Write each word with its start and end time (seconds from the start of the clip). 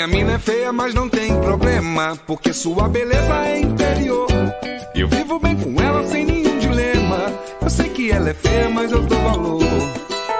Minha 0.00 0.08
mina 0.08 0.32
é 0.32 0.38
feia, 0.38 0.72
mas 0.72 0.94
não 0.94 1.10
tem 1.10 1.28
problema, 1.42 2.16
porque 2.26 2.54
sua 2.54 2.88
beleza 2.88 3.46
é 3.46 3.60
interior. 3.60 4.28
Eu 4.94 5.06
vivo 5.06 5.38
bem 5.38 5.54
com 5.56 5.78
ela 5.78 6.02
sem 6.06 6.24
nenhum 6.24 6.58
dilema. 6.58 7.30
Eu 7.60 7.68
sei 7.68 7.90
que 7.90 8.10
ela 8.10 8.30
é 8.30 8.32
feia, 8.32 8.70
mas 8.70 8.90
eu 8.90 9.02
dou 9.02 9.18
valor. 9.18 9.62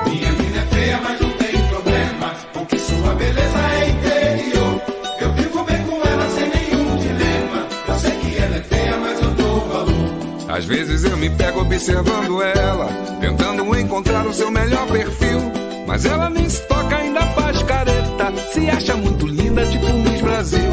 Minha 0.06 0.32
mina 0.32 0.62
é 0.62 0.74
feia, 0.74 1.00
mas 1.02 1.20
não 1.20 1.30
tem 1.32 1.68
problema, 1.68 2.34
porque 2.54 2.78
sua 2.78 3.14
beleza 3.16 3.58
é 3.58 3.90
interior. 3.90 4.82
Eu 5.20 5.32
vivo 5.34 5.64
bem 5.64 5.84
com 5.84 6.08
ela 6.08 6.30
sem 6.30 6.48
nenhum 6.48 6.96
dilema. 6.96 7.68
Eu 7.86 7.98
sei 7.98 8.12
que 8.12 8.38
ela 8.38 8.56
é 8.56 8.62
feia, 8.62 8.96
mas 8.96 9.20
eu 9.20 9.30
dou 9.32 9.60
valor. 9.68 10.56
Às 10.56 10.64
vezes 10.64 11.04
eu 11.04 11.18
me 11.18 11.28
pego 11.28 11.60
observando 11.60 12.42
ela, 12.42 12.86
tentando 13.20 13.78
encontrar 13.78 14.26
o 14.26 14.32
seu 14.32 14.50
melhor 14.50 14.86
perfil. 14.86 15.52
Mas 15.86 16.06
ela 16.06 16.30
nem 16.30 16.48
se 16.48 16.62
toca, 16.68 16.96
ainda 16.96 17.20
faz 17.34 17.62
careta. 17.64 18.32
Se 18.52 18.70
acha 18.70 18.96
muito 18.96 19.26
linda, 19.26 19.39
tipo 19.70 19.92
Miss 19.94 20.20
Brasil. 20.20 20.70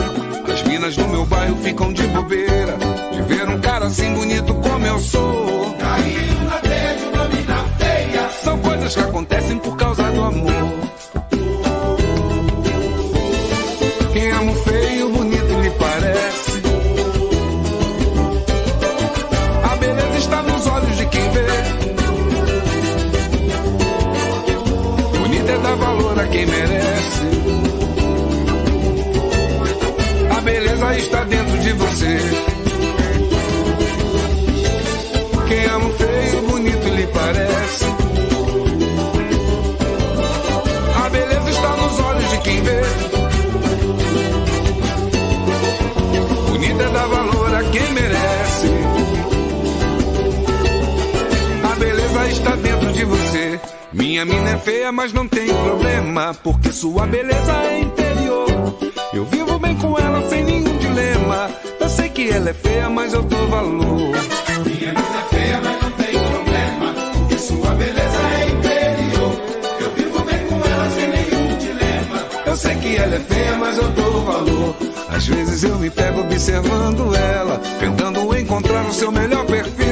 As 0.51 0.63
minas 0.63 0.95
do 0.95 1.07
meu 1.07 1.25
bairro 1.25 1.55
ficam 1.57 1.93
de 1.93 2.03
bobeira. 2.07 2.77
De 3.11 3.21
ver 3.23 3.49
um 3.49 3.59
cara 3.59 3.85
assim 3.85 4.13
bonito 4.13 4.53
como 4.55 4.85
eu 4.85 4.99
sou. 4.99 5.75
Caindo 5.79 6.43
na 6.45 6.57
uma 7.13 7.27
mina 7.29 7.66
feia. 7.77 8.29
São 8.43 8.57
coisas 8.59 8.95
que 8.95 9.01
acontecem 9.01 9.47
Minha 54.17 54.25
mina 54.25 54.50
é 54.50 54.57
feia, 54.57 54.91
mas 54.91 55.13
não 55.13 55.28
tem 55.28 55.45
problema, 55.45 56.33
porque 56.44 56.72
sua 56.72 57.05
beleza 57.05 57.53
é 57.66 57.81
interior. 57.81 58.47
Eu 59.13 59.23
vivo 59.25 59.59
bem 59.59 59.75
com 59.75 59.95
ela 59.95 60.28
sem 60.28 60.44
nenhum 60.44 60.75
dilema. 60.79 61.51
Eu 61.79 61.88
sei 61.88 62.09
que 62.09 62.28
ela 62.31 62.50
é 62.50 62.53
feia, 62.55 62.89
mas 62.89 63.13
eu 63.13 63.22
dou 63.22 63.47
valor. 63.47 63.85
Minha 63.85 64.91
mina 64.91 65.19
é 65.19 65.35
feia, 65.35 65.61
mas 65.63 65.83
não 65.83 65.91
tem 65.91 66.13
problema, 66.13 66.94
porque 67.13 67.38
sua 67.38 67.69
beleza 67.75 68.17
é 68.39 68.50
interior. 68.50 69.41
Eu 69.81 69.91
vivo 69.91 70.19
bem 70.23 70.47
com 70.47 70.55
ela 70.67 70.89
sem 70.89 71.09
nenhum 71.09 71.57
dilema. 71.59 72.25
Eu 72.47 72.57
sei 72.57 72.75
que 72.75 72.95
ela 72.95 73.16
é 73.16 73.19
feia, 73.19 73.57
mas 73.59 73.78
eu 73.78 73.89
dou 73.89 74.25
valor. 74.25 74.75
Às 75.09 75.28
vezes 75.28 75.63
eu 75.63 75.78
me 75.78 75.91
pego 75.91 76.22
observando 76.22 77.16
ela, 77.16 77.61
tentando 77.79 78.35
encontrar 78.35 78.84
o 78.84 78.94
seu 78.94 79.11
melhor 79.11 79.45
perfil. 79.45 79.86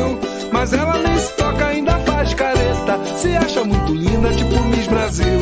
Se 3.17 3.35
acha 3.35 3.63
muito 3.63 3.93
linda, 3.93 4.29
tipo 4.33 4.63
Miss 4.65 4.87
Brasil. 4.87 5.39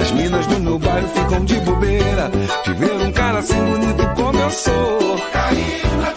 As 0.00 0.10
minas 0.12 0.46
do 0.46 0.60
meu 0.60 0.78
bairro 0.78 1.08
ficam 1.08 1.44
de 1.44 1.54
bobeira. 1.60 2.30
De 2.64 2.72
ver 2.74 2.92
um 2.92 3.12
cara 3.12 3.38
assim 3.38 3.58
bonito 3.64 4.06
como 4.14 4.38
eu 4.38 4.50
sou. 4.50 5.16
Caindo 5.32 5.96
na 6.00 6.15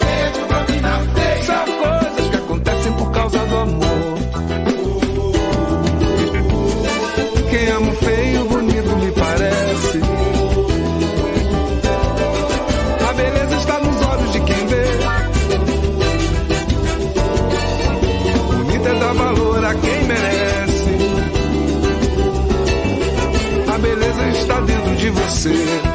você. 25.30 25.89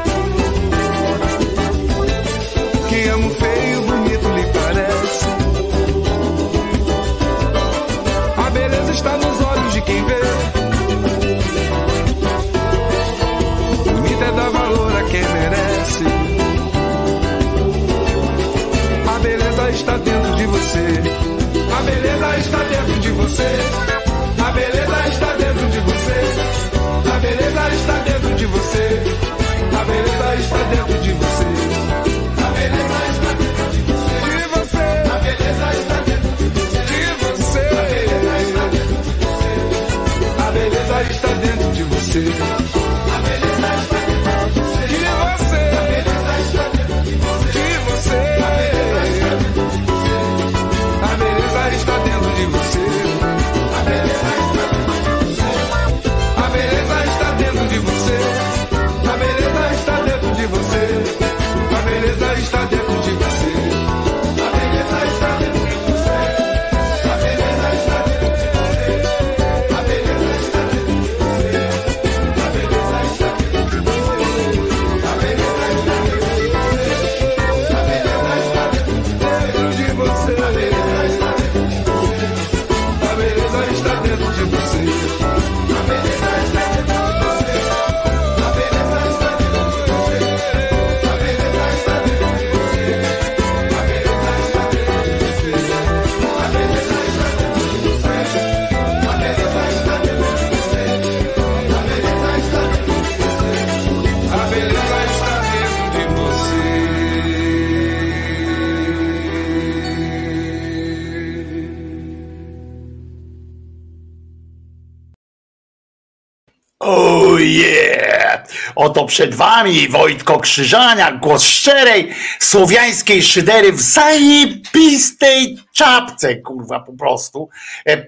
Oto 118.85 119.05
przed 119.05 119.35
wami 119.35 119.87
Wojtko 119.87 120.39
Krzyżaniak, 120.39 121.19
głos 121.19 121.43
szczerej, 121.43 122.15
słowiańskiej 122.39 123.23
szydery 123.23 123.71
w 123.71 123.81
zajebistej 123.81 125.57
czapce, 125.73 126.35
kurwa, 126.35 126.79
po 126.79 126.93
prostu. 126.93 127.49
E, 127.87 127.91
e, 127.91 128.05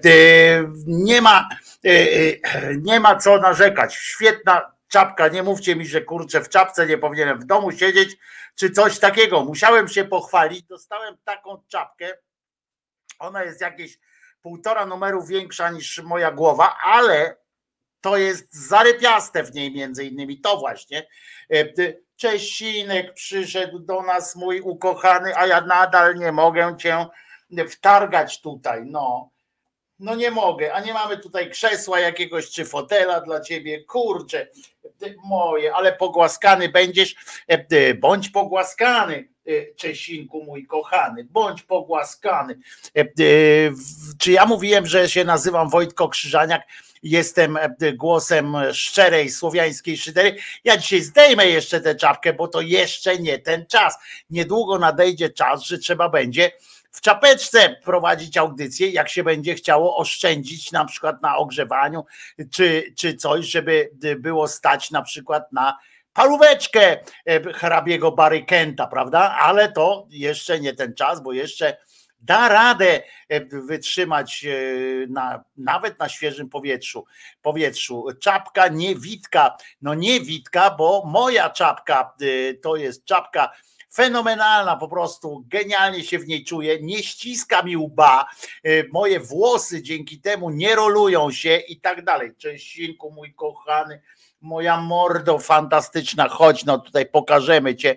Nie 0.86 1.22
ma, 1.22 1.48
e, 1.84 1.90
nie 2.76 3.00
ma 3.00 3.16
co 3.16 3.38
narzekać. 3.38 3.94
Świetna 3.94 4.72
czapka, 4.88 5.28
nie 5.28 5.42
mówcie 5.42 5.76
mi, 5.76 5.86
że 5.86 6.00
kurczę, 6.00 6.40
w 6.40 6.48
czapce 6.48 6.86
nie 6.86 6.98
powinienem 6.98 7.40
w 7.40 7.44
domu 7.44 7.72
siedzieć, 7.72 8.16
czy 8.54 8.70
coś 8.70 8.98
takiego. 8.98 9.44
Musiałem 9.44 9.88
się 9.88 10.04
pochwalić, 10.04 10.62
dostałem 10.62 11.16
taką 11.24 11.62
czapkę, 11.68 12.08
ona 13.18 13.44
jest 13.44 13.60
jakieś 13.60 13.98
półtora 14.42 14.86
numeru 14.86 15.26
większa 15.26 15.70
niż 15.70 16.02
moja 16.02 16.32
głowa, 16.32 16.76
ale 16.82 17.36
to 18.00 18.16
jest 18.16 18.68
zarypiaste 18.68 19.42
w 19.42 19.54
niej 19.54 19.72
między 19.72 20.04
innymi 20.04 20.40
to 20.40 20.56
właśnie. 20.56 21.06
E, 21.52 21.64
Czesinek 22.18 23.14
przyszedł 23.14 23.78
do 23.78 24.02
nas, 24.02 24.36
mój 24.36 24.60
ukochany, 24.60 25.36
a 25.36 25.46
ja 25.46 25.60
nadal 25.60 26.14
nie 26.14 26.32
mogę 26.32 26.76
cię 26.78 27.06
wtargać 27.68 28.40
tutaj. 28.40 28.82
No, 28.86 29.30
no 29.98 30.14
nie 30.14 30.30
mogę, 30.30 30.74
a 30.74 30.80
nie 30.80 30.92
mamy 30.92 31.18
tutaj 31.18 31.50
krzesła 31.50 32.00
jakiegoś 32.00 32.50
czy 32.50 32.64
fotela 32.64 33.20
dla 33.20 33.40
ciebie. 33.40 33.84
Kurczę, 33.84 34.48
ty 34.98 35.16
moje, 35.24 35.74
ale 35.74 35.92
pogłaskany 35.92 36.68
będziesz, 36.68 37.14
e, 37.50 37.66
e, 37.70 37.94
bądź 37.94 38.30
pogłaskany. 38.30 39.28
E, 39.48 39.74
Czesinku, 39.74 40.44
mój 40.44 40.66
kochany, 40.66 41.24
bądź 41.24 41.62
pogłaskany. 41.62 42.58
E, 42.96 43.00
e, 43.00 43.06
Czy 44.18 44.32
ja 44.32 44.46
mówiłem, 44.46 44.86
że 44.86 45.08
się 45.08 45.24
nazywam 45.24 45.68
Wojtko 45.68 46.08
Krzyżaniak? 46.08 46.62
Jestem 47.02 47.58
głosem 47.94 48.56
szczerej 48.72 49.30
słowiańskiej 49.30 49.96
szydery. 49.96 50.36
Ja 50.64 50.76
dzisiaj 50.76 51.00
zdejmę 51.00 51.46
jeszcze 51.46 51.80
tę 51.80 51.94
czapkę, 51.94 52.32
bo 52.32 52.48
to 52.48 52.60
jeszcze 52.60 53.18
nie 53.18 53.38
ten 53.38 53.66
czas. 53.66 53.98
Niedługo 54.30 54.78
nadejdzie 54.78 55.30
czas, 55.30 55.62
że 55.62 55.78
trzeba 55.78 56.08
będzie 56.08 56.50
w 56.90 57.00
czapeczce 57.00 57.76
prowadzić 57.84 58.36
audycję, 58.36 58.90
jak 58.90 59.08
się 59.08 59.24
będzie 59.24 59.54
chciało 59.54 59.96
oszczędzić 59.96 60.72
na 60.72 60.84
przykład 60.84 61.22
na 61.22 61.36
ogrzewaniu, 61.36 62.04
czy, 62.50 62.94
czy 62.96 63.14
coś, 63.14 63.46
żeby 63.46 63.90
było 64.18 64.48
stać 64.48 64.90
na 64.90 65.02
przykład 65.02 65.52
na 65.52 65.78
paróweczkę 66.18 66.96
e, 67.26 67.52
hrabiego 67.52 68.12
Barykenta, 68.12 68.86
prawda? 68.86 69.36
Ale 69.40 69.72
to 69.72 70.06
jeszcze 70.10 70.60
nie 70.60 70.74
ten 70.74 70.94
czas, 70.94 71.22
bo 71.22 71.32
jeszcze 71.32 71.76
da 72.20 72.48
radę 72.48 73.02
e, 73.28 73.40
wytrzymać 73.44 74.44
e, 74.44 74.50
na, 75.08 75.44
nawet 75.56 75.98
na 75.98 76.08
świeżym 76.08 76.48
powietrzu. 76.48 77.04
powietrzu. 77.42 78.06
Czapka 78.20 78.68
niewitka, 78.68 79.56
no 79.82 79.94
niewitka, 79.94 80.70
bo 80.70 81.02
moja 81.06 81.50
czapka 81.50 82.14
to 82.62 82.76
jest 82.76 83.04
czapka 83.04 83.52
fenomenalna, 83.94 84.76
po 84.76 84.88
prostu 84.88 85.44
genialnie 85.46 86.04
się 86.04 86.18
w 86.18 86.28
niej 86.28 86.44
czuję, 86.44 86.78
nie 86.82 87.02
ściska 87.02 87.62
mi 87.62 87.76
łba, 87.76 88.26
moje 88.92 89.20
włosy 89.20 89.82
dzięki 89.82 90.20
temu 90.20 90.50
nie 90.50 90.74
rolują 90.74 91.30
się 91.30 91.56
i 91.56 91.80
tak 91.80 92.04
dalej. 92.04 92.34
Czesinku, 92.36 93.10
mój 93.10 93.34
kochany, 93.34 94.02
moja 94.40 94.80
mordo 94.80 95.38
fantastyczna, 95.38 96.28
chodź, 96.28 96.64
no 96.64 96.78
tutaj 96.78 97.06
pokażemy 97.06 97.76
cię, 97.76 97.96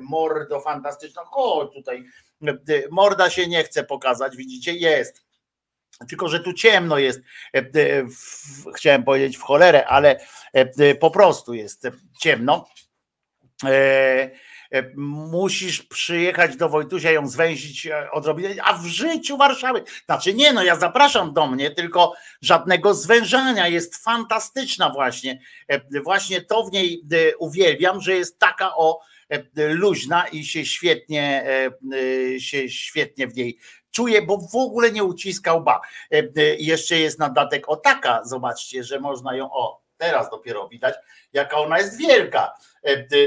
mordo 0.00 0.60
fantastyczna, 0.60 1.22
chodź 1.24 1.72
tutaj, 1.72 2.04
morda 2.90 3.30
się 3.30 3.46
nie 3.46 3.64
chce 3.64 3.84
pokazać, 3.84 4.36
widzicie, 4.36 4.72
jest. 4.72 5.24
Tylko, 6.08 6.28
że 6.28 6.40
tu 6.40 6.52
ciemno 6.52 6.98
jest, 6.98 7.20
chciałem 8.76 9.04
powiedzieć 9.04 9.36
w 9.36 9.42
cholerę, 9.42 9.86
ale 9.86 10.20
po 11.00 11.10
prostu 11.10 11.54
jest 11.54 11.88
ciemno. 12.20 12.68
E, 14.72 14.82
Musisz 14.96 15.82
przyjechać 15.82 16.56
do 16.56 16.68
Wojtusia, 16.68 17.10
ją 17.10 17.28
zwęzić 17.28 17.86
e, 17.86 18.10
odrobinę, 18.10 18.54
a 18.64 18.72
w 18.78 18.86
życiu 18.86 19.36
Warszawy. 19.36 19.84
Znaczy 20.04 20.34
nie, 20.34 20.52
no 20.52 20.62
ja 20.62 20.76
zapraszam 20.76 21.32
do 21.32 21.46
mnie, 21.46 21.70
tylko 21.70 22.14
żadnego 22.42 22.94
zwężania. 22.94 23.68
Jest 23.68 23.96
fantastyczna 23.96 24.90
właśnie. 24.90 25.40
E, 25.68 26.00
Właśnie 26.02 26.40
to 26.40 26.64
w 26.64 26.72
niej 26.72 27.02
uwielbiam, 27.38 28.00
że 28.00 28.14
jest 28.14 28.38
taka 28.38 28.76
o 28.76 29.00
luźna 29.56 30.26
i 30.28 30.44
się 30.44 30.64
świetnie, 30.64 31.46
się 32.38 32.68
świetnie 32.68 33.26
w 33.26 33.36
niej 33.36 33.58
czuję, 33.90 34.22
bo 34.22 34.38
w 34.38 34.54
ogóle 34.56 34.92
nie 34.92 35.04
uciska 35.04 35.54
łba. 35.54 35.80
E, 36.10 36.54
i 36.56 36.66
Jeszcze 36.66 36.98
jest 36.98 37.18
na 37.18 37.28
dodatek 37.28 37.68
o 37.68 37.76
taka, 37.76 38.24
zobaczcie, 38.24 38.84
że 38.84 39.00
można 39.00 39.36
ją, 39.36 39.52
o 39.52 39.82
teraz 39.96 40.30
dopiero 40.30 40.68
widać, 40.68 40.94
jaka 41.32 41.56
ona 41.56 41.78
jest 41.78 41.98
wielka 41.98 42.52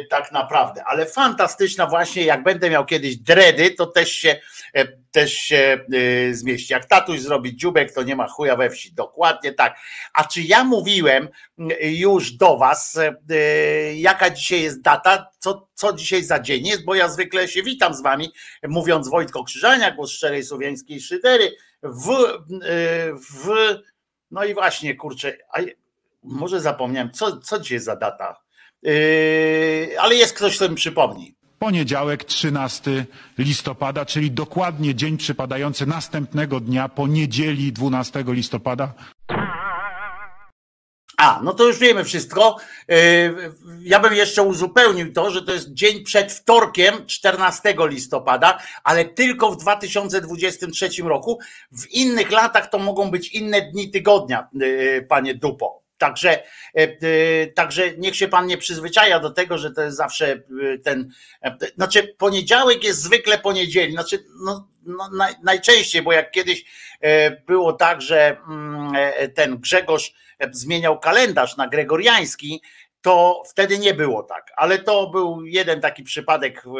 tak 0.09 0.31
naprawdę, 0.31 0.83
ale 0.83 1.05
fantastyczna 1.05 1.87
właśnie, 1.87 2.23
jak 2.23 2.43
będę 2.43 2.69
miał 2.69 2.85
kiedyś 2.85 3.17
dredy, 3.17 3.71
to 3.71 3.85
też 3.85 4.11
się 4.11 4.39
e, 4.73 4.87
też 5.11 5.33
się 5.33 5.85
e, 5.93 6.33
zmieści. 6.33 6.73
Jak 6.73 6.85
tatuś 6.85 7.19
zrobi 7.19 7.55
dziubek, 7.55 7.93
to 7.93 8.03
nie 8.03 8.15
ma 8.15 8.27
chuja 8.27 8.55
we 8.55 8.69
wsi. 8.69 8.93
Dokładnie 8.93 9.53
tak. 9.53 9.77
A 10.13 10.23
czy 10.23 10.41
ja 10.41 10.63
mówiłem 10.63 11.29
m, 11.59 11.69
już 11.81 12.31
do 12.31 12.57
was, 12.57 12.97
e, 12.97 13.15
e, 13.29 13.95
jaka 13.95 14.29
dzisiaj 14.29 14.61
jest 14.61 14.81
data, 14.81 15.27
co, 15.39 15.67
co 15.73 15.93
dzisiaj 15.93 16.23
za 16.23 16.39
dzień 16.39 16.67
jest, 16.67 16.85
bo 16.85 16.95
ja 16.95 17.09
zwykle 17.09 17.47
się 17.47 17.63
witam 17.63 17.93
z 17.93 18.01
wami, 18.01 18.31
mówiąc 18.63 19.09
Wojtko 19.09 19.43
Krzyżania, 19.43 19.91
głos 19.91 20.11
szczerej 20.11 20.43
słowiańskiej 20.43 21.01
szydery, 21.01 21.55
w, 21.83 22.09
e, 22.11 23.13
w 23.13 23.49
no 24.31 24.43
i 24.43 24.53
właśnie, 24.53 24.95
kurczę, 24.95 25.37
a 25.53 25.59
może 26.23 26.61
zapomniałem, 26.61 27.11
co, 27.11 27.37
co 27.37 27.59
dzisiaj 27.59 27.79
za 27.79 27.95
data, 27.95 28.44
ale 29.99 30.15
jest 30.15 30.33
ktoś, 30.33 30.55
kto 30.55 30.69
mi 30.69 30.75
przypomni. 30.75 31.35
Poniedziałek 31.59 32.23
13 32.23 33.05
listopada, 33.37 34.05
czyli 34.05 34.31
dokładnie 34.31 34.95
dzień 34.95 35.17
przypadający 35.17 35.85
następnego 35.85 36.59
dnia 36.59 36.89
po 36.89 37.07
niedzieli 37.07 37.73
12 37.73 38.23
listopada. 38.27 38.93
A, 41.17 41.39
no 41.43 41.53
to 41.53 41.63
już 41.67 41.79
wiemy 41.79 42.03
wszystko. 42.03 42.57
Yy, 42.87 42.95
Ja 43.81 43.99
bym 43.99 44.13
jeszcze 44.13 44.43
uzupełnił 44.43 45.13
to, 45.13 45.31
że 45.31 45.41
to 45.41 45.53
jest 45.53 45.73
dzień 45.73 46.03
przed 46.03 46.31
wtorkiem 46.31 47.05
14 47.05 47.75
listopada, 47.79 48.59
ale 48.83 49.05
tylko 49.05 49.51
w 49.51 49.57
2023 49.57 50.89
roku. 51.03 51.39
W 51.71 51.91
innych 51.91 52.31
latach 52.31 52.69
to 52.69 52.79
mogą 52.79 53.11
być 53.11 53.27
inne 53.29 53.61
dni 53.61 53.91
tygodnia, 53.91 54.47
yy, 54.53 55.05
panie 55.09 55.35
Dupo. 55.35 55.84
Także, 55.97 56.43
yy, 56.73 56.97
yy, 57.01 57.51
także 57.55 57.97
niech 57.97 58.15
się 58.15 58.27
pan 58.27 58.47
nie 58.47 58.57
przyzwyczaja 58.57 59.19
do 59.19 59.29
tego, 59.29 59.57
że 59.57 59.71
to 59.71 59.81
jest 59.81 59.97
zawsze 59.97 60.41
yy, 60.49 60.79
ten. 60.79 61.11
Znaczy, 61.75 62.15
poniedziałek 62.17 62.83
jest 62.83 63.01
zwykle 63.01 63.37
poniedzieli. 63.37 63.93
Znaczy, 63.93 64.23
no, 64.45 64.67
no, 64.85 65.09
naj, 65.09 65.33
najczęściej, 65.43 66.01
bo 66.01 66.13
jak 66.13 66.31
kiedyś 66.31 66.65
było 67.45 67.73
tak, 67.73 68.01
że 68.01 68.37
mm, 68.47 68.93
ten 69.35 69.57
Grzegorz 69.57 70.13
zmieniał 70.51 70.99
kalendarz 70.99 71.57
na 71.57 71.67
gregoriański, 71.67 72.61
to 73.05 73.43
wtedy 73.45 73.79
nie 73.79 73.93
było 73.93 74.23
tak, 74.23 74.51
ale 74.55 74.79
to 74.79 75.07
był 75.07 75.45
jeden 75.45 75.81
taki 75.81 76.03
przypadek 76.03 76.63
w, 76.65 76.73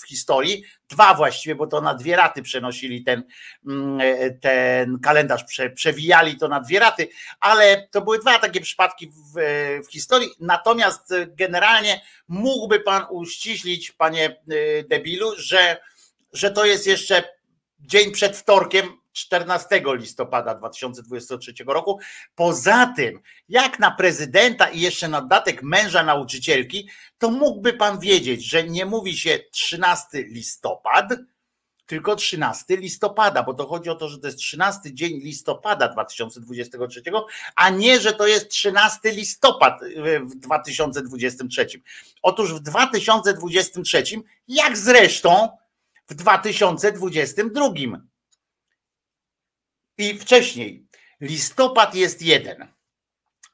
w 0.00 0.06
historii, 0.08 0.64
dwa 0.88 1.14
właściwie, 1.14 1.54
bo 1.54 1.66
to 1.66 1.80
na 1.80 1.94
dwie 1.94 2.16
raty 2.16 2.42
przenosili 2.42 3.04
ten, 3.04 3.22
mm, 3.66 4.00
ten 4.40 4.98
kalendarz, 4.98 5.44
prze, 5.44 5.70
przewijali 5.70 6.36
to 6.36 6.48
na 6.48 6.60
dwie 6.60 6.78
raty, 6.78 7.08
ale 7.40 7.88
to 7.90 8.00
były 8.00 8.18
dwa 8.18 8.38
takie 8.38 8.60
przypadki 8.60 9.08
w, 9.08 9.40
w 9.88 9.92
historii, 9.92 10.30
natomiast 10.40 11.14
generalnie 11.26 12.00
mógłby 12.28 12.80
pan 12.80 13.04
uściślić, 13.10 13.92
panie 13.92 14.36
y, 14.52 14.84
debilu, 14.88 15.32
że, 15.36 15.80
że 16.32 16.50
to 16.50 16.64
jest 16.64 16.86
jeszcze 16.86 17.24
dzień 17.80 18.10
przed 18.10 18.36
wtorkiem 18.36 19.01
14 19.12 19.82
listopada 19.86 20.54
2023 20.54 21.54
roku. 21.66 21.98
Poza 22.34 22.92
tym, 22.96 23.20
jak 23.48 23.78
na 23.78 23.90
prezydenta 23.90 24.68
i 24.68 24.80
jeszcze 24.80 25.08
na 25.08 25.20
dodatek 25.20 25.62
męża 25.62 26.02
nauczycielki, 26.02 26.88
to 27.18 27.30
mógłby 27.30 27.72
pan 27.72 27.98
wiedzieć, 27.98 28.44
że 28.44 28.64
nie 28.64 28.86
mówi 28.86 29.16
się 29.16 29.38
13 29.50 30.22
listopad, 30.22 31.12
tylko 31.86 32.16
13 32.16 32.76
listopada, 32.76 33.42
bo 33.42 33.54
to 33.54 33.66
chodzi 33.66 33.90
o 33.90 33.94
to, 33.94 34.08
że 34.08 34.18
to 34.18 34.26
jest 34.26 34.38
13 34.38 34.94
dzień 34.94 35.12
listopada 35.12 35.88
2023, 35.88 37.02
a 37.56 37.70
nie, 37.70 38.00
że 38.00 38.12
to 38.12 38.26
jest 38.26 38.48
13 38.48 38.98
listopad 39.04 39.80
w 40.22 40.34
2023. 40.34 41.66
Otóż 42.22 42.54
w 42.54 42.60
2023, 42.60 44.04
jak 44.48 44.76
zresztą 44.76 45.48
w 46.08 46.14
2022 46.14 47.68
i 49.98 50.18
wcześniej. 50.18 50.86
Listopad 51.20 51.94
jest 51.94 52.22
jeden, 52.22 52.68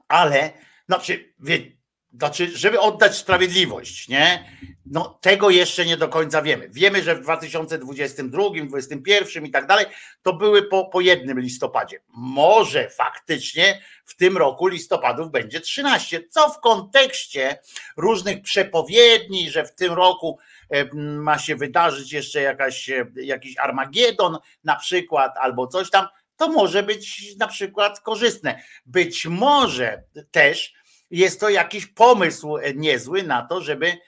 ale 0.09 0.52
znaczy, 0.87 1.35
wie, 1.38 1.78
znaczy, 2.12 2.57
żeby 2.57 2.80
oddać 2.80 3.16
sprawiedliwość, 3.16 4.09
nie? 4.09 4.52
No 4.87 5.18
tego 5.21 5.50
jeszcze 5.50 5.87
nie 5.87 5.97
do 5.97 6.09
końca 6.09 6.42
wiemy. 6.42 6.68
Wiemy, 6.68 7.02
że 7.02 7.14
w 7.14 7.21
2022, 7.21 8.42
2021 8.50 9.47
i 9.47 9.50
tak 9.50 9.66
dalej, 9.66 9.87
to 10.23 10.33
były 10.33 10.62
po, 10.62 10.85
po 10.85 11.00
jednym 11.00 11.40
listopadzie. 11.40 12.00
Może 12.09 12.90
faktycznie 12.90 13.83
w 14.04 14.16
tym 14.16 14.37
roku 14.37 14.66
listopadów 14.66 15.30
będzie 15.30 15.61
13, 15.61 16.28
co 16.28 16.50
w 16.50 16.61
kontekście 16.61 17.59
różnych 17.97 18.42
przepowiedni, 18.42 19.50
że 19.50 19.64
w 19.64 19.75
tym 19.75 19.92
roku 19.92 20.38
e, 20.71 20.95
ma 20.95 21.38
się 21.38 21.57
wydarzyć 21.57 22.12
jeszcze 22.12 22.42
jakaś, 22.42 22.90
e, 22.90 23.07
jakiś 23.14 23.59
Armagedon 23.59 24.38
na 24.64 24.76
przykład, 24.76 25.33
albo 25.37 25.66
coś 25.66 25.90
tam, 25.90 26.07
to 26.38 26.49
może 26.49 26.83
być 26.83 27.37
na 27.37 27.49
przykład 27.49 28.00
korzystne. 28.00 28.62
Być 28.87 29.26
może 29.26 30.02
też 30.30 30.75
jest 31.11 31.40
to 31.40 31.49
jakiś 31.49 31.87
pomysł 31.87 32.57
niezły 32.75 33.23
na 33.23 33.42
to, 33.42 33.61
żeby, 33.61 33.99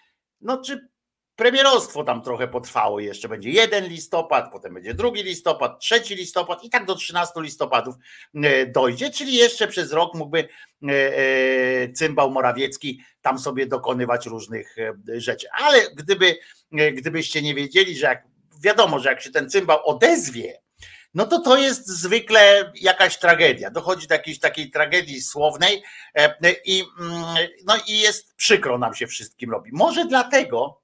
no 0.41 0.63
czy 0.63 0.91
premierostwo 1.41 2.05
tam 2.05 2.23
trochę 2.23 2.49
potrwało 2.49 3.01
jeszcze. 3.01 3.29
Będzie 3.29 3.51
jeden 3.51 3.85
listopad, 3.85 4.53
potem 4.53 4.75
będzie 4.75 4.95
drugi 4.95 5.23
listopad, 5.23 5.81
trzeci 5.81 6.15
listopad 6.15 6.65
i 6.65 6.71
tak 6.71 6.87
do 6.87 6.95
13 6.95 7.41
listopadów 7.41 7.95
e, 8.35 8.67
dojdzie, 8.67 9.11
czyli 9.11 9.35
jeszcze 9.35 9.69
przez 9.69 9.93
rok 9.93 10.15
mógłby 10.15 10.39
e, 10.39 10.49
e, 10.89 11.93
cymbał 11.93 12.31
Morawiecki 12.31 13.01
tam 13.23 13.39
sobie 13.39 13.67
dokonywać 13.67 14.27
różnych 14.27 14.77
rzeczy. 15.09 15.47
Ale 15.53 15.79
gdyby, 15.95 16.39
gdybyście 16.93 17.43
nie 17.43 17.55
wiedzieli, 17.55 17.97
że 17.97 18.07
jak 18.07 18.25
wiadomo, 18.63 18.99
że 18.99 19.09
jak 19.09 19.21
się 19.21 19.31
ten 19.31 19.51
cymbał 19.51 19.87
odezwie, 19.87 20.61
no 21.15 21.27
to 21.27 21.41
to 21.41 21.57
jest 21.57 21.87
zwykle 21.89 22.73
jakaś 22.75 23.19
tragedia. 23.19 23.71
Dochodzi 23.71 24.07
do 24.07 24.15
jakiejś 24.15 24.39
takiej 24.39 24.71
tragedii 24.71 25.23
słownej 25.23 25.83
e, 26.15 26.53
i, 26.65 26.85
mm, 27.01 27.37
no 27.67 27.75
i 27.87 27.99
jest 27.99 28.35
przykro 28.35 28.79
nam 28.79 28.95
się 28.95 29.07
wszystkim 29.07 29.51
robi. 29.51 29.71
Może 29.73 30.05
dlatego 30.05 30.81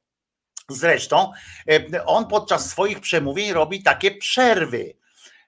zresztą 0.68 1.32
e, 1.70 2.04
on 2.04 2.26
podczas 2.26 2.70
swoich 2.70 3.00
przemówień 3.00 3.52
robi 3.52 3.82
takie 3.82 4.10
przerwy. 4.10 4.96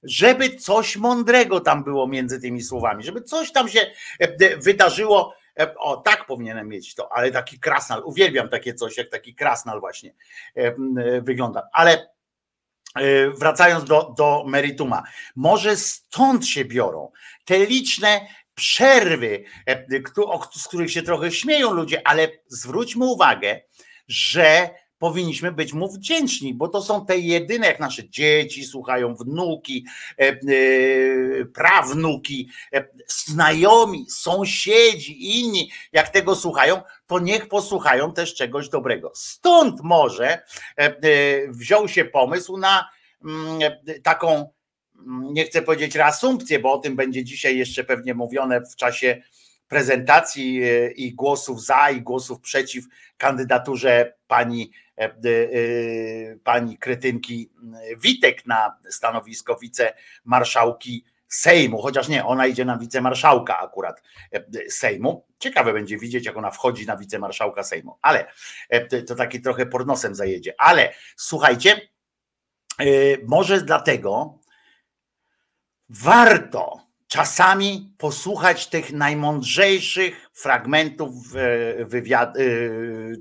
Żeby 0.02 0.56
coś 0.56 0.96
mądrego 0.96 1.60
tam 1.60 1.84
było 1.84 2.06
między 2.06 2.40
tymi 2.40 2.62
słowami, 2.62 3.04
żeby 3.04 3.22
coś 3.22 3.52
tam 3.52 3.68
się 3.68 3.80
e, 4.18 4.56
wydarzyło. 4.56 5.34
O, 5.76 5.96
tak 5.96 6.26
powinienem 6.26 6.68
mieć 6.68 6.94
to, 6.94 7.12
ale 7.12 7.30
taki 7.30 7.60
krasnal, 7.60 8.02
uwielbiam 8.04 8.48
takie 8.48 8.74
coś, 8.74 8.96
jak 8.96 9.08
taki 9.08 9.34
krasnal 9.34 9.80
właśnie 9.80 10.14
wygląda. 11.22 11.68
Ale 11.72 12.06
wracając 13.34 13.84
do, 13.84 14.14
do 14.18 14.44
merituma, 14.46 15.02
może 15.36 15.76
stąd 15.76 16.46
się 16.46 16.64
biorą 16.64 17.12
te 17.44 17.66
liczne 17.66 18.20
przerwy, 18.54 19.44
e, 19.66 19.84
z 20.54 20.68
których 20.68 20.92
się 20.92 21.02
trochę 21.02 21.32
śmieją 21.32 21.72
ludzie, 21.72 22.02
ale 22.04 22.28
zwróćmy 22.48 23.04
uwagę, 23.04 23.60
że 24.08 24.70
powinniśmy 24.98 25.52
być 25.52 25.72
mu 25.72 25.92
wdzięczni, 25.92 26.54
bo 26.54 26.68
to 26.68 26.82
są 26.82 27.06
te 27.06 27.18
jedyne, 27.18 27.66
jak 27.66 27.80
nasze 27.80 28.08
dzieci 28.08 28.64
słuchają, 28.64 29.14
wnuki, 29.14 29.86
e, 30.18 30.22
e, 30.22 30.38
prawnuki, 31.44 32.48
e, 32.72 32.88
znajomi, 33.06 34.06
sąsiedzi 34.10 35.40
inni, 35.40 35.70
jak 35.92 36.08
tego 36.08 36.36
słuchają, 36.36 36.82
to 37.08 37.18
niech 37.18 37.48
posłuchają 37.48 38.12
też 38.12 38.34
czegoś 38.34 38.68
dobrego. 38.68 39.12
Stąd 39.14 39.80
może 39.82 40.28
e, 40.28 40.42
e, 40.76 40.92
wziął 41.48 41.88
się 41.88 42.04
pomysł 42.04 42.56
na 42.56 42.90
mm, 43.24 43.62
e, 43.86 44.00
taką, 44.00 44.50
mm, 44.98 45.32
nie 45.32 45.44
chcę 45.44 45.62
powiedzieć 45.62 45.94
reasumpcję, 45.94 46.58
bo 46.58 46.72
o 46.72 46.78
tym 46.78 46.96
będzie 46.96 47.24
dzisiaj 47.24 47.58
jeszcze 47.58 47.84
pewnie 47.84 48.14
mówione 48.14 48.60
w 48.60 48.76
czasie 48.76 49.22
prezentacji 49.68 50.60
i 50.96 51.14
głosów 51.14 51.64
za 51.64 51.90
i 51.90 52.02
głosów 52.02 52.40
przeciw 52.40 52.84
kandydaturze 53.16 54.14
pani 54.26 54.72
pani 56.44 56.78
Kretynki 56.78 57.50
Witek 57.96 58.46
na 58.46 58.78
stanowisko 58.90 59.56
wicemarszałki 59.56 61.04
Sejmu, 61.28 61.82
chociaż 61.82 62.08
nie, 62.08 62.24
ona 62.24 62.46
idzie 62.46 62.64
na 62.64 62.78
wicemarszałka 62.78 63.58
akurat 63.58 64.02
e, 64.32 64.70
Sejmu. 64.70 65.26
Ciekawe 65.38 65.72
będzie 65.72 65.98
widzieć, 65.98 66.26
jak 66.26 66.36
ona 66.36 66.50
wchodzi 66.50 66.86
na 66.86 66.96
wicemarszałka 66.96 67.62
Sejmu, 67.62 67.98
ale 68.02 68.26
e, 68.68 69.02
to 69.02 69.14
taki 69.14 69.40
trochę 69.40 69.66
pornosem 69.66 70.14
zajedzie. 70.14 70.54
Ale 70.58 70.94
słuchajcie, 71.16 71.80
e, 72.80 72.84
może 73.26 73.60
dlatego 73.62 74.38
warto 75.88 76.88
czasami 77.08 77.94
posłuchać 77.98 78.66
tych 78.66 78.92
najmądrzejszych 78.92 80.30
fragmentów 80.32 81.14
e, 81.36 81.84
wywiad, 81.84 82.36
e, 82.36 82.40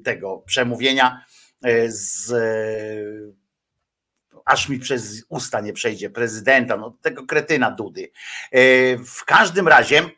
tego 0.03 0.37
przemówienia 0.37 1.25
e, 1.63 1.91
z 1.91 2.31
e, 2.31 3.46
aż 4.47 4.69
mi 4.69 4.79
przez 4.79 5.23
usta 5.29 5.61
nie 5.61 5.73
przejdzie 5.73 6.09
prezydenta, 6.09 6.77
no 6.77 6.97
tego 7.01 7.25
kretyna 7.25 7.71
Dudy. 7.71 8.11
E, 8.51 8.59
W 8.97 9.25
każdym 9.25 9.67
razie 9.67 10.09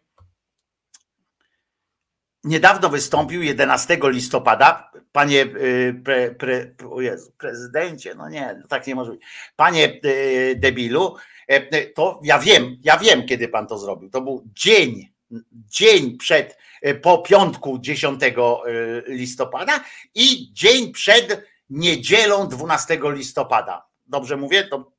niedawno 2.43 2.89
wystąpił 2.89 3.43
11 3.43 4.00
listopada, 4.03 4.91
panie 5.12 5.41
y, 5.41 6.01
pre, 6.03 6.31
pre, 6.31 6.71
Jezu, 7.00 7.31
prezydencie, 7.38 8.15
no 8.15 8.29
nie, 8.29 8.55
no 8.62 8.67
tak 8.67 8.88
nie 8.88 8.95
może 8.95 9.12
być. 9.12 9.21
Panie 9.55 10.00
y, 10.05 10.55
debilu, 10.57 11.15
e, 11.48 11.86
to 11.88 12.19
ja 12.24 12.39
wiem, 12.39 12.77
ja 12.83 12.98
wiem, 12.98 13.25
kiedy 13.25 13.48
pan 13.48 13.67
to 13.67 13.77
zrobił. 13.77 14.09
To 14.09 14.21
był 14.21 14.43
dzień, 14.53 15.09
dzień 15.51 16.17
przed, 16.17 16.57
e, 16.81 16.95
po 16.95 17.17
piątku 17.17 17.79
10 17.79 18.24
y, 18.24 19.03
listopada 19.07 19.83
i 20.15 20.53
dzień 20.53 20.91
przed 20.91 21.45
niedzielą 21.69 22.48
12 22.48 23.00
listopada. 23.03 23.88
Dobrze 24.09 24.37
mówię? 24.37 24.63
To 24.63 24.91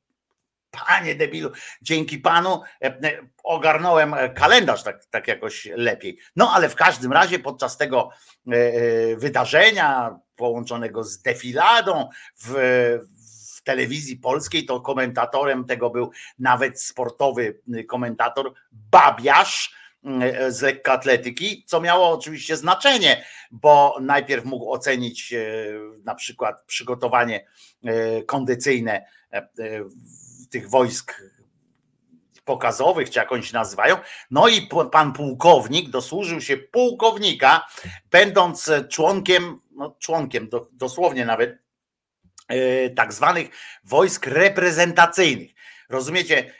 Panie 0.71 1.15
debilu, 1.15 1.51
dzięki 1.81 2.17
panu 2.17 2.61
e, 2.81 2.85
e, 2.85 3.27
ogarnąłem 3.43 4.13
e, 4.13 4.29
kalendarz 4.29 4.83
tak, 4.83 5.05
tak 5.05 5.27
jakoś 5.27 5.69
lepiej. 5.75 6.17
No 6.35 6.51
ale 6.53 6.69
w 6.69 6.75
każdym 6.75 7.13
razie 7.13 7.39
podczas 7.39 7.77
tego 7.77 8.09
wydarzenia 9.17 10.19
połączonego 10.35 11.03
z 11.03 11.21
defiladą 11.21 12.09
w, 12.43 12.53
w 13.55 13.63
telewizji 13.63 14.17
polskiej, 14.17 14.65
to 14.65 14.81
komentatorem 14.81 15.65
tego 15.65 15.89
był 15.89 16.11
nawet 16.39 16.81
sportowy 16.81 17.61
komentator 17.87 18.53
Babiarz 18.71 19.80
z 20.49 20.61
lekkoatletyki, 20.61 21.63
co 21.67 21.81
miało 21.81 22.09
oczywiście 22.09 22.57
znaczenie, 22.57 23.25
bo 23.51 23.97
najpierw 24.01 24.45
mógł 24.45 24.71
ocenić 24.71 25.33
e, 25.33 25.43
na 26.03 26.15
przykład 26.15 26.63
przygotowanie 26.65 27.47
e, 27.83 28.23
kondycyjne 28.23 29.05
e, 29.33 29.37
e, 29.37 29.47
tych 30.49 30.69
wojsk 30.69 31.21
pokazowych, 32.45 33.09
czy 33.09 33.19
jak 33.19 33.31
oni 33.31 33.43
się 33.43 33.53
nazywają. 33.53 33.97
No 34.31 34.47
i 34.47 34.69
pan 34.91 35.13
pułkownik 35.13 35.89
dosłużył 35.89 36.41
się 36.41 36.57
pułkownika, 36.57 37.67
będąc 38.11 38.71
członkiem, 38.89 39.61
no 39.71 39.95
członkiem 39.99 40.49
do, 40.49 40.67
dosłownie 40.71 41.25
nawet, 41.25 41.57
e, 42.47 42.89
tak 42.89 43.13
zwanych 43.13 43.49
wojsk 43.83 44.27
reprezentacyjnych. 44.27 45.51
Rozumiecie? 45.89 46.53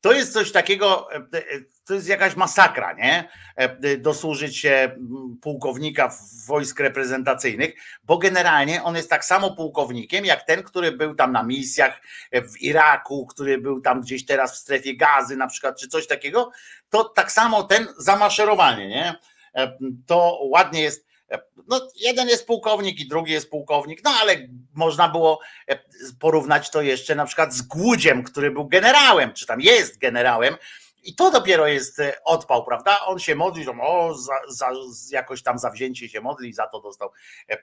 To 0.00 0.12
jest 0.12 0.32
coś 0.32 0.52
takiego, 0.52 1.12
e, 1.12 1.16
e, 1.16 1.42
to 1.86 1.94
jest 1.94 2.08
jakaś 2.08 2.36
masakra, 2.36 2.92
nie? 2.92 3.28
E, 3.56 3.96
Dosłużyć 3.96 4.58
się 4.58 4.70
m, 4.70 5.36
pułkownika 5.42 6.08
w 6.08 6.46
wojsk 6.46 6.80
reprezentacyjnych, 6.80 7.74
bo 8.04 8.18
generalnie 8.18 8.82
on 8.82 8.96
jest 8.96 9.10
tak 9.10 9.24
samo 9.24 9.56
pułkownikiem, 9.56 10.24
jak 10.24 10.42
ten, 10.46 10.62
który 10.62 10.92
był 10.92 11.14
tam 11.14 11.32
na 11.32 11.42
misjach 11.42 12.00
e, 12.30 12.42
w 12.42 12.60
Iraku, 12.62 13.26
który 13.26 13.58
był 13.58 13.80
tam 13.80 14.00
gdzieś 14.00 14.26
teraz 14.26 14.54
w 14.54 14.58
strefie 14.58 14.96
gazy, 14.96 15.36
na 15.36 15.46
przykład, 15.46 15.80
czy 15.80 15.88
coś 15.88 16.06
takiego, 16.06 16.50
to 16.90 17.04
tak 17.04 17.32
samo 17.32 17.62
ten 17.62 17.86
zamaszerowanie, 17.98 18.88
nie? 18.88 19.14
E, 19.54 19.78
To 20.06 20.38
ładnie 20.42 20.82
jest. 20.82 21.06
e, 21.30 21.38
No, 21.68 21.88
jeden 21.96 22.28
jest 22.28 22.46
pułkownik 22.46 23.00
i 23.00 23.08
drugi 23.08 23.32
jest 23.32 23.50
pułkownik, 23.50 24.00
no 24.04 24.10
ale 24.20 24.36
można 24.74 25.08
było 25.08 25.40
e, 25.68 25.78
porównać 26.20 26.70
to 26.70 26.82
jeszcze 26.82 27.14
na 27.14 27.26
przykład 27.26 27.54
z 27.54 27.62
Głudziem, 27.62 28.22
który 28.22 28.50
był 28.50 28.68
generałem, 28.68 29.32
czy 29.32 29.46
tam 29.46 29.60
jest 29.60 29.98
generałem, 29.98 30.56
i 31.06 31.14
to 31.14 31.30
dopiero 31.30 31.66
jest 31.66 32.00
e, 32.00 32.24
odpał, 32.24 32.64
prawda? 32.64 33.00
On 33.06 33.18
się 33.18 33.34
modli, 33.34 33.64
że 33.64 33.70
o, 33.80 34.14
za, 34.14 34.34
za, 34.48 34.70
jakoś 35.10 35.42
tam 35.42 35.58
zawzięcie 35.58 36.08
się 36.08 36.20
modli, 36.20 36.52
za 36.52 36.66
to 36.66 36.80
dostał 36.80 37.10
e, 37.48 37.52
e, 37.52 37.58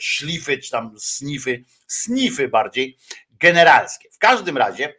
szlify, 0.00 0.58
czy 0.58 0.70
tam 0.70 0.94
snify, 0.98 1.64
snify 1.86 2.48
bardziej 2.48 2.98
generalskie. 3.30 4.08
W 4.10 4.18
każdym 4.18 4.56
razie, 4.56 4.94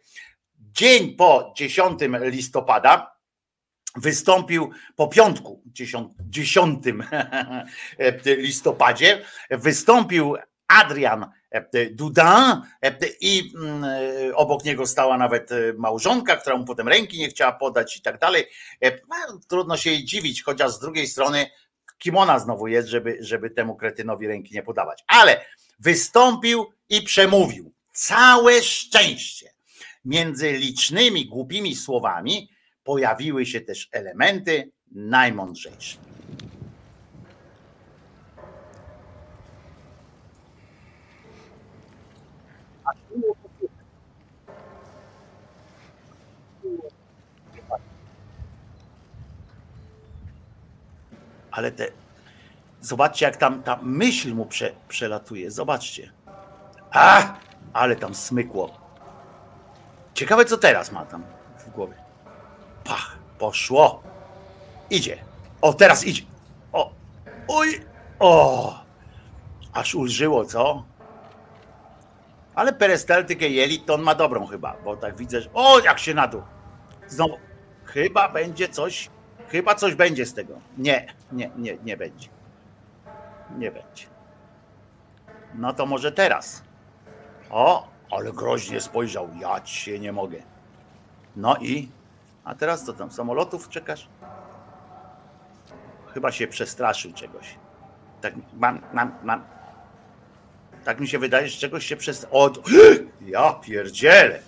dzień 0.58 1.14
po 1.14 1.52
10 1.56 2.00
listopada 2.20 3.16
wystąpił 3.96 4.70
po 4.96 5.08
piątku 5.08 5.62
10, 5.66 6.08
10 6.20 6.84
listopadzie, 8.24 9.24
wystąpił 9.50 10.36
Adrian 10.68 11.30
Dudin 11.92 12.62
i 13.20 13.52
mm, 13.56 13.84
obok 14.34 14.64
niego 14.64 14.86
stała 14.86 15.18
nawet 15.18 15.50
małżonka, 15.78 16.36
która 16.36 16.56
mu 16.56 16.64
potem 16.64 16.88
ręki 16.88 17.18
nie 17.18 17.28
chciała 17.28 17.52
podać 17.52 17.96
i 17.96 18.02
tak 18.02 18.18
dalej. 18.18 18.46
No, 18.82 19.40
Trudno 19.48 19.76
się 19.76 19.90
jej 19.90 20.04
dziwić, 20.04 20.42
chociaż 20.42 20.72
z 20.72 20.80
drugiej 20.80 21.06
strony 21.06 21.46
kim 21.98 22.16
ona 22.16 22.38
znowu 22.38 22.66
jest, 22.66 22.88
żeby, 22.88 23.16
żeby 23.20 23.50
temu 23.50 23.76
kretynowi 23.76 24.26
ręki 24.26 24.54
nie 24.54 24.62
podawać. 24.62 25.04
Ale 25.06 25.44
wystąpił 25.80 26.72
i 26.88 27.02
przemówił. 27.02 27.72
Całe 27.92 28.62
szczęście. 28.62 29.50
Między 30.04 30.52
licznymi 30.52 31.26
głupimi 31.26 31.76
słowami 31.76 32.50
pojawiły 32.84 33.46
się 33.46 33.60
też 33.60 33.88
elementy 33.92 34.70
najmądrzejsze. 34.92 35.98
Ale 51.56 51.72
te, 51.72 51.88
zobaczcie, 52.80 53.26
jak 53.26 53.36
tam 53.36 53.62
ta 53.62 53.78
myśl 53.82 54.34
mu 54.34 54.46
prze, 54.46 54.72
przelatuje. 54.88 55.50
Zobaczcie. 55.50 56.12
A, 56.90 57.34
ale 57.72 57.96
tam 57.96 58.14
smykło. 58.14 58.80
Ciekawe, 60.14 60.44
co 60.44 60.56
teraz 60.56 60.92
ma 60.92 61.06
tam 61.06 61.24
w 61.58 61.70
głowie. 61.70 61.94
Pach, 62.84 63.18
poszło. 63.38 64.02
Idzie. 64.90 65.18
O, 65.60 65.72
teraz 65.72 66.04
idzie. 66.04 66.22
O, 66.72 66.92
oj, 67.48 67.80
o. 68.18 68.74
Aż 69.72 69.94
ulżyło, 69.94 70.44
co? 70.44 70.84
Ale 72.54 72.72
perystaltykę 72.72 73.48
jeli, 73.48 73.80
to 73.80 73.94
on 73.94 74.02
ma 74.02 74.14
dobrą 74.14 74.46
chyba, 74.46 74.76
bo 74.84 74.96
tak 74.96 75.16
widzę, 75.16 75.40
że... 75.40 75.48
O, 75.54 75.78
jak 75.78 75.98
się 75.98 76.14
na. 76.14 76.30
Znowu. 77.08 77.38
Chyba 77.84 78.28
będzie 78.28 78.68
coś, 78.68 79.10
chyba 79.48 79.74
coś 79.74 79.94
będzie 79.94 80.26
z 80.26 80.34
tego. 80.34 80.58
Nie, 80.78 81.06
nie, 81.32 81.50
nie, 81.56 81.76
nie 81.84 81.96
będzie. 81.96 82.28
Nie 83.58 83.70
będzie. 83.70 84.06
No 85.54 85.72
to 85.72 85.86
może 85.86 86.12
teraz. 86.12 86.62
O, 87.50 87.88
ale 88.10 88.32
groźnie 88.32 88.80
spojrzał. 88.80 89.30
Ja 89.40 89.66
się 89.66 89.98
nie 89.98 90.12
mogę. 90.12 90.42
No 91.36 91.56
i? 91.56 91.88
A 92.44 92.54
teraz 92.54 92.84
co 92.84 92.92
tam? 92.92 93.10
Samolotów 93.10 93.68
czekasz? 93.68 94.08
Chyba 96.14 96.32
się 96.32 96.46
przestraszył 96.46 97.12
czegoś. 97.12 97.58
Tak, 98.20 98.34
mam, 98.54 98.80
mam, 98.92 99.12
mam. 99.22 99.44
Tak 100.84 101.00
mi 101.00 101.08
się 101.08 101.18
wydaje, 101.18 101.48
że 101.48 101.60
czegoś 101.60 101.86
się 101.86 101.96
przestraszył. 101.96 102.38
O, 102.38 102.50
ja 103.26 103.52
pierdzielę. 103.52 104.38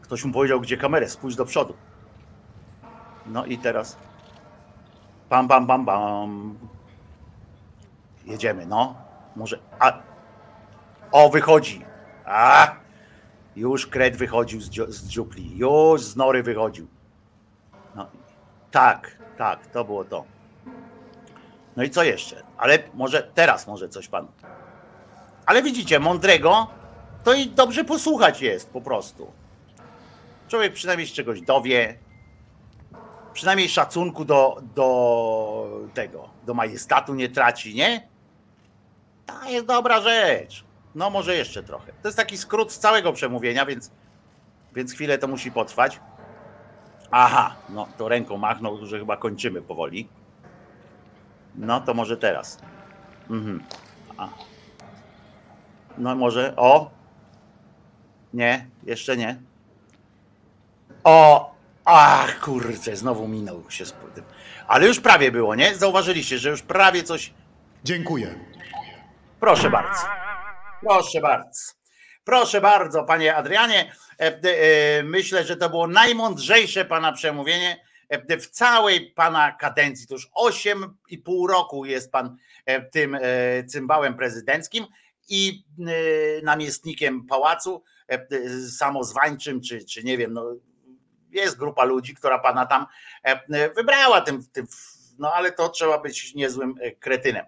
Ktoś 0.00 0.24
mu 0.24 0.32
powiedział, 0.32 0.60
gdzie 0.60 0.76
kamerę, 0.76 1.08
spójrz 1.08 1.36
do 1.36 1.44
przodu. 1.44 1.74
No 3.28 3.46
i 3.46 3.58
teraz. 3.58 3.96
Bam, 5.30 5.48
bam, 5.48 5.66
bam, 5.66 5.84
bam. 5.84 6.58
Jedziemy, 8.24 8.66
no. 8.66 8.94
Może. 9.36 9.58
A. 9.78 9.92
O, 11.12 11.28
wychodzi. 11.30 11.84
A! 12.24 12.74
Już 13.56 13.86
kret 13.86 14.16
wychodził 14.16 14.60
z, 14.60 14.70
dzio- 14.70 14.90
z 14.90 15.06
dziupli. 15.08 15.58
Już 15.58 16.02
z 16.02 16.16
nory 16.16 16.42
wychodził. 16.42 16.86
No. 17.94 18.06
Tak, 18.70 19.18
tak, 19.38 19.66
to 19.66 19.84
było 19.84 20.04
to. 20.04 20.24
No 21.76 21.82
i 21.82 21.90
co 21.90 22.02
jeszcze? 22.04 22.42
Ale 22.56 22.78
może 22.94 23.22
teraz 23.22 23.66
może 23.66 23.88
coś 23.88 24.08
pan. 24.08 24.26
Ale 25.46 25.62
widzicie, 25.62 26.00
mądrego 26.00 26.66
to 27.24 27.34
i 27.34 27.46
dobrze 27.46 27.84
posłuchać 27.84 28.42
jest 28.42 28.70
po 28.70 28.80
prostu. 28.80 29.32
Człowiek 30.48 30.72
przynajmniej 30.72 31.06
się 31.06 31.14
czegoś 31.14 31.40
dowie, 31.40 31.98
przynajmniej 33.36 33.68
szacunku 33.68 34.24
do, 34.24 34.62
do 34.74 35.88
tego, 35.94 36.28
do 36.46 36.54
majestatu 36.54 37.14
nie 37.14 37.28
traci, 37.28 37.74
nie? 37.74 38.08
To 39.26 39.48
jest 39.48 39.66
dobra 39.66 40.00
rzecz. 40.00 40.64
No 40.94 41.10
może 41.10 41.36
jeszcze 41.36 41.62
trochę. 41.62 41.92
To 42.02 42.08
jest 42.08 42.16
taki 42.18 42.38
skrót 42.38 42.72
z 42.72 42.78
całego 42.78 43.12
przemówienia, 43.12 43.66
więc, 43.66 43.90
więc 44.74 44.92
chwilę 44.92 45.18
to 45.18 45.28
musi 45.28 45.52
potrwać. 45.52 46.00
Aha, 47.10 47.56
no 47.68 47.88
to 47.98 48.08
ręką 48.08 48.36
machnął, 48.36 48.86
że 48.86 48.98
chyba 48.98 49.16
kończymy 49.16 49.62
powoli. 49.62 50.08
No 51.54 51.80
to 51.80 51.94
może 51.94 52.16
teraz. 52.16 52.58
Mhm. 53.30 53.62
A. 54.16 54.28
No 55.98 56.14
może, 56.14 56.56
o. 56.56 56.90
Nie, 58.34 58.66
jeszcze 58.84 59.16
nie. 59.16 59.42
O, 61.04 61.55
ach 61.86 62.40
kurczę, 62.40 62.96
znowu 62.96 63.28
minął 63.28 63.70
się 63.70 63.86
z 63.86 63.94
tym. 64.14 64.24
Ale 64.66 64.86
już 64.86 65.00
prawie 65.00 65.32
było, 65.32 65.54
nie? 65.54 65.74
Zauważyliście, 65.74 66.38
że 66.38 66.50
już 66.50 66.62
prawie 66.62 67.02
coś. 67.02 67.32
Dziękuję. 67.84 68.34
Proszę 69.40 69.70
bardzo. 69.70 70.02
Proszę 70.80 71.20
bardzo. 71.20 71.72
Proszę 72.24 72.60
bardzo, 72.60 73.04
panie 73.04 73.36
Adrianie. 73.36 73.92
E, 74.20 74.40
e, 74.42 75.02
Myślę, 75.02 75.44
że 75.44 75.56
to 75.56 75.70
było 75.70 75.86
najmądrzejsze 75.86 76.84
pana 76.84 77.12
przemówienie 77.12 77.84
e, 78.08 78.38
w 78.38 78.50
całej 78.50 79.10
pana 79.10 79.52
kadencji. 79.52 80.06
To 80.06 80.14
już 80.14 80.30
8,5 80.36 81.48
roku 81.48 81.84
jest 81.84 82.12
pan 82.12 82.36
e, 82.66 82.82
tym 82.82 83.14
e, 83.14 83.20
cymbałem 83.64 84.16
prezydenckim 84.16 84.86
i 85.28 85.64
e, 85.78 86.42
namiestnikiem 86.42 87.26
pałacu 87.26 87.82
e, 88.08 88.26
samozwańczym, 88.70 89.60
czy, 89.60 89.84
czy 89.84 90.04
nie 90.04 90.18
wiem, 90.18 90.32
no, 90.32 90.54
jest 91.30 91.58
grupa 91.58 91.84
ludzi, 91.84 92.14
która 92.14 92.38
pana 92.38 92.66
tam 92.66 92.86
e, 93.22 93.70
wybrała 93.70 94.20
tym, 94.20 94.42
tym, 94.52 94.66
no 95.18 95.32
ale 95.32 95.52
to 95.52 95.68
trzeba 95.68 95.98
być 95.98 96.34
niezłym 96.34 96.74
e, 96.80 96.90
kretynem. 96.90 97.46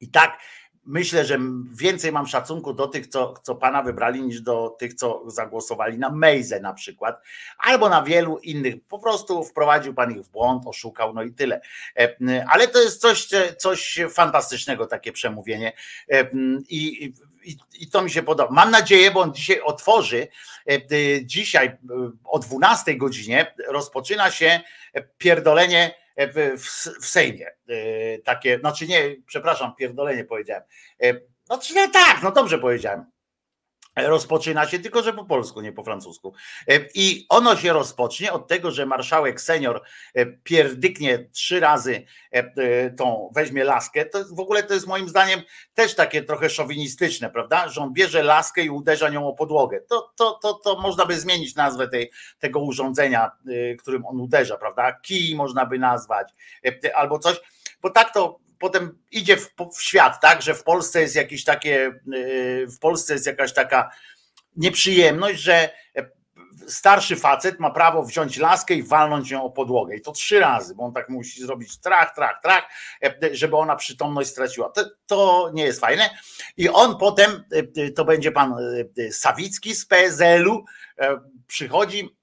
I 0.00 0.08
tak 0.08 0.38
myślę, 0.84 1.24
że 1.24 1.38
więcej 1.74 2.12
mam 2.12 2.26
szacunku 2.26 2.74
do 2.74 2.88
tych, 2.88 3.06
co, 3.06 3.34
co 3.42 3.54
pana 3.54 3.82
wybrali, 3.82 4.22
niż 4.22 4.40
do 4.40 4.76
tych, 4.78 4.94
co 4.94 5.22
zagłosowali 5.26 5.98
na 5.98 6.10
Mejzę 6.10 6.60
na 6.60 6.72
przykład, 6.72 7.22
albo 7.58 7.88
na 7.88 8.02
wielu 8.02 8.38
innych. 8.38 8.74
Po 8.88 8.98
prostu 8.98 9.44
wprowadził 9.44 9.94
pan 9.94 10.12
ich 10.12 10.22
w 10.22 10.30
błąd, 10.30 10.66
oszukał, 10.66 11.14
no 11.14 11.22
i 11.22 11.32
tyle. 11.32 11.60
E, 11.98 12.44
Ale 12.48 12.68
to 12.68 12.82
jest 12.82 13.00
coś, 13.00 13.28
coś 13.58 13.98
fantastycznego, 14.10 14.86
takie 14.86 15.12
przemówienie. 15.12 15.72
E, 16.12 16.30
I, 16.68 17.14
i, 17.44 17.56
I 17.80 17.90
to 17.90 18.02
mi 18.02 18.10
się 18.10 18.22
podoba. 18.22 18.54
Mam 18.54 18.70
nadzieję, 18.70 19.10
bo 19.10 19.20
on 19.20 19.34
dzisiaj 19.34 19.60
otworzy. 19.60 20.28
e, 20.66 20.80
Dzisiaj 21.24 21.66
e, 21.66 21.78
o 22.24 22.38
12 22.38 22.96
godzinie 22.96 23.54
rozpoczyna 23.68 24.30
się 24.30 24.60
pierdolenie 25.18 25.94
w, 26.16 26.60
w, 27.00 27.06
Sejmie. 27.06 27.46
E, 27.46 28.18
Takie, 28.18 28.58
znaczy 28.58 28.86
nie, 28.86 29.16
przepraszam, 29.26 29.74
pierdolenie 29.76 30.24
powiedziałem. 30.24 30.62
E, 31.02 31.14
Znaczy 31.50 31.74
no 31.74 31.88
tak, 31.92 32.22
no 32.22 32.32
dobrze 32.32 32.58
powiedziałem. 32.58 33.04
Rozpoczyna 33.96 34.66
się, 34.66 34.78
tylko 34.78 35.02
że 35.02 35.12
po 35.12 35.24
polsku, 35.24 35.60
nie 35.60 35.72
po 35.72 35.84
francusku. 35.84 36.34
E, 36.68 36.80
I 36.94 37.26
ono 37.28 37.56
się 37.56 37.72
rozpocznie 37.72 38.32
od 38.32 38.48
tego, 38.48 38.70
że 38.70 38.86
marszałek 38.86 39.40
senior 39.40 39.82
e, 40.14 40.26
pierdyknie 40.26 41.28
trzy 41.32 41.60
razy 41.60 42.04
e, 42.30 42.90
tą, 42.90 43.30
weźmie 43.34 43.64
laskę. 43.64 44.04
To 44.04 44.24
w 44.32 44.40
ogóle 44.40 44.62
to 44.62 44.74
jest 44.74 44.86
moim 44.86 45.08
zdaniem 45.08 45.42
też 45.74 45.94
takie 45.94 46.22
trochę 46.22 46.50
szowinistyczne, 46.50 47.30
prawda? 47.30 47.68
Że 47.68 47.80
on 47.80 47.92
bierze 47.92 48.22
laskę 48.22 48.62
i 48.62 48.70
uderza 48.70 49.08
nią 49.08 49.28
o 49.28 49.32
podłogę. 49.32 49.80
To, 49.80 50.12
to, 50.16 50.38
to, 50.42 50.54
to 50.54 50.80
można 50.80 51.06
by 51.06 51.20
zmienić 51.20 51.54
nazwę 51.54 51.88
tej, 51.88 52.10
tego 52.38 52.60
urządzenia, 52.60 53.30
którym 53.78 54.06
on 54.06 54.20
uderza, 54.20 54.56
prawda? 54.56 54.92
Kij 54.92 55.36
można 55.36 55.66
by 55.66 55.78
nazwać, 55.78 56.32
albo 56.94 57.18
coś, 57.18 57.40
bo 57.82 57.90
tak 57.90 58.14
to 58.14 58.38
potem 58.60 58.98
idzie 59.10 59.36
w, 59.36 59.50
w 59.76 59.82
świat, 59.82 60.20
tak, 60.20 60.42
że 60.42 60.54
w 60.54 60.64
Polsce 60.64 61.00
jest 61.00 61.16
jakieś 61.16 61.44
takie, 61.44 62.00
y, 62.14 62.66
w 62.66 62.78
Polsce 62.78 63.12
jest 63.12 63.26
jakaś 63.26 63.52
taka 63.52 63.90
nieprzyjemność, 64.56 65.40
że 65.40 65.70
starszy 66.66 67.16
facet 67.16 67.60
ma 67.60 67.70
prawo 67.70 68.02
wziąć 68.02 68.36
laskę 68.36 68.74
i 68.74 68.82
walnąć 68.82 69.30
ją 69.30 69.44
o 69.44 69.50
podłogę. 69.50 69.96
I 69.96 70.00
to 70.00 70.12
trzy 70.12 70.40
razy, 70.40 70.74
bo 70.74 70.84
on 70.84 70.92
tak 70.92 71.08
musi 71.08 71.42
zrobić 71.42 71.80
trach, 71.80 72.14
trach, 72.14 72.40
trach, 72.42 72.64
żeby 73.32 73.56
ona 73.56 73.76
przytomność 73.76 74.30
straciła. 74.30 74.68
To, 74.68 74.84
to 75.06 75.50
nie 75.54 75.64
jest 75.64 75.80
fajne. 75.80 76.10
I 76.56 76.68
on 76.68 76.98
potem, 76.98 77.44
to 77.96 78.04
będzie 78.04 78.32
pan 78.32 78.54
y, 78.98 79.12
Sawicki 79.12 79.74
z 79.74 79.86
PSL-u, 79.86 80.64
y, 81.02 81.04
przychodzi, 81.46 82.16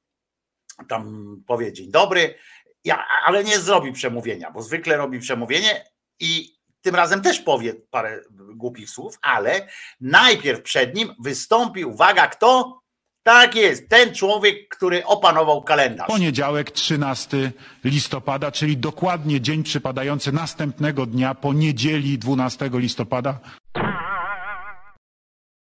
tam 0.89 1.35
powie 1.47 1.73
dzień 1.73 1.91
dobry, 1.91 2.35
ja, 2.83 3.03
ale 3.25 3.43
nie 3.43 3.59
zrobi 3.59 3.91
przemówienia, 3.91 4.51
bo 4.51 4.61
zwykle 4.61 4.97
robi 4.97 5.19
przemówienie 5.19 5.83
i 6.19 6.57
tym 6.81 6.95
razem 6.95 7.21
też 7.21 7.39
powie 7.39 7.73
parę 7.91 8.21
głupich 8.55 8.89
słów, 8.89 9.17
ale 9.21 9.67
najpierw 10.01 10.61
przed 10.61 10.95
nim 10.95 11.13
wystąpi, 11.19 11.85
uwaga, 11.85 12.27
kto? 12.27 12.79
Tak 13.23 13.55
jest, 13.55 13.89
ten 13.89 14.15
człowiek, 14.15 14.67
który 14.69 15.05
opanował 15.05 15.63
kalendarz. 15.63 16.07
Poniedziałek 16.07 16.71
13 16.71 17.51
listopada, 17.83 18.51
czyli 18.51 18.77
dokładnie 18.77 19.41
dzień 19.41 19.63
przypadający 19.63 20.31
następnego 20.31 21.05
dnia 21.05 21.35
po 21.35 21.53
niedzieli 21.53 22.17
12 22.17 22.69
listopada. 22.73 23.39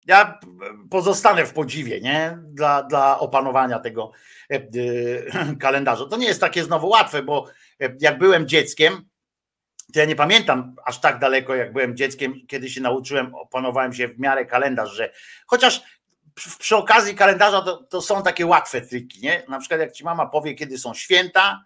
Ja 0.06 0.40
pozostanę 0.90 1.46
w 1.46 1.54
podziwie, 1.54 2.02
nie? 2.02 2.38
Dla, 2.44 2.84
dla 2.84 3.20
opanowania 3.20 3.80
tego 3.80 4.12
e, 4.52 4.56
e, 4.56 4.62
kalendarza. 5.60 6.06
To 6.06 6.18
nie 6.18 6.28
jest 6.28 6.42
takie 6.42 6.64
znowu 6.64 6.88
łatwe, 6.88 7.24
bo 7.24 7.48
e, 7.82 7.96
jak 8.00 8.18
byłem 8.18 8.48
dzieckiem, 8.48 9.10
to 9.94 10.00
ja 10.00 10.06
nie 10.06 10.16
pamiętam 10.16 10.76
aż 10.86 11.00
tak 11.00 11.20
daleko, 11.20 11.56
jak 11.56 11.74
byłem 11.74 11.98
dzieckiem, 11.98 12.48
kiedy 12.48 12.70
się 12.70 12.82
nauczyłem, 12.82 13.36
opanowałem 13.36 13.94
się 13.94 14.08
w 14.08 14.20
miarę 14.20 14.46
kalendarz, 14.46 14.92
że 14.92 15.12
chociaż 15.48 15.82
przy, 16.60 16.76
okazji 16.76 17.16
kalendarza 17.16 17.62
to, 17.62 17.84
to 17.84 18.02
są 18.02 18.24
takie 18.24 18.46
łatwe 18.46 18.82
triki, 18.82 19.22
nie? 19.22 19.44
Na 19.50 19.60
przykład 19.60 19.80
jak 19.80 19.92
ci 19.92 20.04
mama 20.04 20.26
powie, 20.26 20.54
kiedy 20.54 20.78
są 20.78 20.94
święta, 20.94 21.64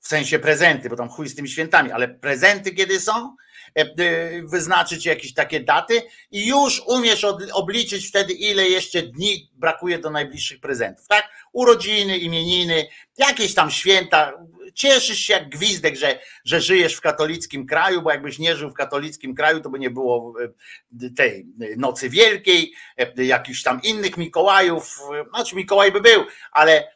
w 0.00 0.08
sensie 0.08 0.38
prezenty, 0.38 0.88
bo 0.88 0.96
tam 0.96 1.08
chuj 1.08 1.28
z 1.28 1.34
tymi 1.34 1.48
świętami, 1.48 1.92
ale 1.92 2.08
prezenty 2.08 2.74
kiedy 2.74 3.00
są, 3.00 3.36
e, 3.78 3.80
e, 3.80 4.42
wyznaczyć 4.42 5.06
jakieś 5.06 5.34
takie 5.34 5.60
daty 5.60 6.02
i 6.30 6.46
już 6.46 6.82
umiesz 6.86 7.26
obliczyć 7.52 8.08
wtedy, 8.08 8.32
ile 8.32 8.68
jeszcze 8.68 9.02
dni 9.02 9.50
brakuje 9.54 9.98
do 9.98 10.10
najbliższych 10.10 10.60
prezentów, 10.60 11.06
tak? 11.08 11.28
Urodziny, 11.52 12.18
imieniny, 12.18 12.86
jakieś 13.18 13.54
tam 13.54 13.70
święta. 13.70 14.32
Cieszysz 14.74 15.18
się 15.18 15.32
jak 15.32 15.48
gwizdek, 15.48 15.96
że, 15.96 16.18
że 16.44 16.60
żyjesz 16.60 16.94
w 16.94 17.00
katolickim 17.00 17.66
kraju, 17.66 18.02
bo 18.02 18.10
jakbyś 18.10 18.38
nie 18.38 18.56
żył 18.56 18.70
w 18.70 18.74
katolickim 18.74 19.34
kraju, 19.34 19.60
to 19.60 19.70
by 19.70 19.78
nie 19.78 19.90
było 19.90 20.34
e, 20.42 21.10
tej 21.10 21.46
Nocy 21.76 22.10
Wielkiej, 22.10 22.72
e, 22.98 23.24
jakichś 23.24 23.62
tam 23.62 23.80
innych 23.82 24.16
Mikołajów. 24.16 24.98
e, 25.20 25.24
Znaczy 25.30 25.56
Mikołaj 25.56 25.92
by 25.92 26.00
był, 26.00 26.24
ale 26.52 26.93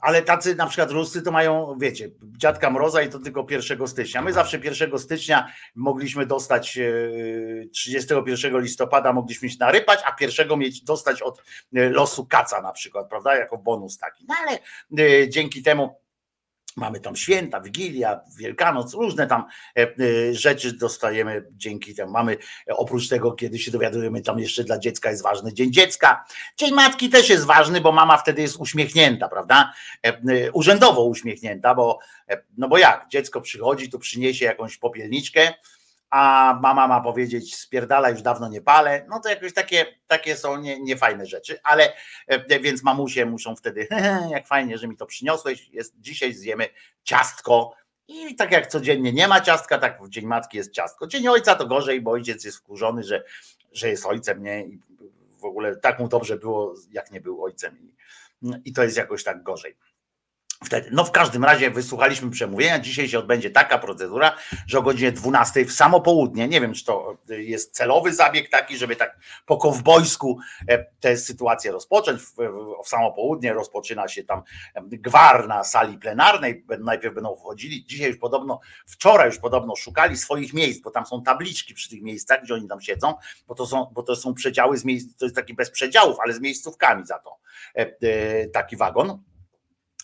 ale 0.00 0.22
tacy 0.22 0.54
na 0.54 0.66
przykład 0.66 0.90
Ruscy 0.90 1.22
to 1.22 1.30
mają, 1.30 1.76
wiecie, 1.80 2.10
dziadka 2.22 2.70
Mroza 2.70 3.02
i 3.02 3.08
to 3.08 3.18
tylko 3.18 3.46
1 3.50 3.88
stycznia. 3.88 4.22
My 4.22 4.32
zawsze 4.32 4.58
1 4.58 4.98
stycznia 4.98 5.52
mogliśmy 5.74 6.26
dostać 6.26 6.78
e, 6.78 7.68
31 7.72 8.60
listopada 8.60 9.12
mogliśmy 9.12 9.50
się 9.50 9.56
narypać, 9.60 10.00
a 10.04 10.12
pierwszego 10.12 10.56
mieć 10.56 10.82
dostać 10.82 11.22
od 11.22 11.42
e, 11.74 11.90
losu 11.90 12.26
kaca 12.26 12.62
na 12.62 12.72
przykład, 12.72 13.08
prawda? 13.08 13.36
Jako 13.36 13.58
bonus 13.58 13.98
taki. 13.98 14.24
No 14.28 14.34
ale 14.46 14.58
e, 15.04 15.28
dzięki 15.28 15.62
temu 15.62 16.05
mamy 16.76 17.00
tam 17.00 17.16
święta, 17.16 17.60
Wigilia, 17.60 18.20
Wielkanoc, 18.38 18.94
różne 18.94 19.26
tam 19.26 19.44
e, 19.76 19.82
e, 19.82 20.34
rzeczy 20.34 20.72
dostajemy 20.72 21.46
dzięki 21.52 21.94
temu. 21.94 22.12
Mamy 22.12 22.36
e, 22.68 22.76
oprócz 22.76 23.08
tego, 23.08 23.32
kiedy 23.32 23.58
się 23.58 23.70
dowiadujemy, 23.70 24.22
tam 24.22 24.38
jeszcze 24.38 24.64
dla 24.64 24.78
dziecka 24.78 25.10
jest 25.10 25.22
ważny 25.22 25.52
Dzień 25.52 25.72
Dziecka. 25.72 26.24
Dzień 26.56 26.74
Matki 26.74 27.08
też 27.08 27.28
jest 27.28 27.44
ważny, 27.44 27.80
bo 27.80 27.92
mama 27.92 28.16
wtedy 28.16 28.42
jest 28.42 28.56
uśmiechnięta, 28.56 29.28
prawda? 29.28 29.72
Urzędowo 30.52 31.04
uśmiechnięta, 31.04 31.74
bo 31.74 31.98
no 32.56 32.68
bo 32.68 32.78
jak, 32.78 33.08
dziecko 33.08 33.40
przychodzi, 33.40 33.90
to 33.90 33.98
przyniesie 33.98 34.44
jakąś 34.44 34.76
popielniczkę, 34.76 35.54
a 36.10 36.58
mama 36.62 36.88
ma 36.88 37.00
powiedzieć 37.00 37.56
spierdala 37.56 38.10
już 38.10 38.22
dawno 38.22 38.48
nie 38.48 38.60
palę, 38.60 39.06
no 39.08 39.20
to 39.20 39.28
jakoś 39.28 39.54
takie, 39.54 39.86
takie 40.06 40.36
są 40.36 40.56
nie- 40.56 40.80
niefajne 40.80 41.26
rzeczy, 41.26 41.58
ale 41.62 41.92
e, 42.26 42.60
więc 42.60 42.82
mamusie 42.82 43.26
muszą 43.26 43.56
wtedy, 43.56 43.88
jak 44.30 44.46
fajnie, 44.46 44.78
że 44.78 44.88
mi 44.88 44.96
to 44.96 45.06
przyniosłeś, 45.06 45.68
jest, 45.68 46.00
dzisiaj 46.00 46.34
zjemy 46.34 46.68
ciastko 47.02 47.74
i 48.08 48.36
tak 48.36 48.52
jak 48.52 48.66
codziennie 48.66 49.12
nie 49.12 49.28
ma 49.28 49.40
ciastka, 49.40 49.78
tak 49.78 50.02
w 50.02 50.08
Dzień 50.08 50.26
Matki 50.26 50.56
jest 50.56 50.72
ciastko. 50.72 51.06
Dzień 51.06 51.28
Ojca 51.28 51.54
to 51.54 51.66
gorzej, 51.66 52.00
bo 52.00 52.10
ojciec 52.10 52.44
jest 52.44 52.58
wkurzony, 52.58 53.02
że, 53.02 53.24
że 53.72 53.88
jest 53.88 54.06
ojcem, 54.06 54.42
nie? 54.42 54.64
I 54.64 54.80
w 55.38 55.44
ogóle 55.44 55.76
tak 55.76 55.98
mu 55.98 56.08
dobrze 56.08 56.36
było, 56.36 56.74
jak 56.90 57.10
nie 57.10 57.20
był 57.20 57.44
ojcem 57.44 57.78
i, 57.78 57.94
i 58.64 58.72
to 58.72 58.82
jest 58.82 58.96
jakoś 58.96 59.24
tak 59.24 59.42
gorzej. 59.42 59.76
Wtedy. 60.64 60.88
No 60.92 61.04
w 61.04 61.10
każdym 61.10 61.44
razie 61.44 61.70
wysłuchaliśmy 61.70 62.30
przemówienia. 62.30 62.78
Dzisiaj 62.78 63.08
się 63.08 63.18
odbędzie 63.18 63.50
taka 63.50 63.78
procedura, 63.78 64.36
że 64.66 64.78
o 64.78 64.82
godzinie 64.82 65.12
12 65.12 65.64
w 65.64 65.72
samo 65.72 66.00
południe, 66.00 66.48
nie 66.48 66.60
wiem 66.60 66.74
czy 66.74 66.84
to 66.84 67.16
jest 67.28 67.74
celowy 67.74 68.14
zabieg 68.14 68.50
taki, 68.50 68.76
żeby 68.76 68.96
tak 68.96 69.18
po 69.46 69.56
kowbojsku 69.56 70.38
e, 70.68 70.84
tę 71.00 71.16
sytuację 71.16 71.72
rozpocząć. 71.72 72.22
W, 72.22 72.34
w, 72.84 72.88
samo 72.88 73.12
południe 73.12 73.52
rozpoczyna 73.52 74.08
się 74.08 74.24
tam 74.24 74.42
gwar 74.82 75.48
na 75.48 75.64
sali 75.64 75.98
plenarnej. 75.98 76.64
Najpierw 76.80 77.14
będą 77.14 77.36
wchodzili. 77.36 77.84
Dzisiaj 77.84 78.08
już 78.08 78.18
podobno, 78.18 78.60
wczoraj 78.86 79.28
już 79.28 79.38
podobno 79.38 79.76
szukali 79.76 80.16
swoich 80.16 80.54
miejsc, 80.54 80.80
bo 80.80 80.90
tam 80.90 81.06
są 81.06 81.22
tabliczki 81.22 81.74
przy 81.74 81.90
tych 81.90 82.02
miejscach, 82.02 82.42
gdzie 82.42 82.54
oni 82.54 82.68
tam 82.68 82.80
siedzą, 82.80 83.14
bo 83.46 83.54
to 83.54 83.66
są, 83.66 83.90
bo 83.92 84.02
to 84.02 84.16
są 84.16 84.34
przedziały 84.34 84.78
z 84.78 84.84
miejsc, 84.84 85.16
to 85.16 85.24
jest 85.24 85.36
taki 85.36 85.54
bez 85.54 85.70
przedziałów, 85.70 86.16
ale 86.24 86.32
z 86.32 86.40
miejscówkami 86.40 87.06
za 87.06 87.18
to. 87.18 87.38
E, 87.76 87.96
e, 88.02 88.46
Taki 88.48 88.76
wagon. 88.76 89.22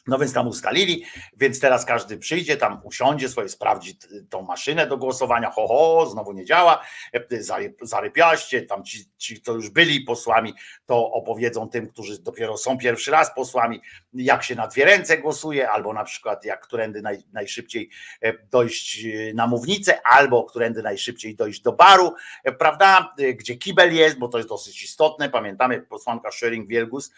No 0.06 0.18
więc 0.18 0.32
tam 0.32 0.48
ustalili, 0.48 1.04
więc 1.36 1.60
teraz 1.60 1.84
każdy 1.84 2.18
przyjdzie, 2.18 2.56
tam 2.56 2.80
usiądzie 2.84 3.28
swoje, 3.28 3.48
sprawdzi 3.48 3.98
tą 4.30 4.42
maszynę 4.42 4.86
do 4.86 4.96
głosowania, 4.96 5.50
ho, 5.50 5.66
ho, 5.68 6.06
znowu 6.06 6.32
nie 6.32 6.44
działa, 6.44 6.82
e, 7.12 7.42
zary- 7.42 7.74
zarypiaście, 7.82 8.62
tam 8.62 8.84
ci, 8.84 9.04
ci, 9.16 9.40
co 9.40 9.52
już 9.52 9.70
byli 9.70 10.00
posłami, 10.00 10.54
to 10.86 11.12
opowiedzą 11.12 11.68
tym, 11.68 11.88
którzy 11.88 12.22
dopiero 12.22 12.56
są 12.56 12.78
pierwszy 12.78 13.10
raz 13.10 13.34
posłami, 13.34 13.80
jak 14.12 14.42
się 14.42 14.54
na 14.54 14.66
dwie 14.66 14.84
ręce 14.84 15.18
głosuje, 15.18 15.70
albo 15.70 15.92
na 15.92 16.04
przykład 16.04 16.44
jak 16.44 16.60
którędy 16.60 17.02
naj, 17.02 17.18
najszybciej 17.32 17.90
e, 18.22 18.32
dojść 18.38 19.04
e, 19.04 19.34
na 19.34 19.46
mównicę, 19.46 20.06
albo 20.06 20.44
którędy 20.44 20.82
najszybciej 20.82 21.36
dojść 21.36 21.62
do 21.62 21.72
baru, 21.72 22.14
prawda, 22.58 23.14
gdzie 23.34 23.56
kibel 23.56 23.94
jest, 23.94 24.18
bo 24.18 24.28
to 24.28 24.38
jest 24.38 24.48
dosyć 24.48 24.82
istotne, 24.82 25.30
pamiętamy, 25.30 25.82
posłanka 25.82 26.28
Schering-Wielgus 26.30 27.10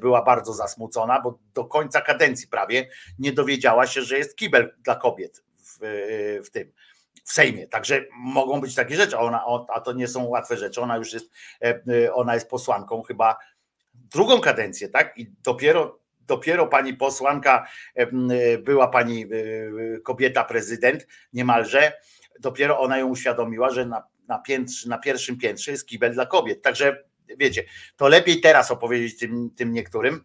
była 0.00 0.22
bardzo 0.22 0.52
zasmucona, 0.52 1.20
bo 1.20 1.38
do 1.54 1.64
końca 1.64 1.89
kadencji 2.00 2.48
prawie 2.48 2.88
nie 3.18 3.32
dowiedziała 3.32 3.86
się, 3.86 4.02
że 4.02 4.18
jest 4.18 4.36
kibel 4.36 4.74
dla 4.84 4.96
kobiet 4.96 5.44
w, 5.58 5.78
w 6.44 6.50
tym. 6.50 6.72
W 7.24 7.32
Sejmie. 7.32 7.66
Także 7.66 8.04
mogą 8.12 8.60
być 8.60 8.74
takie 8.74 8.96
rzeczy, 8.96 9.16
a, 9.16 9.20
ona, 9.20 9.44
a 9.68 9.80
to 9.80 9.92
nie 9.92 10.08
są 10.08 10.24
łatwe 10.24 10.56
rzeczy. 10.56 10.80
Ona 10.80 10.96
już 10.96 11.12
jest, 11.12 11.30
e, 11.62 11.82
e, 12.04 12.14
ona 12.14 12.34
jest 12.34 12.50
posłanką 12.50 13.02
chyba 13.02 13.36
drugą 13.94 14.40
kadencję, 14.40 14.88
tak? 14.88 15.18
I 15.18 15.30
dopiero, 15.44 15.98
dopiero 16.20 16.66
pani 16.66 16.94
posłanka 16.94 17.66
e, 17.94 18.06
była 18.58 18.88
pani 18.88 19.26
kobieta 20.04 20.44
prezydent 20.44 21.06
niemalże, 21.32 21.92
dopiero 22.40 22.80
ona 22.80 22.98
ją 22.98 23.06
uświadomiła, 23.06 23.70
że 23.70 23.86
na, 23.86 24.02
na, 24.28 24.38
piętrze, 24.38 24.88
na 24.88 24.98
pierwszym 24.98 25.38
piętrze 25.38 25.70
jest 25.70 25.86
kibel 25.86 26.12
dla 26.12 26.26
kobiet. 26.26 26.62
Także 26.62 27.04
wiecie, 27.38 27.64
to 27.96 28.08
lepiej 28.08 28.40
teraz 28.40 28.70
opowiedzieć 28.70 29.18
tym, 29.18 29.50
tym 29.56 29.72
niektórym, 29.72 30.24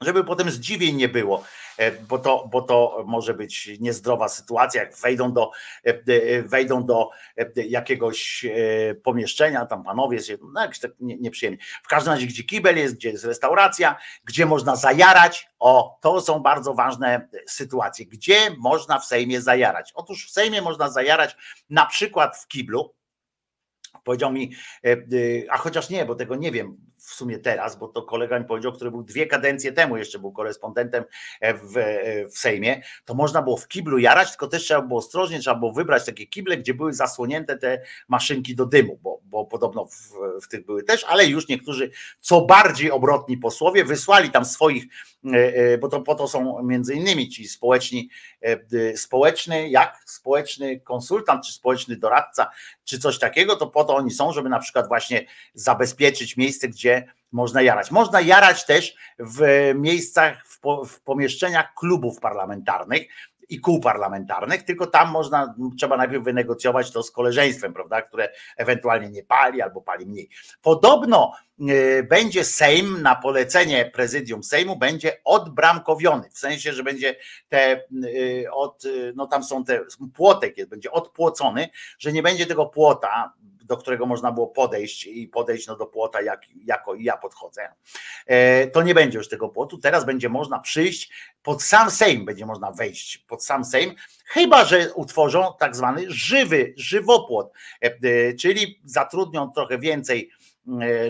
żeby 0.00 0.24
potem 0.24 0.50
zdziwień 0.50 0.96
nie 0.96 1.08
było, 1.08 1.44
e, 1.76 1.92
bo 1.92 2.18
to, 2.18 2.48
bo 2.52 2.62
to 2.62 3.04
może 3.06 3.34
być 3.34 3.70
niezdrowa 3.80 4.28
sytuacja, 4.28 4.82
jak 4.82 4.96
wejdą 4.96 5.32
do, 5.32 5.50
e, 5.86 5.90
e, 5.90 6.42
wejdą 6.42 6.86
do 6.86 7.10
jakiegoś 7.56 8.46
pomieszczenia, 9.02 9.66
tam 9.66 9.84
panowie 9.84 10.20
się, 10.20 10.38
no 10.52 10.60
jakoś 10.60 10.78
tak 10.78 10.90
nie- 11.00 11.16
nieprzyjemnie. 11.16 11.58
W 11.82 11.88
każdym 11.88 12.12
razie, 12.12 12.26
gdzie 12.26 12.44
kibel 12.44 12.76
jest, 12.76 12.94
gdzie 12.94 13.10
jest 13.10 13.24
restauracja, 13.24 13.96
gdzie 14.24 14.46
można 14.46 14.76
zajarać, 14.76 15.48
o, 15.58 15.98
to 16.00 16.20
są 16.20 16.40
bardzo 16.40 16.74
ważne 16.74 17.28
sytuacje. 17.46 18.06
Gdzie 18.06 18.38
można 18.58 18.98
w 18.98 19.04
Sejmie 19.04 19.40
zajarać? 19.40 19.92
Otóż 19.94 20.26
w 20.26 20.30
Sejmie 20.30 20.62
można 20.62 20.90
zajarać 20.90 21.36
na 21.70 21.86
przykład 21.86 22.36
w 22.36 22.48
kiblu, 22.48 22.94
Powiedział 24.04 24.32
mi, 24.32 24.52
a 25.50 25.58
chociaż 25.58 25.90
nie, 25.90 26.04
bo 26.04 26.14
tego 26.14 26.36
nie 26.36 26.52
wiem 26.52 26.76
w 27.08 27.14
sumie 27.14 27.38
teraz, 27.38 27.78
bo 27.78 27.88
to 27.88 28.02
kolega 28.02 28.38
mi 28.38 28.44
powiedział, 28.44 28.72
który 28.72 28.90
był 28.90 29.02
dwie 29.02 29.26
kadencje 29.26 29.72
temu, 29.72 29.96
jeszcze 29.96 30.18
był 30.18 30.32
korespondentem 30.32 31.04
e, 31.40 31.54
w, 31.54 31.76
e, 31.76 32.28
w 32.28 32.38
Sejmie, 32.38 32.82
to 33.04 33.14
można 33.14 33.42
było 33.42 33.56
w 33.56 33.68
kiblu 33.68 33.98
jarać, 33.98 34.30
tylko 34.30 34.46
też 34.46 34.62
trzeba 34.62 34.82
było 34.82 34.98
ostrożnie, 34.98 35.38
trzeba 35.38 35.56
było 35.56 35.72
wybrać 35.72 36.06
takie 36.06 36.26
kible, 36.26 36.56
gdzie 36.56 36.74
były 36.74 36.92
zasłonięte 36.92 37.56
te 37.56 37.82
maszynki 38.08 38.54
do 38.54 38.66
dymu, 38.66 38.98
bo, 39.02 39.20
bo 39.24 39.44
podobno 39.44 39.86
w, 39.86 40.12
w 40.44 40.48
tych 40.48 40.66
były 40.66 40.82
też, 40.82 41.04
ale 41.04 41.26
już 41.26 41.48
niektórzy, 41.48 41.90
co 42.20 42.40
bardziej 42.40 42.90
obrotni 42.90 43.38
posłowie, 43.38 43.84
wysłali 43.84 44.30
tam 44.30 44.44
swoich, 44.44 44.84
e, 45.32 45.78
bo 45.78 45.88
to 45.88 46.00
po 46.00 46.14
to 46.14 46.28
są 46.28 46.62
między 46.62 46.94
innymi 46.94 47.28
ci 47.28 47.48
społeczni, 47.48 48.08
społeczny, 48.96 49.68
jak? 49.68 50.02
Społeczny 50.06 50.80
konsultant, 50.80 51.46
czy 51.46 51.52
społeczny 51.52 51.96
doradca, 51.96 52.50
czy 52.84 52.98
coś 52.98 53.18
takiego, 53.18 53.56
to 53.56 53.66
po 53.66 53.84
to 53.84 53.96
oni 53.96 54.10
są, 54.10 54.32
żeby 54.32 54.48
na 54.48 54.58
przykład 54.58 54.88
właśnie 54.88 55.26
zabezpieczyć 55.54 56.36
miejsce, 56.36 56.68
gdzie 56.68 56.97
można 57.32 57.62
jarać. 57.62 57.90
Można 57.90 58.20
jarać 58.20 58.66
też 58.66 58.94
w 59.18 59.72
miejscach, 59.74 60.46
w, 60.46 60.60
po, 60.60 60.84
w 60.84 61.00
pomieszczeniach 61.00 61.74
klubów 61.74 62.20
parlamentarnych 62.20 63.02
i 63.48 63.60
kół 63.60 63.80
parlamentarnych, 63.80 64.62
tylko 64.62 64.86
tam 64.86 65.10
można, 65.10 65.54
trzeba 65.78 65.96
najpierw 65.96 66.24
wynegocjować 66.24 66.90
to 66.90 67.02
z 67.02 67.10
koleżeństwem, 67.10 67.72
prawda, 67.72 68.02
które 68.02 68.28
ewentualnie 68.56 69.10
nie 69.10 69.22
pali 69.22 69.62
albo 69.62 69.80
pali 69.80 70.06
mniej. 70.06 70.28
Podobno 70.62 71.32
e, 71.68 72.02
będzie 72.02 72.44
Sejm 72.44 73.02
na 73.02 73.16
polecenie 73.16 73.90
prezydium 73.94 74.42
Sejmu 74.42 74.76
będzie 74.76 75.20
odbramkowiony, 75.24 76.30
w 76.30 76.38
sensie, 76.38 76.72
że 76.72 76.82
będzie 76.82 77.16
te 77.48 77.58
e, 77.58 77.80
od, 78.52 78.84
e, 78.84 78.88
no 79.14 79.26
tam 79.26 79.44
są 79.44 79.64
te, 79.64 79.80
płotek 80.14 80.58
jest, 80.58 80.70
będzie 80.70 80.90
odpłocony, 80.90 81.68
że 81.98 82.12
nie 82.12 82.22
będzie 82.22 82.46
tego 82.46 82.66
płota, 82.66 83.32
do 83.68 83.76
którego 83.76 84.06
można 84.06 84.32
było 84.32 84.46
podejść 84.46 85.06
i 85.06 85.28
podejść 85.28 85.66
no 85.66 85.76
do 85.76 85.86
płota, 85.86 86.22
jak, 86.22 86.40
jako 86.64 86.94
ja 86.94 87.16
podchodzę. 87.16 87.72
E, 88.26 88.66
To 88.66 88.82
nie 88.82 88.94
będzie 88.94 89.18
już 89.18 89.28
tego 89.28 89.48
płotu. 89.48 89.78
Teraz 89.78 90.04
będzie 90.04 90.28
można 90.28 90.58
przyjść 90.58 91.12
pod 91.42 91.62
sam 91.62 91.90
Sejm, 91.90 92.24
będzie 92.24 92.46
można 92.46 92.72
wejść 92.72 93.18
pod 93.18 93.44
sam 93.44 93.64
Sejm, 93.64 93.94
chyba 94.26 94.64
że 94.64 94.94
utworzą 94.94 95.52
tak 95.58 95.76
zwany 95.76 96.04
żywy, 96.08 96.74
żywopłot, 96.76 97.52
E, 97.82 97.86
e, 98.02 98.34
czyli 98.34 98.80
zatrudnią 98.84 99.50
trochę 99.50 99.78
więcej 99.78 100.30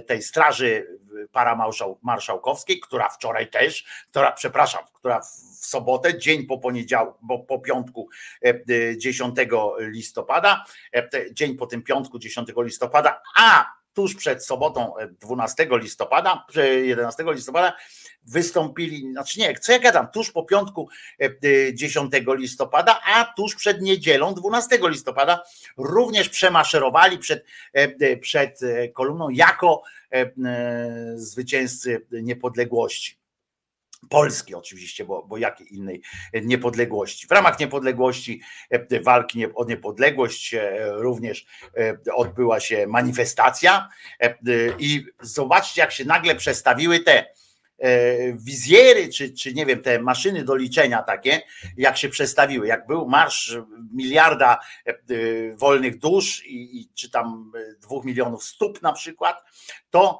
tej 0.06 0.22
straży 0.22 0.98
paramarszałkowskiej, 1.32 2.80
która 2.80 3.08
wczoraj 3.08 3.50
też, 3.50 3.84
która, 4.10 4.32
przepraszam, 4.32 4.82
która 4.92 5.20
w 5.20 5.66
sobotę, 5.66 6.18
dzień 6.18 6.46
po 6.46 6.58
poniedziałku, 6.58 7.18
bo 7.22 7.38
po 7.38 7.58
piątku 7.58 8.08
e, 8.44 8.48
e, 8.48 8.98
10 8.98 9.36
listopada, 9.78 10.64
e, 10.94 11.08
dzień 11.32 11.56
po 11.56 11.66
tym 11.66 11.82
piątku 11.82 12.18
10 12.18 12.48
listopada, 12.56 13.22
a 13.36 13.77
tuż 13.98 14.14
przed 14.14 14.44
sobotą 14.44 14.96
e, 14.96 15.08
12 15.08 15.68
listopada, 15.70 16.44
e, 16.56 16.66
11 16.66 17.24
listopada 17.32 17.76
wystąpili, 18.24 19.12
znaczy 19.12 19.40
nie, 19.40 19.54
co 19.54 19.72
ja 19.72 19.78
gadam, 19.78 20.08
tuż 20.08 20.32
po 20.32 20.44
piątku 20.44 20.88
e, 21.20 21.24
e, 21.24 21.74
10 21.74 22.12
listopada, 22.28 23.00
a 23.06 23.24
tuż 23.36 23.54
przed 23.54 23.82
niedzielą 23.82 24.34
12 24.34 24.78
listopada 24.82 25.42
również 25.76 26.28
przemaszerowali 26.28 27.18
przed, 27.18 27.44
e, 27.74 27.80
e, 28.00 28.16
przed 28.16 28.62
e, 28.62 28.88
kolumną 28.88 29.30
jako 29.30 29.82
e, 30.12 30.16
e, 30.16 30.30
zwycięzcy 31.14 32.06
niepodległości. 32.22 33.17
Polski 34.08 34.54
oczywiście, 34.54 35.04
bo, 35.04 35.22
bo 35.22 35.38
jakiej 35.38 35.74
innej 35.74 36.02
niepodległości. 36.42 37.26
W 37.26 37.30
ramach 37.30 37.60
niepodległości, 37.60 38.40
e, 38.70 39.00
walki 39.00 39.46
o 39.54 39.64
niepodległość 39.64 40.54
e, 40.54 40.92
również 40.92 41.46
e, 41.76 42.14
odbyła 42.14 42.60
się 42.60 42.86
manifestacja 42.86 43.88
i 44.78 45.06
zobaczcie 45.20 45.80
jak 45.80 45.92
się 45.92 46.04
nagle 46.04 46.34
przestawiły 46.34 47.00
te 47.00 47.26
wizjery, 48.34 49.08
czy, 49.08 49.32
czy 49.32 49.54
nie 49.54 49.66
wiem, 49.66 49.82
te 49.82 49.98
maszyny 49.98 50.44
do 50.44 50.56
liczenia 50.56 51.02
takie, 51.02 51.40
jak 51.76 51.96
się 51.96 52.08
przestawiły, 52.08 52.66
jak 52.66 52.86
był 52.86 53.08
marsz 53.08 53.58
miliarda 53.92 54.58
wolnych 55.54 55.98
dusz 55.98 56.46
i, 56.46 56.80
i 56.80 56.88
czy 56.94 57.10
tam 57.10 57.52
dwóch 57.80 58.04
milionów 58.04 58.44
stóp 58.44 58.82
na 58.82 58.92
przykład, 58.92 59.42
to, 59.90 60.18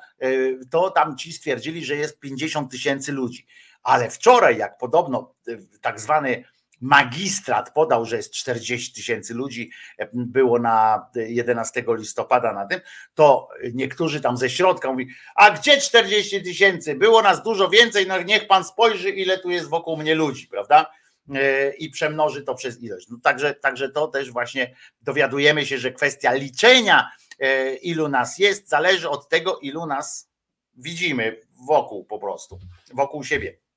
to 0.71 0.91
tam 0.91 1.17
ci 1.17 1.33
stwierdzili, 1.33 1.85
że 1.85 1.97
jest 1.97 2.21
50 2.21 2.71
tysięcy 2.71 3.13
ludzi. 3.13 3.47
Ale 3.89 4.11
wczoraj, 4.11 4.59
jak 4.59 4.79
podobno 4.79 5.35
e, 5.49 5.57
tak 5.81 6.01
zwany 6.01 6.45
magistrat 6.81 7.73
podał, 7.75 8.05
że 8.05 8.17
jest 8.17 8.33
40 8.33 8.93
tysięcy 8.93 9.35
ludzi, 9.35 9.71
e, 9.99 10.09
było 10.13 10.59
na 10.59 11.07
11 11.15 11.85
listopada 11.89 12.53
na 12.53 12.67
tym, 12.67 12.81
to 13.15 13.49
niektórzy 13.75 14.21
tam 14.21 14.37
ze 14.37 14.51
środka 14.51 14.91
mówi, 14.93 15.09
a 15.35 15.51
gdzie 15.51 15.81
40 15.81 16.43
tysięcy? 16.43 16.95
Było 16.95 17.23
nas 17.23 17.43
dużo 17.43 17.69
więcej, 17.69 18.07
no 18.07 18.23
niech 18.23 18.47
pan 18.47 18.65
spojrzy, 18.65 19.11
ile 19.11 19.39
tu 19.39 19.51
jest 19.51 19.69
wokół 19.69 19.97
mnie 19.97 20.15
ludzi, 20.15 20.47
prawda? 20.47 20.93
E, 21.35 21.71
I 21.71 21.91
przemnoży 21.91 22.43
to 22.43 22.55
przez 22.55 22.83
ilość. 22.83 23.09
No 23.11 23.19
także, 23.23 23.55
także 23.55 23.89
to 23.89 24.09
też 24.09 24.31
właśnie 24.31 24.75
dowiadujemy 25.01 25.67
się, 25.67 25.79
że 25.79 25.93
kwestia 25.93 26.33
liczenia, 26.33 27.11
e, 27.39 27.75
ilu 27.75 28.09
nas 28.09 28.39
jest, 28.39 28.69
zależy 28.69 29.09
od 29.09 29.29
tego, 29.29 29.59
ilu 29.59 29.87
nas 29.87 30.31
widzimy 30.77 31.41
wokół 31.67 32.05
po 32.05 32.19
prostu, 32.19 32.59
wokół 32.95 33.25
siebie. 33.25 33.68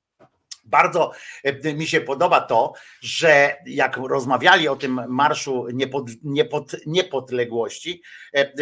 Bardzo 0.71 1.11
e, 1.43 1.73
mi 1.73 1.87
się 1.87 2.01
podoba 2.01 2.41
to, 2.41 2.73
że 3.01 3.57
jak 3.65 3.97
rozmawiali 3.97 4.67
o 4.67 4.75
tym 4.75 5.01
marszu 5.07 5.67
niepod, 5.73 6.09
niepod, 6.23 6.75
niepodległości 6.85 8.01
e, 8.33 8.39
e, 8.39 8.53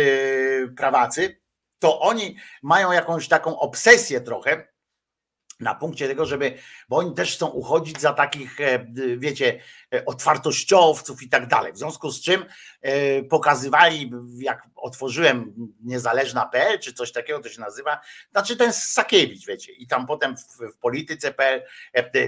prawacy, 0.77 1.41
to 1.79 1.99
oni 1.99 2.35
mają 2.63 2.91
jakąś 2.91 3.27
taką 3.27 3.59
obsesję 3.59 4.21
trochę 4.21 4.67
na 5.59 5.75
punkcie 5.75 6.07
tego, 6.07 6.25
żeby, 6.25 6.57
bo 6.89 6.97
oni 6.97 7.13
też 7.13 7.35
chcą 7.35 7.47
uchodzić 7.47 8.01
za 8.01 8.13
takich, 8.13 8.61
e, 8.61 8.85
wiecie, 9.17 9.59
e, 9.93 10.05
otwartościowców 10.05 11.23
i 11.23 11.29
tak 11.29 11.47
dalej. 11.47 11.73
W 11.73 11.77
związku 11.77 12.11
z 12.11 12.21
czym 12.21 12.45
e, 12.81 13.23
pokazywali, 13.23 14.11
jak 14.37 14.63
otworzyłem 14.75 15.53
niezależna.pl, 15.83 16.79
czy 16.79 16.93
coś 16.93 17.11
takiego 17.11 17.39
to 17.39 17.49
się 17.49 17.61
nazywa, 17.61 17.99
znaczy 18.31 18.57
ten 18.57 18.73
Sakiewicz, 18.73 19.45
wiecie, 19.45 19.71
i 19.71 19.87
tam 19.87 20.07
potem 20.07 20.35
w, 20.37 20.77
polityce.pl 20.81 21.61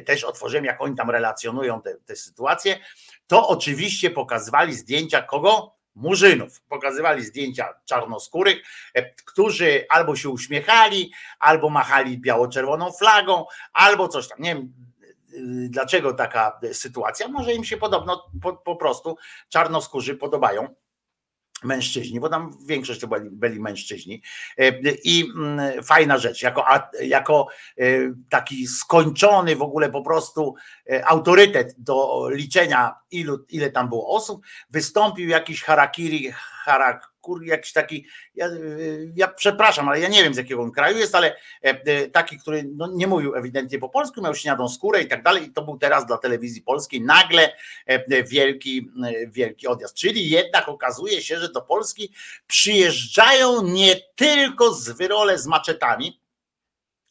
też 0.05 0.23
otworzyłem, 0.23 0.65
jak 0.65 0.81
oni 0.81 0.95
tam 0.95 1.09
relacjonują 1.09 1.81
te, 1.81 1.95
te 2.05 2.15
sytuacje, 2.15 2.79
to 3.27 3.47
oczywiście 3.47 4.09
pokazywali 4.09 4.75
zdjęcia 4.75 5.21
kogo? 5.21 5.80
Murzynów. 6.01 6.61
Pokazywali 6.61 7.23
zdjęcia 7.23 7.73
czarnoskórych, 7.85 8.63
e, 8.93 9.13
którzy 9.25 9.85
albo 9.89 10.15
się 10.15 10.29
uśmiechali, 10.29 11.11
albo 11.39 11.69
machali 11.69 12.17
biało-czerwoną 12.17 12.91
flagą, 12.91 13.45
albo 13.73 14.07
coś 14.07 14.27
tam. 14.27 14.39
Nie 14.39 14.55
wiem, 14.55 14.73
y, 15.33 15.69
dlaczego 15.69 16.13
taka 16.13 16.59
sytuacja. 16.73 17.27
Może 17.27 17.53
im 17.53 17.63
się 17.63 17.77
podobno 17.77 18.31
po, 18.41 18.53
po 18.53 18.75
prostu 18.75 19.17
czarnoskórzy 19.49 20.15
podobają. 20.15 20.75
Mężczyźni, 21.63 22.19
bo 22.19 22.29
tam 22.29 22.57
większość 22.65 22.99
to 22.99 23.07
byli, 23.07 23.29
byli 23.29 23.59
mężczyźni. 23.59 24.21
E, 24.57 24.69
I 25.03 25.31
mm, 25.35 25.83
fajna 25.83 26.17
rzecz, 26.17 26.41
jako, 26.41 26.65
jako 27.01 27.47
e, 27.77 27.83
taki 28.29 28.67
skończony 28.67 29.55
w 29.55 29.61
ogóle 29.61 29.89
po 29.89 30.01
prostu 30.01 30.55
e, 30.89 31.05
autorytet 31.05 31.75
do 31.77 32.27
liczenia, 32.29 32.95
ilu, 33.11 33.45
ile 33.49 33.71
tam 33.71 33.89
było 33.89 34.15
osób, 34.15 34.45
wystąpił 34.69 35.29
jakiś 35.29 35.63
harakiri, 35.63 36.33
harakur, 37.21 37.45
jakiś 37.45 37.73
taki, 37.73 38.05
ja, 38.35 38.47
y, 38.47 39.13
ja 39.15 39.27
przepraszam, 39.27 39.89
ale 39.89 39.99
ja 39.99 40.07
nie 40.07 40.23
wiem 40.23 40.33
z 40.33 40.37
jakiego 40.37 40.61
on 40.61 40.71
kraju 40.71 40.97
jest, 40.97 41.15
ale 41.15 41.35
e, 41.63 41.81
e, 41.85 42.07
taki, 42.07 42.37
który 42.37 42.63
no, 42.75 42.87
nie 42.93 43.07
mówił 43.07 43.35
ewidentnie 43.35 43.79
po 43.79 43.89
polsku, 43.89 44.21
miał 44.21 44.35
śniadą 44.35 44.69
skórę 44.69 45.01
i 45.01 45.07
tak 45.07 45.23
dalej 45.23 45.43
i 45.43 45.53
to 45.53 45.61
był 45.61 45.77
teraz 45.77 46.05
dla 46.05 46.17
telewizji 46.17 46.61
polskiej 46.61 47.01
nagle 47.01 47.53
e, 47.85 48.23
wielki, 48.23 48.89
e, 49.03 49.27
wielki 49.27 49.67
odjazd. 49.67 49.95
Czyli 49.95 50.29
jednak 50.29 50.69
okazuje 50.69 51.21
się, 51.21 51.39
że 51.39 51.49
do 51.49 51.61
Polski 51.61 52.13
przyjeżdżają 52.47 53.63
nie 53.63 53.95
tylko 54.15 54.73
z 54.73 54.89
wyrole 54.89 55.37
z 55.37 55.47
maczetami, 55.47 56.21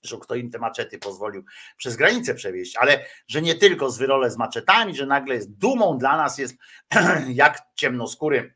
że 0.03 0.17
kto 0.17 0.35
im 0.35 0.51
te 0.51 0.59
maczety 0.59 0.99
pozwolił 0.99 1.45
przez 1.77 1.97
granicę 1.97 2.35
przewieźć, 2.35 2.77
ale 2.77 3.05
że 3.29 3.43
nie 3.43 3.55
tylko 3.55 3.91
z 3.91 3.99
wyrole 3.99 4.31
z 4.31 4.37
maczetami, 4.37 4.97
że 4.97 5.07
nagle 5.07 5.35
jest 5.35 5.53
dumą 5.53 5.99
dla 5.99 6.17
nas 6.17 6.39
jest, 6.39 6.57
jak 7.29 7.59
ciemnoskóry 7.75 8.55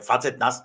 facet 0.00 0.38
nas 0.38 0.62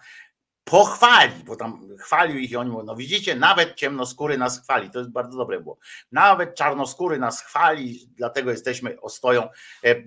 pochwali, 0.70 1.44
bo 1.46 1.56
tam 1.56 1.88
chwalił 2.00 2.38
ich 2.38 2.52
i 2.52 2.56
oni 2.56 2.70
mówią, 2.70 2.86
no 2.86 2.96
widzicie, 2.96 3.36
nawet 3.36 3.76
ciemnoskóry 3.76 4.38
nas 4.38 4.62
chwali, 4.62 4.90
to 4.90 5.00
jest 5.00 5.12
bardzo 5.12 5.38
dobre 5.38 5.60
było. 5.62 5.78
Nawet 6.12 6.56
czarnoskóry 6.56 7.20
nas 7.20 7.42
chwali, 7.42 8.10
dlatego 8.16 8.52
jesteśmy 8.52 9.02
ostoją, 9.02 9.48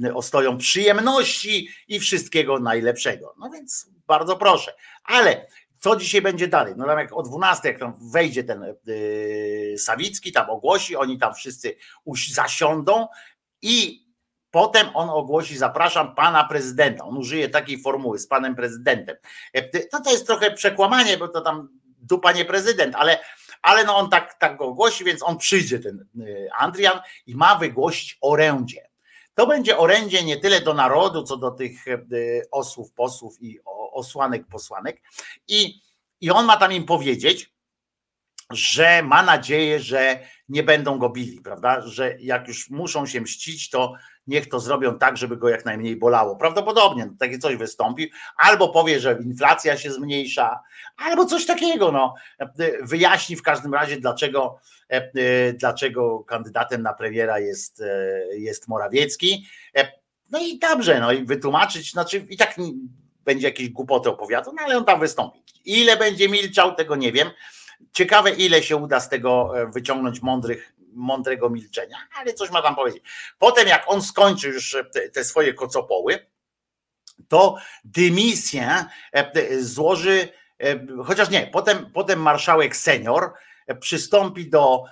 e, 0.04 0.14
ostoją 0.14 0.58
przyjemności 0.58 1.68
i 1.88 2.00
wszystkiego 2.00 2.58
najlepszego. 2.58 3.35
No 3.38 3.50
więc 3.50 3.90
bardzo 4.06 4.37
proszę. 4.37 4.74
Ale 5.04 5.46
co 5.78 5.96
dzisiaj 5.96 6.22
będzie 6.22 6.48
dalej? 6.48 6.74
No 6.76 6.87
tam 6.87 6.98
jak 6.98 7.12
o 7.12 7.22
12, 7.22 7.68
jak 7.68 7.78
tam 7.78 7.94
wejdzie 8.12 8.44
ten 8.44 8.74
yy, 8.87 9.78
Sawicki, 9.78 10.32
tam 10.32 10.50
ogłosi, 10.50 10.96
oni 10.96 11.18
tam 11.18 11.35
wszyscy 11.35 11.76
zasiądą 12.32 13.06
i 13.62 14.06
potem 14.52 14.86
on 14.94 15.10
ogłosi, 15.10 15.56
zapraszam 15.58 16.14
pana 16.14 16.44
prezydenta. 16.44 17.04
On 17.04 17.16
użyje 17.16 17.48
takiej 17.48 17.82
formuły 17.82 18.18
z 18.18 18.26
panem 18.26 18.54
prezydentem. 18.54 19.16
E, 19.54 19.62
No 19.92 20.00
to 20.00 20.10
jest 20.10 20.26
trochę 20.26 20.50
przekłamanie, 20.50 21.18
bo 21.18 21.28
to 21.28 21.40
tam 21.40 21.68
dupa 21.98 22.32
nie 22.32 22.44
prezydent, 22.44 22.94
ale, 22.94 23.18
ale 23.62 23.84
no 23.84 23.96
on 23.96 24.10
tak, 24.10 24.34
tak 24.34 24.56
go 24.56 24.64
ogłosi, 24.64 25.04
więc 25.04 25.22
on 25.22 25.38
przyjdzie, 25.38 25.78
ten 25.78 26.06
y, 26.20 26.48
Andrian, 26.58 27.00
i 27.26 27.34
ma 27.34 27.54
wygłosić 27.54 28.18
orędzie. 28.20 28.88
To 29.34 29.46
będzie 29.46 29.78
orędzie 29.78 30.24
nie 30.24 30.36
tyle 30.36 30.60
do 30.60 30.74
narodu, 30.74 31.22
co 31.22 31.36
do 31.36 31.50
tych 31.50 31.86
y, 31.88 32.42
osłów, 32.50 32.92
posłów 32.92 33.42
i 33.42 33.58
osłanek, 33.92 34.46
posłanek. 34.46 35.02
I, 35.48 35.80
I 36.20 36.30
on 36.30 36.46
ma 36.46 36.56
tam 36.56 36.72
im 36.72 36.84
powiedzieć, 36.84 37.52
że 38.50 39.02
ma 39.02 39.22
nadzieję, 39.22 39.80
że 39.80 40.26
nie 40.48 40.62
będą 40.62 40.98
go 40.98 41.08
bili, 41.08 41.40
prawda? 41.40 41.80
Że 41.86 42.16
jak 42.20 42.48
już 42.48 42.70
muszą 42.70 43.06
się 43.06 43.20
mścić, 43.20 43.70
to 43.70 43.94
niech 44.26 44.48
to 44.48 44.61
zrobią 44.61 44.98
tak, 44.98 45.16
żeby 45.16 45.37
go 45.37 45.48
jak 45.48 45.64
najmniej 45.64 45.96
bolało. 45.96 46.37
Prawdopodobnie 46.37 47.11
takie 47.18 47.38
coś 47.38 47.56
wystąpi, 47.56 48.12
albo 48.37 48.68
powie, 48.68 49.00
że 49.00 49.18
inflacja 49.24 49.76
się 49.76 49.92
zmniejsza, 49.92 50.61
albo 50.96 51.24
coś 51.24 51.46
takiego. 51.46 51.92
No. 51.92 52.14
Wyjaśni 52.82 53.37
w 53.37 53.42
każdym 53.42 53.74
razie, 53.74 53.96
dlaczego, 53.96 54.58
e, 54.90 54.96
e, 54.96 55.52
dlaczego 55.52 56.24
kandydatem 56.24 56.82
na 56.82 56.92
premiera 56.92 57.38
jest, 57.38 57.80
e, 57.80 58.20
jest 58.37 58.68
Morawiecki. 58.68 59.46
No 60.30 60.38
i 60.38 60.58
dobrze, 60.58 61.00
no 61.00 61.12
i 61.12 61.24
wytłumaczyć, 61.24 61.92
znaczy 61.92 62.26
i 62.30 62.37
tak 62.37 62.54
będzie 63.24 63.46
jakieś 63.46 63.68
głupoty 63.68 64.11
opowiadał, 64.11 64.54
no 64.54 64.62
ale 64.64 64.78
on 64.78 64.85
tam 64.85 65.00
wystąpi. 65.00 65.42
Ile 65.64 65.96
będzie 65.96 66.28
milczał, 66.28 66.74
tego 66.74 66.96
nie 66.96 67.12
wiem. 67.12 67.30
Ciekawe, 67.92 68.30
ile 68.30 68.62
się 68.62 68.76
uda 68.76 69.00
z 69.00 69.08
tego 69.08 69.52
wyciągnąć 69.74 70.22
mądrych, 70.22 70.74
mądrego 70.94 71.50
milczenia, 71.50 71.96
ale 72.16 72.35
coś 72.35 72.50
ma 72.50 72.62
tam 72.62 72.74
powiedzieć. 72.74 73.02
Potem, 73.38 73.68
jak 73.68 73.85
on 73.87 74.02
skończy 74.02 74.48
już 74.48 74.74
e, 74.74 74.85
te, 74.85 75.09
te 75.09 75.24
swoje 75.24 75.55
kocopoły, 75.55 76.26
to 77.28 77.57
dymisję 77.85 78.85
e, 79.12 79.61
złoży, 79.61 80.28
e, 80.59 80.87
chociaż 81.05 81.31
nie, 81.31 81.46
potem, 81.46 81.90
potem 81.92 82.22
marszałek 82.22 82.76
senior 82.76 83.33
przystąpi 83.81 84.50
do, 84.50 84.85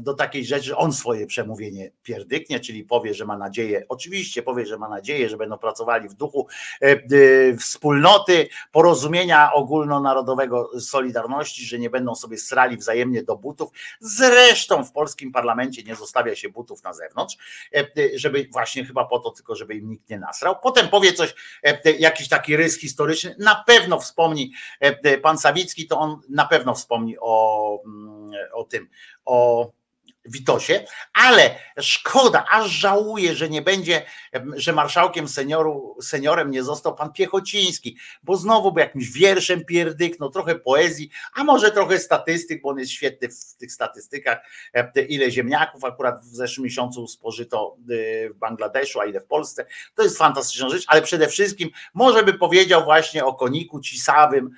do 0.00 0.14
takiej 0.14 0.44
rzeczy, 0.44 0.66
że 0.66 0.76
on 0.76 0.92
swoje 0.92 1.26
przemówienie 1.26 1.90
pierdyknie, 2.02 2.60
czyli 2.60 2.84
powie, 2.84 3.14
że 3.14 3.24
ma 3.24 3.38
nadzieję, 3.38 3.84
oczywiście 3.88 4.42
powie, 4.42 4.66
że 4.66 4.78
ma 4.78 4.88
nadzieję, 4.88 5.28
że 5.28 5.36
będą 5.36 5.58
pracowali 5.58 6.08
w 6.08 6.14
duchu 6.14 6.46
e, 6.82 6.86
e, 6.86 7.00
wspólnoty, 7.56 8.48
porozumienia 8.72 9.52
ogólnonarodowego 9.52 10.80
Solidarności, 10.80 11.64
że 11.64 11.78
nie 11.78 11.90
będą 11.90 12.14
sobie 12.14 12.38
srali 12.38 12.76
wzajemnie 12.76 13.22
do 13.22 13.36
butów. 13.36 13.70
Zresztą 14.00 14.84
w 14.84 14.92
polskim 14.92 15.32
parlamencie 15.32 15.82
nie 15.82 15.96
zostawia 15.96 16.36
się 16.36 16.48
butów 16.48 16.84
na 16.84 16.92
zewnątrz, 16.92 17.36
e, 17.74 17.86
żeby 18.14 18.48
właśnie 18.52 18.84
chyba 18.84 19.04
po 19.04 19.18
to 19.18 19.30
tylko, 19.30 19.56
żeby 19.56 19.74
im 19.74 19.88
nikt 19.88 20.10
nie 20.10 20.18
nasrał. 20.18 20.56
Potem 20.62 20.88
powie 20.88 21.12
coś, 21.12 21.34
jakiś 21.98 22.28
taki 22.28 22.56
rys 22.56 22.80
historyczny, 22.80 23.36
na 23.38 23.64
pewno 23.66 24.00
wspomni 24.00 24.52
pan 25.22 25.38
Sawicki, 25.38 25.86
to 25.86 25.98
on 25.98 26.20
na 26.28 26.46
pewno 26.46 26.74
wspomni 26.74 27.16
o, 27.20 27.82
mm, 27.84 28.30
o 28.52 28.64
tym, 28.64 28.88
o 29.24 29.72
Witosie, 30.30 30.84
ale 31.12 31.54
szkoda, 31.80 32.44
aż 32.50 32.70
żałuję, 32.70 33.34
że 33.34 33.48
nie 33.48 33.62
będzie, 33.62 34.02
że 34.56 34.72
marszałkiem 34.72 35.28
senioru, 35.28 35.96
seniorem 36.02 36.50
nie 36.50 36.62
został 36.62 36.94
pan 36.94 37.12
Piechociński, 37.12 37.96
bo 38.22 38.36
znowu 38.36 38.72
by 38.72 38.80
jakimś 38.80 39.10
wierszem 39.10 39.64
pierdyknął, 39.64 40.30
trochę 40.30 40.54
poezji, 40.54 41.10
a 41.34 41.44
może 41.44 41.70
trochę 41.70 41.98
statystyk, 41.98 42.62
bo 42.62 42.68
on 42.68 42.78
jest 42.78 42.92
świetny 42.92 43.28
w 43.28 43.56
tych 43.56 43.72
statystykach, 43.72 44.38
ile 45.08 45.30
ziemniaków 45.30 45.84
akurat 45.84 46.24
w 46.24 46.34
zeszłym 46.34 46.64
miesiącu 46.64 47.08
spożyto 47.08 47.76
y, 47.90 48.30
w 48.34 48.38
Bangladeszu, 48.38 49.00
a 49.00 49.06
ile 49.06 49.20
w 49.20 49.26
Polsce. 49.26 49.66
To 49.94 50.02
jest 50.02 50.18
fantastyczna 50.18 50.68
rzecz, 50.68 50.84
ale 50.86 51.02
przede 51.02 51.28
wszystkim 51.28 51.70
może 51.94 52.22
by 52.22 52.34
powiedział 52.34 52.84
właśnie 52.84 53.24
o 53.24 53.34
koniku 53.34 53.80
cisawym 53.80 54.50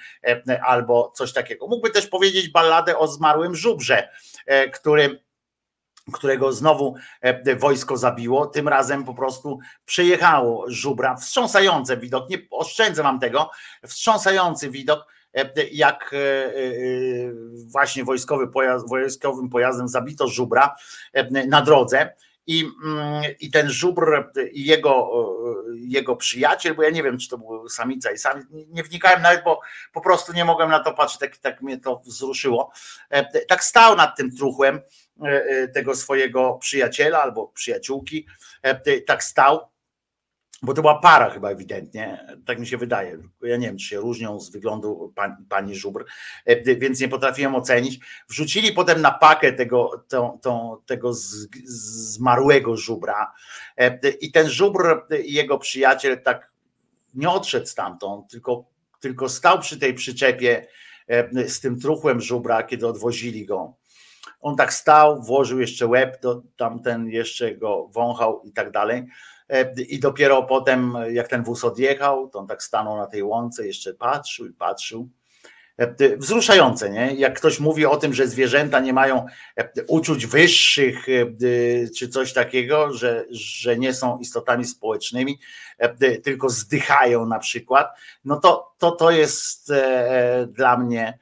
albo 0.66 1.12
coś 1.16 1.32
takiego. 1.32 1.66
Mógłby 1.66 1.90
też 1.90 2.06
powiedzieć 2.06 2.48
balladę 2.48 2.98
o 2.98 3.08
zmarłym 3.08 3.54
żubrze, 3.54 4.08
e, 4.46 4.68
który 4.68 5.22
którego 6.10 6.52
znowu 6.52 6.94
e, 7.20 7.56
wojsko 7.56 7.96
zabiło, 7.96 8.46
tym 8.46 8.68
razem 8.68 9.04
po 9.04 9.14
prostu 9.14 9.58
przejechało 9.84 10.64
żubra. 10.68 11.16
Wstrząsający 11.16 11.96
widok, 11.96 12.30
nie 12.30 12.38
oszczędzę 12.50 13.02
wam 13.02 13.20
tego, 13.20 13.50
wstrząsający 13.86 14.70
widok, 14.70 15.06
e, 15.34 15.50
jak 15.72 16.14
e, 16.14 16.52
właśnie 17.66 18.04
wojskowy 18.04 18.48
pojazd, 18.48 18.88
wojskowym 18.88 19.48
pojazdem 19.48 19.88
zabito 19.88 20.28
żubra 20.28 20.74
na 21.48 21.62
drodze. 21.62 22.14
I, 22.46 22.70
mm, 22.84 23.22
I 23.40 23.50
ten 23.50 23.70
żubr 23.70 24.30
i 24.52 24.64
jego, 24.64 25.10
jego 25.74 26.16
przyjaciel, 26.16 26.74
bo 26.74 26.82
ja 26.82 26.90
nie 26.90 27.02
wiem, 27.02 27.18
czy 27.18 27.28
to 27.28 27.38
był 27.38 27.68
samica 27.68 28.10
i 28.10 28.18
samiec, 28.18 28.46
nie 28.50 28.82
wnikałem 28.82 29.22
nawet, 29.22 29.44
bo 29.44 29.60
po 29.92 30.00
prostu 30.00 30.32
nie 30.32 30.44
mogłem 30.44 30.70
na 30.70 30.80
to 30.80 30.94
patrzeć, 30.94 31.20
tak, 31.20 31.36
tak 31.36 31.62
mnie 31.62 31.78
to 31.78 32.02
wzruszyło. 32.04 32.72
Tak 33.48 33.64
stał 33.64 33.96
nad 33.96 34.16
tym 34.16 34.36
truchłem, 34.36 34.80
E, 35.24 35.44
e, 35.44 35.68
tego 35.68 35.94
swojego 35.94 36.58
przyjaciela 36.60 37.22
albo 37.22 37.48
przyjaciółki, 37.48 38.26
e, 38.62 39.00
tak 39.00 39.24
stał, 39.24 39.60
bo 40.62 40.74
to 40.74 40.80
była 40.82 40.98
para 40.98 41.30
chyba 41.30 41.50
ewidentnie, 41.50 42.26
tak 42.46 42.58
mi 42.58 42.66
się 42.66 42.76
wydaje. 42.76 43.18
Ja 43.42 43.56
nie 43.56 43.66
wiem, 43.66 43.76
czy 43.76 43.86
się 43.86 44.00
różnią 44.00 44.40
z 44.40 44.50
wyglądu 44.50 45.12
pani, 45.14 45.34
pani 45.48 45.74
żubr, 45.74 46.04
więc 46.64 47.00
nie 47.00 47.08
potrafiłem 47.08 47.54
ocenić. 47.54 48.00
Wrzucili 48.28 48.72
potem 48.72 49.00
na 49.00 49.10
pakę 49.10 49.52
tego, 49.52 50.04
tą, 50.42 50.76
tego 50.86 51.10
zmarłego 51.64 52.76
żubra 52.76 53.32
i 54.20 54.32
ten 54.32 54.48
żubr 54.48 55.06
jego 55.24 55.58
przyjaciel 55.58 56.22
tak 56.22 56.50
nie 57.14 57.30
odszedł 57.30 57.66
stamtąd, 57.66 58.30
tylko, 58.30 58.64
tylko 59.00 59.28
stał 59.28 59.58
przy 59.58 59.78
tej 59.78 59.94
przyczepie 59.94 60.66
z 61.46 61.60
tym 61.60 61.80
truchłem 61.80 62.20
żubra, 62.20 62.62
kiedy 62.62 62.86
odwozili 62.86 63.46
go 63.46 63.80
on 64.40 64.56
tak 64.56 64.72
stał, 64.72 65.22
włożył 65.22 65.60
jeszcze 65.60 65.86
łeb, 65.86 66.22
do, 66.22 66.42
tamten 66.56 67.08
jeszcze 67.08 67.56
go 67.56 67.88
wąchał 67.92 68.42
i 68.44 68.52
tak 68.52 68.70
dalej. 68.70 69.06
E, 69.50 69.72
I 69.82 70.00
dopiero 70.00 70.42
potem, 70.42 70.94
jak 71.10 71.28
ten 71.28 71.42
wóz 71.42 71.64
odjechał, 71.64 72.28
to 72.28 72.38
on 72.38 72.46
tak 72.46 72.62
stanął 72.62 72.96
na 72.96 73.06
tej 73.06 73.22
łące, 73.22 73.66
jeszcze 73.66 73.94
patrzył 73.94 74.46
i 74.46 74.52
patrzył. 74.52 75.08
E, 75.78 76.16
wzruszające, 76.16 76.90
nie? 76.90 77.14
Jak 77.14 77.36
ktoś 77.36 77.60
mówi 77.60 77.86
o 77.86 77.96
tym, 77.96 78.14
że 78.14 78.28
zwierzęta 78.28 78.80
nie 78.80 78.92
mają 78.92 79.26
e, 79.56 79.68
uczuć 79.86 80.26
wyższych 80.26 81.06
czy 81.96 82.08
coś 82.08 82.32
takiego, 82.32 82.92
że, 82.92 83.24
że 83.30 83.76
nie 83.76 83.94
są 83.94 84.18
istotami 84.18 84.64
społecznymi, 84.64 85.38
tylko 86.22 86.48
zdychają 86.48 87.26
na 87.26 87.38
przykład, 87.38 87.88
no 88.24 88.40
to 88.40 88.74
to, 88.78 88.90
to 88.90 89.10
jest 89.10 89.72
dla 90.48 90.76
mnie. 90.76 91.18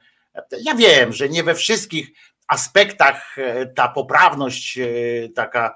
Ja 0.61 0.75
wiem, 0.75 1.13
że 1.13 1.29
nie 1.29 1.43
we 1.43 1.55
wszystkich 1.55 2.11
aspektach 2.47 3.35
ta 3.75 3.87
poprawność, 3.87 4.79
taka 5.35 5.75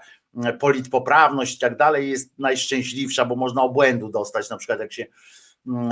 politpoprawność 0.60 1.56
i 1.56 1.60
tak 1.60 1.78
dalej 1.78 2.10
jest 2.10 2.39
najszczęśliwsza, 2.39 3.26
bo 3.26 3.36
można 3.36 3.62
obłędu 3.62 4.10
dostać, 4.10 4.50
na 4.50 4.58
przykład 4.58 4.80
jak 4.80 4.93
się 4.93 5.06
mm, 5.67 5.91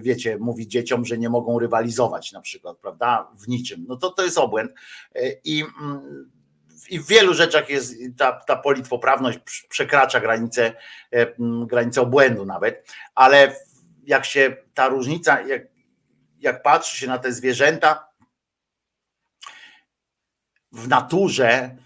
wiecie, 0.00 0.38
mówi 0.38 0.68
dzieciom, 0.68 1.04
że 1.04 1.18
nie 1.18 1.28
mogą 1.28 1.58
rywalizować 1.58 2.32
na 2.32 2.40
przykład, 2.40 2.78
prawda, 2.78 3.28
w 3.38 3.48
niczym. 3.48 3.84
No 3.88 3.96
to 3.96 4.10
to 4.10 4.24
jest 4.24 4.38
obłęd 4.38 4.72
i, 5.44 5.64
mm, 5.82 6.30
i 6.90 7.00
w 7.00 7.06
wielu 7.06 7.34
rzeczach 7.34 7.70
jest 7.70 7.94
ta, 8.16 8.32
ta 8.32 8.56
politpoprawność 8.56 9.38
przekracza 9.68 10.20
granicę, 10.20 10.72
mm, 11.12 11.66
granicę 11.66 12.00
obłędu 12.00 12.44
nawet, 12.44 12.92
ale 13.14 13.56
jak 14.04 14.24
się 14.24 14.56
ta 14.74 14.88
różnica, 14.88 15.40
jak, 15.40 15.62
jak 16.40 16.62
patrzy 16.62 16.96
się 16.96 17.06
na 17.06 17.18
te 17.18 17.32
zwierzęta, 17.32 18.08
w 20.72 20.88
naturze 20.88 21.76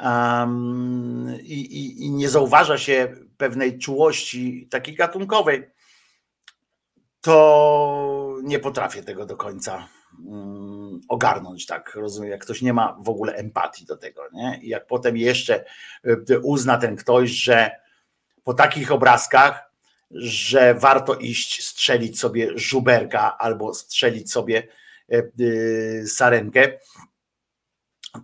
um, 0.00 1.36
i, 1.42 1.60
i, 1.60 2.06
i 2.06 2.10
nie 2.10 2.28
zauważa 2.28 2.78
się 2.78 3.14
pewnej 3.36 3.78
czułości 3.78 4.68
takiej 4.70 4.94
gatunkowej, 4.94 5.70
to 7.20 8.36
nie 8.42 8.58
potrafię 8.58 9.02
tego 9.02 9.26
do 9.26 9.36
końca 9.36 9.88
um, 10.24 11.00
ogarnąć, 11.08 11.66
tak 11.66 11.94
rozumiem, 11.94 12.30
jak 12.30 12.42
ktoś 12.42 12.62
nie 12.62 12.72
ma 12.72 12.96
w 13.00 13.08
ogóle 13.08 13.34
empatii 13.34 13.84
do 13.84 13.96
tego, 13.96 14.22
nie? 14.32 14.60
I 14.62 14.68
jak 14.68 14.86
potem 14.86 15.16
jeszcze 15.16 15.64
e, 16.04 16.38
uzna 16.38 16.78
ten 16.78 16.96
ktoś, 16.96 17.30
że 17.30 17.70
po 18.44 18.54
takich 18.54 18.92
obrazkach, 18.92 19.72
że 20.10 20.74
warto 20.74 21.14
iść 21.14 21.64
strzelić 21.66 22.20
sobie 22.20 22.50
żuberka 22.54 23.38
albo 23.38 23.74
strzelić 23.74 24.32
sobie 24.32 24.68
e, 25.12 25.22
sarenkę, 26.06 26.78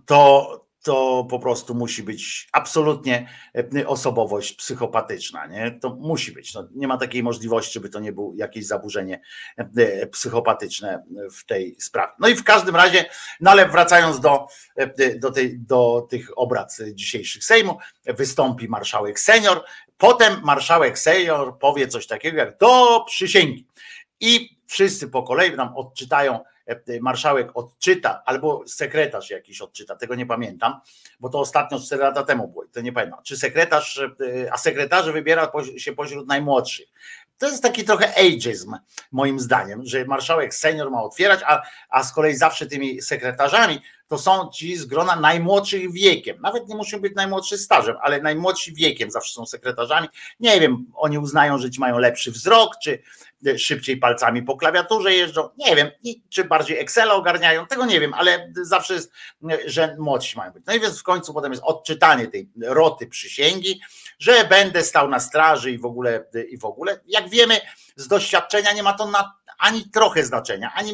to, 0.07 0.64
to 0.85 1.27
po 1.31 1.39
prostu 1.39 1.75
musi 1.75 2.03
być 2.03 2.49
absolutnie 2.53 3.29
e, 3.77 3.89
osobowość 3.89 4.53
psychopatyczna. 4.53 5.47
Nie? 5.47 5.79
To 5.83 5.95
musi 5.95 6.33
być. 6.33 6.55
No, 6.55 6.69
nie 6.75 6.89
ma 6.89 6.97
takiej 6.97 7.23
możliwości, 7.23 7.73
żeby 7.73 7.89
to 7.89 8.01
nie 8.01 8.13
było 8.13 8.33
jakieś 8.37 8.67
zaburzenie 8.67 9.21
e, 9.57 10.07
psychopatyczne 10.07 11.05
w 11.39 11.47
tej 11.47 11.77
sprawie. 11.81 12.13
No 12.19 12.29
i 12.29 12.35
w 12.35 12.45
każdym 12.45 12.77
razie, 12.77 13.05
no 13.41 13.51
ale 13.51 13.69
wracając 13.69 14.21
do, 14.21 14.47
e, 14.77 15.19
do, 15.19 15.31
tej, 15.31 15.59
do 15.59 16.07
tych 16.11 16.39
obrad 16.39 16.77
dzisiejszych 16.93 17.45
Sejmu, 17.45 17.79
wystąpi 18.07 18.69
marszałek 18.69 19.21
senior, 19.21 19.65
potem 19.99 20.41
marszałek 20.43 20.99
senior 20.99 21.59
powie 21.59 21.89
coś 21.89 22.07
takiego 22.07 22.39
jak 22.39 22.59
do 22.59 23.05
przysięgi. 23.07 23.67
I 24.21 24.59
wszyscy 24.67 25.09
po 25.09 25.23
kolei 25.23 25.57
nam 25.57 25.77
odczytają 25.77 26.41
E, 26.41 26.45
marszałek 27.01 27.49
odczyta, 27.55 28.23
albo 28.25 28.63
sekretarz 28.67 29.31
jakiś 29.31 29.61
odczyta, 29.61 29.97
tego 29.97 30.15
nie 30.15 30.27
pamiętam, 30.27 30.81
bo 31.21 31.29
to 31.29 31.41
ostatnio 31.41 31.81
4 31.81 32.03
lata 32.03 32.23
temu 32.23 32.49
było, 32.49 32.65
to 32.73 32.81
nie 32.81 32.93
pamiętam. 32.93 33.21
Czy 33.23 33.37
sekretarz, 33.37 33.99
e, 33.99 34.53
a 34.53 34.59
sekretarze 34.59 35.13
wybiera 35.13 35.53
się 35.77 35.93
pośród 35.93 36.29
najmłodszych. 36.29 36.89
To 37.39 37.47
jest 37.47 37.63
taki 37.63 37.85
trochę 37.85 38.15
ageism, 38.15 38.77
moim 39.13 39.41
zdaniem, 39.41 39.81
że 39.85 40.05
marszałek 40.05 40.55
senior 40.55 40.91
ma 40.91 41.03
otwierać, 41.03 41.41
a, 41.47 41.63
a 41.89 42.03
z 42.03 42.13
kolei 42.13 42.37
zawsze 42.37 42.67
tymi 42.67 43.03
sekretarzami 43.03 43.81
to 44.15 44.19
są 44.19 44.51
ci 44.51 44.77
z 44.77 44.85
grona 44.85 45.17
najmłodszych 45.17 45.93
wiekiem. 45.93 46.41
Nawet 46.41 46.69
nie 46.69 46.75
muszą 46.75 47.01
być 47.01 47.15
najmłodszy 47.15 47.59
stażem, 47.59 47.97
ale 48.03 48.23
najmłodsi 48.23 48.75
wiekiem 48.75 49.11
zawsze 49.11 49.35
są 49.35 49.47
sekretarzami. 49.47 50.09
Nie 50.41 50.61
wiem, 50.61 50.87
oni 50.95 51.19
uznają, 51.19 51.59
że 51.59 51.71
ci 51.71 51.81
mają 51.81 51.99
lepszy 51.99 52.31
wzrok, 52.31 52.73
czy 52.83 53.03
szybciej 53.59 53.97
palcami 53.97 54.43
po 54.43 54.57
klawiaturze 54.57 55.15
jeżdżą. 55.15 55.49
Nie 55.59 55.77
wiem, 55.77 55.91
czy 56.29 56.45
bardziej 56.45 56.79
Excela 56.79 57.15
ogarniają, 57.15 57.67
tego 57.67 57.87
nie 57.87 58.01
wiem, 58.01 58.15
ale 58.15 58.53
zawsze 58.63 58.95
jest, 58.95 59.13
że 59.67 59.97
młodsi 59.99 60.37
mają 60.37 60.53
być. 60.53 60.63
No 60.67 60.75
i 60.75 60.81
więc 60.81 61.01
w 61.01 61.03
końcu 61.03 61.35
potem 61.35 61.53
jest 61.53 61.65
odczytanie 61.65 62.27
tej 62.27 62.51
roty 62.63 63.07
przysięgi, 63.07 63.81
że 64.19 64.45
będę 64.45 64.83
stał 64.83 65.09
na 65.09 65.21
straży 65.21 65.71
i 65.71 65.79
w 65.79 65.85
ogóle, 65.85 66.25
i 66.49 66.59
w 66.59 66.65
ogóle. 66.65 67.01
Jak 67.07 67.29
wiemy 67.29 67.61
z 67.97 68.09
doświadczenia 68.09 68.73
nie 68.73 68.83
ma 68.83 68.93
to 68.93 69.11
na, 69.11 69.35
ani 69.59 69.91
trochę 69.91 70.25
znaczenia, 70.25 70.73
ani 70.75 70.93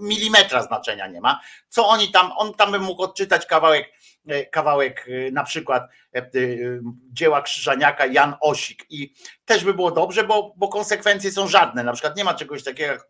milimetra 0.00 0.62
znaczenia 0.62 1.06
nie 1.06 1.20
ma. 1.20 1.40
Co 1.68 1.88
oni 1.88 2.12
tam, 2.12 2.32
on 2.36 2.54
tam 2.54 2.72
by 2.72 2.78
mógł 2.78 3.02
odczytać 3.02 3.46
kawałek, 3.46 3.92
e, 4.28 4.46
kawałek 4.46 5.08
e, 5.08 5.30
na 5.30 5.44
przykład 5.44 5.82
e, 6.14 6.30
dzieła 7.12 7.42
Krzyżaniaka 7.42 8.06
Jan 8.06 8.34
Osik 8.40 8.86
i 8.90 9.14
też 9.44 9.64
by 9.64 9.74
było 9.74 9.90
dobrze, 9.90 10.24
bo, 10.24 10.54
bo 10.56 10.68
konsekwencje 10.68 11.32
są 11.32 11.48
żadne. 11.48 11.84
Na 11.84 11.92
przykład 11.92 12.16
nie 12.16 12.24
ma 12.24 12.34
czegoś 12.34 12.64
takiego 12.64 12.92
jak 12.92 13.08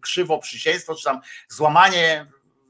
krzywo 0.00 0.38
przysięstwo, 0.38 0.94
czy 0.94 1.04
tam 1.04 1.20
złamanie 1.48 2.26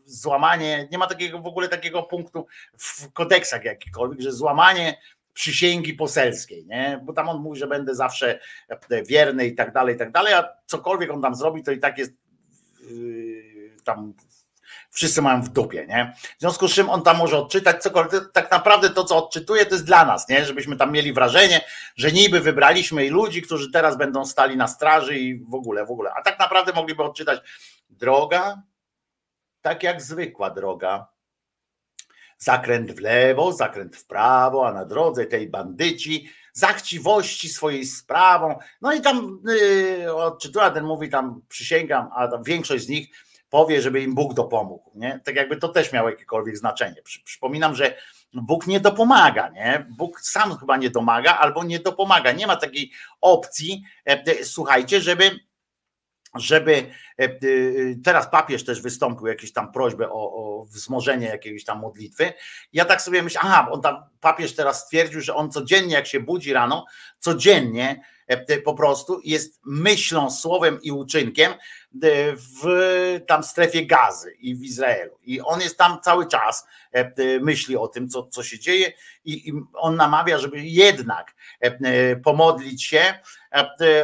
złamanie, 0.06 0.88
nie 0.92 0.98
ma 0.98 1.06
takiego 1.06 1.38
w 1.38 1.46
ogóle 1.46 1.68
takiego 1.68 2.02
punktu 2.02 2.46
w 2.78 3.12
kodeksach 3.12 3.64
jakikolwiek, 3.64 4.20
że 4.20 4.32
złamanie 4.32 4.98
przysięgi 5.36 5.94
poselskiej, 5.94 6.66
nie? 6.66 7.00
Bo 7.04 7.12
tam 7.12 7.28
on 7.28 7.40
mówi, 7.40 7.60
że 7.60 7.66
będę 7.66 7.94
zawsze 7.94 8.40
wierny 9.06 9.46
i 9.46 9.54
tak 9.54 9.72
dalej, 9.72 9.94
i 9.94 9.98
tak 9.98 10.12
dalej, 10.12 10.34
a 10.34 10.48
cokolwiek 10.66 11.10
on 11.10 11.22
tam 11.22 11.34
zrobi, 11.34 11.62
to 11.62 11.72
i 11.72 11.78
tak 11.78 11.98
jest 11.98 12.12
tam 13.86 14.14
wszyscy 14.90 15.22
mają 15.22 15.42
w 15.42 15.48
dupie, 15.48 15.86
nie? 15.86 16.14
W 16.36 16.40
związku 16.40 16.68
z 16.68 16.74
czym 16.74 16.90
on 16.90 17.02
tam 17.02 17.16
może 17.16 17.38
odczytać 17.38 17.82
cokolwiek, 17.82 18.32
tak 18.32 18.50
naprawdę 18.50 18.90
to, 18.90 19.04
co 19.04 19.16
odczytuje, 19.16 19.66
to 19.66 19.74
jest 19.74 19.86
dla 19.86 20.04
nas, 20.04 20.28
nie? 20.28 20.44
Żebyśmy 20.44 20.76
tam 20.76 20.92
mieli 20.92 21.12
wrażenie, 21.12 21.60
że 21.96 22.12
niby 22.12 22.40
wybraliśmy 22.40 23.06
i 23.06 23.10
ludzi, 23.10 23.42
którzy 23.42 23.72
teraz 23.72 23.96
będą 23.96 24.24
stali 24.24 24.56
na 24.56 24.68
straży 24.68 25.18
i 25.18 25.44
w 25.44 25.54
ogóle, 25.54 25.86
w 25.86 25.90
ogóle. 25.90 26.10
A 26.16 26.22
tak 26.22 26.38
naprawdę 26.38 26.72
mogliby 26.72 27.02
odczytać 27.02 27.40
droga, 27.90 28.62
tak 29.60 29.82
jak 29.82 30.02
zwykła 30.02 30.50
droga, 30.50 31.06
zakręt 32.38 32.92
w 32.92 33.00
lewo, 33.00 33.52
zakręt 33.52 33.96
w 33.96 34.06
prawo, 34.06 34.68
a 34.68 34.72
na 34.72 34.84
drodze 34.84 35.26
tej 35.26 35.48
bandyci, 35.48 36.28
za 36.52 36.66
chciwości 36.66 37.48
swojej 37.48 37.86
sprawą. 37.86 38.58
No 38.80 38.92
i 38.92 39.00
tam 39.00 39.42
yy, 39.46 40.14
odczytuje, 40.14 40.70
ten 40.70 40.84
mówi 40.84 41.08
tam 41.08 41.42
przysięgam, 41.48 42.08
a 42.14 42.28
tam 42.28 42.42
większość 42.42 42.84
z 42.84 42.88
nich 42.88 43.08
powie, 43.50 43.82
żeby 43.82 44.00
im 44.00 44.14
Bóg 44.14 44.34
dopomógł. 44.34 44.90
Nie? 44.94 45.20
Tak 45.24 45.36
jakby 45.36 45.56
to 45.56 45.68
też 45.68 45.92
miało 45.92 46.10
jakiekolwiek 46.10 46.56
znaczenie. 46.56 47.02
Przy, 47.02 47.24
przypominam, 47.24 47.74
że 47.74 47.96
Bóg 48.34 48.66
nie 48.66 48.80
dopomaga, 48.80 49.48
nie? 49.48 49.86
Bóg 49.90 50.20
sam 50.20 50.56
chyba 50.56 50.76
nie 50.76 50.90
domaga 50.90 51.36
albo 51.36 51.64
nie 51.64 51.78
dopomaga. 51.78 52.32
Nie 52.32 52.46
ma 52.46 52.56
takiej 52.56 52.92
opcji, 53.20 53.82
e, 54.08 54.24
e, 54.26 54.44
słuchajcie, 54.44 55.00
żeby 55.00 55.30
żeby 56.34 56.90
e, 57.18 57.28
teraz 58.04 58.30
papież 58.30 58.64
też 58.64 58.82
wystąpił 58.82 59.26
jakieś 59.26 59.52
tam 59.52 59.72
prośbę 59.72 60.10
o, 60.10 60.32
o 60.32 60.64
wzmożenie 60.64 61.26
jakiejś 61.26 61.64
tam 61.64 61.80
modlitwy. 61.80 62.32
Ja 62.72 62.84
tak 62.84 63.02
sobie 63.02 63.22
myślę, 63.22 63.40
aha, 63.44 63.68
on 63.70 63.82
tam 63.82 63.96
papież 64.20 64.54
teraz 64.54 64.84
stwierdził, 64.84 65.20
że 65.20 65.34
on 65.34 65.50
codziennie 65.50 65.94
jak 65.94 66.06
się 66.06 66.20
budzi 66.20 66.52
rano, 66.52 66.84
codziennie 67.18 68.02
po 68.64 68.74
prostu 68.74 69.20
jest 69.24 69.60
myślą, 69.64 70.30
słowem 70.30 70.82
i 70.82 70.92
uczynkiem 70.92 71.52
w 72.36 73.20
tam 73.26 73.42
strefie 73.42 73.86
gazy 73.86 74.32
i 74.40 74.54
w 74.54 74.64
Izraelu. 74.64 75.18
I 75.22 75.40
on 75.40 75.60
jest 75.60 75.78
tam 75.78 76.00
cały 76.00 76.26
czas, 76.26 76.66
myśli 77.40 77.76
o 77.76 77.88
tym, 77.88 78.08
co, 78.08 78.26
co 78.26 78.42
się 78.42 78.58
dzieje 78.58 78.92
i, 79.24 79.48
i 79.48 79.52
on 79.74 79.96
namawia, 79.96 80.38
żeby 80.38 80.60
jednak 80.60 81.34
pomodlić 82.24 82.84
się 82.84 83.14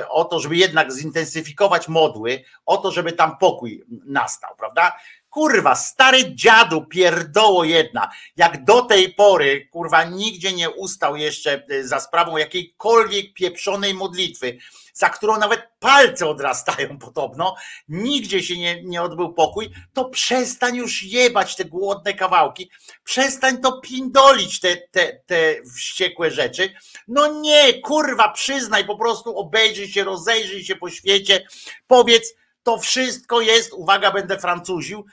o 0.08 0.24
to, 0.24 0.40
żeby 0.40 0.56
jednak 0.56 0.92
zintensyfikować 0.92 1.88
modły, 1.88 2.44
o 2.66 2.76
to, 2.76 2.90
żeby 2.90 3.12
tam 3.12 3.38
pokój 3.38 3.84
nastał, 3.88 4.56
prawda? 4.56 4.96
Kurwa, 5.30 5.74
stary 5.74 6.34
dziadu, 6.34 6.86
pierdoło 6.86 7.64
jedna, 7.64 8.10
jak 8.36 8.64
do 8.64 8.82
tej 8.82 9.14
pory, 9.14 9.68
kurwa, 9.70 10.04
nigdzie 10.04 10.52
nie 10.52 10.70
ustał 10.70 11.16
jeszcze 11.16 11.66
za 11.82 12.00
sprawą 12.00 12.36
jakiejkolwiek 12.36 13.34
pieprzonej 13.34 13.94
modlitwy, 13.94 14.58
za 14.92 15.08
którą 15.08 15.38
nawet 15.38 15.60
palce 15.78 16.28
odrastają 16.28 16.98
podobno, 16.98 17.54
nigdzie 17.88 18.42
się 18.42 18.58
nie, 18.58 18.82
nie 18.82 19.02
odbył 19.02 19.34
pokój, 19.34 19.70
to 19.92 20.04
przestań 20.04 20.76
już 20.76 21.02
jebać 21.02 21.56
te 21.56 21.64
głodne 21.64 22.14
kawałki, 22.14 22.70
przestań 23.04 23.58
to 23.58 23.80
pindolić 23.80 24.60
te, 24.60 24.76
te, 24.76 25.20
te 25.26 25.54
wściekłe 25.76 26.30
rzeczy. 26.30 26.74
No 27.08 27.40
nie, 27.40 27.80
kurwa, 27.80 28.28
przyznaj, 28.28 28.86
po 28.86 28.98
prostu 28.98 29.38
obejrzyj 29.38 29.88
się, 29.88 30.04
rozejrzyj 30.04 30.64
się 30.64 30.76
po 30.76 30.90
świecie, 30.90 31.46
powiedz, 31.86 32.34
to 32.62 32.78
wszystko 32.78 33.40
jest, 33.40 33.72
uwaga, 33.72 34.12
będę 34.12 34.38
Francuził, 34.38 35.04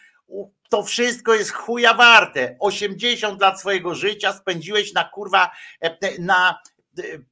to 0.69 0.83
wszystko 0.83 1.33
jest 1.33 1.51
chuja 1.51 1.93
warte. 1.93 2.55
80 2.59 3.41
lat 3.41 3.59
swojego 3.59 3.95
życia 3.95 4.33
spędziłeś 4.33 4.93
na 4.93 5.03
kurwa, 5.03 5.51
e, 5.81 6.21
na 6.21 6.59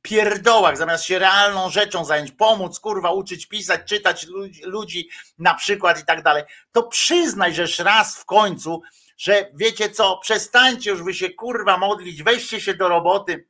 pierdołach, 0.02 0.78
zamiast 0.78 1.04
się 1.04 1.20
realną 1.20 1.70
rzeczą 1.70 2.06
zająć, 2.06 2.32
pomóc, 2.32 2.80
kurwa, 2.80 3.12
uczyć 3.12 3.46
pisać, 3.46 3.82
czytać 3.86 4.28
ludzi, 4.64 5.10
na 5.38 5.54
przykład 5.54 6.02
i 6.02 6.06
tak 6.06 6.24
dalej, 6.24 6.44
to 6.72 6.84
przyznaj, 6.84 7.54
żeż 7.54 7.80
raz 7.80 8.18
w 8.18 8.26
końcu, 8.26 8.82
że 9.18 9.52
wiecie 9.56 9.90
co, 9.90 10.18
przestańcie 10.18 10.90
już 10.90 11.04
wy 11.04 11.14
się 11.14 11.30
kurwa 11.30 11.78
modlić, 11.78 12.24
weźcie 12.24 12.62
się 12.62 12.74
do 12.74 12.88
roboty, 12.88 13.48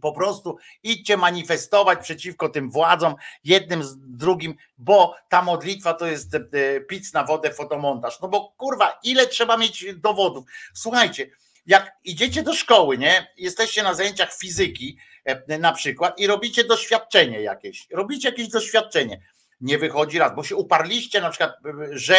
po 0.00 0.12
prostu 0.12 0.56
idźcie 0.82 1.16
manifestować 1.16 1.98
przeciwko 1.98 2.48
tym 2.48 2.70
władzom, 2.70 3.14
jednym 3.44 3.84
z 3.84 3.96
drugim, 3.98 4.54
bo 4.78 5.16
ta 5.28 5.42
modlitwa 5.42 5.94
to 5.94 6.06
jest 6.06 6.34
e, 6.34 6.40
pic 6.80 7.12
na 7.12 7.24
wodę, 7.24 7.52
fotomontaż. 7.52 8.20
No 8.20 8.28
bo 8.28 8.54
kurwa, 8.56 8.98
ile 9.02 9.26
trzeba 9.26 9.56
mieć 9.56 9.94
dowodów? 9.94 10.44
Słuchajcie, 10.74 11.30
jak 11.66 11.92
idziecie 12.04 12.42
do 12.42 12.54
szkoły, 12.54 12.98
nie? 12.98 13.32
Jesteście 13.36 13.82
na 13.82 13.94
zajęciach 13.94 14.34
fizyki 14.34 14.98
na 15.58 15.72
przykład 15.72 16.18
i 16.18 16.26
robicie 16.26 16.64
doświadczenie 16.64 17.42
jakieś, 17.42 17.86
robicie 17.90 18.28
jakieś 18.28 18.48
doświadczenie. 18.48 19.20
Nie 19.60 19.78
wychodzi 19.78 20.18
raz, 20.18 20.36
bo 20.36 20.44
się 20.44 20.56
uparliście 20.56 21.20
na 21.20 21.30
przykład, 21.30 21.52
że 21.90 22.16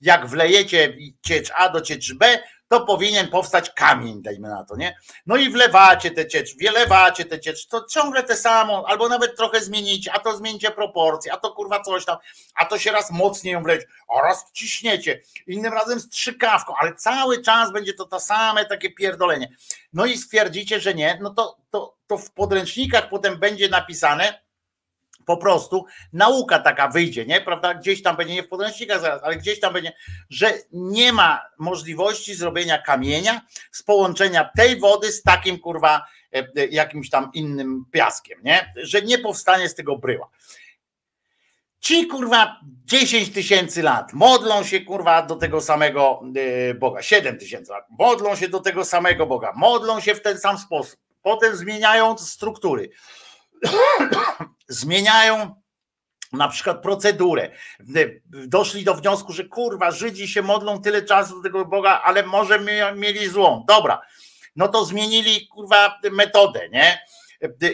jak 0.00 0.26
wlejecie 0.26 0.96
ciecz 1.22 1.50
A 1.54 1.68
do 1.68 1.80
ciecz 1.80 2.14
B, 2.14 2.38
to 2.68 2.80
powinien 2.80 3.28
powstać 3.28 3.70
kamień, 3.70 4.22
dajmy 4.22 4.48
na 4.48 4.64
to, 4.64 4.76
nie? 4.76 4.96
No 5.26 5.36
i 5.36 5.50
wlewacie 5.50 6.10
te 6.10 6.26
ciecz, 6.26 6.56
wielewacie 6.56 7.24
te 7.24 7.40
ciecz, 7.40 7.66
to 7.66 7.84
ciągle 7.84 8.22
te 8.22 8.36
samo, 8.36 8.84
albo 8.88 9.08
nawet 9.08 9.36
trochę 9.36 9.60
zmienicie, 9.60 10.12
a 10.12 10.18
to 10.18 10.36
zmieńcie 10.36 10.70
proporcje, 10.70 11.32
a 11.32 11.36
to 11.36 11.52
kurwa 11.52 11.80
coś 11.80 12.04
tam, 12.04 12.16
a 12.54 12.64
to 12.64 12.78
się 12.78 12.92
raz 12.92 13.10
mocniej 13.10 13.52
ją 13.52 13.62
wleć, 13.62 13.82
a 14.16 14.22
raz 14.22 14.52
ciśniecie, 14.52 15.20
innym 15.46 15.72
razem 15.72 16.00
strzykawką, 16.00 16.74
ale 16.80 16.94
cały 16.94 17.42
czas 17.42 17.72
będzie 17.72 17.94
to 17.94 18.04
to 18.04 18.20
same 18.20 18.64
takie 18.64 18.90
pierdolenie. 18.90 19.48
No 19.92 20.06
i 20.06 20.18
stwierdzicie, 20.18 20.80
że 20.80 20.94
nie, 20.94 21.18
no 21.22 21.30
to, 21.30 21.56
to, 21.70 21.96
to 22.06 22.18
w 22.18 22.30
podręcznikach 22.30 23.08
potem 23.08 23.38
będzie 23.38 23.68
napisane, 23.68 24.43
po 25.26 25.36
prostu 25.36 25.84
nauka 26.12 26.58
taka 26.58 26.88
wyjdzie, 26.88 27.26
nie? 27.26 27.40
Prawda? 27.40 27.74
Gdzieś 27.74 28.02
tam 28.02 28.16
będzie, 28.16 28.34
nie 28.34 28.42
w 28.42 28.48
podręcznikach 28.48 29.00
zaraz, 29.00 29.22
ale 29.22 29.36
gdzieś 29.36 29.60
tam 29.60 29.72
będzie, 29.72 29.92
że 30.30 30.52
nie 30.72 31.12
ma 31.12 31.42
możliwości 31.58 32.34
zrobienia 32.34 32.78
kamienia 32.78 33.40
z 33.72 33.82
połączenia 33.82 34.50
tej 34.56 34.80
wody 34.80 35.12
z 35.12 35.22
takim 35.22 35.58
kurwa 35.58 36.06
e, 36.34 36.38
e, 36.38 36.66
jakimś 36.66 37.10
tam 37.10 37.30
innym 37.34 37.84
piaskiem, 37.92 38.38
nie? 38.44 38.72
Że 38.76 39.02
nie 39.02 39.18
powstanie 39.18 39.68
z 39.68 39.74
tego 39.74 39.98
bryła. 39.98 40.28
Ci 41.80 42.06
kurwa 42.06 42.60
10 42.84 43.32
tysięcy 43.32 43.82
lat 43.82 44.12
modlą 44.12 44.64
się 44.64 44.80
kurwa 44.80 45.22
do 45.22 45.36
tego 45.36 45.60
samego 45.60 46.22
e, 46.70 46.74
Boga, 46.74 47.02
7 47.02 47.38
tysięcy 47.38 47.72
lat, 47.72 47.86
modlą 47.98 48.36
się 48.36 48.48
do 48.48 48.60
tego 48.60 48.84
samego 48.84 49.26
Boga, 49.26 49.52
modlą 49.56 50.00
się 50.00 50.14
w 50.14 50.22
ten 50.22 50.38
sam 50.38 50.58
sposób, 50.58 51.00
potem 51.22 51.56
zmieniają 51.56 52.18
struktury 52.18 52.90
zmieniają 54.68 55.54
na 56.32 56.48
przykład 56.48 56.82
procedurę. 56.82 57.50
Doszli 58.30 58.84
do 58.84 58.94
wniosku, 58.94 59.32
że 59.32 59.44
kurwa, 59.44 59.90
Żydzi 59.90 60.28
się 60.28 60.42
modlą 60.42 60.80
tyle 60.80 61.02
czasu 61.02 61.36
do 61.36 61.42
tego 61.42 61.64
Boga, 61.64 62.00
ale 62.04 62.22
może 62.22 62.60
mieli 62.96 63.28
złą. 63.28 63.64
Dobra, 63.68 64.02
no 64.56 64.68
to 64.68 64.84
zmienili 64.84 65.48
kurwa 65.48 65.98
metodę, 66.12 66.68
nie? 66.68 67.06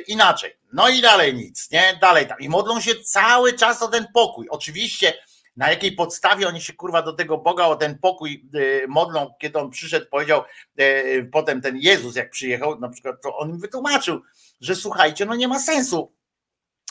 Inaczej. 0.07 0.57
No 0.73 0.89
i 0.89 1.01
dalej 1.01 1.35
nic, 1.35 1.71
nie? 1.71 1.99
Dalej 2.01 2.27
tam. 2.27 2.39
I 2.41 2.49
modlą 2.49 2.81
się 2.81 2.95
cały 2.95 3.53
czas 3.53 3.83
o 3.83 3.89
ten 3.89 4.07
pokój. 4.15 4.49
Oczywiście 4.51 5.13
na 5.57 5.71
jakiej 5.71 5.93
podstawie 5.93 6.49
oni 6.49 6.61
się 6.61 6.73
kurwa 6.73 7.03
do 7.03 7.13
tego 7.13 7.39
Boga 7.39 7.67
o 7.67 7.77
ten 7.77 7.99
pokój 7.99 8.49
y, 8.55 8.87
modlą, 8.89 9.35
kiedy 9.41 9.59
on 9.59 9.71
przyszedł, 9.71 10.07
powiedział, 10.11 10.43
y, 10.81 11.29
potem 11.33 11.61
ten 11.61 11.77
Jezus 11.77 12.17
jak 12.17 12.31
przyjechał, 12.31 12.81
na 12.81 12.89
przykład, 12.89 13.23
to 13.23 13.37
on 13.37 13.51
im 13.51 13.59
wytłumaczył, 13.59 14.23
że 14.61 14.77
słuchajcie, 14.77 15.27
no 15.27 15.35
nie 15.35 15.49
ma 15.49 15.59
sensu 15.59 16.15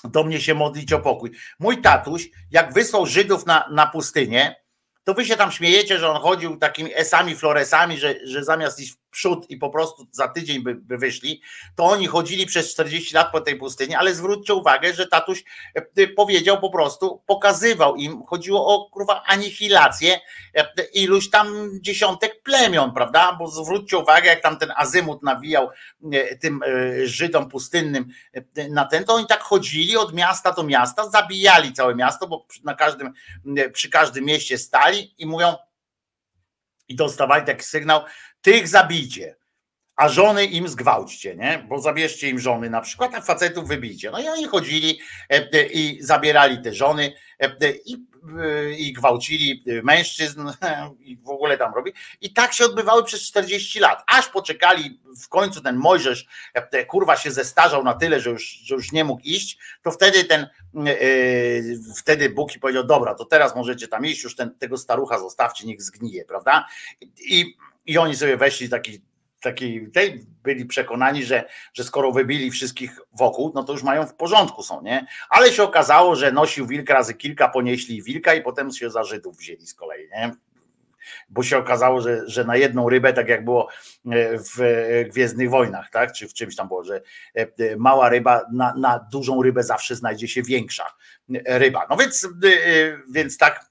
do 0.04 0.24
mnie 0.24 0.42
się 0.42 0.54
modlić 0.54 0.94
o 0.94 1.00
pokój. 1.00 1.32
Mój 1.60 1.82
tatuś, 1.82 2.30
jak 2.52 2.74
wysłał 2.74 3.06
Żydów 3.06 3.46
na, 3.46 3.70
na 3.72 3.88
pustynię, 3.88 4.56
to 5.04 5.14
wy 5.14 5.26
się 5.26 5.36
tam 5.36 5.52
śmiejecie, 5.52 6.00
że 6.00 6.10
on 6.10 6.22
chodził 6.22 6.58
takimi 6.58 6.96
esami, 6.96 7.36
floresami, 7.36 7.98
że, 7.98 8.16
że 8.24 8.44
zamiast 8.44 8.80
iść 8.80 8.96
przód 9.12 9.50
i 9.50 9.58
po 9.58 9.70
prostu 9.70 10.08
za 10.12 10.28
tydzień 10.28 10.64
by, 10.64 10.76
by 10.76 10.98
wyszli, 10.98 11.42
to 11.76 11.84
oni 11.84 12.08
chodzili 12.08 12.46
przez 12.46 12.74
40 12.74 13.16
lat 13.16 13.32
po 13.32 13.42
tej 13.42 13.56
pustyni, 13.56 13.96
ale 13.96 14.14
zwróćcie 14.14 14.54
uwagę, 14.54 14.94
że 14.94 15.08
tatuś 15.08 15.44
e, 15.96 16.08
powiedział 16.08 16.60
po 16.60 16.70
prostu, 16.70 17.24
pokazywał 17.28 17.96
im, 17.96 18.26
chodziło 18.26 18.68
o 18.68 18.90
kurwa 18.90 19.24
anihilację 19.24 20.20
e, 20.56 20.84
iluś 20.94 21.30
tam 21.30 21.70
dziesiątek 21.82 22.44
plemion, 22.44 22.94
prawda? 22.94 23.36
Bo 23.40 23.48
zwróćcie 23.48 23.98
uwagę, 23.98 24.30
jak 24.30 24.42
tam 24.42 24.58
ten 24.58 24.72
azymut 24.76 25.24
nawijał 25.24 25.70
e, 26.14 26.36
tym 26.36 26.60
Żydom 27.04 27.50
pustynnym 27.50 28.06
na 28.70 28.86
ten, 28.86 29.04
to 29.04 29.14
oni 29.14 29.28
tak 29.28 29.42
chodzili 29.42 29.98
od 29.98 30.14
miasta 30.14 30.52
do 30.52 30.64
miasta, 30.64 31.10
zabijali 31.10 31.74
całe 31.74 31.96
miasto, 31.96 32.28
bo 32.28 32.46
na 32.64 32.76
każdym, 32.76 33.14
przy 33.74 33.90
każdym 33.90 34.26
mieście 34.26 34.58
stali 34.58 35.14
i 35.18 35.26
mówią, 35.26 35.56
i 36.90 36.96
dostawali 36.96 37.46
taki 37.46 37.64
sygnał, 37.64 38.02
tych 38.42 38.68
zabijcie, 38.68 39.36
a 40.00 40.10
żony 40.10 40.46
im 40.46 40.68
zgwałćcie, 40.68 41.36
nie? 41.36 41.66
Bo 41.70 41.80
zabierzcie 41.80 42.30
im 42.30 42.40
żony 42.40 42.70
na 42.70 42.82
przykład, 42.82 43.16
a 43.16 43.22
facetów 43.22 43.68
wybijcie. 43.68 44.12
No 44.12 44.20
i 44.22 44.28
oni 44.28 44.48
chodzili 44.48 45.00
e, 45.32 45.36
e, 45.54 45.66
i 45.66 46.04
zabierali 46.04 46.62
te 46.62 46.74
żony 46.74 47.14
e, 47.40 47.72
i 47.86 48.10
i 48.78 48.94
gwałcili 48.94 49.64
mężczyzn 49.84 50.42
i 51.00 51.18
w 51.18 51.30
ogóle 51.30 51.58
tam 51.58 51.74
robi. 51.74 51.92
I 52.22 52.34
tak 52.34 52.54
się 52.54 52.66
odbywały 52.66 53.04
przez 53.04 53.22
40 53.22 53.80
lat, 53.80 54.04
aż 54.08 54.28
poczekali 54.28 55.02
w 55.24 55.30
końcu 55.30 55.62
ten 55.62 55.76
Mojżesz, 55.76 56.28
kurwa 56.88 57.16
się 57.16 57.32
zestarzał 57.32 57.84
na 57.84 57.94
tyle, 57.94 58.20
że 58.20 58.30
już, 58.30 58.44
że 58.50 58.76
już 58.76 58.92
nie 58.92 59.04
mógł 59.04 59.22
iść, 59.24 59.58
to 59.84 59.92
wtedy 59.92 60.24
ten, 60.24 60.48
wtedy 61.98 62.30
Bóg 62.30 62.56
i 62.56 62.60
powiedział, 62.60 62.84
dobra, 62.84 63.16
to 63.16 63.26
teraz 63.26 63.56
możecie 63.56 63.88
tam 63.88 64.06
iść, 64.06 64.24
już 64.24 64.36
ten, 64.36 64.56
tego 64.56 64.78
starucha 64.78 65.20
zostawcie, 65.20 65.68
niech 65.68 65.82
zgnije, 65.82 66.26
prawda? 66.26 66.66
I, 67.18 67.56
i 67.90 67.98
oni 67.98 68.16
sobie 68.16 68.38
weszli 68.38 68.70
taki 68.70 69.02
takiej 69.42 69.92
tej 69.92 70.26
byli 70.44 70.66
przekonani, 70.66 71.24
że, 71.24 71.44
że 71.74 71.84
skoro 71.84 72.12
wybili 72.12 72.52
wszystkich 72.52 73.00
wokół, 73.14 73.52
no 73.56 73.64
to 73.64 73.74
już 73.74 73.84
mają 73.84 74.08
w 74.08 74.16
porządku 74.16 74.64
są, 74.64 74.82
nie? 74.82 75.08
Ale 75.30 75.52
się 75.52 75.64
okazało, 75.64 76.16
że 76.16 76.32
nosił 76.32 76.68
wilk 76.68 76.90
razy 76.90 77.14
kilka, 77.14 77.50
ponieśli 77.50 78.04
wilka 78.04 78.34
i 78.34 78.42
potem 78.42 78.72
się 78.72 78.90
za 78.90 79.04
Żydów 79.04 79.38
wzięli 79.38 79.68
z 79.68 79.74
kolei, 79.74 80.10
nie? 80.10 80.32
Bo 81.30 81.44
się 81.44 81.58
okazało, 81.58 82.02
że, 82.02 82.22
że 82.30 82.46
na 82.46 82.56
jedną 82.56 82.90
rybę, 82.90 83.14
tak 83.14 83.30
jak 83.30 83.46
było 83.46 83.68
e, 83.68 83.70
w 84.38 84.60
Gwiezdnych 85.10 85.50
Wojnach, 85.50 85.90
tak? 85.90 86.12
Czy 86.12 86.28
w 86.28 86.34
czymś 86.34 86.56
tam 86.56 86.68
było, 86.68 86.84
że 86.84 87.02
e, 87.38 87.42
e, 87.42 87.76
mała 87.78 88.10
ryba, 88.10 88.42
na, 88.54 88.74
na 88.74 89.08
dużą 89.12 89.44
rybę 89.44 89.64
zawsze 89.64 89.96
znajdzie 89.96 90.28
się 90.28 90.44
większa 90.44 90.86
ryba. 91.46 91.88
No 91.90 91.98
więc, 91.98 92.28
więc 93.12 93.38
tak, 93.38 93.69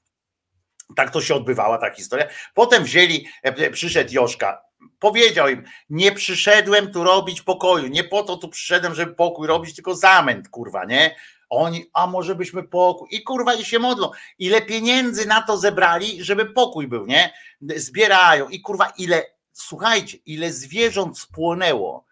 tak 0.96 1.10
to 1.10 1.20
się 1.20 1.34
odbywała 1.34 1.78
ta 1.78 1.90
historia. 1.90 2.26
Potem 2.54 2.84
wzięli, 2.84 3.28
przyszedł 3.72 4.14
Joszka, 4.14 4.62
powiedział 4.98 5.48
im, 5.48 5.64
nie 5.90 6.12
przyszedłem 6.12 6.92
tu 6.92 7.04
robić 7.04 7.42
pokoju, 7.42 7.86
nie 7.86 8.04
po 8.04 8.22
to 8.22 8.36
tu 8.36 8.48
przyszedłem, 8.48 8.94
żeby 8.94 9.14
pokój 9.14 9.46
robić, 9.46 9.74
tylko 9.74 9.94
zamęt, 9.94 10.48
kurwa, 10.48 10.84
nie? 10.84 11.16
Oni, 11.50 11.86
a 11.92 12.06
może 12.06 12.34
byśmy 12.34 12.62
pokój. 12.62 13.08
I 13.10 13.22
kurwa, 13.22 13.54
i 13.54 13.64
się 13.64 13.78
modlą. 13.78 14.10
Ile 14.38 14.62
pieniędzy 14.62 15.26
na 15.26 15.42
to 15.42 15.56
zebrali, 15.56 16.24
żeby 16.24 16.46
pokój 16.46 16.88
był, 16.88 17.06
nie? 17.06 17.32
Zbierają. 17.60 18.48
I 18.48 18.60
kurwa, 18.60 18.92
ile, 18.98 19.24
słuchajcie, 19.52 20.18
ile 20.26 20.52
zwierząt 20.52 21.18
spłonęło. 21.18 22.04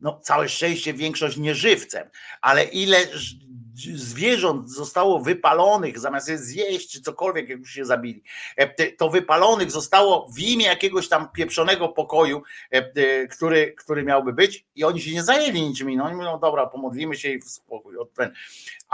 No, 0.00 0.20
całe 0.22 0.48
szczęście 0.48 0.94
większość 0.94 1.36
nie 1.36 1.54
żywcem, 1.54 2.10
ale 2.40 2.64
ile 2.64 2.98
zwierząt 3.94 4.70
zostało 4.70 5.20
wypalonych, 5.20 5.98
zamiast 5.98 6.28
je 6.28 6.38
zjeść 6.38 6.92
czy 6.92 7.00
cokolwiek, 7.00 7.48
jak 7.48 7.58
już 7.58 7.70
się 7.70 7.84
zabili, 7.84 8.22
e, 8.56 8.92
to 8.92 9.10
wypalonych 9.10 9.70
zostało 9.70 10.28
w 10.28 10.38
imię 10.38 10.66
jakiegoś 10.66 11.08
tam 11.08 11.28
pieprzonego 11.32 11.88
pokoju, 11.88 12.42
e, 12.70 13.26
który, 13.26 13.74
który 13.78 14.02
miałby 14.02 14.32
być 14.32 14.66
i 14.74 14.84
oni 14.84 15.00
się 15.00 15.12
nie 15.12 15.22
zajęli 15.22 15.62
niczym 15.62 15.90
innym. 15.90 16.06
Oni 16.06 16.16
mówią, 16.16 16.38
dobra, 16.40 16.66
pomodlimy 16.66 17.16
się 17.16 17.28
i 17.28 17.40
w 17.40 17.44
spokój. 17.44 17.94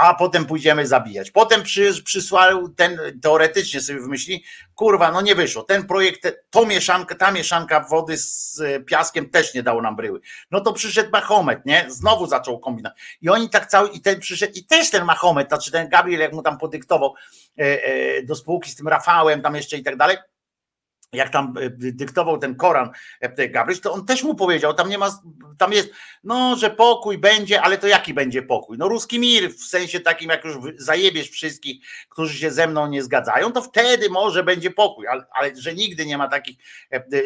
A 0.00 0.14
potem 0.14 0.46
pójdziemy 0.46 0.86
zabijać. 0.86 1.30
Potem 1.30 1.62
przy, 1.62 2.02
przysłał 2.04 2.68
ten, 2.68 2.98
teoretycznie 3.22 3.80
sobie 3.80 4.00
wymyśli, 4.00 4.44
kurwa, 4.74 5.12
no 5.12 5.20
nie 5.20 5.34
wyszło. 5.34 5.62
Ten 5.62 5.86
projekt, 5.86 6.46
to 6.50 6.66
mieszanka, 6.66 7.14
ta 7.14 7.32
mieszanka 7.32 7.80
wody 7.80 8.16
z 8.16 8.62
piaskiem 8.86 9.30
też 9.30 9.54
nie 9.54 9.62
dało 9.62 9.82
nam 9.82 9.96
bryły. 9.96 10.20
No 10.50 10.60
to 10.60 10.72
przyszedł 10.72 11.10
Mahomet, 11.10 11.66
nie? 11.66 11.86
Znowu 11.88 12.26
zaczął 12.26 12.58
kombinować. 12.58 12.98
I 13.20 13.28
oni 13.28 13.50
tak 13.50 13.66
cały, 13.66 13.88
i 13.88 14.00
ten 14.00 14.20
przyszedł, 14.20 14.52
i 14.56 14.64
też 14.64 14.90
ten 14.90 15.04
Mahomet, 15.04 15.48
znaczy 15.48 15.70
ten 15.70 15.88
Gabriel, 15.88 16.20
jak 16.20 16.32
mu 16.32 16.42
tam 16.42 16.58
podyktował 16.58 17.14
e, 17.58 17.84
e, 17.84 18.22
do 18.22 18.34
spółki 18.34 18.70
z 18.70 18.76
tym 18.76 18.88
Rafałem, 18.88 19.42
tam 19.42 19.56
jeszcze 19.56 19.76
i 19.76 19.82
tak 19.82 19.96
dalej, 19.96 20.16
jak 21.12 21.30
tam 21.30 21.54
e, 21.60 21.70
dyktował 21.70 22.38
ten 22.38 22.54
Koran 22.54 22.90
Gabryś, 23.50 23.80
to 23.80 23.92
on 23.92 24.06
też 24.06 24.22
mu 24.22 24.34
powiedział, 24.34 24.74
tam 24.74 24.88
nie 24.88 24.98
ma, 24.98 25.22
tam 25.58 25.72
jest, 25.72 25.90
no, 26.24 26.56
że 26.56 26.70
pokój 26.70 27.18
będzie, 27.18 27.62
ale 27.62 27.78
to 27.78 27.86
jaki 27.86 28.14
będzie 28.14 28.42
pokój? 28.42 28.78
No 28.78 28.88
ruski 28.88 29.18
mir, 29.18 29.54
w 29.54 29.64
sensie 29.64 30.00
takim, 30.00 30.30
jak 30.30 30.44
już 30.44 30.56
zajebiesz 30.76 31.30
wszystkich, 31.30 31.86
którzy 32.08 32.38
się 32.38 32.50
ze 32.50 32.66
mną 32.66 32.86
nie 32.86 33.02
zgadzają, 33.02 33.52
to 33.52 33.62
wtedy 33.62 34.10
może 34.10 34.42
będzie 34.42 34.70
pokój, 34.70 35.06
ale, 35.08 35.24
ale 35.40 35.56
że 35.56 35.74
nigdy 35.74 36.06
nie 36.06 36.18
ma 36.18 36.28
takich, 36.28 36.56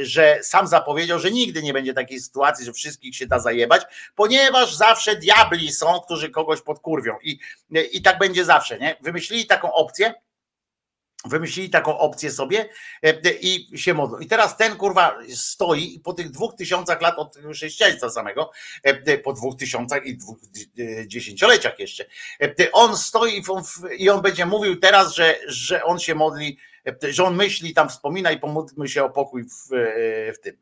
że 0.01 0.39
sam 0.43 0.67
zapowiedział, 0.67 1.19
że 1.19 1.31
nigdy 1.31 1.63
nie 1.63 1.73
będzie 1.73 1.95
takiej 1.95 2.21
sytuacji, 2.21 2.67
że 2.67 2.73
wszystkich 2.73 3.17
się 3.17 3.27
da 3.27 3.39
zajebać, 3.39 3.83
ponieważ 4.15 4.75
zawsze 4.75 5.17
diabli 5.17 5.73
są, 5.73 6.01
którzy 6.01 6.31
kogoś 6.31 6.61
podkurwią 6.61 7.17
i, 7.23 7.39
i 7.93 8.03
tak 8.03 8.19
będzie 8.19 8.45
zawsze, 8.45 8.79
nie? 8.79 8.97
Wymyślili 9.01 9.47
taką 9.47 9.73
opcję, 9.73 10.15
Wymyślili 11.25 11.71
taką 11.71 11.99
opcję 11.99 12.31
sobie 12.31 12.69
e, 13.03 13.15
i 13.41 13.79
się 13.79 13.95
modlą. 13.95 14.19
I 14.19 14.27
teraz 14.27 14.57
ten 14.57 14.77
kurwa 14.77 15.19
stoi 15.35 15.95
i 15.95 16.01
po 16.01 16.13
tych 16.13 16.31
dwóch 16.31 16.55
tysiącach 16.55 17.01
lat 17.01 17.19
od 17.19 17.37
chrześcijaństwa 17.53 18.11
samego, 18.11 18.51
e, 18.83 19.19
po 19.19 19.33
dwóch 19.33 19.57
tysiącach 19.57 20.07
i 20.07 20.17
dwóch 20.17 20.39
e, 20.79 21.09
dziesięcioleciach 21.09 21.79
jeszcze, 21.79 22.05
on 22.73 22.97
stoi 22.97 23.43
i 23.99 24.11
on 24.11 24.23
będzie 24.23 24.47
mówił 24.47 24.77
teraz, 24.77 25.15
że, 25.15 25.39
że 25.47 25.85
on 25.85 25.99
się 25.99 26.15
modli, 26.15 26.59
że 27.11 27.25
on 27.25 27.37
myśli, 27.37 27.75
tam 27.75 27.89
wspomina 27.89 28.31
i 28.31 28.41
pomódlmy 28.41 28.89
się 28.89 29.05
o 29.05 29.11
pokój 29.11 29.45
w, 29.45 29.69
w 30.35 30.39
tym, 30.41 30.57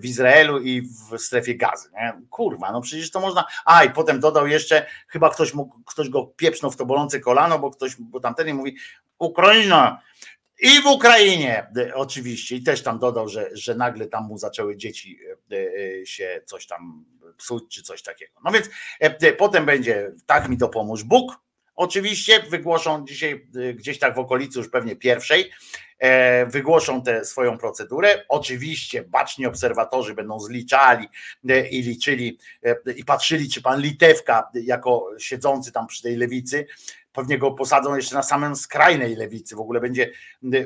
w 0.00 0.04
Izraelu 0.04 0.60
i 0.60 0.82
w 0.82 1.18
strefie 1.18 1.54
gazy. 1.54 1.90
Nie? 1.92 2.12
Kurwa, 2.30 2.72
no 2.72 2.80
przecież 2.80 3.10
to 3.10 3.20
można. 3.20 3.44
A 3.64 3.84
i 3.84 3.90
potem 3.90 4.20
dodał 4.20 4.46
jeszcze, 4.46 4.86
chyba 5.08 5.30
ktoś 5.30 5.54
mógł, 5.54 5.82
ktoś 5.84 6.08
go 6.08 6.26
pieprznął 6.26 6.70
w 6.70 6.76
to 6.76 6.86
bolące 6.86 7.20
kolano, 7.20 7.58
bo 7.58 7.70
ktoś, 7.70 7.96
bo 7.98 8.20
tamten 8.20 8.56
mówi, 8.56 8.76
Ukraina. 9.18 10.02
I 10.62 10.82
w 10.82 10.86
Ukrainie 10.86 11.66
oczywiście, 11.94 12.56
i 12.56 12.62
też 12.62 12.82
tam 12.82 12.98
dodał, 12.98 13.28
że, 13.28 13.50
że 13.52 13.74
nagle 13.74 14.06
tam 14.06 14.24
mu 14.24 14.38
zaczęły 14.38 14.76
dzieci 14.76 15.18
e, 15.52 15.56
e, 15.56 16.06
się 16.06 16.42
coś 16.46 16.66
tam 16.66 17.04
psuć, 17.36 17.74
czy 17.74 17.82
coś 17.82 18.02
takiego. 18.02 18.32
No 18.44 18.50
więc 18.50 18.70
e, 19.00 19.32
potem 19.32 19.66
będzie 19.66 20.12
tak 20.26 20.48
mi 20.48 20.56
dopomóż 20.56 21.04
Bóg. 21.04 21.40
Oczywiście 21.80 22.42
wygłoszą 22.42 23.04
dzisiaj 23.06 23.46
gdzieś 23.74 23.98
tak 23.98 24.14
w 24.14 24.18
okolicy 24.18 24.58
już 24.58 24.68
pewnie 24.68 24.96
pierwszej, 24.96 25.50
wygłoszą 26.46 27.02
tę 27.02 27.24
swoją 27.24 27.58
procedurę. 27.58 28.24
Oczywiście 28.28 29.02
baczni 29.02 29.46
obserwatorzy 29.46 30.14
będą 30.14 30.40
zliczali 30.40 31.08
i 31.70 31.82
liczyli 31.82 32.38
i 32.96 33.04
patrzyli, 33.04 33.50
czy 33.50 33.62
pan 33.62 33.80
Litewka, 33.80 34.50
jako 34.54 35.10
siedzący 35.18 35.72
tam 35.72 35.86
przy 35.86 36.02
tej 36.02 36.16
lewicy, 36.16 36.66
pewnie 37.12 37.38
go 37.38 37.50
posadzą 37.50 37.96
jeszcze 37.96 38.14
na 38.14 38.22
samym 38.22 38.56
skrajnej 38.56 39.16
lewicy, 39.16 39.56
w 39.56 39.60
ogóle 39.60 39.80
będzie, 39.80 40.10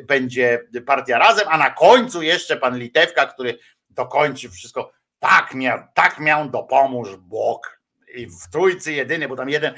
będzie 0.06 0.60
partia 0.86 1.18
razem, 1.18 1.48
a 1.48 1.58
na 1.58 1.70
końcu 1.70 2.22
jeszcze 2.22 2.56
pan 2.56 2.78
Litewka, 2.78 3.26
który 3.26 3.58
dokończy 3.90 4.50
wszystko, 4.50 4.92
tak 5.18 5.54
miał, 5.54 5.78
tak 5.94 6.20
miał 6.20 6.50
dopomóż 6.50 7.16
Bóg. 7.16 7.80
I 8.16 8.26
w 8.26 8.50
trójcy 8.52 8.92
jedyny, 8.92 9.28
bo 9.28 9.36
tam 9.36 9.48
jeden, 9.48 9.74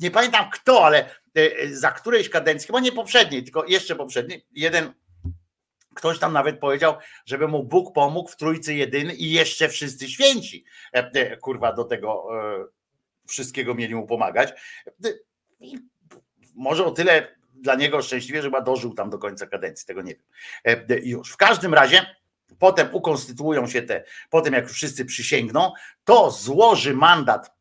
nie 0.00 0.10
pamiętam 0.10 0.50
kto, 0.50 0.84
ale 0.84 0.98
e, 0.98 1.10
e, 1.36 1.74
za 1.74 1.90
którejś 1.90 2.28
kadencji, 2.28 2.66
chyba 2.66 2.80
nie 2.80 2.92
poprzedniej, 2.92 3.44
tylko 3.44 3.64
jeszcze 3.64 3.96
poprzedniej, 3.96 4.46
jeden 4.52 4.92
Ktoś 5.94 6.18
tam 6.18 6.32
nawet 6.32 6.58
powiedział, 6.58 6.94
żeby 7.26 7.48
mu 7.48 7.64
Bóg 7.64 7.94
pomógł 7.94 8.30
w 8.30 8.36
trójcy 8.36 8.74
jedyny 8.74 9.14
i 9.14 9.30
jeszcze 9.30 9.68
wszyscy 9.68 10.08
święci. 10.08 10.64
E, 10.92 11.36
kurwa, 11.36 11.72
do 11.72 11.84
tego 11.84 12.28
wszystkiego 13.26 13.74
mieli 13.74 13.94
mu 13.94 14.06
pomagać 14.06 14.52
może 16.54 16.84
o 16.84 16.90
tyle 16.90 17.36
dla 17.54 17.74
niego 17.74 18.02
szczęśliwie, 18.02 18.42
że 18.42 18.48
chyba 18.48 18.60
dożył 18.60 18.94
tam 18.94 19.10
do 19.10 19.18
końca 19.18 19.46
kadencji, 19.46 19.86
tego 19.86 20.02
nie 20.02 20.14
wiem. 20.14 20.86
Już. 21.02 21.32
W 21.32 21.36
każdym 21.36 21.74
razie 21.74 22.06
potem 22.58 22.88
ukonstytuują 22.92 23.66
się 23.66 23.82
te, 23.82 24.04
potem 24.30 24.54
jak 24.54 24.64
już 24.64 24.72
wszyscy 24.72 25.04
przysięgną, 25.04 25.72
to 26.04 26.30
złoży 26.30 26.94
mandat 26.94 27.59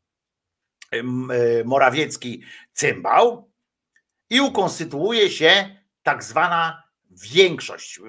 Morawiecki 1.65 2.43
cymbał 2.73 3.51
i 4.29 4.41
ukonstytuuje 4.41 5.29
się 5.29 5.75
tak 6.03 6.23
zwana 6.23 6.83
większość, 7.11 7.99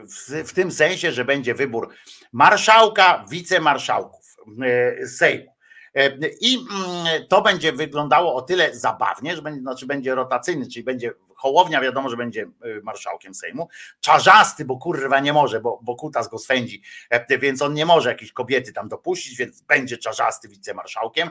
w, 0.47 0.53
tym 0.53 0.73
sensie, 0.73 1.13
że 1.13 1.25
będzie 1.25 1.55
wybór 1.55 1.95
marszałka, 2.33 3.25
wicemarszałków 3.31 4.37
e, 4.63 5.07
Sejmu. 5.07 5.55
E, 5.95 6.11
I 6.41 6.59
to 7.29 7.43
będzie 7.43 7.73
wyglądało 7.73 8.35
o 8.35 8.43
tyle 8.43 8.75
zabawnie, 8.75 9.37
że 9.37 9.43
będzie, 9.43 9.61
znaczy 9.61 9.87
będzie 9.87 10.15
rotacyjny, 10.15 10.69
czyli 10.69 10.85
będzie 10.85 11.13
Hołownia 11.41 11.81
wiadomo, 11.81 12.11
że 12.11 12.17
będzie 12.17 12.43
e, 12.43 12.47
marszałkiem 12.83 13.35
Sejmu. 13.35 13.69
Czarzasty, 14.01 14.65
bo 14.65 14.77
kurwa 14.77 15.21
nie 15.21 15.33
może, 15.33 15.61
bo, 15.61 15.81
bo 15.83 15.97
Kutas 15.97 16.29
go 16.29 16.39
swędzi, 16.39 16.83
e, 17.11 17.39
więc 17.39 17.63
on 17.63 17.75
nie 17.75 17.87
może 17.87 18.09
jakiejś 18.09 18.33
kobiety 18.33 18.73
tam 18.73 18.89
dopuścić, 18.89 19.37
więc 19.37 19.61
będzie 19.61 19.99
Czarzasty 19.99 20.49
wicemarszałkiem. 20.49 21.31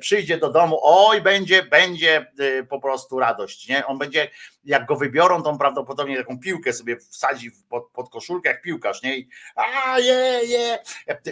Przyjdzie 0.00 0.38
do 0.38 0.50
domu, 0.50 0.78
oj, 0.82 1.22
będzie, 1.22 1.62
będzie 1.62 2.32
po 2.68 2.80
prostu 2.80 3.18
radość, 3.18 3.68
nie? 3.68 3.86
On 3.86 3.98
będzie, 3.98 4.30
jak 4.64 4.86
go 4.86 4.96
wybiorą, 4.96 5.42
to 5.42 5.50
on 5.50 5.58
prawdopodobnie 5.58 6.16
taką 6.16 6.40
piłkę 6.40 6.72
sobie 6.72 6.96
wsadzi 6.96 7.50
pod, 7.68 7.90
pod 7.90 8.10
koszulkę, 8.10 8.48
jak 8.48 8.62
piłkarz, 8.62 9.02
nie? 9.02 9.18
I 9.18 9.28
a 9.56 9.98
je, 9.98 10.40
je, 10.46 10.78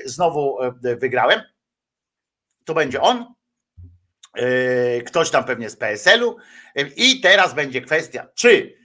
znowu 0.05 0.59
wygrałem 0.83 1.41
to 2.65 2.75
będzie 2.75 3.01
on, 3.01 3.19
e, 3.19 3.27
ktoś 5.07 5.31
tam 5.31 5.45
pewnie 5.45 5.71
z 5.71 5.77
PSL-u 5.77 6.37
i 6.97 7.21
teraz 7.21 7.55
będzie 7.55 7.81
kwestia, 7.81 8.29
czy 8.35 8.85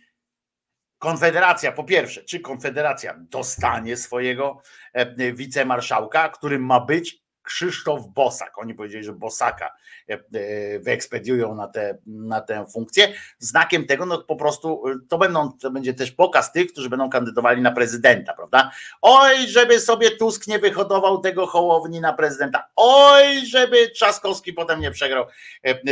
Konfederacja, 0.99 1.71
po 1.71 1.83
pierwsze, 1.83 2.23
czy 2.23 2.39
Konfederacja 2.39 3.15
dostanie 3.19 3.97
swojego 3.97 4.61
e, 4.93 5.33
wicemarszałka, 5.33 6.29
którym 6.29 6.65
ma 6.65 6.79
być 6.79 7.21
Krzysztof 7.49 8.07
Bosak. 8.07 8.57
Oni 8.57 8.73
powiedzieli, 8.73 9.03
że 9.03 9.13
Bosaka 9.13 9.75
e, 10.09 10.13
e, 10.13 10.79
wyekspediują 10.79 11.55
na, 11.55 11.67
te, 11.67 11.97
na 12.05 12.41
tę 12.41 12.65
funkcję. 12.73 13.13
Znakiem 13.39 13.85
tego, 13.85 14.05
no 14.05 14.23
po 14.23 14.35
prostu 14.35 14.87
e, 14.87 14.95
to, 15.09 15.17
będą, 15.17 15.51
to 15.51 15.71
będzie 15.71 15.93
też 15.93 16.11
pokaz 16.11 16.51
tych, 16.51 16.71
którzy 16.71 16.89
będą 16.89 17.09
kandydowali 17.09 17.61
na 17.61 17.71
prezydenta, 17.71 18.33
prawda? 18.33 18.71
Oj, 19.01 19.47
żeby 19.47 19.79
sobie 19.79 20.11
Tusk 20.11 20.47
nie 20.47 20.59
wyhodował 20.59 21.21
tego 21.21 21.47
Hołowni 21.47 22.01
na 22.01 22.13
prezydenta. 22.13 22.69
Oj, 22.75 23.45
żeby 23.45 23.89
Trzaskowski 23.89 24.53
potem 24.53 24.79
nie 24.79 24.91
przegrał 24.91 25.25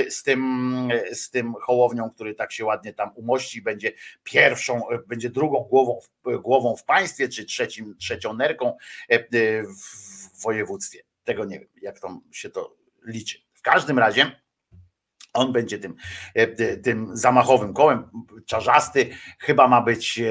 z 0.09 0.23
tym, 0.23 0.89
z 1.11 1.29
tym 1.29 1.53
Hołownią, 1.53 2.09
który 2.09 2.35
tak 2.35 2.51
się 2.51 2.65
ładnie 2.65 2.93
tam 2.93 3.11
umości, 3.15 3.61
będzie 3.61 3.91
pierwszą, 4.23 4.81
będzie 5.07 5.29
drugą 5.29 5.59
głową, 5.59 5.99
głową 6.23 6.75
w 6.75 6.83
państwie, 6.83 7.29
czy 7.29 7.45
trzecim, 7.45 7.95
trzecią 7.97 8.33
nerką 8.33 8.77
w 9.09 10.43
województwie. 10.43 11.06
Tego 11.27 11.45
nie 11.45 11.59
wiem, 11.59 11.67
jak 11.81 11.99
tam 11.99 12.21
się 12.31 12.49
to 12.49 12.77
liczy. 13.05 13.37
W 13.53 13.61
każdym 13.61 13.99
razie 13.99 14.31
on 15.33 15.53
będzie 15.53 15.79
tym, 15.79 15.95
e, 16.33 16.77
tym 16.77 17.09
zamachowym 17.13 17.73
kołem. 17.73 18.09
Czarzasty 18.45 19.09
chyba 19.39 19.67
ma 19.67 19.81
być 19.81 20.19
e, 20.19 20.25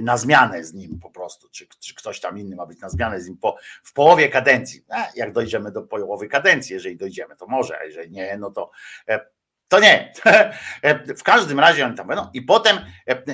na 0.00 0.16
zmianę 0.16 0.64
z 0.64 0.74
nim 0.74 1.00
po 1.00 1.10
prostu, 1.10 1.48
czy, 1.50 1.66
czy 1.80 1.94
ktoś 1.94 2.20
tam 2.20 2.38
inny 2.38 2.56
ma 2.56 2.66
być 2.66 2.80
na 2.80 2.88
zmianę 2.88 3.20
z 3.20 3.28
nim 3.28 3.36
po, 3.38 3.56
w 3.84 3.92
połowie 3.92 4.28
kadencji. 4.28 4.84
A 4.88 5.08
jak 5.16 5.32
dojdziemy 5.32 5.72
do 5.72 5.82
połowy 5.82 6.28
kadencji, 6.28 6.74
jeżeli 6.74 6.96
dojdziemy, 6.96 7.36
to 7.36 7.46
może, 7.46 7.78
a 7.78 7.84
jeżeli 7.84 8.10
nie, 8.10 8.36
no 8.38 8.50
to 8.50 8.70
e, 9.08 9.26
to 9.68 9.80
nie. 9.80 10.12
W 11.18 11.22
każdym 11.22 11.60
razie 11.60 11.86
oni 11.86 11.96
tam 11.96 12.06
będą 12.06 12.30
i 12.34 12.42
potem 12.42 12.78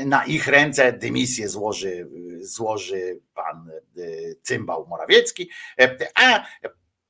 na 0.06 0.24
ich 0.24 0.46
ręce 0.46 0.92
dymisję 0.92 1.48
złoży, 1.48 2.08
złoży 2.40 3.20
pan 3.34 3.70
Cymbał 4.42 4.86
Morawiecki, 4.86 5.50
a 6.14 6.44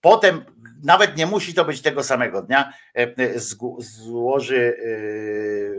Potem 0.00 0.44
nawet 0.82 1.16
nie 1.16 1.26
musi 1.26 1.54
to 1.54 1.64
być 1.64 1.82
tego 1.82 2.04
samego 2.04 2.42
dnia, 2.42 2.72
złoży, 3.78 4.76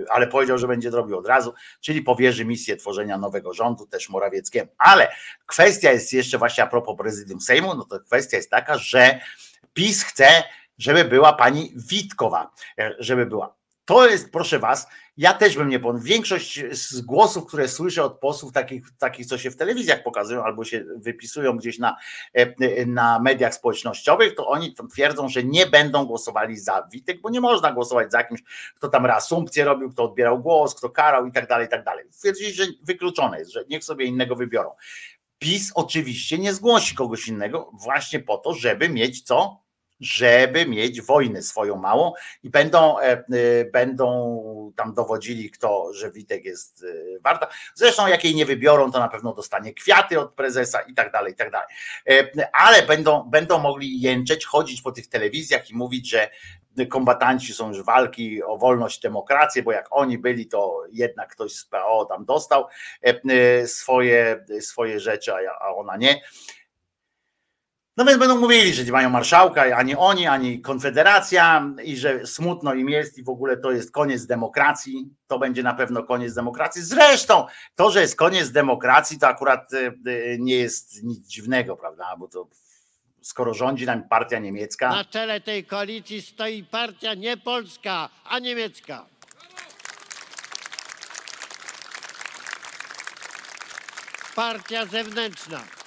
ale 0.09 0.27
powiedział, 0.27 0.57
że 0.57 0.67
będzie 0.67 0.89
robił 0.89 1.17
od 1.17 1.27
razu, 1.27 1.53
czyli 1.79 2.01
powierzy 2.01 2.45
misję 2.45 2.77
tworzenia 2.77 3.17
nowego 3.17 3.53
rządu 3.53 3.87
też 3.87 4.09
Morawieckiemu. 4.09 4.71
Ale 4.77 5.07
kwestia 5.45 5.91
jest 5.91 6.13
jeszcze 6.13 6.37
właśnie 6.37 6.63
a 6.63 6.67
propos 6.67 6.97
prezydium 6.97 7.41
Sejmu, 7.41 7.75
no 7.75 7.85
to 7.85 7.99
kwestia 7.99 8.37
jest 8.37 8.49
taka, 8.49 8.77
że 8.77 9.19
PiS 9.73 10.03
chce, 10.03 10.27
żeby 10.77 11.05
była 11.05 11.33
pani 11.33 11.73
Witkowa, 11.75 12.51
żeby 12.99 13.25
była. 13.25 13.60
To 13.91 14.07
jest, 14.07 14.31
proszę 14.31 14.59
was, 14.59 14.87
ja 15.17 15.33
też 15.33 15.57
bym 15.57 15.69
nie 15.69 15.79
powiem. 15.79 16.01
Większość 16.01 16.61
z 16.71 17.01
głosów, 17.01 17.45
które 17.45 17.67
słyszę 17.67 18.03
od 18.03 18.19
posłów, 18.19 18.53
takich, 18.53 18.85
takich, 18.97 19.25
co 19.25 19.37
się 19.37 19.51
w 19.51 19.55
telewizjach 19.55 20.03
pokazują 20.03 20.43
albo 20.43 20.65
się 20.65 20.85
wypisują 20.95 21.57
gdzieś 21.57 21.79
na, 21.79 21.97
e, 22.33 22.85
na 22.85 23.19
mediach 23.19 23.55
społecznościowych, 23.55 24.35
to 24.35 24.47
oni 24.47 24.75
twierdzą, 24.93 25.29
że 25.29 25.43
nie 25.43 25.65
będą 25.65 26.05
głosowali 26.05 26.57
za 26.57 26.87
Witek, 26.91 27.21
bo 27.21 27.29
nie 27.29 27.41
można 27.41 27.71
głosować 27.71 28.11
za 28.11 28.23
kimś, 28.23 28.43
kto 28.75 28.89
tam 28.89 29.05
reasumpcję 29.05 29.65
robił, 29.65 29.89
kto 29.89 30.03
odbierał 30.03 30.39
głos, 30.39 30.75
kto 30.75 30.89
karał 30.89 31.25
i 31.25 31.31
tak 31.31 31.47
dalej, 31.47 31.67
i 31.67 31.69
tak 31.69 31.83
dalej. 31.83 32.05
Twierdzili, 32.19 32.53
że 32.53 32.63
wykluczone 32.83 33.39
jest, 33.39 33.51
że 33.51 33.63
niech 33.69 33.83
sobie 33.83 34.05
innego 34.05 34.35
wybiorą. 34.35 34.71
PiS 35.39 35.71
oczywiście 35.75 36.37
nie 36.37 36.53
zgłosi 36.53 36.95
kogoś 36.95 37.27
innego 37.27 37.71
właśnie 37.73 38.19
po 38.19 38.37
to, 38.37 38.53
żeby 38.53 38.89
mieć 38.89 39.21
co? 39.21 39.60
Żeby 40.01 40.65
mieć 40.65 41.01
wojnę 41.01 41.41
swoją 41.41 41.75
małą 41.75 42.13
i 42.43 42.49
będą, 42.49 42.99
e, 42.99 43.03
e, 43.03 43.23
będą 43.65 44.73
tam 44.75 44.93
dowodzili, 44.93 45.51
kto, 45.51 45.93
że 45.93 46.11
Witek 46.11 46.45
jest 46.45 46.83
e, 46.83 47.19
warta. 47.19 47.47
Zresztą 47.75 48.07
jak 48.07 48.23
jej 48.23 48.35
nie 48.35 48.45
wybiorą, 48.45 48.91
to 48.91 48.99
na 48.99 49.07
pewno 49.07 49.33
dostanie 49.33 49.73
kwiaty 49.73 50.19
od 50.19 50.33
prezesa 50.33 50.81
i 50.81 50.93
tak 50.93 51.11
dalej, 51.11 51.33
i 51.33 51.35
tak 51.35 51.51
dalej. 51.51 51.67
Ale 52.53 52.83
będą, 52.83 53.23
będą 53.23 53.59
mogli 53.59 54.01
jęczeć, 54.01 54.45
chodzić 54.45 54.81
po 54.81 54.91
tych 54.91 55.07
telewizjach 55.07 55.69
i 55.69 55.75
mówić, 55.75 56.09
że 56.09 56.29
kombatanci 56.89 57.53
są 57.53 57.67
już 57.67 57.83
walki 57.83 58.43
o 58.43 58.57
wolność, 58.57 59.01
demokrację, 59.01 59.63
bo 59.63 59.71
jak 59.71 59.87
oni 59.91 60.17
byli, 60.17 60.47
to 60.47 60.83
jednak 60.91 61.31
ktoś 61.31 61.53
z 61.53 61.65
PO 61.65 62.05
tam 62.05 62.25
dostał 62.25 62.65
swoje, 63.65 64.45
swoje 64.59 64.99
rzeczy, 64.99 65.33
a 65.61 65.75
ona 65.75 65.97
nie. 65.97 66.21
No 67.97 68.05
więc 68.05 68.19
będą 68.19 68.39
mówili, 68.39 68.73
że 68.73 68.91
mają 68.91 69.09
marszałka, 69.09 69.61
ani 69.75 69.95
oni, 69.95 70.27
ani 70.27 70.61
Konfederacja 70.61 71.73
i 71.83 71.97
że 71.97 72.27
smutno 72.27 72.73
im 72.73 72.89
jest 72.89 73.17
i 73.17 73.23
w 73.23 73.29
ogóle 73.29 73.57
to 73.57 73.71
jest 73.71 73.91
koniec 73.91 74.25
demokracji. 74.25 75.09
To 75.27 75.39
będzie 75.39 75.63
na 75.63 75.73
pewno 75.73 76.03
koniec 76.03 76.33
demokracji. 76.33 76.81
Zresztą 76.81 77.45
to, 77.75 77.91
że 77.91 78.01
jest 78.01 78.15
koniec 78.15 78.51
demokracji, 78.51 79.19
to 79.19 79.27
akurat 79.27 79.73
e, 79.73 79.77
e, 79.87 80.37
nie 80.39 80.55
jest 80.55 81.03
nic 81.03 81.27
dziwnego, 81.27 81.77
prawda? 81.77 82.15
Bo 82.19 82.27
to 82.27 82.47
skoro 83.21 83.53
rządzi 83.53 83.85
nam 83.85 84.07
partia 84.09 84.39
niemiecka. 84.39 84.89
Na 84.89 85.05
czele 85.05 85.41
tej 85.41 85.65
koalicji 85.65 86.21
stoi 86.21 86.63
partia 86.63 87.13
nie 87.13 87.37
polska, 87.37 88.09
a 88.25 88.39
niemiecka. 88.39 89.05
Partia 94.35 94.85
zewnętrzna. 94.85 95.80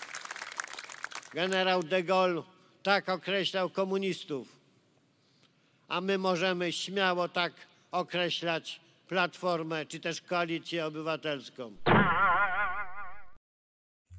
Generał 1.35 1.83
de 1.83 2.03
Gaulle 2.03 2.43
tak 2.83 3.09
określał 3.09 3.71
komunistów, 3.71 4.49
a 5.89 6.01
my 6.01 6.19
możemy 6.19 6.73
śmiało 6.73 7.29
tak 7.29 7.53
określać 7.93 8.81
Platformę 9.09 9.87
czy 9.87 10.01
też 10.01 10.23
Koalicję 10.23 10.87
Obywatelską. 10.87 11.73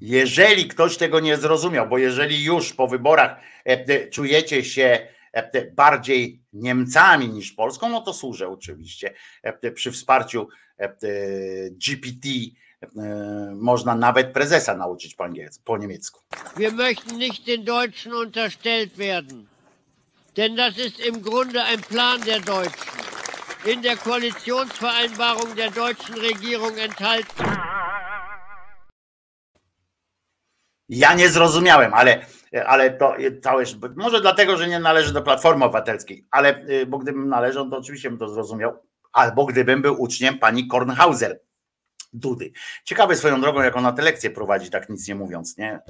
Jeżeli 0.00 0.68
ktoś 0.68 0.96
tego 0.96 1.20
nie 1.20 1.36
zrozumiał, 1.36 1.88
bo 1.88 1.98
jeżeli 1.98 2.44
już 2.44 2.72
po 2.72 2.88
wyborach 2.88 3.40
e, 3.66 3.70
e, 3.70 4.08
czujecie 4.10 4.64
się 4.64 5.08
e, 5.32 5.70
bardziej 5.70 6.42
Niemcami 6.52 7.28
niż 7.28 7.52
Polską, 7.52 7.88
no 7.88 8.00
to 8.00 8.14
służę 8.14 8.48
oczywiście 8.48 9.14
przy 9.74 9.92
wsparciu 9.92 10.48
GPT 11.70 12.28
można 13.54 13.94
nawet 13.94 14.32
prezesa 14.32 14.76
nauczyć 14.76 15.14
po, 15.14 15.24
angielsku, 15.24 15.64
po 15.64 15.78
niemiecku. 15.78 16.20
Wir 16.56 16.72
möchten 16.72 17.18
nicht 17.18 17.46
den 17.46 17.64
Deutschen 17.64 18.12
unterstellt 18.12 18.98
werden. 18.98 19.46
Denn 20.36 20.56
das 20.56 20.78
ist 20.78 21.00
im 21.00 21.22
Grunde 21.22 21.64
ein 21.64 21.80
Plan 21.80 22.20
der 22.20 22.40
Deutschen. 22.40 22.96
In 23.64 23.82
der 23.82 23.96
Koalitionsvereinbarung 23.96 25.54
der 25.56 25.70
deutschen 25.70 26.14
Regierung 26.14 26.78
enthalten. 26.78 27.46
Ja 30.88 31.14
nie 31.14 31.28
zrozumiałem, 31.28 31.94
ale, 31.94 32.26
ale 32.66 32.90
to 32.90 33.14
całe, 33.42 33.64
może 33.96 34.20
dlatego, 34.20 34.56
że 34.56 34.68
nie 34.68 34.78
należy 34.78 35.12
do 35.12 35.22
Platformy 35.22 35.64
Obywatelskiej, 35.64 36.24
ale 36.30 36.64
y, 36.68 36.86
bo 36.86 36.98
gdybym 36.98 37.28
należał, 37.28 37.70
to 37.70 37.76
oczywiście 37.76 38.10
bym 38.10 38.18
to 38.18 38.28
zrozumiał, 38.28 38.72
albo 39.12 39.46
gdybym 39.46 39.82
był 39.82 40.02
uczniem 40.02 40.38
pani 40.38 40.68
Kornhauser, 40.68 41.40
Dudy. 42.16 42.52
Ciekawe 42.84 43.16
swoją 43.16 43.40
drogą, 43.40 43.62
jak 43.62 43.76
ona 43.76 43.92
te 43.92 44.02
lekcje 44.02 44.30
prowadzi, 44.30 44.70
tak 44.70 44.88
nic 44.88 45.08
nie 45.08 45.14
mówiąc, 45.14 45.58
nie? 45.58 45.80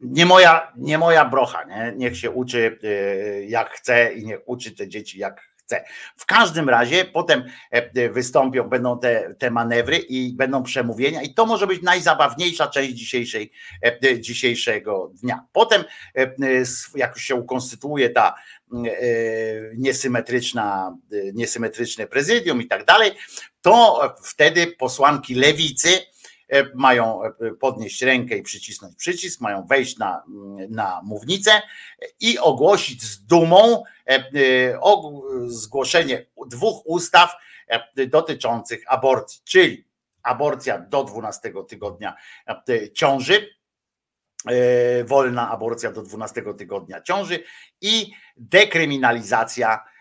Nie 0.00 0.26
moja, 0.26 0.72
nie 0.76 0.98
moja 0.98 1.24
brocha, 1.24 1.64
nie? 1.64 1.92
Niech 1.96 2.16
się 2.16 2.30
uczy 2.30 2.78
y, 2.84 3.46
jak 3.48 3.70
chce 3.70 4.12
i 4.12 4.26
niech 4.26 4.40
uczy 4.46 4.72
te 4.72 4.88
dzieci 4.88 5.18
jak 5.18 5.51
chce. 5.72 5.84
W 6.16 6.26
każdym 6.26 6.68
razie 6.68 7.04
potem 7.04 7.44
e, 7.70 8.10
wystąpią, 8.10 8.68
będą 8.68 8.98
te, 8.98 9.34
te 9.38 9.50
manewry 9.50 9.96
i 9.96 10.32
będą 10.32 10.62
przemówienia 10.62 11.22
i 11.22 11.34
to 11.34 11.46
może 11.46 11.66
być 11.66 11.82
najzabawniejsza 11.82 12.66
część 12.66 12.92
dzisiejszej, 12.92 13.52
e, 13.82 14.20
dzisiejszego 14.20 15.12
dnia. 15.22 15.46
Potem 15.52 15.84
e, 16.16 16.34
jak 16.94 17.14
już 17.14 17.24
się 17.24 17.34
ukonstytuuje 17.34 18.10
ta 18.10 18.34
niesymetryczna, 19.76 20.96
niesymetryczne 21.34 22.06
prezydium 22.06 22.62
i 22.62 22.66
tak 22.66 22.84
dalej, 22.84 23.10
to 23.62 24.00
wtedy 24.24 24.66
posłanki 24.66 25.34
lewicy 25.34 25.88
mają 26.74 27.20
podnieść 27.60 28.02
rękę 28.02 28.36
i 28.36 28.42
przycisnąć 28.42 28.96
przycisk, 28.96 29.40
mają 29.40 29.66
wejść 29.66 29.98
na, 29.98 30.24
na 30.68 31.00
mównicę 31.04 31.50
i 32.20 32.38
ogłosić 32.38 33.02
z 33.02 33.26
dumą 33.26 33.84
o 34.80 35.22
zgłoszenie 35.46 36.26
dwóch 36.46 36.86
ustaw 36.86 37.34
dotyczących 38.08 38.84
aborcji, 38.86 39.40
czyli 39.44 39.84
aborcja 40.22 40.78
do 40.78 41.04
12 41.04 41.52
tygodnia 41.68 42.16
ciąży, 42.94 43.48
wolna 45.04 45.50
aborcja 45.50 45.92
do 45.92 46.02
12 46.02 46.42
tygodnia 46.58 47.00
ciąży 47.00 47.44
i 47.80 48.12
dekryminalizacja 48.36 49.78
E, 49.78 49.91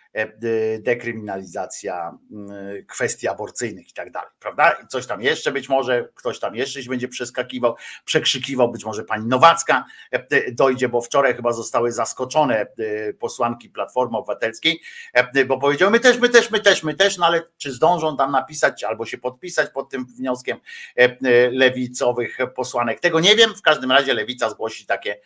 dekryminalizacja 0.80 2.18
mm, 2.32 2.86
kwestii 2.86 3.28
aborcyjnych 3.28 3.90
i 3.90 3.94
tak 3.94 4.12
dalej, 4.12 4.30
prawda? 4.40 4.78
Coś 4.90 5.08
tam 5.08 5.22
jeszcze 5.22 5.52
być 5.52 5.70
może, 5.70 6.10
ktoś 6.16 6.40
tam 6.40 6.56
jeszcze 6.56 6.84
się 6.84 6.90
będzie 6.90 7.08
przeskakiwał, 7.08 7.76
przekrzykiwał, 8.06 8.72
być 8.72 8.86
może 8.86 9.04
pani 9.04 9.28
Nowacka 9.28 9.86
e, 10.12 10.52
dojdzie, 10.52 10.90
bo 10.90 11.02
wczoraj 11.02 11.36
chyba 11.36 11.54
zostały 11.54 11.92
zaskoczone 11.92 12.60
e, 12.60 12.68
posłanki 13.14 13.70
Platformy 13.70 14.18
Obywatelskiej, 14.18 14.82
bo 15.48 15.58
powiedziały, 15.58 15.92
my 15.92 16.00
też, 16.00 16.20
my 16.20 16.30
też, 16.30 16.52
my 16.52 16.60
też, 16.60 16.84
my 16.84 16.94
też, 16.94 17.18
no 17.18 17.26
ale 17.26 17.44
czy 17.58 17.72
zdążą 17.72 18.18
tam 18.18 18.32
napisać 18.32 18.84
albo 18.84 19.06
się 19.06 19.18
podpisać 19.18 19.70
pod 19.70 19.90
tym 19.90 20.06
wnioskiem 20.06 20.58
lewicowych 21.52 22.38
posłanek? 22.56 23.00
Tego 23.00 23.20
nie 23.20 23.36
wiem, 23.36 23.56
w 23.56 23.62
każdym 23.62 23.92
razie 23.92 24.14
lewica 24.14 24.50
zgłosi 24.50 24.86
takie 24.86 25.20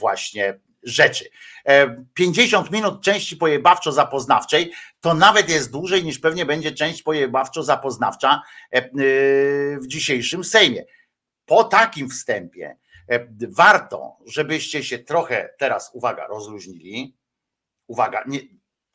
właśnie 0.00 0.58
rzeczy. 0.82 1.30
E, 1.64 2.04
50 2.14 2.70
minut 2.70 3.02
części 3.02 3.36
pojebawczo-zapoznawczej 3.36 4.70
to 5.00 5.14
nawet 5.14 5.48
jest 5.48 5.70
dłużej 5.70 6.04
niż 6.04 6.18
pewnie 6.18 6.46
będzie 6.46 6.72
część 6.72 7.02
pojebawczo-zapoznawcza 7.02 8.40
e, 8.72 8.76
e, 8.76 8.82
w 9.78 9.86
dzisiejszym 9.86 10.44
Sejmie. 10.44 10.84
Po 11.46 11.64
takim 11.64 12.08
wstępie 12.08 12.76
e, 13.08 13.26
warto, 13.48 14.16
żebyście 14.26 14.84
się 14.84 14.98
trochę 14.98 15.54
teraz, 15.58 15.90
uwaga, 15.94 16.26
rozluźnili. 16.26 17.16
Uwaga, 17.86 18.24
nie, 18.26 18.40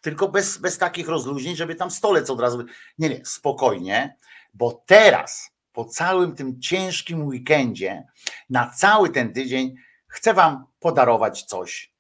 tylko 0.01 0.27
bez, 0.27 0.57
bez 0.57 0.77
takich 0.77 1.07
rozluźnień, 1.07 1.55
żeby 1.55 1.75
tam 1.75 1.91
stolec 1.91 2.29
od 2.29 2.39
razu. 2.39 2.65
Nie, 2.97 3.09
nie, 3.09 3.25
spokojnie, 3.25 4.17
bo 4.53 4.83
teraz, 4.85 5.51
po 5.71 5.85
całym 5.85 6.35
tym 6.35 6.61
ciężkim 6.61 7.27
weekendzie, 7.27 8.03
na 8.49 8.69
cały 8.69 9.09
ten 9.09 9.33
tydzień, 9.33 9.75
chcę 10.07 10.33
Wam 10.33 10.65
podarować 10.85 11.43
coś. 11.43 11.93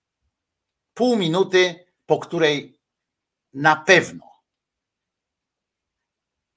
Pół 0.93 1.17
minuty, 1.17 1.85
po 2.05 2.19
której 2.19 2.79
na 3.53 3.75
pewno, 3.75 4.31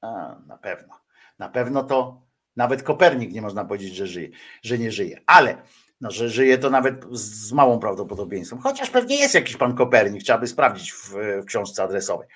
a, 0.00 0.36
na 0.46 0.58
pewno, 0.58 1.00
na 1.38 1.48
pewno 1.48 1.84
to 1.84 2.26
nawet 2.56 2.82
Kopernik 2.82 3.32
nie 3.32 3.42
można 3.42 3.64
powiedzieć, 3.64 3.94
że 3.94 4.06
żyje, 4.06 4.28
że 4.62 4.78
nie 4.78 4.92
żyje, 4.92 5.20
ale 5.26 5.62
no, 6.00 6.10
że 6.10 6.28
żyje 6.28 6.58
to 6.58 6.70
nawet 6.70 7.04
z 7.12 7.52
małą 7.52 7.78
prawdopodobieństwem. 7.78 8.58
Chociaż 8.58 8.90
pewnie 8.90 9.16
jest 9.16 9.34
jakiś 9.34 9.56
pan 9.56 9.76
Kopernik, 9.76 10.22
trzeba 10.22 10.38
by 10.38 10.46
sprawdzić 10.46 10.92
w, 10.92 11.14
w 11.42 11.44
książce 11.44 11.82
adresowej. 11.82 12.28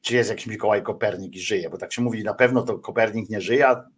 Czy 0.00 0.14
jest 0.14 0.30
jakiś 0.30 0.46
Mikołaj 0.46 0.82
Kopernik 0.82 1.36
i 1.36 1.40
żyje, 1.40 1.70
bo 1.70 1.78
tak 1.78 1.92
się 1.92 2.02
mówi, 2.02 2.24
na 2.24 2.34
pewno 2.34 2.62
to 2.62 2.78
Kopernik 2.78 3.30
nie 3.30 3.40
żyje, 3.40 3.68
a 3.68 3.88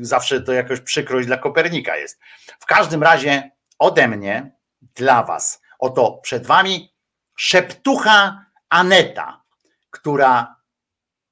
zawsze 0.00 0.40
to 0.40 0.52
jakoś 0.52 0.80
przykrość 0.80 1.26
dla 1.26 1.36
Kopernika 1.36 1.96
jest. 1.96 2.20
W 2.60 2.66
każdym 2.66 3.02
razie 3.02 3.50
ode 3.82 4.08
mnie 4.08 4.56
dla 4.94 5.22
was, 5.22 5.62
oto 5.78 6.20
przed 6.22 6.46
wami 6.46 6.94
szeptucha 7.36 8.46
Aneta, 8.68 9.42
która, 9.90 10.56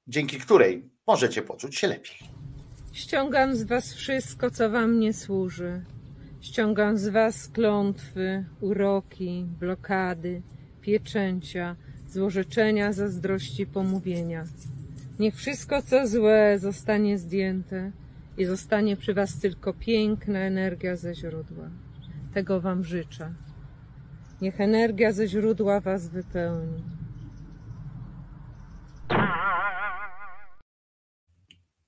dzięki 0.07 0.39
której 0.39 0.91
możecie 1.07 1.41
poczuć 1.41 1.77
się 1.77 1.87
lepiej. 1.87 2.17
Ściągam 2.93 3.55
z 3.55 3.63
was 3.63 3.93
wszystko, 3.93 4.51
co 4.51 4.69
wam 4.69 4.99
nie 4.99 5.13
służy. 5.13 5.81
Ściągam 6.41 6.97
z 6.97 7.07
was 7.09 7.47
klątwy, 7.47 8.45
uroki, 8.61 9.45
blokady, 9.59 10.41
pieczęcia, 10.81 11.75
złorzeczenia, 12.09 12.93
zazdrości, 12.93 13.65
pomówienia. 13.65 14.45
Niech 15.19 15.35
wszystko, 15.35 15.81
co 15.81 16.07
złe, 16.07 16.59
zostanie 16.59 17.17
zdjęte 17.17 17.91
i 18.37 18.45
zostanie 18.45 18.97
przy 18.97 19.13
was 19.13 19.39
tylko 19.39 19.73
piękna 19.73 20.39
energia 20.39 20.95
ze 20.95 21.15
źródła. 21.15 21.69
Tego 22.33 22.61
wam 22.61 22.83
życzę. 22.83 23.33
Niech 24.41 24.61
energia 24.61 25.11
ze 25.11 25.27
źródła 25.27 25.79
was 25.79 26.07
wypełni. 26.07 26.83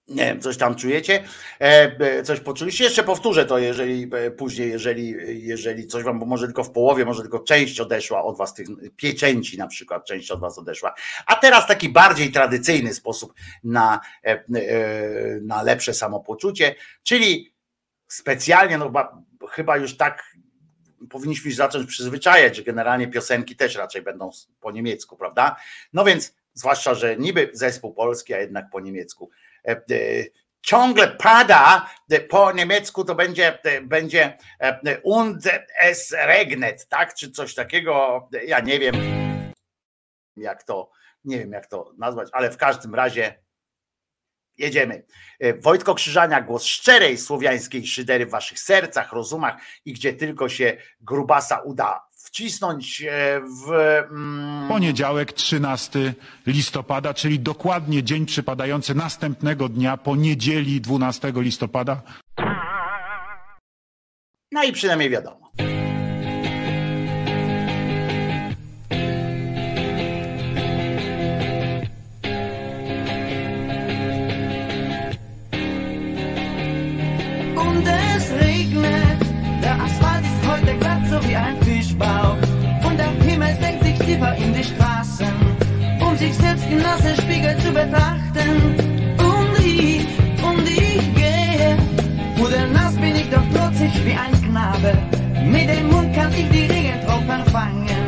Nie 0.08 0.26
wiem, 0.26 0.41
coś 0.41 0.58
tam 0.58 0.76
czujecie, 0.76 1.24
e, 1.62 1.96
e, 2.00 2.24
coś 2.24 2.39
poczuliście. 2.39 2.84
Jeszcze 2.84 3.04
powtórzę 3.04 3.46
to, 3.46 3.60
jeżeli 3.60 4.10
e, 4.14 4.32
później, 4.32 4.70
jeżeli, 4.70 5.16
jeżeli 5.48 5.88
coś 5.88 6.04
wam, 6.04 6.20
bo 6.20 6.26
może 6.26 6.46
tylko 6.46 6.64
w 6.64 6.72
połowie, 6.72 7.06
może 7.06 7.22
tylko 7.22 7.39
część 7.39 7.80
odeszła 7.80 8.24
od 8.24 8.38
was, 8.38 8.54
tych 8.54 8.68
pieczęci 8.96 9.58
na 9.58 9.68
przykład, 9.68 10.06
część 10.06 10.32
od 10.32 10.39
was 10.39 10.58
odeszła. 10.58 10.94
A 11.26 11.36
teraz 11.36 11.68
taki 11.68 11.89
bardziej 11.89 12.32
tradycyjny 12.32 12.94
sposób 12.94 13.34
na, 13.64 14.00
na 15.41 15.64
lepsze 15.64 15.94
samopoczucie, 15.94 16.76
czyli 17.04 17.54
specjalnie, 18.08 18.78
no 18.78 18.89
ba- 18.89 19.22
chyba 19.54 19.78
już 19.78 19.97
tak 19.97 20.24
powinniśmy 21.10 21.51
się 21.51 21.58
zacząć 21.58 21.88
przyzwyczajać, 21.88 22.56
że 22.56 22.64
generalnie 22.64 23.08
piosenki 23.08 23.56
też 23.56 23.76
raczej 23.76 24.01
będą 24.01 24.30
po 24.60 24.72
niemiecku, 24.72 25.18
prawda? 25.18 25.56
No 25.93 26.06
więc, 26.06 26.36
zwłaszcza, 26.54 26.95
że 26.95 27.18
niby 27.18 27.49
zespół 27.54 27.93
polski, 27.93 28.34
a 28.34 28.39
jednak 28.39 28.70
po 28.70 28.80
niemiecku. 28.80 29.30
E, 29.68 29.72
e, 29.72 29.80
Ciągle 30.62 31.08
pada 31.08 31.89
e, 32.12 32.20
po 32.20 32.51
niemiecku, 32.51 33.04
to 33.04 33.16
będzie, 33.16 33.60
będzie 33.82 34.38
und 35.04 35.43
es 35.80 36.12
regnet, 36.12 36.88
tak? 36.88 37.14
Czy 37.14 37.32
coś 37.32 37.56
takiego. 37.56 38.30
Ja 38.47 38.60
nie 38.60 38.80
wiem, 38.80 38.95
jak 40.36 40.64
to, 40.64 40.91
nie 41.26 41.39
wiem, 41.39 41.51
jak 41.51 41.68
to 41.68 41.93
nazwać, 41.97 42.30
ale 42.32 42.51
w 42.51 42.58
każdym 42.58 42.95
razie 42.95 43.43
Jedziemy. 44.58 45.04
E, 45.39 45.54
Wojtko 45.54 45.95
Krzyżania, 45.95 46.41
głos 46.41 46.64
szczerej 46.64 47.18
słowiańskiej 47.18 47.88
szydery 47.88 48.26
w 48.26 48.30
waszych 48.30 48.60
sercach, 48.60 49.14
rozumach 49.14 49.56
i 49.86 49.93
gdzie 49.93 50.14
tylko 50.14 50.49
się 50.49 50.78
grubasa 51.01 51.60
uda 51.60 52.01
wcisnąć 52.26 53.01
e, 53.01 53.41
w. 53.41 53.72
Mm, 54.12 54.68
Poniedziałek 54.68 55.34
13 55.34 56.14
listopada, 56.47 57.14
czyli 57.14 57.39
dokładnie 57.39 58.04
dzień 58.04 58.26
przypadający 58.26 58.95
następnego 58.95 59.70
dnia 59.70 59.97
po 59.97 60.16
niedzieli 60.16 60.82
12 60.82 61.34
listopada. 61.36 62.01
no 64.51 64.64
i 64.64 64.72
przynajmniej 64.72 65.10
wiadomo. 65.10 65.51
Tiefer 84.06 84.36
in 84.36 84.54
die 84.54 84.64
Straßen, 84.64 85.34
um 86.06 86.18
sich 86.18 86.34
selbst 86.36 86.66
im 86.70 86.80
nassen 86.80 87.16
Spiegel 87.22 87.58
zu 87.60 87.72
betrachten. 87.72 88.49
Und 89.18 89.60
ich, 89.60 90.06
und 90.43 90.68
ich 90.68 91.16
gehe, 91.16 91.78
pudelnass 92.36 92.95
bin 92.95 93.16
ich 93.16 93.30
doch 93.30 93.47
trotzig 93.54 93.93
wie 94.06 94.14
ein 94.14 94.34
Knabe. 94.41 94.91
Mit 95.45 95.70
dem 95.70 95.89
Mund 95.89 96.14
kann 96.14 96.34
ich 96.34 96.49
die 96.49 96.66
Regentropfen 96.66 97.45
fangen. 97.51 98.04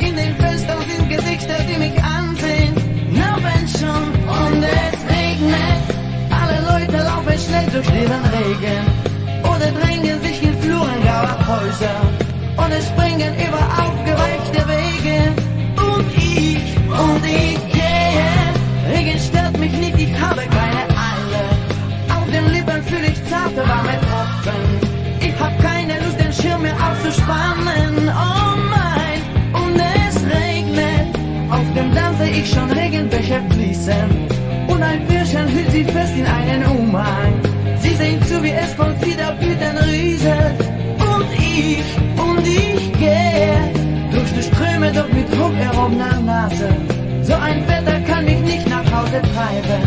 In 0.00 0.16
den 0.16 0.34
Fenstern 0.36 0.82
sind 0.88 1.08
Gesichter, 1.08 1.58
die 1.68 1.78
mich 1.78 2.02
ansehen. 2.02 2.74
Na 3.12 3.36
wenn 3.36 3.68
schon, 3.68 4.04
und 4.26 4.62
es 4.64 4.98
regnet, 5.06 5.84
alle 6.30 6.58
Leute 6.70 6.96
laufen 7.04 7.38
schnell 7.38 7.66
durch 7.70 7.86
den 7.86 8.12
Regen 8.34 8.84
oder 9.44 9.70
drängen 9.80 10.20
sich 10.20 10.42
in 10.42 10.58
Fluren 10.58 11.00
grauer 11.02 11.38
Häuser 11.46 12.00
und 12.56 12.72
es 12.72 12.86
springen 12.88 13.34
über 13.36 13.62
ich, 13.78 14.07
und 16.98 17.24
ich 17.24 17.58
gehe, 17.72 18.92
Regen 18.92 19.18
stört 19.18 19.56
mich 19.58 19.72
nicht, 19.72 19.98
ich 19.98 20.20
habe 20.20 20.42
keine 20.42 20.84
Eile. 21.10 21.44
Auf 22.16 22.26
den 22.30 22.46
Lippen 22.52 22.82
fühle 22.82 23.08
ich 23.08 23.24
zarte, 23.26 23.62
warme 23.68 23.96
Tropfen. 24.06 24.60
Ich 25.20 25.38
hab 25.40 25.56
keine 25.60 25.94
Lust, 26.00 26.18
den 26.20 26.32
Schirm 26.32 26.62
mehr 26.62 26.74
aufzuspannen. 26.74 28.10
Oh 28.10 28.56
mein, 28.74 29.20
und 29.62 29.76
es 30.06 30.16
regnet. 30.24 31.08
Auf 31.50 31.66
dem 31.74 31.94
Damm 31.94 32.16
seh 32.18 32.40
ich 32.40 32.50
schon 32.50 32.70
Regenbecher 32.70 33.40
fließen. 33.50 34.10
Und 34.66 34.82
ein 34.82 35.06
Bürschchen 35.06 35.48
hüllt 35.48 35.70
sie 35.70 35.84
fest 35.84 36.14
in 36.16 36.26
einen 36.26 36.64
Umhang. 36.66 37.34
Sie 37.80 37.94
sehen 37.94 38.22
zu, 38.26 38.42
wie 38.42 38.50
es 38.50 38.74
von 38.74 38.94
wieder 39.00 39.32
Blüten 39.32 39.76
rieselt. 39.90 40.60
Und 40.98 41.26
ich, 41.32 41.84
und 42.20 42.46
ich 42.46 42.92
gehe 42.98 43.77
Ströme, 44.88 44.92
doch 44.92 45.12
mit 45.12 45.32
Druck 45.32 45.52
erhobener 45.60 46.20
Nase. 46.20 46.68
So 47.22 47.34
ein 47.34 47.66
Wetter 47.68 48.00
kann 48.00 48.24
mich 48.24 48.38
nicht 48.40 48.68
nach 48.68 48.84
Hause 48.92 49.20
treiben. 49.34 49.82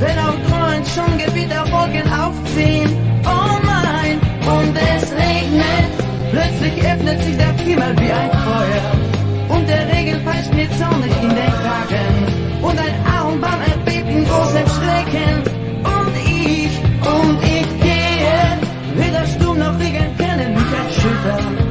Wenn 0.00 0.18
auch 0.18 0.38
drohend 0.48 0.86
schon 0.88 1.18
Gewitterwolken 1.18 2.12
aufziehen. 2.12 2.88
Oh 3.24 3.58
mein, 3.64 4.18
und 4.46 4.76
es 4.76 5.12
regnet. 5.12 5.92
Plötzlich 6.30 6.84
öffnet 6.84 7.22
sich 7.22 7.36
der 7.36 7.52
Himmel 7.52 7.96
wie 7.98 8.12
ein 8.12 8.30
Feuer. 8.30 9.56
Und 9.56 9.68
der 9.68 9.86
Regen 9.88 10.24
peitscht 10.24 10.52
mir 10.52 10.68
zornig 10.78 11.12
in 11.22 11.28
den 11.28 11.52
Kragen. 11.62 12.62
Und 12.62 12.78
ein 12.78 12.94
Ahornbaum 13.06 13.60
erbebt 13.70 14.08
in 14.08 14.24
großem 14.24 14.66
Schrecken. 14.76 15.42
Und 15.84 16.14
ich, 16.16 16.78
und 17.00 17.42
ich 17.42 17.82
gehe. 17.82 18.38
Weder 18.96 19.26
Sturm 19.26 19.58
noch 19.58 19.78
Regen 19.78 20.16
können 20.16 20.54
mich 20.54 20.72
erschüttern. 20.84 21.63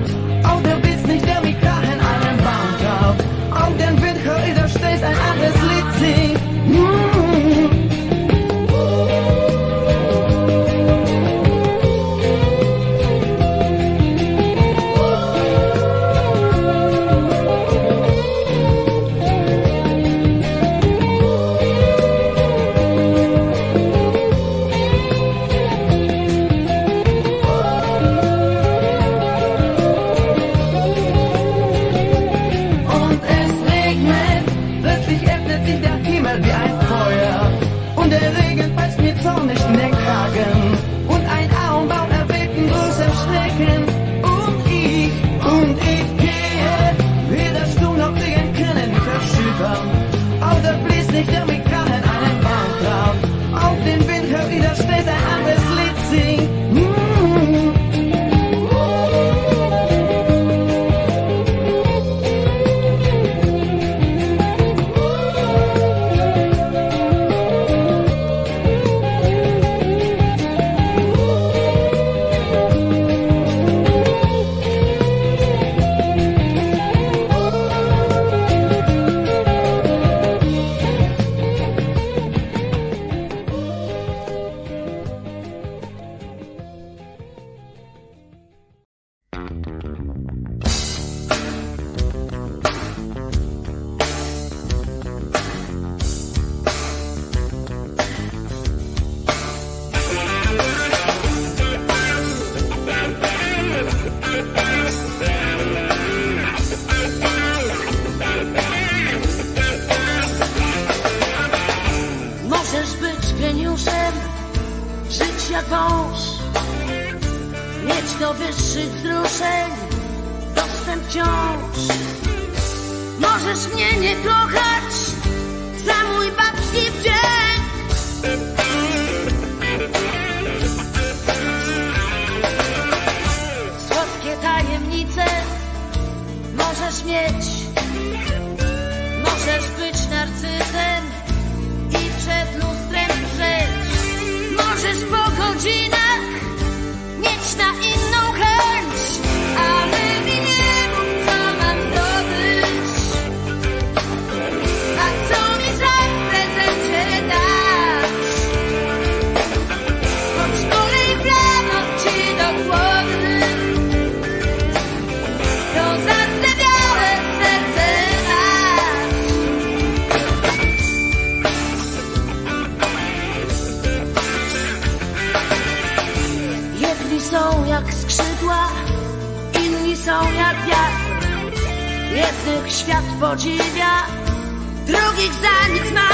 Drugich 185.23 185.41
za 185.41 185.67
nic 185.73 185.91
ma. 185.91 186.12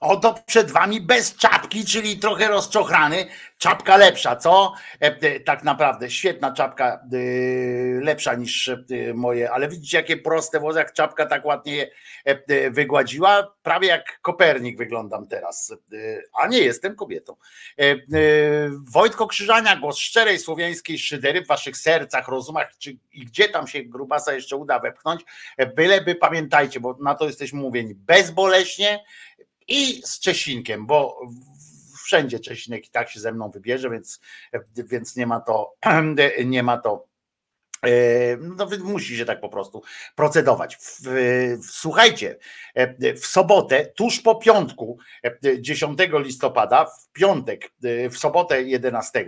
Oto 0.00 0.34
przed 0.46 0.70
wami 0.70 1.00
bez 1.00 1.36
czapki, 1.36 1.84
czyli 1.84 2.18
trochę 2.18 2.48
rozczochrany. 2.48 3.26
Czapka 3.58 3.96
lepsza, 3.96 4.36
co? 4.36 4.72
E, 5.02 5.06
e, 5.06 5.40
Tak 5.40 5.64
naprawdę, 5.64 6.10
świetna 6.10 6.52
czapka, 6.52 6.86
e, 7.12 7.16
lepsza 8.00 8.34
niż 8.34 8.70
moje, 9.14 9.50
ale 9.50 9.68
widzicie 9.68 9.96
jakie 9.96 10.16
proste 10.16 10.60
włosy, 10.60 10.78
jak 10.78 10.92
czapka 10.92 11.26
tak 11.26 11.44
ładnie 11.44 11.90
wygładziła. 12.70 13.54
Prawie 13.62 13.88
jak 13.88 14.20
Kopernik 14.22 14.78
wyglądam 14.78 15.26
teraz, 15.26 15.74
a 16.40 16.46
nie 16.46 16.58
jestem 16.58 16.96
kobietą. 16.96 17.36
Wojtko 18.92 19.26
Krzyżania, 19.26 19.76
głos 19.76 19.98
szczerej 19.98 20.38
słowiańskiej 20.38 20.98
szydery 20.98 21.42
w 21.42 21.46
waszych 21.46 21.76
sercach, 21.76 22.28
rozumach, 22.28 22.76
czy 22.78 22.96
i 23.12 23.24
gdzie 23.24 23.48
tam 23.48 23.66
się 23.66 23.82
grubasa 23.82 24.32
jeszcze 24.32 24.56
uda 24.56 24.78
wepchnąć, 24.78 25.20
byleby 25.76 26.14
pamiętajcie, 26.14 26.80
bo 26.80 26.96
na 27.00 27.14
to 27.14 27.26
jesteśmy 27.26 27.60
mówieni, 27.60 27.94
bezboleśnie, 27.94 29.04
i 29.70 30.02
z 30.04 30.20
Czesinkiem, 30.20 30.86
bo 30.86 31.20
wszędzie 32.04 32.40
Czesinek 32.40 32.86
i 32.86 32.90
tak 32.90 33.10
się 33.10 33.20
ze 33.20 33.32
mną 33.32 33.50
wybierze, 33.50 33.90
więc, 33.90 34.20
więc 34.76 35.16
nie 35.16 35.26
ma 35.26 35.40
to, 35.40 35.74
nie 36.44 36.62
ma 36.62 36.78
to. 36.78 37.06
e, 37.86 38.36
No, 38.36 38.68
musi 38.84 39.16
się 39.16 39.24
tak 39.24 39.40
po 39.40 39.48
prostu 39.48 39.82
procedować. 40.14 40.78
Słuchajcie, 41.62 42.38
e, 42.74 43.14
w 43.14 43.26
sobotę, 43.26 43.86
tuż 43.96 44.20
po 44.20 44.34
piątku, 44.34 44.98
e, 45.24 45.60
10 45.62 45.98
listopada, 46.18 46.84
w 46.84 47.12
piątek, 47.12 47.70
e, 47.84 48.10
w 48.10 48.18
sobotę 48.18 48.62
11, 48.62 49.26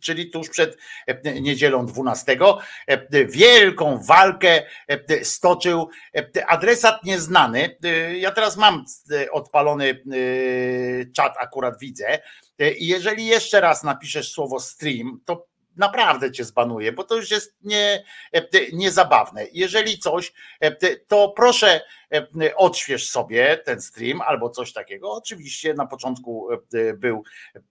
czyli 0.00 0.30
tuż 0.30 0.48
przed 0.48 0.76
e, 1.06 1.40
niedzielą 1.40 1.86
12, 1.86 2.38
e, 2.86 3.24
wielką 3.26 4.02
walkę 4.02 4.62
e, 4.88 5.24
stoczył 5.24 5.88
adresat 6.46 7.04
nieznany. 7.04 7.76
Ja 8.18 8.30
teraz 8.30 8.56
mam 8.56 8.84
odpalony 9.32 10.02
czat, 11.14 11.34
akurat 11.40 11.78
widzę. 11.80 12.18
I 12.78 12.86
jeżeli 12.86 13.26
jeszcze 13.26 13.60
raz 13.60 13.82
napiszesz 13.82 14.32
słowo 14.32 14.60
stream, 14.60 15.20
to 15.24 15.46
naprawdę 15.76 16.32
cię 16.32 16.44
zbanuję, 16.44 16.92
bo 16.92 17.04
to 17.04 17.16
już 17.16 17.30
jest 17.30 17.56
nie, 17.62 18.04
e, 18.32 18.42
niezabawne. 18.72 19.46
Jeżeli 19.52 19.98
coś, 19.98 20.32
e, 20.60 20.96
to 20.96 21.28
proszę 21.36 21.80
e, 22.12 22.56
odśwież 22.56 23.08
sobie 23.08 23.56
ten 23.56 23.80
stream 23.80 24.20
albo 24.20 24.50
coś 24.50 24.72
takiego. 24.72 25.12
Oczywiście 25.12 25.74
na 25.74 25.86
początku 25.86 26.48
był, 26.94 27.22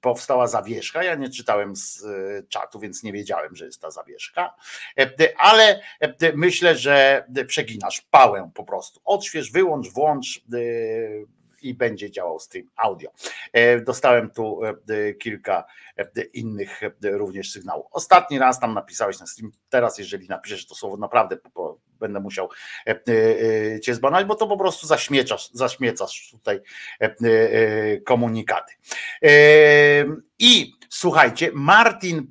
powstała 0.02 0.48
zawieszka. 0.48 1.04
Ja 1.04 1.16
nie 1.16 1.30
czytałem 1.30 1.76
z 1.76 2.04
czatu, 2.50 2.80
więc 2.80 3.04
nie 3.04 3.14
wiedziałem, 3.14 3.56
że 3.56 3.66
jest 3.66 3.82
ta 3.82 3.92
zawieszka, 3.92 4.56
ale 5.38 5.82
myślę, 6.36 6.76
że 6.76 7.26
przeginasz 7.48 8.02
pałę 8.02 8.52
po 8.54 8.64
prostu. 8.64 9.02
Odśwież, 9.06 9.52
wyłącz, 9.52 9.90
włącz 9.90 10.42
i 11.66 11.74
będzie 11.74 12.12
działał 12.12 12.40
stream 12.40 12.68
audio. 12.76 13.10
E, 13.54 13.82
Dostałem 13.82 14.30
tu 14.30 14.64
e, 14.64 14.70
e, 14.70 15.14
kilka 15.14 15.64
innych 16.34 16.82
również 17.04 17.52
sygnałów. 17.52 17.86
Ostatni 17.92 18.40
raz 18.40 18.60
tam 18.60 18.74
napisałeś 18.74 19.20
na 19.20 19.28
stream, 19.28 19.52
teraz 19.70 19.98
jeżeli 19.98 20.28
napiszesz 20.28 20.68
to 20.68 20.76
słowo, 20.76 20.98
naprawdę 20.98 21.38
będę 22.00 22.20
musiał 22.20 22.50
cię 23.84 23.96
zbanować, 23.96 24.26
bo 24.26 24.36
to 24.36 24.48
po 24.48 24.58
prostu 24.58 24.88
zaśmiecasz, 24.88 25.50
zaśmiecasz 25.54 26.30
tutaj 26.32 26.62
komunikaty. 28.06 28.74
I 30.40 30.74
słuchajcie, 30.90 31.52
Martin 31.54 32.28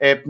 e, 0.00 0.22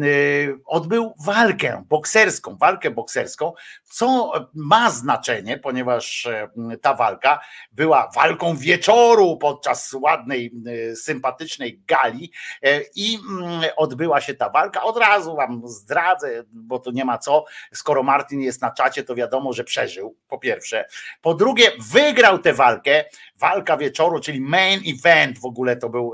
odbył 0.66 1.14
walkę 1.26 1.84
bokserską, 1.88 2.56
walkę 2.56 2.90
bokserską, 2.90 3.52
co 3.92 4.32
ma 4.54 4.90
znaczenie, 4.90 5.58
ponieważ 5.58 6.26
e, 6.26 6.48
ta 6.82 6.94
walka 6.94 7.40
była 7.72 8.10
walką 8.14 8.56
wieczoru 8.56 9.36
podczas 9.36 9.92
ładnej, 9.92 10.52
e, 10.90 10.96
sympatycznej 10.96 11.82
gali 11.86 12.32
e, 12.62 12.80
i 12.96 13.18
mm, 13.30 13.62
odbyła 13.76 14.20
się 14.20 14.34
ta 14.34 14.50
walka. 14.50 14.82
Od 14.82 14.96
razu 14.96 15.36
wam 15.36 15.62
zdradzę, 15.64 16.44
bo 16.52 16.78
to 16.78 16.90
nie 16.90 17.04
ma 17.04 17.18
co. 17.18 17.44
Skoro 17.72 18.02
Martin 18.02 18.40
jest 18.40 18.62
na 18.62 18.70
czacie, 18.70 19.02
to 19.02 19.14
wiadomo, 19.14 19.52
że 19.52 19.64
przeżył. 19.64 20.16
Po 20.28 20.38
pierwsze. 20.38 20.84
Po 21.22 21.34
drugie, 21.34 21.72
wygrał 21.92 22.38
tę 22.38 22.52
walkę. 22.52 23.04
Walka 23.36 23.76
wieczoru, 23.76 24.20
czyli 24.20 24.40
main 24.40 24.80
event 24.86 25.38
w 25.38 25.44
ogóle 25.44 25.76
to 25.76 25.88
był 25.88 26.12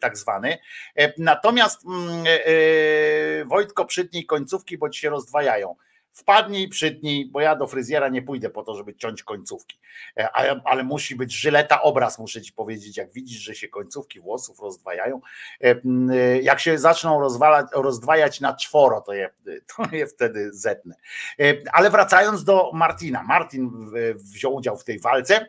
tak 0.00 0.18
zwany. 0.18 0.58
Natomiast 1.18 1.84
mm, 1.86 2.24
Wojtko 3.48 3.84
przytnij 3.84 4.26
końcówki, 4.26 4.78
bo 4.78 4.90
ci 4.90 5.00
się 5.00 5.10
rozdwajają. 5.10 5.76
Wpadnij, 6.18 6.68
przytnij, 6.68 7.26
bo 7.26 7.40
ja 7.40 7.56
do 7.56 7.66
fryzjera 7.66 8.08
nie 8.08 8.22
pójdę 8.22 8.50
po 8.50 8.62
to, 8.62 8.76
żeby 8.76 8.94
ciąć 8.94 9.22
końcówki. 9.22 9.78
E, 10.16 10.30
Ale, 10.64 10.84
musi 10.84 11.16
być 11.16 11.32
żyleta 11.32 11.82
obraz, 11.82 12.18
muszę 12.18 12.42
ci 12.42 12.52
powiedzieć. 12.52 12.96
Jak 12.96 13.12
widzisz, 13.12 13.40
że 13.40 13.54
się 13.54 13.68
końcówki 13.68 14.20
włosów 14.20 14.60
rozdwajają, 14.60 15.20
e, 15.64 15.80
e, 16.10 16.42
jak 16.42 16.60
się 16.60 16.78
zaczną 16.78 17.20
rozwalać, 17.20 17.66
rozdwajać 17.72 18.40
na 18.40 18.56
czworo, 18.56 19.00
to 19.00 19.12
je, 19.12 19.30
to 19.76 19.96
je 19.96 20.06
wtedy 20.06 20.52
zetnę. 20.52 20.94
Ale 21.72 21.90
wracając 21.90 22.44
do 22.44 22.70
Martina. 22.74 23.22
Martin 23.22 23.70
wziął 24.14 24.54
udział 24.54 24.76
w 24.76 24.84
tej 24.84 25.00
walce. 25.00 25.46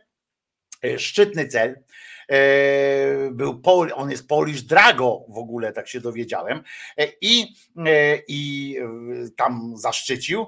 Szczytny 0.98 1.48
cel. 1.48 1.84
E, 2.30 3.32
Był 3.32 3.60
Pol, 3.60 3.92
on 3.96 4.12
jest 4.12 4.28
Polish 4.28 4.62
Drago 4.62 5.26
w 5.30 5.38
ogóle, 5.38 5.74
tak 5.74 5.88
się 5.88 6.02
dowiedziałem. 6.02 6.64
E, 6.98 7.08
I, 7.22 7.56
e, 7.78 8.18
i 8.28 8.76
tam 9.36 9.74
zaszczycił. 9.78 10.48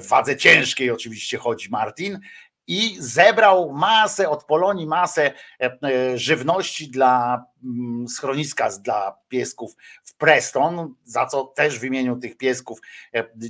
W 0.00 0.08
wadze 0.08 0.36
ciężkiej 0.36 0.90
oczywiście 0.90 1.38
chodzi 1.38 1.70
Martin. 1.70 2.20
I 2.66 2.96
zebrał 2.98 3.72
masę 3.72 4.28
od 4.28 4.44
Polonii, 4.44 4.86
masę 4.86 5.32
żywności 6.14 6.90
dla 6.90 7.44
mm, 7.64 8.08
schroniska 8.08 8.68
dla 8.70 9.18
piesków 9.28 9.76
w 10.04 10.16
Preston, 10.16 10.94
za 11.04 11.26
co 11.26 11.44
też 11.44 11.78
w 11.78 11.84
imieniu 11.84 12.16
tych 12.16 12.36
piesków 12.36 12.80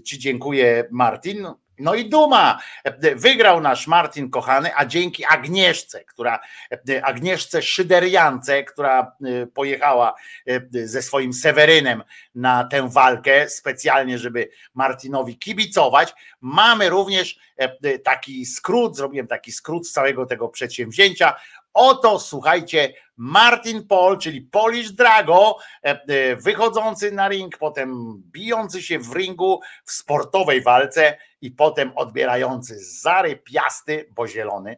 Ci 0.05 0.19
dziękuję, 0.19 0.85
Martin. 0.91 1.47
No 1.79 1.95
i 1.95 2.09
duma. 2.09 2.61
E, 2.85 3.15
Wygrał 3.15 3.61
nasz 3.61 3.87
Martin 3.87 4.31
kochany, 4.31 4.71
a 4.77 4.85
dzięki 4.85 5.25
Agnieszce, 5.29 6.05
która 6.05 6.41
e, 6.89 7.05
Agnieszce 7.05 7.63
Szyderiance, 7.63 8.65
która 8.65 9.01
e, 9.25 9.47
pojechała 9.47 10.15
e, 10.47 10.87
ze 10.89 11.03
swoim 11.03 11.33
Sewerynem 11.33 12.03
na 12.35 12.65
tę 12.65 12.89
walkę 12.89 13.49
specjalnie, 13.49 14.19
żeby 14.19 14.49
Martinowi 14.75 15.39
kibicować. 15.39 16.15
Mamy 16.41 16.91
również 16.91 17.39
e, 17.57 17.99
taki 17.99 18.47
skrót, 18.47 18.97
zrobiłem 18.97 19.27
taki 19.27 19.53
skrót 19.53 19.87
z 19.87 19.93
całego 19.93 20.27
tego 20.27 20.49
przedsięwzięcia. 20.49 21.35
Oto 21.75 22.21
słuchajcie, 22.21 22.95
Martin 23.17 23.87
Paul, 23.87 24.19
czyli 24.19 24.43
Polish 24.43 24.93
Drago, 24.93 25.59
e, 25.85 26.03
e, 26.09 26.37
wychodzący 26.37 27.13
na 27.13 27.29
ring, 27.29 27.59
potem 27.59 28.23
bijący 28.33 28.83
się 28.83 28.99
w 28.99 29.17
ringu 29.17 29.61
w 29.85 29.93
sportowej 29.93 30.63
walce 30.63 31.19
i 31.41 31.51
potem 31.51 31.93
odbierający 31.97 32.79
zarypiasty, 32.79 34.09
bo 34.17 34.29
zielony 34.29 34.77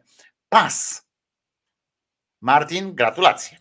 pas. 0.49 1.07
Martin, 2.41 2.95
gratulacje. 2.95 3.57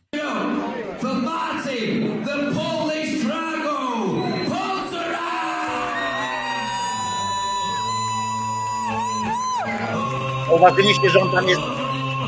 Zauważyliście, 10.46 11.10
że 11.10 11.20
on 11.20 11.32
tam 11.32 11.48
jest 11.48 11.85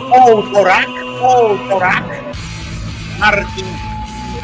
półtorak, 0.09 0.87
półtorak. 1.21 2.05
Martin 3.19 3.67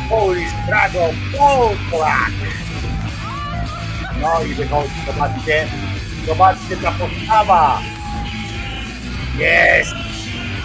Polish 0.08 0.52
Drago, 0.66 1.10
półtorak. 1.32 2.30
No 4.20 4.44
i 4.44 4.54
wychodzi, 4.54 4.90
zobaczcie, 5.06 5.68
zobaczcie 6.26 6.76
ta 6.76 6.92
postawa. 6.92 7.80
Jest, 9.38 9.94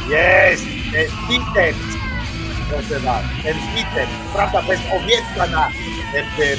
jest, 0.09 0.63
ten 0.91 1.07
biceps, 1.27 1.97
proszę 2.69 2.99
was, 2.99 3.23
ten 3.43 3.57
biceps, 3.75 4.13
prawda, 4.33 4.61
bez 4.61 4.79
owiecka 4.79 5.47
na, 5.47 5.69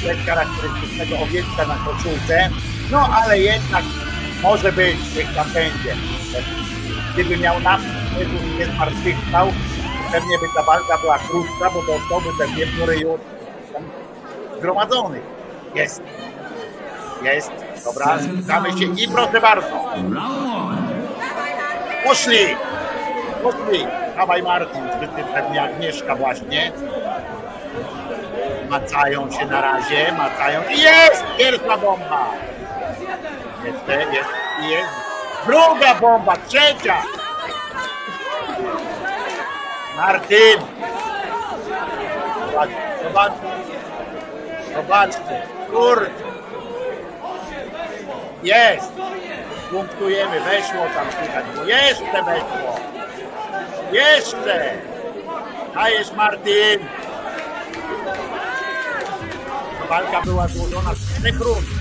bez 0.03 0.25
charakterystycznego 0.25 1.19
owiecka 1.19 1.65
na 1.67 1.75
koszulce, 1.75 2.49
no 2.91 3.09
ale 3.13 3.39
jednak 3.39 3.83
może 4.41 4.71
być, 4.71 4.97
niech 5.15 5.35
tam 5.35 5.51
będzie. 5.53 5.95
Gdyby 7.13 7.37
miał 7.37 7.59
Jezus 8.19 8.41
nie 8.59 8.65
zmartwychwstał, 8.65 9.47
pewnie 10.11 10.39
by 10.39 10.45
ta 10.55 10.63
walka 10.63 10.97
była 10.97 11.17
krótka, 11.17 11.69
bo 11.73 11.81
dostałby 11.81 12.29
pewnie 12.39 12.65
w 12.65 12.83
ryju 12.83 13.19
zgromadzonych. 14.57 15.23
Jest. 15.75 16.01
Jest. 17.23 17.51
Dobra, 17.85 18.17
spotkamy 18.19 18.69
się 18.79 18.85
i 18.85 19.07
proszę 19.07 19.41
bardzo. 19.41 19.85
Poszli! 22.03 22.55
Poszli! 23.43 23.87
Dawaj 24.17 24.43
Martin, 24.43 24.81
ty 25.15 25.23
pewnie 25.33 25.61
Agnieszka 25.61 26.15
właśnie. 26.15 26.71
Macają 28.69 29.31
się 29.31 29.45
na 29.45 29.61
razie, 29.61 30.13
macają. 30.17 30.61
Jest! 30.69 31.23
Pierwsza 31.37 31.77
bomba! 31.77 32.29
Jest, 33.65 34.29
i 34.61 34.69
jest. 34.69 35.10
Druga 35.45 35.93
bomba, 35.95 36.35
trzecia! 36.47 37.03
Martin! 39.97 40.59
Zobaczcie, 43.03 43.47
zobaczcie. 44.75 45.47
Kurde. 45.71 46.09
Jest! 48.43 48.91
Punktujemy, 49.71 50.39
weszło 50.39 50.85
tam 50.95 51.07
słychać, 51.11 51.45
jeszcze 51.65 52.23
weszło. 52.23 52.79
Jeszcze! 53.91 54.73
Dajesz 55.75 56.11
Martin! 56.11 56.79
Walka 59.89 60.21
była 60.21 60.47
złożona 60.47 60.93
z 60.93 61.19
trzech 61.19 61.39
rund. 61.39 61.80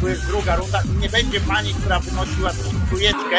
To 0.00 0.08
jest 0.08 0.26
druga 0.26 0.56
runda. 0.56 0.82
Nie 1.00 1.08
będzie 1.08 1.40
pani, 1.40 1.74
która 1.74 1.98
wynosiła 2.00 2.50
trójeczkę, 2.88 3.38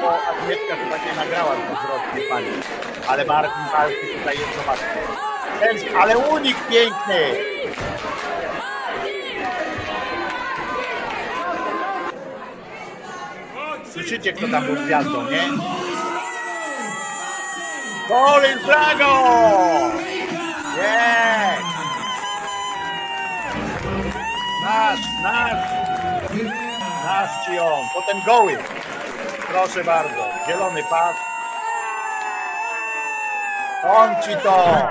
bo 0.00 0.10
Agnieszka 0.28 0.74
chyba 0.84 0.96
nie 1.06 1.12
nagrała 1.16 1.52
dwukrotnie 1.56 2.22
pani. 2.28 2.46
Ale 3.08 3.24
Martin 3.24 3.62
walki 3.72 3.96
tutaj 4.18 4.38
jest, 4.38 4.56
zobaczcie. 4.58 4.86
Ten- 5.60 5.96
Ale 5.96 6.18
unik 6.18 6.56
piękny! 6.68 7.20
Słyszycie, 13.92 14.32
kto 14.32 14.48
tam 14.48 14.64
był 14.66 14.74
gwiazdą, 14.76 15.30
nie? 15.30 15.42
Colin 18.08 18.58
Drago! 18.66 19.22
Nie! 20.76 21.56
Nasz, 24.66 25.00
nasz! 25.22 25.70
Nasz 27.04 27.46
ci 27.46 27.58
on. 27.58 27.84
Potem 27.94 28.22
goły. 28.26 28.58
Proszę 29.48 29.84
bardzo. 29.84 30.24
Zielony 30.46 30.82
pas. 30.90 31.16
On 33.84 34.22
ci 34.22 34.36
to! 34.42 34.88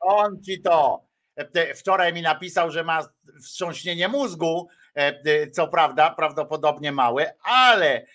On 0.00 0.42
ci 0.42 0.62
to! 0.62 1.00
E, 1.36 1.74
Wczoraj 1.74 2.12
mi 2.12 2.22
napisał, 2.22 2.70
że 2.70 2.84
ma 2.84 3.00
wstrząśnienie 3.42 4.08
mózgu, 4.08 4.68
e, 4.96 5.00
e, 5.00 5.50
co 5.50 5.68
prawda, 5.68 6.10
prawdopodobnie 6.10 6.92
małe, 6.92 7.34
ale 7.42 8.06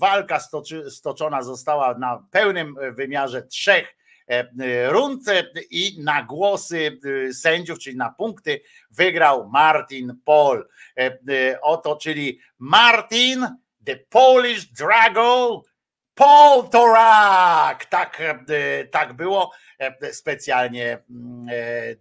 walka 0.00 0.40
stoczy, 0.40 0.90
stoczona 0.90 1.42
została 1.42 1.94
na 1.94 2.22
pełnym 2.30 2.74
wymiarze 2.92 3.42
trzech 3.42 3.96
rund 4.88 5.28
e, 5.28 5.44
i 5.70 6.02
na 6.02 6.22
głosy 6.22 6.98
e, 7.28 7.32
sędziów, 7.32 7.78
czyli 7.78 7.96
na 7.96 8.10
punkty 8.10 8.62
wygrał 8.90 9.48
Martin 9.48 10.20
Paul. 10.24 10.68
E, 10.98 11.02
e, 11.02 11.60
Oto, 11.60 11.96
czyli 11.96 12.40
Martin, 12.58 13.46
the 13.86 13.96
Polish 13.96 14.66
Drago, 14.66 15.62
Poltorak! 16.14 17.84
Tak, 17.84 18.20
e, 18.20 18.84
tak 18.84 19.12
było. 19.12 19.52
Specjalnie 20.12 20.98
mm, 21.10 21.46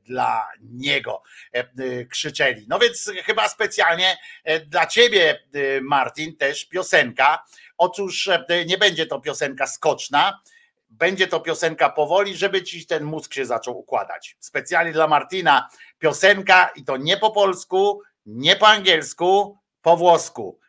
dla 0.04 0.48
niego 0.62 1.24
e, 1.52 2.06
krzyczeli. 2.06 2.66
No 2.70 2.80
więc 2.80 3.12
chyba 3.26 3.48
specjalnie 3.48 4.18
dla 4.66 4.86
ciebie, 4.88 5.40
Martin, 5.82 6.38
też 6.38 6.66
piosenka. 6.66 7.44
Otóż 7.78 8.30
nie 8.66 8.78
będzie 8.78 9.06
to 9.06 9.20
piosenka 9.20 9.68
skoczna, 9.68 10.42
będzie 10.90 11.28
to 11.28 11.40
piosenka 11.40 11.90
powoli, 11.90 12.38
żeby 12.38 12.64
ci 12.64 12.86
ten 12.86 13.04
mózg 13.04 13.34
się 13.34 13.46
zaczął 13.46 13.78
układać. 13.78 14.38
Specjalnie 14.40 14.92
dla 14.92 15.08
Martina 15.08 15.70
piosenka 16.00 16.70
i 16.76 16.84
to 16.84 16.98
nie 16.98 17.18
po 17.18 17.32
polsku, 17.32 18.02
nie 18.26 18.56
po 18.56 18.68
angielsku, 18.68 19.58
po 19.82 19.98
włosku. 19.98 20.60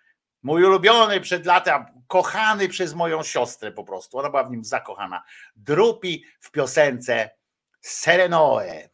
Mój 0.42 0.64
ulubiony 0.64 1.20
przed 1.20 1.46
latem, 1.46 1.84
kochany 2.06 2.68
przez 2.68 2.94
moją 2.94 3.22
siostrę 3.22 3.72
po 3.72 3.84
prostu. 3.84 4.18
Ona 4.18 4.30
była 4.30 4.44
w 4.44 4.50
nim 4.50 4.64
zakochana. 4.64 5.22
Drupi 5.56 6.24
w 6.40 6.50
piosence 6.50 7.30
Serenoe. 7.80 8.89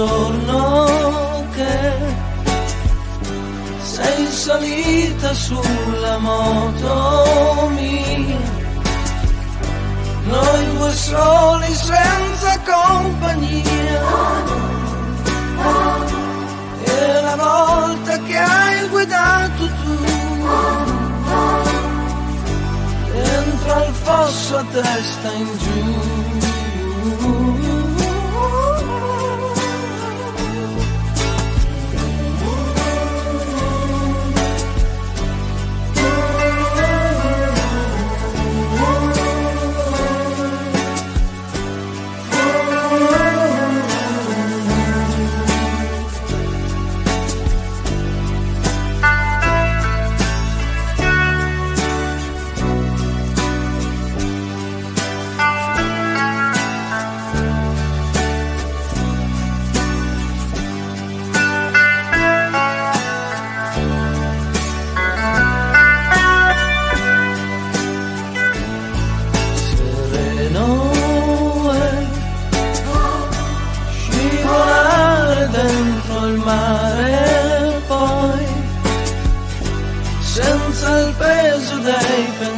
Giorno 0.00 1.46
che 1.54 1.92
sei 3.82 4.26
salita 4.28 5.34
sulla 5.34 6.16
moto 6.18 7.68
mia. 7.74 8.48
Noi 10.24 10.64
due 10.76 10.92
soli 10.94 11.74
senza 11.74 12.52
compagnia. 12.70 14.02
E 16.84 17.20
la 17.28 17.36
volta 17.36 18.18
che 18.26 18.36
hai 18.36 18.88
guidato 18.88 19.66
tu 19.80 19.96
Dentro 23.12 23.74
al 23.74 23.92
fosso 23.92 24.56
a 24.56 24.64
testa 24.72 25.32
in 25.32 25.58
giù 25.58 26.29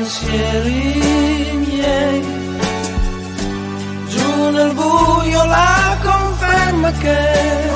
pensieri 0.03 1.53
miei 1.65 2.23
giù 4.09 4.51
nel 4.51 4.73
buio 4.75 5.45
la 5.45 5.97
conferma 6.03 6.91
che 7.03 7.71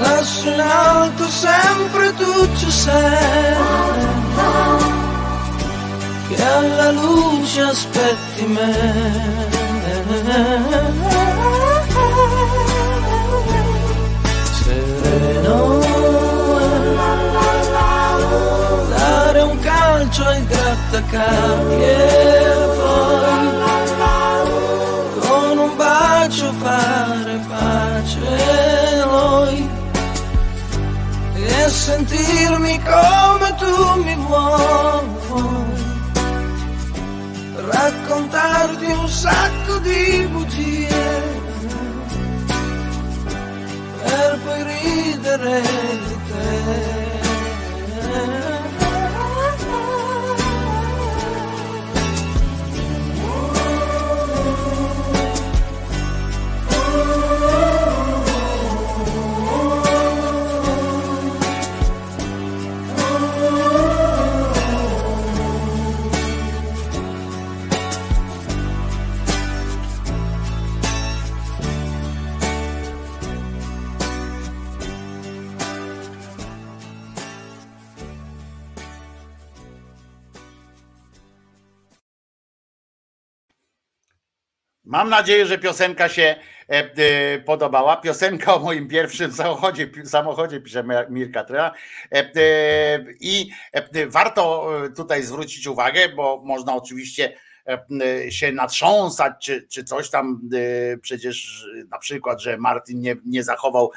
lassù 0.00 0.48
in 0.48 0.60
alto 0.60 1.28
sempre 1.28 2.14
tu 2.14 2.32
ci 2.56 2.70
sei 2.70 3.56
che 6.28 6.42
alla 6.42 6.90
luce 6.90 7.60
aspetti 7.60 8.44
me. 8.46 9.74
Calcio 20.14 20.24
ai 20.26 20.46
grattacapi 20.46 21.82
e 21.82 22.44
poi 22.76 23.52
con 25.20 25.58
un 25.58 25.76
bacio 25.76 26.52
fare 26.52 27.44
pace 27.48 29.04
noi 29.04 29.68
e 31.34 31.68
sentirmi 31.68 32.80
come 32.82 33.54
tu 33.58 34.02
mi 34.02 34.14
vuoi. 34.14 35.12
Raccontarti 37.56 38.84
un 38.84 39.08
sacco 39.08 39.78
di 39.78 40.28
bugie 40.30 41.22
per 44.02 44.38
poi 44.44 44.62
ridere 44.62 46.13
Mam 84.94 85.08
nadzieję, 85.08 85.46
że 85.46 85.58
piosenka 85.58 86.08
się 86.08 86.22
e, 86.22 86.36
e, 86.68 87.38
podobała. 87.38 87.96
Piosenka 87.96 88.54
o 88.54 88.58
moim 88.58 88.88
pierwszym 88.88 89.32
samochodzie, 89.32 89.88
samochodzie 90.04 90.60
pisze 90.60 90.84
Mi- 90.84 91.10
Mirka 91.10 91.44
Trela. 91.44 91.72
E, 92.12 92.24
I 93.20 93.50
warto 94.06 94.70
tutaj 94.96 95.22
zwrócić 95.22 95.66
uwagę, 95.66 96.08
bo 96.08 96.42
można 96.44 96.74
oczywiście 96.74 97.36
się 98.30 98.52
natrząsać, 98.52 99.32
czy, 99.40 99.66
czy 99.68 99.84
coś 99.84 100.10
tam. 100.10 100.40
e, 100.54 100.96
Przecież 100.98 101.66
na 101.90 101.98
przykład, 101.98 102.42
że 102.42 102.56
Martin 102.58 103.00
nie, 103.00 103.16
nie 103.24 103.44
zachował 103.44 103.90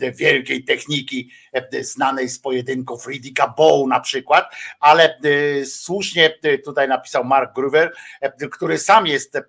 e, 0.00 0.12
wielkiej 0.12 0.64
techniki 0.64 1.30
e, 1.52 1.84
znanej 1.84 2.28
z 2.28 2.38
pojedynków 2.38 3.06
Ridicka 3.06 3.48
Bow 3.48 3.88
na 3.88 4.00
przykład, 4.00 4.54
ale 4.80 5.16
e, 5.16 5.64
słusznie 5.64 6.38
e, 6.42 6.58
tutaj 6.58 6.88
napisał 6.88 7.24
Mark 7.24 7.54
Gruver, 7.54 7.92
e, 8.20 8.48
który 8.48 8.78
sam 8.78 9.06
jest 9.06 9.36
e, 9.36 9.42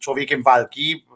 człowiekiem 0.00 0.42
walki. 0.42 1.08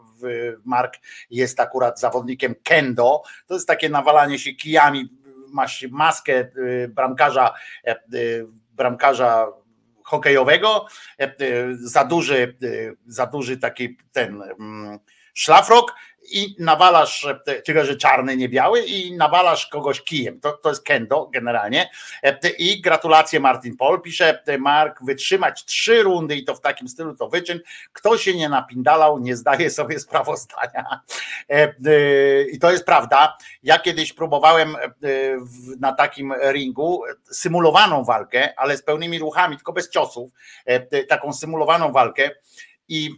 Mark 0.65 0.97
jest 1.29 1.59
akurat 1.59 1.99
zawodnikiem 1.99 2.55
kendo. 2.63 3.23
To 3.47 3.53
jest 3.53 3.67
takie 3.67 3.89
nawalanie 3.89 4.39
się 4.39 4.53
kijami. 4.53 5.09
Masz 5.47 5.85
maskę 5.91 6.33
e, 6.33 6.47
bramkarza, 6.87 7.53
e, 7.87 7.91
e, 7.91 7.97
bramkarza 8.71 9.47
hokejowego, 10.03 10.87
e, 11.19 11.23
e, 11.23 11.35
za 11.75 12.03
duży, 12.05 12.57
e, 12.63 12.67
za 13.07 13.25
duży 13.25 13.57
taki 13.57 13.97
ten 14.11 14.41
mm, 14.59 14.99
szlafrok 15.33 15.95
i 16.31 16.55
nawalasz, 16.59 17.25
e, 17.25 17.61
tylko 17.61 17.85
że 17.85 17.95
czarny, 17.97 18.37
nie 18.37 18.49
biały, 18.49 18.79
i 18.85 19.17
nawalasz 19.17 19.67
kogoś 19.67 20.01
kijem. 20.01 20.39
To, 20.39 20.51
to 20.51 20.69
jest 20.69 20.83
kendo 20.83 21.29
generalnie. 21.33 21.89
E, 22.23 22.49
I 22.57 22.81
gratulacje 22.81 23.39
Martin 23.39 23.77
Pol, 23.77 24.01
pisze 24.01 24.43
e, 24.45 24.57
Mark, 24.57 24.99
wytrzymać 25.05 25.65
trzy 25.65 26.03
rundy 26.03 26.35
i 26.35 26.43
to 26.43 26.55
w 26.55 26.61
takim 26.61 26.87
stylu 26.87 27.15
to 27.15 27.29
wyczyn. 27.29 27.59
Kto 27.93 28.17
się 28.17 28.33
nie 28.35 28.49
napindalał, 28.49 29.19
nie 29.19 29.35
zdaje 29.35 29.69
sobie 29.69 29.99
sprawozdania. 29.99 31.01
E, 31.49 31.73
I 32.51 32.59
to 32.59 32.71
jest 32.71 32.85
prawda. 32.85 33.37
Ja 33.63 33.79
kiedyś 33.79 34.13
próbowałem 34.13 34.75
w- 35.41 35.79
na 35.79 35.93
takim 35.93 36.33
ringu 36.51 37.03
symulowaną 37.31 38.03
walkę, 38.03 38.53
ale 38.57 38.77
z 38.77 38.83
pełnymi 38.83 39.19
ruchami, 39.19 39.55
tylko 39.55 39.73
bez 39.73 39.89
ciosów, 39.89 40.31
taką 41.09 41.33
symulowaną 41.33 41.91
walkę 41.91 42.31
i 42.87 43.09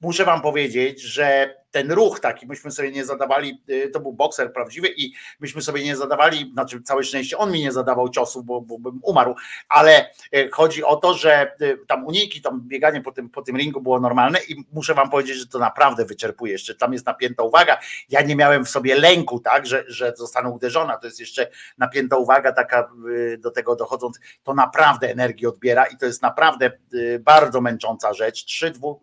muszę 0.00 0.24
wam 0.24 0.40
powiedzieć, 0.42 1.00
że 1.02 1.56
ten 1.70 1.92
ruch 1.92 2.20
taki, 2.20 2.46
myśmy 2.46 2.70
sobie 2.70 2.90
nie 2.90 3.04
zadawali, 3.04 3.62
y, 3.70 3.90
to 3.90 4.00
był 4.00 4.12
bokser 4.12 4.52
prawdziwy 4.52 4.88
i 4.96 5.12
myśmy 5.40 5.62
sobie 5.62 5.84
nie 5.84 5.96
zadawali, 5.96 6.50
znaczy 6.52 6.82
całe 6.82 7.04
szczęście 7.04 7.38
on 7.38 7.52
mi 7.52 7.60
nie 7.60 7.72
zadawał 7.72 8.08
ciosów, 8.08 8.44
bo, 8.44 8.60
bo 8.60 8.78
bym 8.78 9.00
umarł, 9.02 9.34
ale 9.68 10.10
y, 10.36 10.48
chodzi 10.52 10.84
o 10.84 10.96
to, 10.96 11.14
że 11.14 11.52
y, 11.62 11.78
tam 11.86 12.06
uniki, 12.06 12.42
tam 12.42 12.60
bieganie 12.68 13.00
po 13.00 13.12
tym, 13.12 13.30
po 13.30 13.42
tym 13.42 13.56
ringu 13.56 13.80
było 13.80 14.00
normalne 14.00 14.38
i 14.48 14.64
muszę 14.72 14.94
wam 14.94 15.10
powiedzieć, 15.10 15.36
że 15.36 15.46
to 15.46 15.58
naprawdę 15.58 16.04
wyczerpuje, 16.04 16.52
jeszcze 16.52 16.74
tam 16.74 16.92
jest 16.92 17.06
napięta 17.06 17.42
uwaga, 17.42 17.78
ja 18.08 18.22
nie 18.22 18.36
miałem 18.36 18.64
w 18.64 18.68
sobie 18.68 18.94
lęku, 18.94 19.40
tak, 19.40 19.66
że, 19.66 19.84
że 19.88 20.12
zostanę 20.16 20.50
uderzona, 20.50 20.96
to 20.96 21.06
jest 21.06 21.20
jeszcze 21.20 21.48
napięta 21.78 22.16
uwaga 22.16 22.52
taka 22.52 22.90
do 23.38 23.50
tego 23.50 23.76
dochodząc, 23.76 24.20
to 24.42 24.54
naprawdę 24.54 25.10
energię 25.10 25.48
odbiera 25.48 25.86
i 25.86 25.96
to 25.96 26.06
jest 26.06 26.22
naprawdę 26.22 26.72
bardzo 27.20 27.60
męcząca 27.60 28.14
rzecz, 28.14 28.44
trzy 28.44 28.70
dwu, 28.70 29.00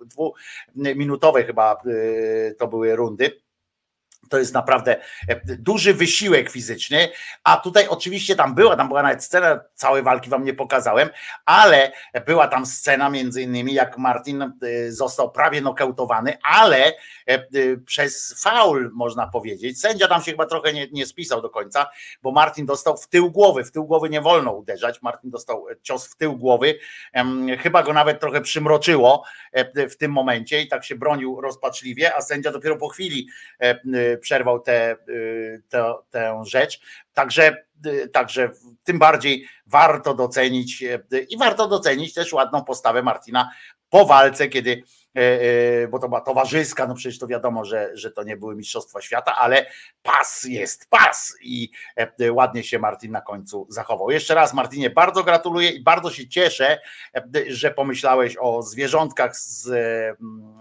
dwuminutowe 0.75 1.43
chyba 1.43 1.77
to 2.57 2.67
były 2.67 2.95
rundy. 2.95 3.46
To 4.29 4.37
jest 4.37 4.53
naprawdę 4.53 4.95
e, 5.27 5.41
duży 5.45 5.93
wysiłek 5.93 6.49
fizyczny, 6.49 7.09
a 7.43 7.57
tutaj 7.57 7.87
oczywiście 7.87 8.35
tam 8.35 8.55
była, 8.55 8.75
tam 8.75 8.87
była 8.87 9.03
nawet 9.03 9.23
scena, 9.23 9.59
całej 9.73 10.03
walki 10.03 10.29
wam 10.29 10.43
nie 10.43 10.53
pokazałem, 10.53 11.09
ale 11.45 11.91
była 12.25 12.47
tam 12.47 12.65
scena 12.65 13.09
między 13.09 13.41
innymi 13.41 13.73
jak 13.73 13.97
Martin 13.97 14.41
e, 14.41 14.51
został 14.91 15.31
prawie 15.31 15.61
nokautowany, 15.61 16.37
ale 16.43 16.93
e, 17.25 17.47
przez 17.85 18.41
faul 18.43 18.91
można 18.93 19.27
powiedzieć. 19.27 19.81
Sędzia 19.81 20.07
tam 20.07 20.23
się 20.23 20.31
chyba 20.31 20.45
trochę 20.45 20.73
nie, 20.73 20.87
nie 20.91 21.05
spisał 21.05 21.41
do 21.41 21.49
końca, 21.49 21.89
bo 22.21 22.31
Martin 22.31 22.65
dostał 22.65 22.97
w 22.97 23.07
tył 23.07 23.31
głowy, 23.31 23.63
w 23.63 23.71
tył 23.71 23.85
głowy 23.85 24.09
nie 24.09 24.21
wolno 24.21 24.51
uderzać, 24.51 25.01
Martin 25.01 25.29
dostał 25.29 25.65
cios 25.81 26.07
w 26.07 26.15
tył 26.15 26.37
głowy, 26.37 26.79
chyba 27.59 27.83
go 27.83 27.93
nawet 27.93 28.19
trochę 28.19 28.41
przymroczyło 28.41 29.23
w 29.89 29.95
tym 29.95 30.11
momencie 30.11 30.61
i 30.61 30.67
tak 30.67 30.85
się 30.85 30.95
bronił 30.95 31.41
rozpaczliwie, 31.41 32.15
a 32.15 32.21
sędzia 32.21 32.51
dopiero 32.51 32.77
po 32.77 32.89
chwili 32.89 33.27
przerwał 34.17 34.59
tę 34.59 34.95
tę 35.69 35.93
tę 36.09 36.43
rzecz. 36.45 36.79
Także, 37.13 37.65
e, 37.85 38.07
także 38.07 38.49
tym 38.83 38.99
bardziej 38.99 39.47
warto 39.65 40.13
docenić 40.13 40.83
e, 40.83 41.19
i 41.29 41.37
warto 41.37 41.67
docenić 41.67 42.13
też 42.13 42.33
ładną 42.33 42.63
postawę 42.63 43.03
Martina 43.03 43.51
po 43.89 44.05
walce, 44.05 44.47
kiedy, 44.47 44.83
bo 45.89 45.99
to 45.99 46.07
była 46.07 46.21
towarzyska, 46.21 46.87
no 46.87 46.95
przecież 46.95 47.19
to 47.19 47.27
wiadomo, 47.27 47.65
że, 47.65 47.89
że 47.93 48.11
to 48.11 48.23
nie 48.23 48.37
były 48.37 48.55
Mistrzostwa 48.55 49.01
Świata, 49.01 49.35
ale 49.35 49.65
pas 50.03 50.43
jest 50.43 50.89
pas 50.89 51.37
i 51.41 51.69
ładnie 52.31 52.63
się 52.63 52.79
Martin 52.79 53.11
na 53.11 53.21
końcu 53.21 53.67
zachował. 53.69 54.11
Jeszcze 54.11 54.35
raz 54.35 54.53
Martinie 54.53 54.89
bardzo 54.89 55.23
gratuluję 55.23 55.69
i 55.69 55.83
bardzo 55.83 56.11
się 56.11 56.27
cieszę, 56.27 56.79
że 57.47 57.71
pomyślałeś 57.71 58.35
o 58.39 58.61
zwierzątkach 58.63 59.37
z, 59.37 59.69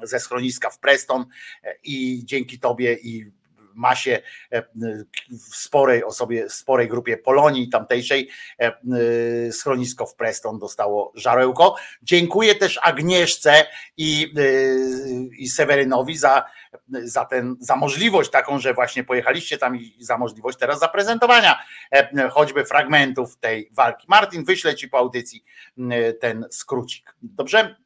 ze 0.02 0.20
schroniska 0.20 0.70
w 0.70 0.78
Preston 0.78 1.26
i 1.82 2.22
dzięki 2.24 2.60
tobie 2.60 2.94
i 2.94 3.30
masie 3.76 4.22
w 5.50 5.56
sporej 5.56 6.04
osobie, 6.04 6.48
w 6.48 6.52
sporej 6.52 6.88
grupie 6.88 7.16
Polonii 7.16 7.68
tamtejszej 7.68 8.28
e, 8.60 8.64
e, 8.66 8.72
schronisko 9.52 10.06
w 10.06 10.14
Preston 10.14 10.58
dostało 10.58 11.12
żarełko. 11.14 11.76
Dziękuję 12.02 12.54
też 12.54 12.80
Agnieszce 12.82 13.66
i, 13.96 14.32
e, 14.36 15.36
i 15.38 15.48
Sewerynowi 15.48 16.16
za, 16.16 16.44
za, 16.88 17.24
ten, 17.24 17.56
za 17.60 17.76
możliwość 17.76 18.30
taką, 18.30 18.58
że 18.58 18.74
właśnie 18.74 19.04
pojechaliście 19.04 19.58
tam 19.58 19.76
i 19.76 19.96
za 20.00 20.18
możliwość 20.18 20.58
teraz 20.58 20.78
zaprezentowania 20.78 21.58
e, 21.92 22.28
choćby 22.28 22.64
fragmentów 22.64 23.36
tej 23.36 23.70
walki. 23.72 24.06
Martin, 24.08 24.44
wyślę 24.44 24.74
ci 24.74 24.88
po 24.88 24.98
audycji 24.98 25.44
ten 26.20 26.46
skrócik. 26.50 27.14
Dobrze? 27.22 27.76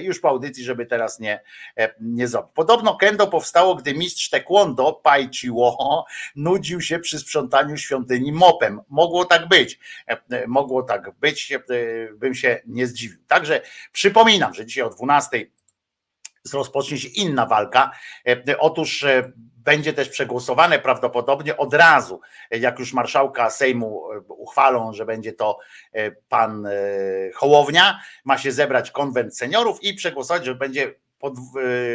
Już 0.00 0.20
po 0.20 0.28
audycji, 0.28 0.64
żeby 0.64 0.86
teraz 0.86 1.20
nie, 1.20 1.40
e, 1.76 1.94
nie 2.00 2.28
zrobić. 2.28 2.52
Podobno 2.54 2.96
kendo 2.96 3.26
powstało, 3.26 3.74
gdy 3.74 3.94
mistrz 3.94 4.30
taekwondo 4.30 4.92
Pai 4.92 5.28
Chiwo 5.32 6.04
nudził 6.36 6.80
się 6.80 6.98
przy 6.98 7.18
sprzątaniu 7.18 7.76
świątyni 7.76 8.32
mopem. 8.32 8.80
Mogło 8.88 9.24
tak 9.24 9.48
być. 9.48 9.78
E, 10.08 10.46
Mogło 10.46 10.82
tak 10.82 11.10
być, 11.10 11.52
bym 12.14 12.34
się 12.34 12.60
nie 12.66 12.86
zdziwił. 12.86 13.18
Także 13.28 13.62
przypominam, 13.92 14.54
że 14.54 14.66
dzisiaj 14.66 14.84
o 14.84 14.90
12 14.90 15.46
rozpocznie 16.52 16.98
się 16.98 17.08
inna 17.08 17.46
walka. 17.46 17.90
E, 18.28 18.58
Otóż 18.58 19.02
e, 19.04 19.32
będzie 19.56 19.92
też 19.92 20.08
przegłosowane 20.08 20.78
prawdopodobnie 20.78 21.56
od 21.56 21.74
razu, 21.74 22.20
e, 22.50 22.58
jak 22.58 22.78
już 22.78 22.92
marszałka 22.92 23.50
Sejmu 23.50 24.08
uchwalą, 24.28 24.92
że 24.92 25.06
będzie 25.06 25.32
to 25.32 25.58
pan 26.28 26.68
Hołownia, 27.34 28.00
ma 28.24 28.38
się 28.38 28.52
zebrać 28.52 28.90
konwent 28.90 29.36
seniorów 29.36 29.82
i 29.82 29.94
przegłosować, 29.94 30.44
że 30.44 30.54
będzie 30.54 30.94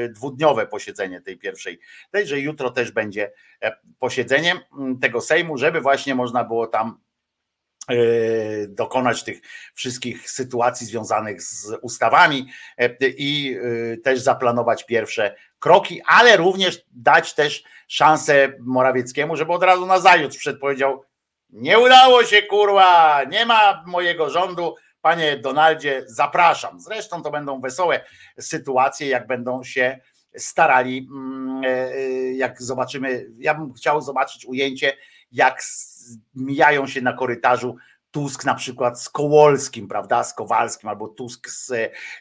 dwudniowe 0.10 0.68
posiedzenie 0.68 1.22
tej 1.22 1.38
pierwszej, 1.38 1.80
tej, 2.12 2.28
że 2.28 2.40
jutro 2.40 2.70
też 2.70 2.92
będzie 2.92 3.32
posiedzenie 4.00 4.68
tego 5.02 5.22
Sejmu, 5.22 5.58
żeby 5.58 5.82
właśnie 5.82 6.16
można 6.16 6.44
było 6.44 6.68
tam 6.68 7.00
dokonać 8.68 9.24
tych 9.24 9.42
wszystkich 9.74 10.30
sytuacji 10.30 10.88
związanych 10.88 11.42
z 11.42 11.78
ustawami 11.82 12.48
e, 12.78 12.90
i 13.02 13.58
e, 13.94 13.98
też 13.98 14.20
zaplanować 14.20 14.86
pierwsze 14.86 15.36
kroki, 15.60 16.02
ale 16.06 16.38
również 16.38 16.86
dać 16.92 17.34
też 17.34 17.64
szansę 17.88 18.54
Morawieckiemu, 18.60 19.36
żeby 19.36 19.54
od 19.54 19.64
razu 19.64 19.86
na 19.86 20.00
zajutrz 20.00 20.38
przed 20.38 20.60
powiedział 20.60 21.04
nie 21.50 21.80
udało 21.80 22.24
się 22.24 22.42
kurwa, 22.42 23.24
nie 23.24 23.46
ma 23.46 23.84
mojego 23.86 24.30
rządu, 24.30 24.76
panie 25.02 25.38
Donaldzie, 25.38 26.04
zapraszam. 26.06 26.80
Zresztą 26.80 27.24
to 27.24 27.32
będą 27.32 27.62
wesołe 27.62 28.06
sytuacje, 28.40 29.08
jak 29.08 29.28
będą 29.28 29.64
się 29.64 30.00
starali, 30.38 31.08
mm, 31.12 31.64
e, 31.64 31.68
e, 31.68 32.34
jak 32.34 32.62
zobaczymy, 32.62 33.28
ja 33.38 33.54
bym 33.54 33.74
chciał 33.74 34.02
zobaczyć 34.02 34.46
ujęcie, 34.46 34.98
jak 35.32 35.64
mijają 36.36 36.88
się 36.88 37.02
na 37.02 37.14
korytarzu 37.14 37.76
Tusk 38.12 38.46
na 38.46 38.56
przykład 38.56 39.02
z 39.02 39.10
Kołolskim, 39.10 39.88
prawda, 39.88 40.24
z 40.24 40.34
Kowalskim, 40.34 40.90
albo 40.90 41.08
Tusk 41.08 41.50
z, 41.50 41.72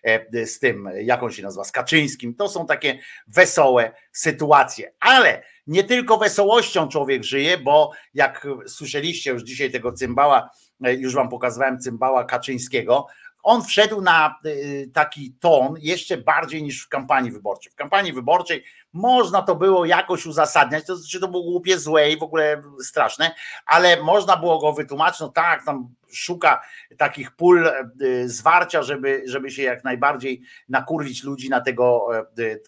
e, 0.04 0.46
z 0.46 0.58
tym, 0.58 0.88
jak 1.00 1.22
on 1.22 1.30
się 1.32 1.42
nazywa, 1.42 1.64
z 1.64 1.72
Kaczyńskim. 1.72 2.34
To 2.34 2.48
są 2.48 2.66
takie 2.66 2.98
wesołe 3.26 3.92
sytuacje, 4.12 4.92
ale 5.00 5.42
nie 5.66 5.84
tylko 5.84 6.18
wesołością 6.18 6.88
człowiek 6.88 7.24
żyje, 7.24 7.58
bo 7.58 7.90
jak 8.14 8.46
słyszeliście 8.66 9.30
już 9.30 9.42
dzisiaj 9.42 9.70
tego 9.70 9.92
cymbała, 9.92 10.50
e, 10.84 10.94
już 10.94 11.14
wam 11.14 11.28
pokazywałem 11.28 11.78
cymbała 11.78 12.24
Kaczyńskiego, 12.24 13.06
on 13.47 13.64
wszedł 13.64 14.01
na 14.01 14.39
y, 14.47 14.90
taki 14.94 15.32
ton 15.40 15.74
jeszcze 15.78 16.16
bardziej 16.16 16.62
niż 16.62 16.85
w 16.85 16.89
kampanii 16.89 17.32
wyborczej. 17.32 17.73
W 17.73 17.74
kampanii 17.74 18.12
wyborczej 18.12 18.64
można 18.93 19.43
to 19.43 19.55
było 19.55 19.85
jakoś 19.85 20.27
uzasadniać, 20.27 20.86
to 20.86 20.97
znaczy 20.97 21.20
to 21.20 21.28
było 21.28 21.43
głupie, 21.43 21.78
złe 21.78 22.10
i 22.10 22.18
w 22.18 22.23
ogóle 22.23 22.62
straszne, 22.85 23.35
ale 23.66 24.02
można 24.02 24.36
było 24.36 24.59
go 24.59 24.73
wytłumaczyć, 24.73 25.20
no 25.20 25.28
tak, 25.28 25.64
tam 25.64 25.94
szuka 26.12 26.62
takich 26.98 27.36
pól 27.36 27.66
y, 28.02 28.28
zwarcia, 28.28 28.82
żeby, 28.82 29.23
żeby 29.27 29.51
się 29.51 29.62
jak 29.62 29.85
najbardziej 29.85 30.43
nakurwić 30.68 31.24
ludzi 31.24 31.48
na 31.48 31.60
tego 31.60 32.09
y, 32.39 32.62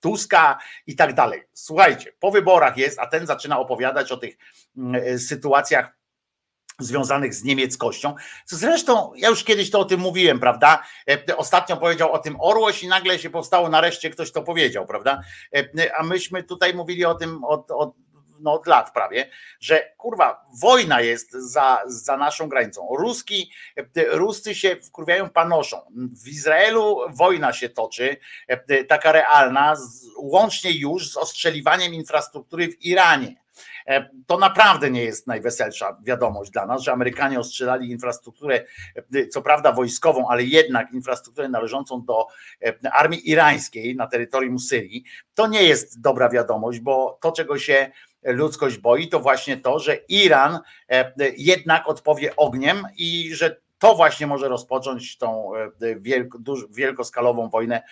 Tuska 0.00 0.58
i 0.86 0.96
tak 0.96 1.14
dalej. 1.14 1.42
Słuchajcie, 1.52 2.12
po 2.20 2.30
wyborach 2.30 2.76
jest, 2.76 2.98
a 2.98 3.06
ten 3.06 3.26
zaczyna 3.26 3.58
opowiadać 3.58 4.12
o 4.12 4.16
tych 4.16 4.36
mm, 4.76 5.18
sytuacjach 5.18 6.03
związanych 6.78 7.34
z 7.34 7.44
niemieckością. 7.44 8.14
Co 8.44 8.56
Zresztą 8.56 9.12
ja 9.16 9.28
już 9.28 9.44
kiedyś 9.44 9.70
to 9.70 9.80
o 9.80 9.84
tym 9.84 10.00
mówiłem, 10.00 10.40
prawda? 10.40 10.82
E, 11.10 11.36
Ostatnio 11.36 11.76
powiedział 11.76 12.12
o 12.12 12.18
tym 12.18 12.36
Orłoś 12.40 12.82
i 12.82 12.88
nagle 12.88 13.18
się 13.18 13.30
powstało, 13.30 13.68
nareszcie 13.68 14.10
ktoś 14.10 14.32
to 14.32 14.42
powiedział, 14.42 14.86
prawda? 14.86 15.20
E, 15.54 15.98
A 15.98 16.02
myśmy 16.02 16.42
tutaj 16.42 16.74
mówili 16.74 17.04
o 17.04 17.14
tym 17.14 17.44
od, 17.44 17.70
od, 17.70 17.94
no 18.40 18.52
od 18.52 18.66
lat 18.66 18.92
prawie, 18.92 19.30
że 19.60 19.94
kurwa, 19.96 20.46
wojna 20.60 21.00
jest 21.00 21.32
za, 21.32 21.82
za 21.86 22.16
naszą 22.16 22.48
granicą. 22.48 22.88
Ruski, 22.98 23.50
e, 23.76 24.16
Ruscy 24.16 24.54
się 24.54 24.76
wkurwiają, 24.76 25.30
panoszą. 25.30 25.80
W 26.24 26.28
Izraelu 26.28 26.98
wojna 27.08 27.52
się 27.52 27.68
toczy, 27.68 28.16
taka 28.88 29.12
realna, 29.12 29.74
łącznie 30.16 30.70
już 30.70 31.10
z 31.10 31.16
ostrzeliwaniem 31.16 31.94
infrastruktury 31.94 32.68
w 32.68 32.82
Iranie. 32.82 33.43
E, 33.86 34.08
To 34.26 34.38
naprawdę 34.38 34.90
nie 34.90 35.04
jest 35.04 35.26
najweselsza 35.26 35.96
wiadomość 36.02 36.50
dla 36.50 36.66
nas, 36.66 36.82
że 36.82 36.92
Amerykanie 36.92 37.40
ostrzelali 37.40 37.90
infrastrukturę, 37.90 38.64
e, 39.14 39.26
co 39.26 39.42
prawda 39.42 39.72
wojskową, 39.72 40.28
ale 40.28 40.42
jednak 40.42 40.92
infrastrukturę 40.92 41.48
należącą 41.48 42.04
do 42.04 42.26
e, 42.62 42.92
armii 42.92 43.30
irańskiej 43.30 43.96
na 43.96 44.06
terytorium 44.06 44.58
Syrii. 44.58 45.04
To 45.34 45.46
nie 45.46 45.62
jest 45.62 46.00
dobra 46.00 46.28
wiadomość, 46.28 46.80
bo 46.80 47.18
to, 47.22 47.32
czego 47.32 47.58
się 47.58 47.90
ludzkość 48.22 48.78
boi, 48.78 49.08
to 49.08 49.20
właśnie 49.20 49.56
to, 49.56 49.78
że 49.78 49.96
Iran 49.96 50.58
jednak 51.36 51.88
odpowie 51.88 52.36
ogniem 52.36 52.86
i 52.96 53.34
że 53.34 53.60
to 53.78 53.94
właśnie 53.94 54.26
może 54.26 54.48
rozpocząć 54.48 55.18
tą 55.18 55.52
wielkoskalową 56.70 57.48
wojnę, 57.48 57.82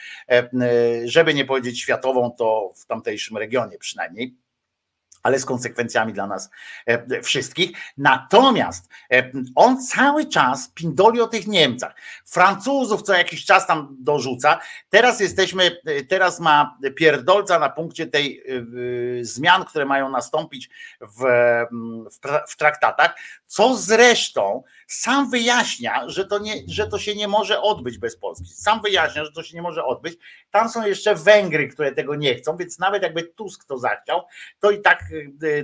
żeby 1.05 1.35
nie 1.35 1.44
powiedzieć 1.44 1.81
światową, 1.81 2.31
to 2.39 2.73
w 2.77 2.86
tamtejszym 2.86 3.36
regionie 3.36 3.78
przynajmniej 3.78 4.36
ale 5.23 5.39
z 5.39 5.44
konsekwencjami 5.44 6.12
dla 6.12 6.27
nas 6.27 6.51
e, 6.86 7.23
wszystkich. 7.23 7.70
Natomiast 7.97 8.89
e, 9.12 9.31
on 9.55 9.85
cały 9.86 10.27
czas 10.27 10.70
pindoli 10.74 11.20
o 11.20 11.27
tych 11.27 11.47
Niemcach. 11.47 11.94
Francuzów 12.24 13.03
co 13.03 13.15
jakiś 13.15 13.44
czas 13.44 13.66
tam 13.66 13.97
dorzuca. 14.01 14.59
Teraz 14.90 15.20
jesteśmy, 15.20 15.77
e, 15.86 16.05
teraz 16.05 16.40
ma 16.40 16.78
pierdolca 16.97 17.59
na 17.59 17.69
punkcie 17.69 18.07
tej 18.07 18.43
zmian, 19.20 19.65
które 19.65 19.85
mają 19.85 20.09
nastąpić 20.09 20.70
w, 21.01 21.24
w, 22.12 22.20
tra- 22.20 22.43
w 22.49 22.57
traktatach, 22.57 23.15
co 23.47 23.77
zresztą 23.77 24.62
sam 24.86 25.31
wyjaśnia, 25.31 26.09
że 26.09 26.24
to, 26.24 26.39
nie, 26.39 26.55
że 26.69 26.86
to 26.86 26.99
się 26.99 27.15
nie 27.15 27.28
może 27.28 27.61
odbyć 27.61 27.99
bez 27.99 28.16
Polski. 28.16 28.47
Sam 28.47 28.81
wyjaśnia, 28.82 29.24
że 29.24 29.32
to 29.32 29.43
się 29.43 29.57
nie 29.57 29.62
może 29.62 29.85
odbyć. 29.85 30.19
Tam 30.51 30.69
są 30.69 30.86
jeszcze 30.86 31.15
Węgry, 31.15 31.69
które 31.69 31.93
tego 31.93 32.15
nie 32.15 32.35
chcą, 32.35 32.57
więc 32.57 32.78
nawet 32.78 33.03
jakby 33.03 33.23
Tusk 33.23 33.65
to 33.65 33.78
zachciał, 33.78 34.23
to 34.61 34.70
i 34.70 34.81
tak 34.81 35.05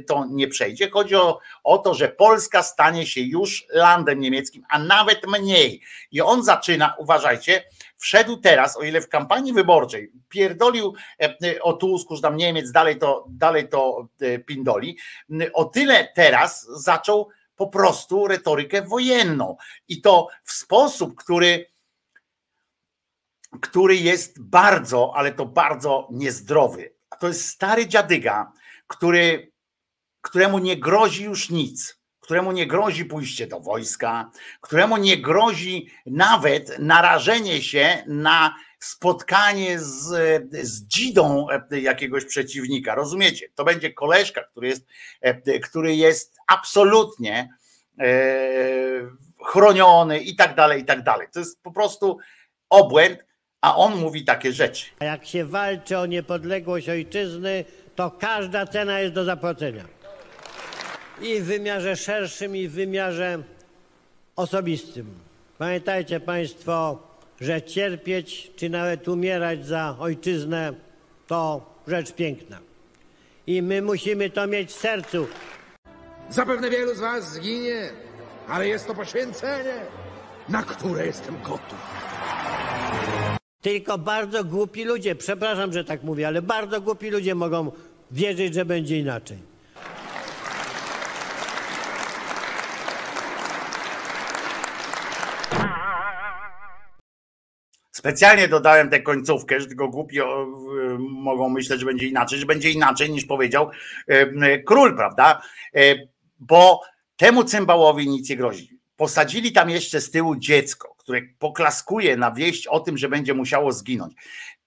to 0.06 0.26
nie 0.30 0.48
przejdzie. 0.48 0.90
Chodzi 0.90 1.14
o, 1.14 1.40
o 1.64 1.78
to, 1.78 1.94
że 1.94 2.08
Polska 2.08 2.62
stanie 2.62 3.06
się 3.06 3.20
już 3.20 3.66
landem 3.70 4.20
niemieckim, 4.20 4.62
a 4.68 4.78
nawet 4.78 5.26
mniej. 5.26 5.82
I 6.12 6.20
on 6.20 6.44
zaczyna, 6.44 6.94
uważajcie, 6.98 7.64
wszedł 7.96 8.36
teraz, 8.36 8.76
o 8.76 8.82
ile 8.82 9.00
w 9.00 9.08
kampanii 9.08 9.52
wyborczej 9.52 10.12
pierdolił 10.28 10.94
e, 11.20 11.36
e, 11.44 11.62
o 11.62 11.72
Tusku, 11.72 12.16
że 12.16 12.22
tam 12.22 12.36
Niemiec 12.36 12.72
dalej 12.72 12.98
to, 12.98 13.26
dalej 13.28 13.68
to 13.68 14.08
e, 14.20 14.38
pindoli, 14.38 14.96
o 15.52 15.64
tyle 15.64 16.08
teraz 16.14 16.66
zaczął 16.66 17.28
po 17.56 17.66
prostu 17.66 18.26
retorykę 18.26 18.82
wojenną. 18.82 19.56
I 19.88 20.00
to 20.00 20.28
w 20.44 20.52
sposób, 20.52 21.14
który 21.16 21.66
który 23.60 23.96
jest 23.96 24.42
bardzo, 24.42 25.12
ale 25.16 25.32
to 25.32 25.46
bardzo 25.46 26.08
niezdrowy. 26.10 26.94
To 27.20 27.28
jest 27.28 27.48
stary 27.48 27.86
dziadyga, 27.86 28.52
który, 28.88 29.52
któremu 30.20 30.58
nie 30.58 30.76
grozi 30.76 31.24
już 31.24 31.50
nic, 31.50 31.98
któremu 32.20 32.52
nie 32.52 32.66
grozi 32.66 33.04
pójście 33.04 33.46
do 33.46 33.60
wojska, 33.60 34.30
któremu 34.60 34.96
nie 34.96 35.16
grozi 35.16 35.90
nawet 36.06 36.78
narażenie 36.78 37.62
się 37.62 38.04
na 38.06 38.54
spotkanie 38.78 39.78
z, 39.78 40.06
z 40.52 40.82
dzidą 40.82 41.46
jakiegoś 41.70 42.24
przeciwnika. 42.24 42.94
Rozumiecie? 42.94 43.48
To 43.54 43.64
będzie 43.64 43.92
koleżka, 43.92 44.42
który 44.44 44.68
jest, 44.68 44.86
który 45.62 45.96
jest 45.96 46.36
absolutnie 46.46 47.48
e, 47.98 48.08
chroniony 49.46 50.18
i 50.18 50.36
tak 50.36 50.54
dalej, 50.54 50.82
i 50.82 50.84
tak 50.84 51.02
dalej. 51.02 51.28
To 51.32 51.38
jest 51.38 51.62
po 51.62 51.72
prostu 51.72 52.18
obłęd, 52.70 53.24
a 53.60 53.76
on 53.76 53.96
mówi 53.96 54.24
takie 54.24 54.52
rzeczy. 54.52 54.86
A 54.98 55.04
jak 55.04 55.26
się 55.26 55.44
walczy 55.44 55.98
o 55.98 56.06
niepodległość 56.06 56.88
ojczyzny, 56.88 57.64
to 57.98 58.10
każda 58.10 58.66
cena 58.66 59.00
jest 59.00 59.14
do 59.14 59.24
zapłacenia. 59.24 59.84
I 61.22 61.40
w 61.40 61.44
wymiarze 61.44 61.96
szerszym, 61.96 62.56
i 62.56 62.68
w 62.68 62.72
wymiarze 62.72 63.42
osobistym. 64.36 65.06
Pamiętajcie 65.58 66.20
Państwo, 66.20 67.02
że 67.40 67.62
cierpieć, 67.62 68.50
czy 68.56 68.68
nawet 68.68 69.08
umierać 69.08 69.66
za 69.66 69.96
ojczyznę, 69.98 70.72
to 71.26 71.74
rzecz 71.88 72.12
piękna. 72.12 72.58
I 73.46 73.62
my 73.62 73.82
musimy 73.82 74.30
to 74.30 74.46
mieć 74.46 74.70
w 74.70 74.78
sercu. 74.78 75.26
Zapewne 76.30 76.70
wielu 76.70 76.94
z 76.94 77.00
was 77.00 77.32
zginie, 77.32 77.90
ale 78.48 78.68
jest 78.68 78.86
to 78.86 78.94
poświęcenie, 78.94 79.74
na 80.48 80.62
które 80.62 81.06
jestem 81.06 81.42
gotów. 81.42 81.78
Tylko 83.62 83.98
bardzo 83.98 84.44
głupi 84.44 84.84
ludzie, 84.84 85.14
przepraszam, 85.14 85.72
że 85.72 85.84
tak 85.84 86.02
mówię, 86.02 86.26
ale 86.26 86.42
bardzo 86.42 86.80
głupi 86.80 87.10
ludzie 87.10 87.34
mogą 87.34 87.72
wierzyć, 88.10 88.54
że 88.54 88.64
będzie 88.64 88.98
inaczej. 88.98 89.38
Specjalnie 97.92 98.48
dodałem 98.48 98.90
tę 98.90 99.00
końcówkę, 99.00 99.60
że 99.60 99.66
tylko 99.66 99.88
głupi 99.88 100.20
y, 100.20 100.24
mogą 100.98 101.48
myśleć, 101.48 101.80
że 101.80 101.86
będzie 101.86 102.06
inaczej, 102.06 102.38
że 102.38 102.46
będzie 102.46 102.70
inaczej 102.70 103.10
niż 103.10 103.24
powiedział 103.24 103.70
y, 104.10 104.62
król, 104.66 104.96
prawda? 104.96 105.42
Y, 105.76 106.08
Bo 106.38 106.80
temu 107.16 107.44
cymbałowi 107.44 108.08
nic 108.08 108.30
nie 108.30 108.36
grozi. 108.36 108.78
Posadzili 108.96 109.52
tam 109.52 109.70
jeszcze 109.70 110.00
z 110.00 110.10
tyłu 110.10 110.36
dziecko, 110.36 110.94
które 110.98 111.22
poklaskuje 111.38 112.16
na 112.16 112.30
wieść 112.30 112.66
o 112.66 112.80
tym, 112.80 112.98
że 112.98 113.08
będzie 113.08 113.34
musiało 113.34 113.72
zginąć. 113.72 114.14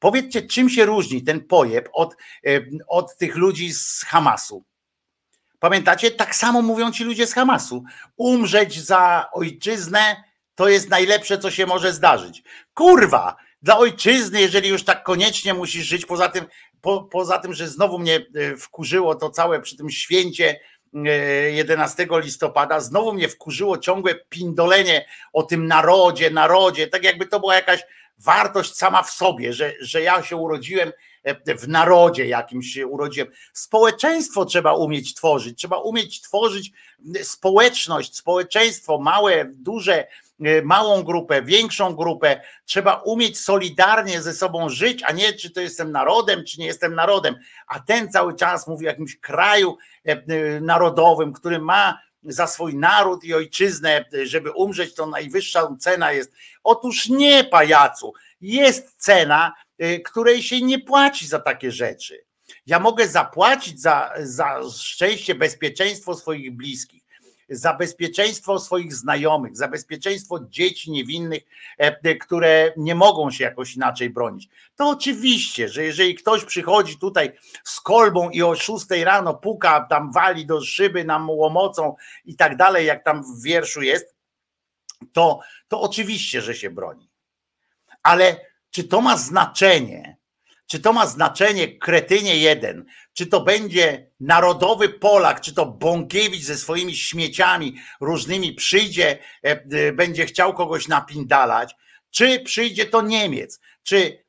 Powiedzcie, 0.02 0.42
czym 0.42 0.70
się 0.70 0.86
różni 0.86 1.24
ten 1.24 1.42
pojeb 1.48 1.90
od, 1.94 2.16
y, 2.48 2.70
od 2.88 3.18
tych 3.18 3.36
ludzi 3.36 3.74
z 3.74 4.04
Hamasu? 4.08 4.64
Pamiętacie? 5.60 6.12
Tak 6.12 6.36
samo 6.36 6.62
mówią 6.62 6.92
ci 6.92 7.04
ludzie 7.04 7.28
z 7.28 7.34
Hamasu. 7.34 7.84
Umrzeć 8.18 8.80
za 8.80 9.30
ojczyznę 9.34 10.24
to 10.56 10.68
jest 10.70 10.90
najlepsze, 10.90 11.38
co 11.38 11.52
się 11.52 11.66
może 11.66 11.94
zdarzyć. 11.94 12.44
Kurwa, 12.74 13.36
dla 13.62 13.78
ojczyzny, 13.78 14.42
jeżeli 14.42 14.70
już 14.70 14.84
tak 14.84 15.04
koniecznie 15.04 15.54
musisz 15.54 15.86
żyć, 15.86 16.06
poza 16.06 16.30
tym, 16.30 16.46
po, 16.82 17.04
poza 17.04 17.38
tym, 17.38 17.54
że 17.54 17.68
znowu 17.68 18.00
mnie 18.00 18.26
e, 18.36 18.58
wkurzyło 18.58 19.16
to 19.16 19.30
całe 19.30 19.62
przy 19.62 19.78
tym 19.78 19.90
święcie 19.90 20.60
e, 20.96 21.10
11 21.52 22.08
listopada, 22.12 22.80
znowu 22.80 23.14
mnie 23.14 23.30
wkurzyło 23.30 23.78
ciągłe 23.78 24.16
pindolenie 24.30 25.06
o 25.34 25.44
tym 25.44 25.68
narodzie, 25.68 26.30
narodzie, 26.30 26.88
tak 26.88 27.04
jakby 27.04 27.26
to 27.26 27.40
była 27.40 27.56
jakaś 27.56 27.84
wartość 28.24 28.76
sama 28.76 29.04
w 29.04 29.12
sobie, 29.12 29.54
że, 29.54 29.74
że 29.80 30.02
ja 30.02 30.24
się 30.24 30.36
urodziłem 30.36 30.92
e, 31.24 31.58
w 31.58 31.68
narodzie 31.68 32.28
jakimś 32.28 32.74
się 32.74 32.88
urodziłem. 32.88 33.32
Społeczeństwo 33.54 34.46
trzeba 34.46 34.74
umieć 34.74 35.14
tworzyć, 35.14 35.58
trzeba 35.58 35.78
umieć 35.78 36.22
tworzyć 36.22 36.72
społeczność, 37.24 38.16
społeczeństwo, 38.16 39.00
małe, 39.00 39.46
duże, 39.46 40.08
e, 40.42 40.62
małą 40.62 41.04
grupę, 41.04 41.42
większą 41.42 41.96
grupę. 41.96 42.42
Trzeba 42.66 42.96
umieć 42.96 43.40
solidarnie 43.40 44.22
ze 44.22 44.34
sobą 44.34 44.70
żyć, 44.70 45.04
a 45.04 45.12
nie 45.12 45.34
czy 45.34 45.52
to 45.52 45.62
jestem 45.62 45.92
narodem, 45.92 46.44
czy 46.46 46.60
nie 46.60 46.66
jestem 46.66 46.96
narodem. 46.96 47.36
A 47.68 47.80
ten 47.80 48.12
cały 48.12 48.36
czas 48.36 48.68
mówi 48.68 48.86
o 48.86 48.90
jakimś 48.90 49.20
kraju 49.20 49.78
e, 50.06 50.62
narodowym, 50.62 51.34
który 51.34 51.60
ma 51.60 52.00
za 52.24 52.48
swój 52.48 52.76
naród 52.76 53.24
i 53.24 53.34
ojczyznę, 53.34 54.06
żeby 54.24 54.52
umrzeć, 54.52 54.96
to 54.96 55.06
najwyższa 55.06 55.76
cena 55.80 56.12
jest. 56.12 56.32
Otóż 56.64 57.10
nie, 57.10 57.44
pajacu. 57.44 58.14
Jest 58.42 58.96
cena, 58.98 59.54
y, 59.84 60.00
której 60.00 60.44
się 60.44 60.62
nie 60.62 60.80
płaci 60.80 61.28
za 61.28 61.40
takie 61.40 61.72
rzeczy. 61.72 62.26
Ja 62.66 62.80
mogę 62.80 63.08
zapłacić 63.08 63.82
za, 63.82 64.14
za 64.20 64.60
szczęście, 64.78 65.36
bezpieczeństwo 65.36 66.16
swoich 66.16 66.56
bliskich, 66.56 67.01
za 67.52 67.74
bezpieczeństwo 67.74 68.60
swoich 68.60 68.96
znajomych, 68.96 69.58
za 69.58 69.68
bezpieczeństwo 69.68 70.40
dzieci 70.50 70.92
niewinnych, 70.92 71.44
e, 71.80 72.00
e, 72.04 72.16
które 72.16 72.74
nie 72.78 72.96
mogą 72.96 73.32
się 73.32 73.44
jakoś 73.44 73.76
inaczej 73.76 74.10
bronić. 74.10 74.50
To 74.76 74.90
oczywiście, 74.90 75.70
że 75.70 75.84
jeżeli 75.84 76.16
ktoś 76.16 76.46
przychodzi 76.46 76.98
tutaj 76.98 77.32
z 77.64 77.82
kolbą 77.82 78.30
i 78.30 78.42
o 78.42 78.56
6 78.56 79.04
rano 79.04 79.34
puka, 79.34 79.88
tam 79.90 80.12
wali 80.12 80.46
do 80.46 80.62
szyby 80.62 81.06
nam 81.06 81.30
łomocą 81.30 81.96
i 82.26 82.36
tak 82.36 82.58
dalej, 82.58 82.86
jak 82.86 83.04
tam 83.04 83.24
w 83.24 83.44
wierszu 83.44 83.82
jest, 83.82 84.16
to, 85.14 85.40
to 85.68 85.82
oczywiście, 85.82 86.42
że 86.42 86.56
się 86.56 86.70
broni. 86.70 87.10
Ale 88.04 88.46
czy 88.72 88.84
to 88.84 89.02
ma 89.02 89.18
znaczenie? 89.18 90.21
Czy 90.72 90.80
to 90.80 90.94
ma 90.94 91.08
znaczenie, 91.08 91.78
kretynie 91.78 92.38
jeden? 92.38 92.86
Czy 93.14 93.28
to 93.28 93.42
będzie 93.42 94.12
narodowy 94.20 94.90
Polak, 94.90 95.42
czy 95.42 95.54
to 95.54 95.66
Bąkiewicz 95.66 96.44
ze 96.44 96.58
swoimi 96.58 96.96
śmieciami 96.96 97.76
różnymi 98.02 98.54
przyjdzie, 98.54 99.18
e, 99.46 99.50
e, 99.50 99.92
będzie 99.92 100.26
chciał 100.26 100.54
kogoś 100.54 100.88
napindalać, 100.88 101.76
czy 102.12 102.40
przyjdzie 102.40 102.86
to 102.86 103.02
Niemiec? 103.02 103.60
Czy 103.84 104.24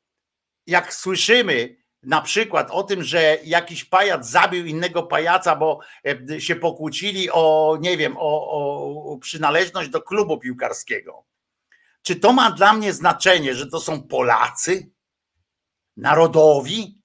jak 0.66 0.94
słyszymy 0.94 1.76
na 2.02 2.22
przykład 2.22 2.70
o 2.70 2.82
tym, 2.82 3.04
że 3.04 3.38
jakiś 3.44 3.84
pajac 3.84 4.26
zabił 4.26 4.66
innego 4.66 5.02
pajaca, 5.02 5.56
bo 5.56 5.80
e, 6.30 6.40
się 6.40 6.56
pokłócili 6.56 7.30
o, 7.30 7.78
nie 7.80 7.96
wiem, 7.96 8.16
o, 8.18 9.12
o 9.12 9.18
przynależność 9.18 9.90
do 9.90 10.02
klubu 10.02 10.38
piłkarskiego. 10.38 11.24
Czy 12.02 12.16
to 12.16 12.32
ma 12.32 12.50
dla 12.50 12.72
mnie 12.72 12.92
znaczenie, 12.92 13.54
że 13.54 13.66
to 13.66 13.80
są 13.80 14.02
Polacy? 14.02 14.92
Narodowi? 15.96 17.02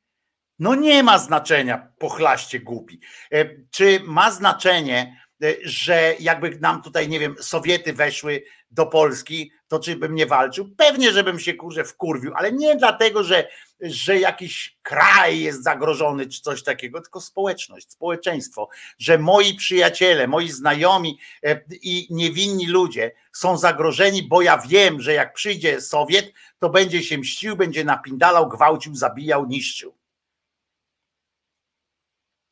No 0.60 0.76
nie 0.76 1.04
ma 1.04 1.18
znaczenia, 1.18 1.92
pochlaście 2.00 2.60
głupi. 2.60 3.00
E, 3.32 3.50
Czy 3.72 4.00
ma 4.06 4.32
znaczenie, 4.32 5.22
e, 5.44 5.54
że 5.64 6.16
jakby 6.20 6.60
nam 6.60 6.82
tutaj, 6.82 7.10
nie 7.10 7.20
wiem, 7.20 7.36
Sowiety 7.40 7.94
weszły 7.94 8.44
do 8.78 8.86
Polski, 8.86 9.52
to 9.68 9.80
czy 9.80 9.96
bym 9.96 10.16
nie 10.16 10.26
walczył? 10.26 10.70
Pewnie, 10.78 11.12
żebym 11.12 11.40
się 11.40 11.54
kurze 11.54 11.84
wkurwił, 11.86 12.34
ale 12.36 12.52
nie 12.52 12.76
dlatego, 12.76 13.24
że, 13.24 13.48
że 13.82 14.20
jakiś 14.20 14.78
kraj 14.82 15.40
jest 15.40 15.64
zagrożony 15.64 16.28
czy 16.28 16.42
coś 16.42 16.64
takiego, 16.64 17.02
tylko 17.02 17.22
społeczność, 17.22 17.92
społeczeństwo, 17.92 18.70
że 18.98 19.18
moi 19.18 19.54
przyjaciele, 19.54 20.28
moi 20.28 20.50
znajomi 20.50 21.20
e, 21.44 21.62
i 21.82 22.08
niewinni 22.10 22.68
ludzie 22.68 23.12
są 23.32 23.58
zagrożeni, 23.58 24.24
bo 24.24 24.42
ja 24.42 24.58
wiem, 24.58 25.02
że 25.02 25.14
jak 25.14 25.34
przyjdzie 25.34 25.82
Sowiet, 25.82 26.34
to 26.60 26.70
będzie 26.70 27.04
się 27.04 27.18
mścił, 27.18 27.56
będzie 27.56 27.84
napindalał, 27.84 28.50
gwałcił, 28.50 28.96
zabijał, 28.96 29.46
niszczył. 29.46 29.94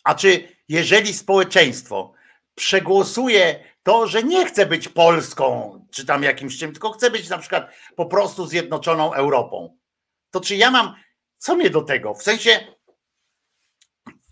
A 0.03 0.15
czy 0.15 0.47
jeżeli 0.69 1.13
społeczeństwo 1.13 2.13
przegłosuje 2.55 3.74
to, 3.85 4.07
że 4.07 4.23
nie 4.23 4.45
chce 4.45 4.65
być 4.65 4.87
Polską, 4.87 5.79
czy 5.91 6.05
tam 6.05 6.23
jakimś 6.23 6.57
czym, 6.57 6.71
tylko 6.71 6.91
chce 6.91 7.11
być 7.11 7.29
na 7.29 7.37
przykład 7.37 7.71
po 7.95 8.05
prostu 8.05 8.45
zjednoczoną 8.45 9.13
Europą, 9.13 9.77
to 10.31 10.41
czy 10.41 10.55
ja 10.55 10.71
mam, 10.71 10.95
co 11.37 11.55
mnie 11.55 11.69
do 11.69 11.81
tego? 11.81 12.13
W 12.13 12.23
sensie, 12.23 12.75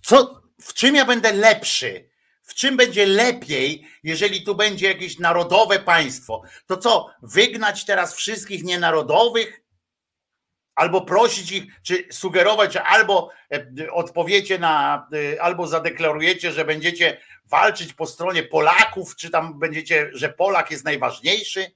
co, 0.05 0.41
w 0.61 0.73
czym 0.73 0.95
ja 0.95 1.05
będę 1.05 1.33
lepszy? 1.33 2.09
W 2.43 2.53
czym 2.53 2.77
będzie 2.77 3.05
lepiej, 3.05 3.87
jeżeli 4.03 4.43
tu 4.43 4.55
będzie 4.55 4.87
jakieś 4.87 5.19
narodowe 5.19 5.79
państwo? 5.79 6.41
To 6.65 6.77
co, 6.77 7.09
wygnać 7.21 7.85
teraz 7.85 8.15
wszystkich 8.15 8.63
nienarodowych? 8.63 9.63
albo 10.75 11.01
prosić 11.01 11.51
ich, 11.51 11.63
czy 11.83 12.07
sugerować, 12.11 12.73
że 12.73 12.83
albo 12.83 13.29
e, 13.53 13.91
odpowiecie 13.91 14.59
na, 14.59 15.07
e, 15.33 15.41
albo 15.41 15.67
zadeklarujecie, 15.67 16.51
że 16.51 16.65
będziecie 16.65 17.17
walczyć 17.45 17.93
po 17.93 18.05
stronie 18.05 18.43
Polaków, 18.43 19.15
czy 19.15 19.29
tam 19.29 19.59
będziecie, 19.59 20.09
że 20.13 20.29
Polak 20.29 20.71
jest 20.71 20.85
najważniejszy. 20.85 21.71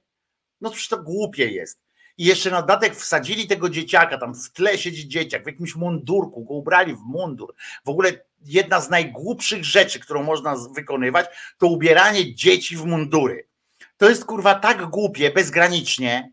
No 0.60 0.70
przecież 0.70 0.88
to 0.88 1.02
głupie 1.02 1.48
jest. 1.48 1.78
I 2.18 2.24
jeszcze 2.24 2.50
na 2.50 2.60
dodatek 2.60 2.96
wsadzili 2.96 3.46
tego 3.46 3.68
dzieciaka, 3.68 4.18
tam 4.18 4.34
w 4.34 4.52
tle 4.52 4.78
siedzi 4.78 5.08
dzieciak, 5.08 5.44
w 5.44 5.46
jakimś 5.46 5.76
mundurku, 5.76 6.44
go 6.44 6.54
ubrali 6.54 6.94
w 6.94 7.00
mundur. 7.00 7.54
W 7.84 7.88
ogóle 7.88 8.24
jedna 8.44 8.80
z 8.80 8.90
najgłupszych 8.90 9.64
rzeczy, 9.64 10.00
którą 10.00 10.22
można 10.22 10.56
wykonywać, 10.74 11.26
to 11.58 11.66
ubieranie 11.66 12.34
dzieci 12.34 12.76
w 12.76 12.84
mundury. 12.84 13.48
To 13.96 14.08
jest 14.08 14.24
kurwa 14.24 14.54
tak 14.54 14.86
głupie, 14.86 15.30
bezgranicznie, 15.30 16.32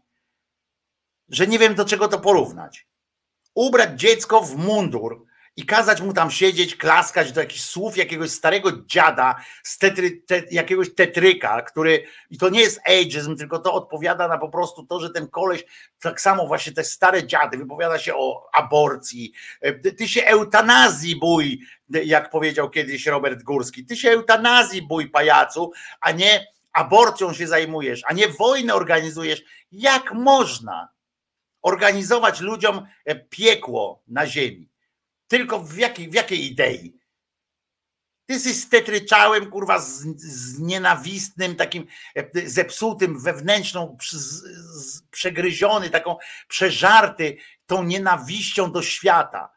że 1.30 1.48
nie 1.48 1.60
wiem 1.60 1.76
do 1.76 1.86
czego 1.86 2.08
to 2.08 2.20
porównać. 2.20 2.88
Ubrać 3.54 4.00
dziecko 4.00 4.42
w 4.42 4.56
mundur 4.56 5.26
i 5.58 5.66
kazać 5.66 6.02
mu 6.02 6.14
tam 6.14 6.32
siedzieć, 6.32 6.76
klaskać 6.76 7.32
do 7.32 7.42
jakichś 7.42 7.62
słów 7.62 7.98
jakiegoś 7.98 8.32
starego 8.32 8.72
dziada 8.86 9.36
z 9.64 9.78
tetry, 9.78 10.12
te, 10.12 10.42
jakiegoś 10.52 10.96
tetryka, 10.96 11.62
który, 11.62 12.06
i 12.30 12.38
to 12.38 12.50
nie 12.50 12.60
jest 12.60 12.80
ageism, 12.86 13.36
tylko 13.36 13.60
to 13.60 13.74
odpowiada 13.74 14.28
na 14.28 14.38
po 14.38 14.50
prostu 14.50 14.86
to, 14.86 15.00
że 15.00 15.10
ten 15.10 15.28
koleś, 15.28 15.66
tak 16.00 16.22
samo 16.22 16.48
właśnie 16.48 16.74
te 16.74 16.84
stare 16.84 17.28
dziady, 17.28 17.58
wypowiada 17.58 18.00
się 18.00 18.16
o 18.16 18.50
aborcji, 18.54 19.34
ty 19.84 19.94
ty 19.94 20.08
się 20.08 20.26
eutanazji 20.26 21.16
bój, 21.20 21.60
jak 21.90 22.30
powiedział 22.30 22.70
kiedyś 22.70 23.06
Robert 23.06 23.44
Górski, 23.44 23.86
ty 23.86 23.98
się 23.98 24.10
eutanazji 24.10 24.82
bój 24.82 25.10
pajacu, 25.10 25.72
a 26.02 26.12
nie 26.12 26.48
aborcją 26.74 27.34
się 27.34 27.48
zajmujesz, 27.48 28.02
a 28.08 28.14
nie 28.14 28.28
wojnę 28.28 28.76
organizujesz. 28.76 29.44
Jak 29.72 30.14
można? 30.14 30.96
organizować 31.66 32.40
ludziom 32.42 32.88
e, 33.06 33.16
piekło 33.16 34.04
na 34.08 34.28
ziemi. 34.28 34.70
Tylko 35.28 35.60
w 35.60 35.78
jakiej, 35.78 36.10
w 36.10 36.14
jakiej 36.14 36.46
idei? 36.46 37.00
Ty 38.26 38.34
jesteś 38.34 38.56
stetryczałem, 38.56 39.52
kurwa, 39.52 39.80
z, 39.80 40.04
z 40.18 40.60
nienawistnym, 40.60 41.56
takim 41.56 41.86
e, 42.16 42.50
zepsutym, 42.50 43.20
wewnętrzną, 43.20 43.98
z, 44.02 44.14
z, 44.14 45.02
przegryziony, 45.02 45.90
taką 45.90 46.18
przeżarty 46.48 47.38
tą 47.66 47.84
nienawiścią 47.84 48.72
do 48.72 48.82
świata. 48.82 49.50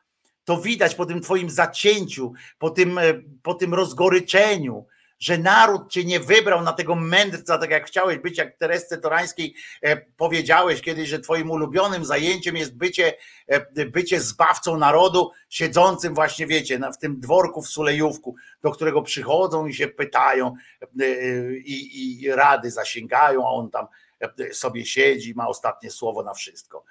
To 0.45 0.61
widać 0.61 0.95
po 0.95 1.07
tym 1.07 1.21
twoim 1.21 1.51
zacięciu, 1.51 2.33
po 2.59 2.71
tym, 2.71 2.99
e, 2.99 3.03
po 3.43 3.55
tym 3.55 3.75
rozgoryczeniu, 3.75 4.87
że 5.19 5.39
naród 5.39 5.91
cię 5.91 6.05
nie 6.05 6.21
wybrał 6.21 6.63
na 6.63 6.73
tego 6.73 6.95
mędrca, 6.95 7.59
tak 7.59 7.71
jak 7.71 7.87
chciałeś 7.87 8.19
być, 8.19 8.39
jak 8.39 8.57
Teresce 8.57 8.99
Torańskiej 8.99 9.55
e, 9.83 9.97
powiedziałeś 9.97 10.83
kiedyś, 10.83 11.09
że 11.09 11.19
twoim 11.19 11.51
ulubionym 11.51 12.05
zajęciem 12.05 12.57
jest 12.57 12.77
bycie, 12.77 13.15
e, 13.47 13.87
bycie 13.87 14.21
zbawcą 14.21 14.79
narodu, 14.79 15.31
siedzącym 15.49 16.15
właśnie, 16.15 16.47
wiecie, 16.47 16.81
w 16.95 16.99
tym 16.99 17.21
dworku 17.21 17.63
w 17.63 17.69
Sulejówku, 17.69 18.35
do 18.63 18.71
którego 18.71 19.03
przychodzą 19.03 19.67
i 19.67 19.75
się 19.75 19.89
pytają 19.89 20.55
e, 21.01 21.07
i, 21.57 22.23
i 22.23 22.31
rady 22.31 22.71
zasięgają, 22.71 23.47
a 23.47 23.51
on 23.51 23.71
tam 23.71 23.87
sobie 24.53 24.87
siedzi, 24.87 25.35
ma 25.35 25.49
ostatnie 25.49 25.91
słowo 25.91 26.23
na 26.23 26.35
wszystko. 26.35 26.85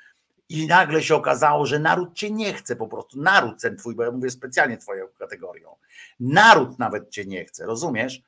I 0.50 0.68
nagle 0.68 1.04
się 1.04 1.16
okazało, 1.16 1.66
że 1.66 1.80
naród 1.80 2.14
cię 2.14 2.32
nie 2.32 2.54
chce 2.54 2.76
po 2.76 2.88
prostu. 2.88 3.22
Naród 3.22 3.62
ten 3.62 3.78
twój, 3.78 3.96
bo 3.96 4.04
ja 4.04 4.12
mówię 4.12 4.30
specjalnie 4.30 4.78
twoją 4.78 5.08
kategorią. 5.20 5.76
Naród 6.20 6.80
nawet 6.80 7.10
cię 7.10 7.26
nie 7.26 7.46
chce, 7.46 7.66
rozumiesz? 7.66 8.22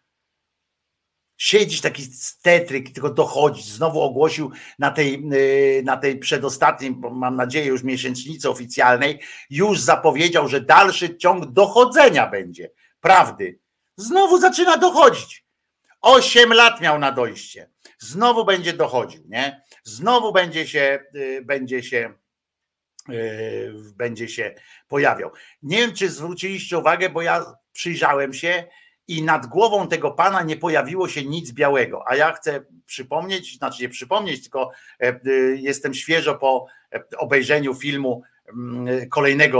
Siedzisz 1.37 1.81
taki 1.81 2.03
stetryk, 2.03 2.93
tylko 2.93 3.09
dochodzić. 3.09 3.65
Znowu 3.65 4.01
ogłosił 4.01 4.51
na 4.79 4.91
tej, 4.91 5.23
yy, 5.29 5.83
na 5.83 5.97
tej 5.97 6.19
przedostatniej, 6.19 6.95
mam 7.11 7.35
nadzieję, 7.35 7.65
już 7.65 7.83
miesięcznicy 7.83 8.49
oficjalnej, 8.49 9.19
już 9.49 9.79
zapowiedział, 9.79 10.47
że 10.47 10.61
dalszy 10.61 11.17
ciąg 11.17 11.45
dochodzenia 11.45 12.27
będzie. 12.27 12.71
Prawdy. 13.01 13.59
Znowu 13.97 14.39
zaczyna 14.39 14.77
dochodzić. 14.77 15.48
Osiem 16.01 16.53
lat 16.53 16.81
miał 16.81 16.99
na 16.99 17.11
dojście. 17.11 17.69
Znowu 17.97 18.45
będzie 18.45 18.73
dochodził, 18.73 19.23
nie? 19.27 19.61
Znowu 19.83 20.33
będzie 20.33 20.67
się, 20.67 20.99
yy, 21.13 21.41
będzie 21.41 21.83
się, 21.83 22.13
yy, 23.09 23.73
będzie 23.95 24.27
się 24.27 24.55
pojawiał. 24.87 25.31
Nie 25.63 25.77
wiem, 25.77 25.93
czy 25.93 26.09
zwróciliście 26.09 26.77
uwagę, 26.77 27.09
bo 27.09 27.21
ja 27.21 27.45
przyjrzałem 27.71 28.33
się 28.33 28.63
i 29.07 29.23
nad 29.23 29.45
głową 29.47 29.87
tego 29.87 30.11
pana 30.11 30.43
nie 30.43 30.57
pojawiło 30.57 31.07
się 31.07 31.25
nic 31.25 31.51
białego. 31.51 32.03
A 32.07 32.15
ja 32.15 32.31
chcę 32.31 32.65
przypomnieć, 32.85 33.57
znaczy 33.57 33.83
nie 33.83 33.89
przypomnieć, 33.89 34.41
tylko 34.41 34.71
e, 35.01 35.07
e, 35.07 35.19
jestem 35.55 35.93
świeżo 35.93 36.35
po 36.35 36.65
obejrzeniu 37.17 37.75
filmu 37.75 38.21
mm, 38.53 39.09
kolejnego 39.09 39.59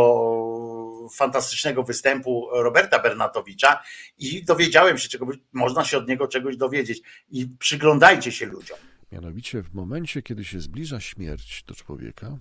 fantastycznego 1.09 1.83
występu 1.83 2.49
Roberta 2.51 2.99
Bernatowicza 2.99 3.83
i 4.17 4.43
dowiedziałem 4.43 4.97
się, 4.97 5.09
czego 5.09 5.27
można 5.53 5.85
się 5.85 5.97
od 5.97 6.07
niego 6.07 6.27
czegoś 6.27 6.57
dowiedzieć. 6.57 7.01
I 7.29 7.47
przyglądajcie 7.47 8.31
się 8.31 8.45
ludziom. 8.45 8.77
Mianowicie 9.11 9.63
w 9.63 9.73
momencie, 9.73 10.21
kiedy 10.21 10.45
się 10.45 10.59
zbliża 10.59 10.99
śmierć 10.99 11.63
do 11.63 11.75
człowieka, 11.75 12.37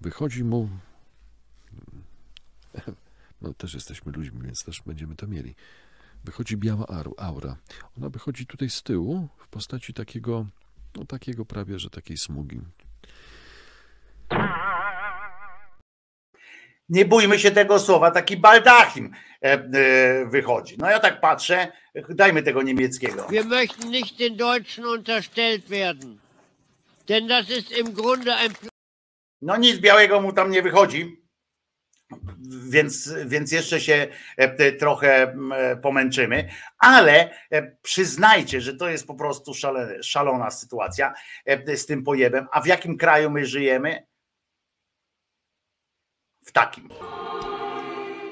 wychodzi 0.00 0.44
mu. 0.44 0.68
No 3.42 3.54
też 3.54 3.74
jesteśmy 3.74 4.12
ludźmi, 4.12 4.40
więc 4.42 4.64
też 4.64 4.82
będziemy 4.86 5.16
to 5.16 5.26
mieli. 5.26 5.54
Wychodzi 6.24 6.56
biała 6.56 6.86
aura. 7.16 7.56
Ona 7.98 8.08
wychodzi 8.08 8.46
tutaj 8.46 8.70
z 8.70 8.82
tyłu 8.82 9.28
w 9.38 9.48
postaci 9.48 9.94
takiego, 9.94 10.46
no 10.96 11.04
takiego 11.04 11.44
prawie, 11.44 11.78
że 11.78 11.90
takiej 11.90 12.16
smugi. 12.16 12.60
Nie 16.88 17.04
bójmy 17.04 17.38
się 17.38 17.50
tego 17.50 17.78
słowa, 17.78 18.10
taki 18.10 18.36
baldachim 18.36 19.12
e, 19.42 19.52
e, 19.52 20.26
wychodzi. 20.26 20.76
No 20.78 20.90
ja 20.90 21.00
tak 21.00 21.20
patrzę, 21.20 21.72
dajmy 22.08 22.42
tego 22.42 22.62
niemieckiego. 22.62 23.26
Wir 23.30 23.44
möchten 23.44 23.90
nicht 23.90 24.18
den 24.18 24.36
Deutschen 24.36 24.84
unterstellt 24.84 25.68
werden. 25.68 26.18
Denn 27.08 27.28
das 27.28 27.50
ist 27.50 27.78
im 27.78 27.94
Grunde 27.94 28.36
ein 28.36 28.52
No 29.42 29.56
nic 29.56 29.78
białego 29.78 30.20
mu 30.20 30.32
tam 30.32 30.50
nie 30.50 30.62
wychodzi, 30.62 31.22
więc, 32.68 33.14
więc 33.26 33.52
jeszcze 33.52 33.80
się 33.80 34.06
e, 34.36 34.72
trochę 34.72 35.36
pomęczymy, 35.82 36.48
ale 36.78 37.30
przyznajcie, 37.82 38.60
że 38.60 38.76
to 38.76 38.88
jest 38.88 39.06
po 39.06 39.14
prostu 39.14 39.54
szalone, 39.54 40.02
szalona 40.02 40.50
sytuacja 40.50 41.12
z 41.76 41.86
tym 41.86 42.04
pojebem. 42.04 42.46
A 42.52 42.60
w 42.60 42.66
jakim 42.66 42.98
kraju 42.98 43.30
my 43.30 43.46
żyjemy? 43.46 44.06
W 46.46 46.52
takim. 46.52 46.88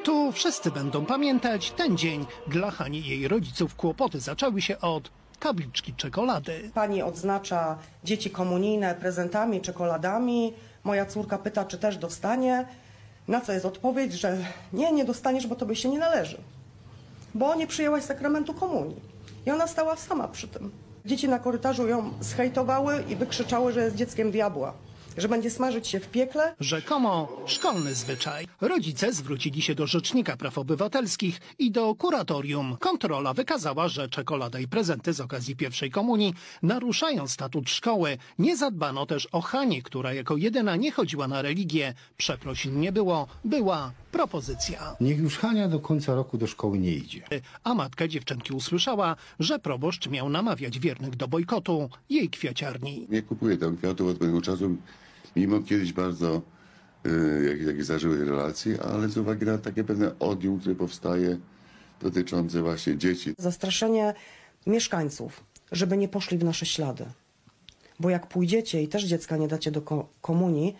Tu 0.05 0.33
wszyscy 0.33 0.71
będą 0.71 1.07
pamiętać 1.07 1.71
ten 1.71 1.99
dzień. 1.99 2.27
Dla 2.47 2.71
Hani 2.71 2.99
i 2.99 3.09
jej 3.09 3.29
rodziców 3.29 3.75
kłopoty 3.75 4.21
zaczęły 4.21 4.63
się 4.63 4.81
od 4.81 5.11
tabliczki 5.41 5.95
czekolady. 5.95 6.71
Pani 6.75 7.03
odznacza 7.03 7.79
dzieci 8.05 8.31
komunijne 8.31 8.95
prezentami, 8.95 9.61
czekoladami. 9.61 10.55
Moja 10.85 11.07
córka 11.07 11.39
pyta, 11.39 11.65
czy 11.65 11.79
też 11.79 11.97
dostanie. 11.97 12.67
Na 13.29 13.41
co 13.41 13.53
jest 13.53 13.65
odpowiedź, 13.65 14.13
że 14.13 14.37
nie, 14.73 14.93
nie 14.93 15.05
dostaniesz, 15.05 15.47
bo 15.47 15.55
tobie 15.57 15.77
się 15.77 15.89
nie 15.89 15.99
należy. 15.99 16.39
Bo 17.35 17.55
nie 17.55 17.67
przyjęłaś 17.67 18.05
sakramentu 18.05 18.55
komunii. 18.55 19.01
I 19.47 19.51
ona 19.51 19.67
stała 19.67 19.97
sama 19.97 20.29
przy 20.29 20.49
tym. 20.49 20.71
Dzieci 21.05 21.29
na 21.29 21.39
korytarzu 21.39 21.89
ją 21.89 22.11
zhejtowały 22.21 23.05
i 23.09 23.17
wykrzyczały, 23.17 23.73
że 23.73 23.81
jest 23.85 23.97
dzieckiem 23.97 24.31
diabła. 24.31 24.75
Że 25.17 25.29
będzie 25.29 25.51
smażyć 25.51 25.89
się 25.89 26.01
w 26.01 26.09
piekle. 26.09 26.55
Rzekomo 26.61 27.29
szkolny 27.47 27.95
zwyczaj. 27.95 28.47
Rodzice 28.61 29.13
zwrócili 29.13 29.63
się 29.63 29.75
do 29.75 29.87
Rzecznika 29.87 30.37
Praw 30.37 30.59
Obywatelskich 30.59 31.41
i 31.59 31.71
do 31.71 31.95
kuratorium. 31.95 32.77
Kontrola 32.81 33.35
wykazała, 33.35 33.89
że 33.89 34.09
czekolada 34.09 34.59
i 34.59 34.69
prezenty 34.69 35.13
z 35.13 35.21
okazji 35.21 35.57
pierwszej 35.57 35.91
komunii 35.91 36.35
naruszają 36.63 37.29
statut 37.29 37.71
szkoły. 37.71 38.19
Nie 38.39 38.57
zadbano 38.57 39.07
też 39.07 39.29
o 39.33 39.41
Hanie, 39.41 39.83
która 39.83 40.13
jako 40.13 40.37
jedyna 40.37 40.77
nie 40.77 40.93
chodziła 40.93 41.29
na 41.29 41.43
religię. 41.43 41.95
Przeprosin 42.17 42.81
nie 42.81 42.93
było, 42.93 43.27
była 43.45 43.93
propozycja. 44.13 44.97
Niech 45.01 45.19
już 45.19 45.39
Hania 45.39 45.69
do 45.69 45.81
końca 45.81 46.15
roku 46.15 46.39
do 46.39 46.47
szkoły 46.47 46.79
nie 46.79 46.93
idzie. 46.93 47.23
A 47.65 47.75
matka 47.75 48.09
dziewczynki 48.09 48.53
usłyszała, 48.53 49.17
że 49.41 49.59
proboszcz 49.59 50.09
miał 50.09 50.29
namawiać 50.29 50.79
wiernych 50.79 51.17
do 51.17 51.29
bojkotu 51.29 51.91
jej 52.11 52.31
kwiaciarni. 52.31 53.07
Nie 53.11 53.23
kupuję 53.23 53.57
tam 53.57 53.77
kwiatów 53.77 54.09
od 54.09 54.19
pewnego 54.19 54.43
czasu, 54.43 54.77
mimo 55.37 55.61
kiedyś 55.61 55.93
bardzo 55.93 56.43
y, 57.07 57.45
jakieś, 57.51 57.67
jakieś 57.67 57.85
zażyłych 57.85 58.29
relacji, 58.29 58.79
ale 58.81 59.09
z 59.09 59.17
uwagi 59.19 59.47
na 59.47 59.59
takie 59.59 59.85
pewne 59.85 60.19
odium, 60.19 60.61
które 60.61 60.75
powstaje 60.75 61.39
dotyczące 62.01 62.63
właśnie 62.63 62.99
dzieci. 62.99 63.35
Zastraszenie 63.39 64.15
mieszkańców, 64.67 65.45
żeby 65.73 65.97
nie 65.97 66.09
poszli 66.09 66.39
w 66.39 66.45
nasze 66.45 66.67
ślady. 66.67 67.05
Bo 68.01 68.11
jak 68.11 68.27
pójdziecie 68.27 68.83
i 68.83 68.89
też 68.89 69.05
dziecka 69.05 69.37
nie 69.37 69.49
dacie 69.49 69.71
do 69.71 69.83
ko- 69.83 70.09
komunii, 70.23 70.77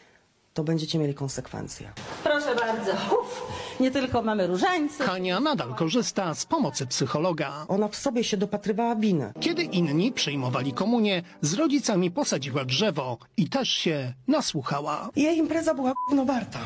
to 0.55 0.65
będziecie 0.65 0.99
mieli 0.99 1.15
konsekwencje. 1.15 1.93
Proszę 2.23 2.55
bardzo. 2.55 2.93
Uf, 2.93 3.43
nie 3.81 3.91
tylko 3.91 4.23
mamy 4.23 4.47
różańce. 4.47 5.05
Hania 5.05 5.41
nadal 5.41 5.75
korzysta 5.75 6.35
z 6.35 6.47
pomocy 6.47 6.87
psychologa. 6.87 7.65
Ona 7.69 7.89
w 7.89 7.97
sobie 7.97 8.25
się 8.25 8.37
dopatrywała 8.37 8.97
winy. 8.97 9.33
Kiedy 9.41 9.63
inni 9.63 10.13
przyjmowali 10.13 10.73
komunię, 10.73 11.23
z 11.41 11.55
rodzicami 11.55 12.11
posadziła 12.11 12.65
drzewo 12.65 13.19
i 13.37 13.49
też 13.49 13.69
się 13.69 14.15
nasłuchała. 14.29 15.09
Jej 15.17 15.39
impreza 15.39 15.75
była 15.75 15.93
gówno 16.09 16.25
warta. 16.25 16.59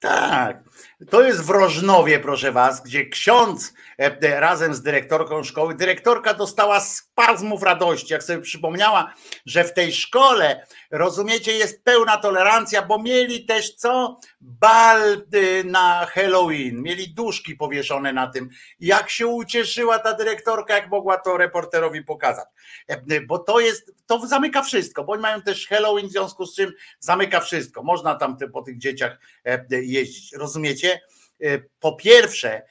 Tak. 0.00 0.64
To 1.10 1.22
jest 1.22 1.44
w 1.44 1.50
Rożnowie, 1.50 2.20
proszę 2.20 2.52
was, 2.52 2.82
gdzie 2.82 3.06
ksiądz 3.06 3.74
e, 3.98 4.18
e, 4.22 4.40
razem 4.40 4.74
z 4.74 4.82
dyrektorką 4.82 5.44
szkoły, 5.44 5.74
dyrektorka 5.74 6.34
dostała 6.34 6.80
spazmów 6.80 7.62
radości, 7.62 8.12
jak 8.12 8.22
sobie 8.22 8.42
przypomniała, 8.42 9.14
że 9.46 9.64
w 9.64 9.74
tej 9.74 9.92
szkole, 9.92 10.66
rozumiecie, 10.90 11.52
jest 11.52 11.84
pełna 11.84 12.16
tolerancja, 12.16 12.82
bo 12.82 13.02
mieli 13.02 13.44
też 13.46 13.74
co? 13.74 14.20
Bal 14.40 15.22
na 15.64 16.06
Halloween, 16.06 16.82
mieli 16.82 17.14
duszki 17.14 17.56
powieszone 17.56 18.12
na 18.12 18.26
tym. 18.26 18.48
Jak 18.80 19.10
się 19.10 19.26
ucieszyła 19.26 19.98
ta 19.98 20.12
dyrektorka, 20.12 20.74
jak 20.74 20.90
mogła 20.90 21.16
to 21.16 21.36
reporterowi 21.36 22.04
pokazać. 22.04 22.48
E, 22.88 23.20
Bo 23.20 23.38
to 23.38 23.60
jest, 23.60 23.94
to 24.06 24.26
zamyka 24.26 24.62
wszystko, 24.62 25.04
bo 25.04 25.12
oni 25.12 25.22
mają 25.22 25.42
też 25.42 25.66
Halloween, 25.66 26.08
w 26.08 26.12
związku 26.12 26.46
z 26.46 26.56
czym 26.56 26.72
zamyka 26.98 27.40
wszystko. 27.40 27.82
Można 27.82 28.14
tam 28.14 28.36
po 28.52 28.62
tych 28.62 28.78
dzieciach 28.78 29.18
e, 29.44 29.66
jeździć, 29.70 30.32
rozumiecie? 30.32 31.00
E, 31.42 31.58
Po 31.80 31.92
pierwsze, 31.92 32.62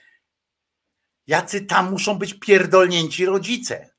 jacy 1.28 1.66
tam 1.66 1.92
muszą 1.92 2.16
być 2.18 2.34
pierdolnięci 2.34 3.26
rodzice. 3.26 3.90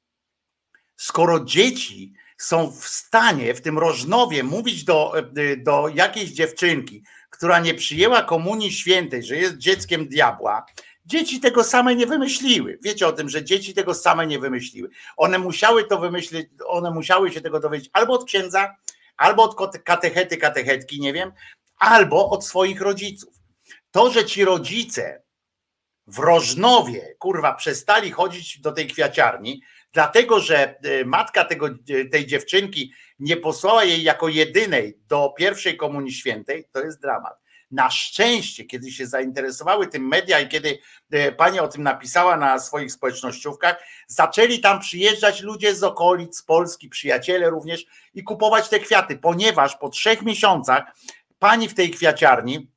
Skoro 0.97 1.45
dzieci 1.45 2.13
są 2.37 2.71
w 2.71 2.89
stanie 2.89 3.55
w 3.55 3.61
tym 3.61 3.79
Rożnowie 3.79 4.43
mówić 4.43 4.85
do, 4.85 5.19
e, 5.19 5.57
do 5.57 5.89
jakiejś 5.95 6.31
dziewczynki, 6.31 7.03
która 7.31 7.59
nie 7.59 7.75
przyjęła 7.75 8.23
komunii 8.23 8.73
świętej, 8.73 9.23
że 9.23 9.37
jest 9.37 9.57
dzieckiem 9.57 10.09
diabła, 10.09 10.67
dzieci 11.07 11.41
tego 11.41 11.65
same 11.65 11.95
nie 11.95 12.07
wymyśliły. 12.07 12.79
Wiecie 12.83 13.07
o 13.07 13.13
tym, 13.13 13.29
że 13.29 13.45
dzieci 13.45 13.75
tego 13.75 13.95
same 13.95 14.27
nie 14.27 14.39
wymyśliły. 14.39 14.89
One 15.17 15.39
musiały 15.39 15.85
to 15.85 15.99
wymyślić, 15.99 16.47
one 16.67 16.91
musiały 16.91 17.33
się 17.33 17.41
tego 17.41 17.61
dowiedzieć 17.61 17.91
albo 17.93 18.15
od 18.15 18.25
księdza, 18.25 18.77
albo 19.17 19.43
od 19.43 19.79
katechety, 19.79 20.37
katechetki, 20.37 21.01
nie 21.01 21.13
wiem, 21.13 21.33
albo 21.79 22.31
od 22.31 22.47
swoich 22.47 22.81
rodziców. 22.81 23.35
To, 23.91 24.11
że 24.11 24.25
ci 24.25 24.45
rodzice 24.45 25.23
w 26.07 26.19
Rożnowie, 26.19 27.15
kurwa, 27.19 27.55
przestali 27.55 28.11
chodzić 28.11 28.61
do 28.61 28.73
tej 28.73 28.87
kwiaciarni, 28.87 29.63
dlatego 29.97 30.41
że 30.41 30.79
e, 30.79 31.05
matka 31.05 31.45
tego, 31.45 31.67
e, 31.67 32.05
tej 32.05 32.27
dziewczynki 32.27 32.93
nie 33.19 33.37
posłała 33.37 33.85
jej 33.85 34.03
jako 34.03 34.29
jedynej 34.29 34.99
do 35.09 35.35
pierwszej 35.39 35.77
komunii 35.77 36.13
świętej, 36.13 36.69
to 36.73 36.81
jest 36.81 37.01
dramat. 37.01 37.41
Na 37.71 37.91
szczęście, 37.91 38.65
kiedy 38.65 38.91
się 38.91 39.07
zainteresowały 39.07 39.87
tym 39.87 40.09
media 40.09 40.41
i 40.41 40.49
kiedy 40.49 40.79
e, 41.11 41.33
pani 41.33 41.61
o 41.61 41.69
tym 41.69 41.83
napisała 41.83 42.37
na 42.37 42.59
swoich 42.59 42.93
społecznościówkach, 42.93 43.83
zaczęli 44.07 44.61
tam 44.61 44.81
przyjeżdżać 44.81 45.43
ludzie 45.43 45.75
z 45.75 45.83
okolic, 45.83 46.37
z 46.37 46.43
Polski, 46.43 46.89
przyjaciele 46.89 47.51
również 47.51 47.87
i 48.15 48.23
kupować 48.23 48.69
te 48.69 48.81
kwiaty, 48.81 49.19
ponieważ 49.19 49.77
po 49.77 49.89
trzech 49.89 50.23
miesiącach 50.23 50.85
pani 51.39 51.69
w 51.69 51.75
tej 51.75 51.91
kwiaciarni, 51.91 52.71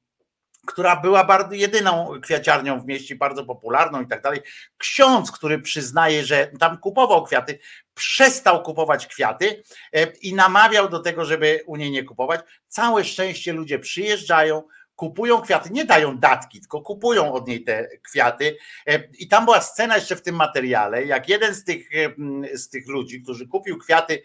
która 0.70 0.96
była 0.96 1.24
bardzo 1.24 1.56
jedyną 1.56 2.12
kwiaciarnią 2.22 2.80
w 2.80 2.86
mieście, 2.86 3.16
bardzo 3.16 3.46
popularną 3.46 4.02
i 4.02 4.08
tak 4.08 4.22
dalej. 4.22 4.40
Ksiądz, 4.78 5.32
który 5.32 5.60
przyznaje, 5.60 6.26
że 6.26 6.52
tam 6.60 6.78
kupował 6.78 7.24
kwiaty, 7.24 7.60
przestał 7.94 8.64
kupować 8.64 9.08
kwiaty 9.08 9.64
e, 9.94 10.06
i 10.06 10.34
namawiał 10.34 10.90
do 10.90 11.00
tego, 11.00 11.26
żeby 11.26 11.64
u 11.66 11.76
niej 11.76 11.92
nie 11.92 12.04
kupować. 12.04 12.42
Całe 12.68 13.04
szczęście 13.04 13.54
ludzie 13.54 13.80
przyjeżdżają, 13.80 14.64
kupują 14.96 15.42
kwiaty, 15.42 15.70
nie 15.70 15.86
dają 15.86 16.18
datki, 16.18 16.60
tylko 16.60 16.82
kupują 16.82 17.34
od 17.34 17.48
niej 17.48 17.64
te 17.64 17.88
kwiaty. 18.04 18.58
E, 18.88 19.00
I 19.20 19.28
tam 19.28 19.46
była 19.46 19.62
scena 19.62 19.96
jeszcze 19.96 20.16
w 20.16 20.22
tym 20.22 20.36
materiale, 20.36 21.06
jak 21.06 21.30
jeden 21.30 21.56
z 21.56 21.64
tych, 21.64 21.90
e, 21.96 22.14
z 22.58 22.70
tych 22.70 22.88
ludzi, 22.88 23.22
którzy 23.22 23.48
kupił 23.48 23.78
kwiaty 23.78 24.24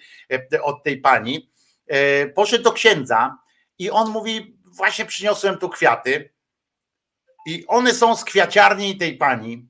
od 0.62 0.82
tej 0.82 1.00
pani, 1.00 1.50
poszedł 2.34 2.64
do 2.64 2.72
księdza 2.72 3.38
i 3.78 3.90
on 3.90 4.10
mówi, 4.10 4.56
właśnie 4.64 5.04
przyniosłem 5.04 5.58
tu 5.58 5.68
kwiaty 5.68 6.33
i 7.46 7.66
one 7.66 7.94
są 7.94 8.16
z 8.16 8.24
kwiaciarni 8.24 8.96
tej 8.96 9.16
pani 9.16 9.68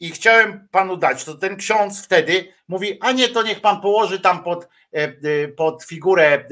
i 0.00 0.10
chciałem 0.10 0.68
panu 0.70 0.96
dać, 0.96 1.24
to 1.24 1.34
ten 1.34 1.56
ksiądz 1.56 2.04
wtedy 2.04 2.52
mówi, 2.68 2.98
a 3.00 3.12
nie, 3.12 3.28
to 3.28 3.42
niech 3.42 3.60
pan 3.60 3.80
położy 3.80 4.20
tam 4.20 4.44
pod, 4.44 4.64
e, 4.64 4.98
e, 4.98 5.48
pod 5.48 5.84
figurę 5.84 6.44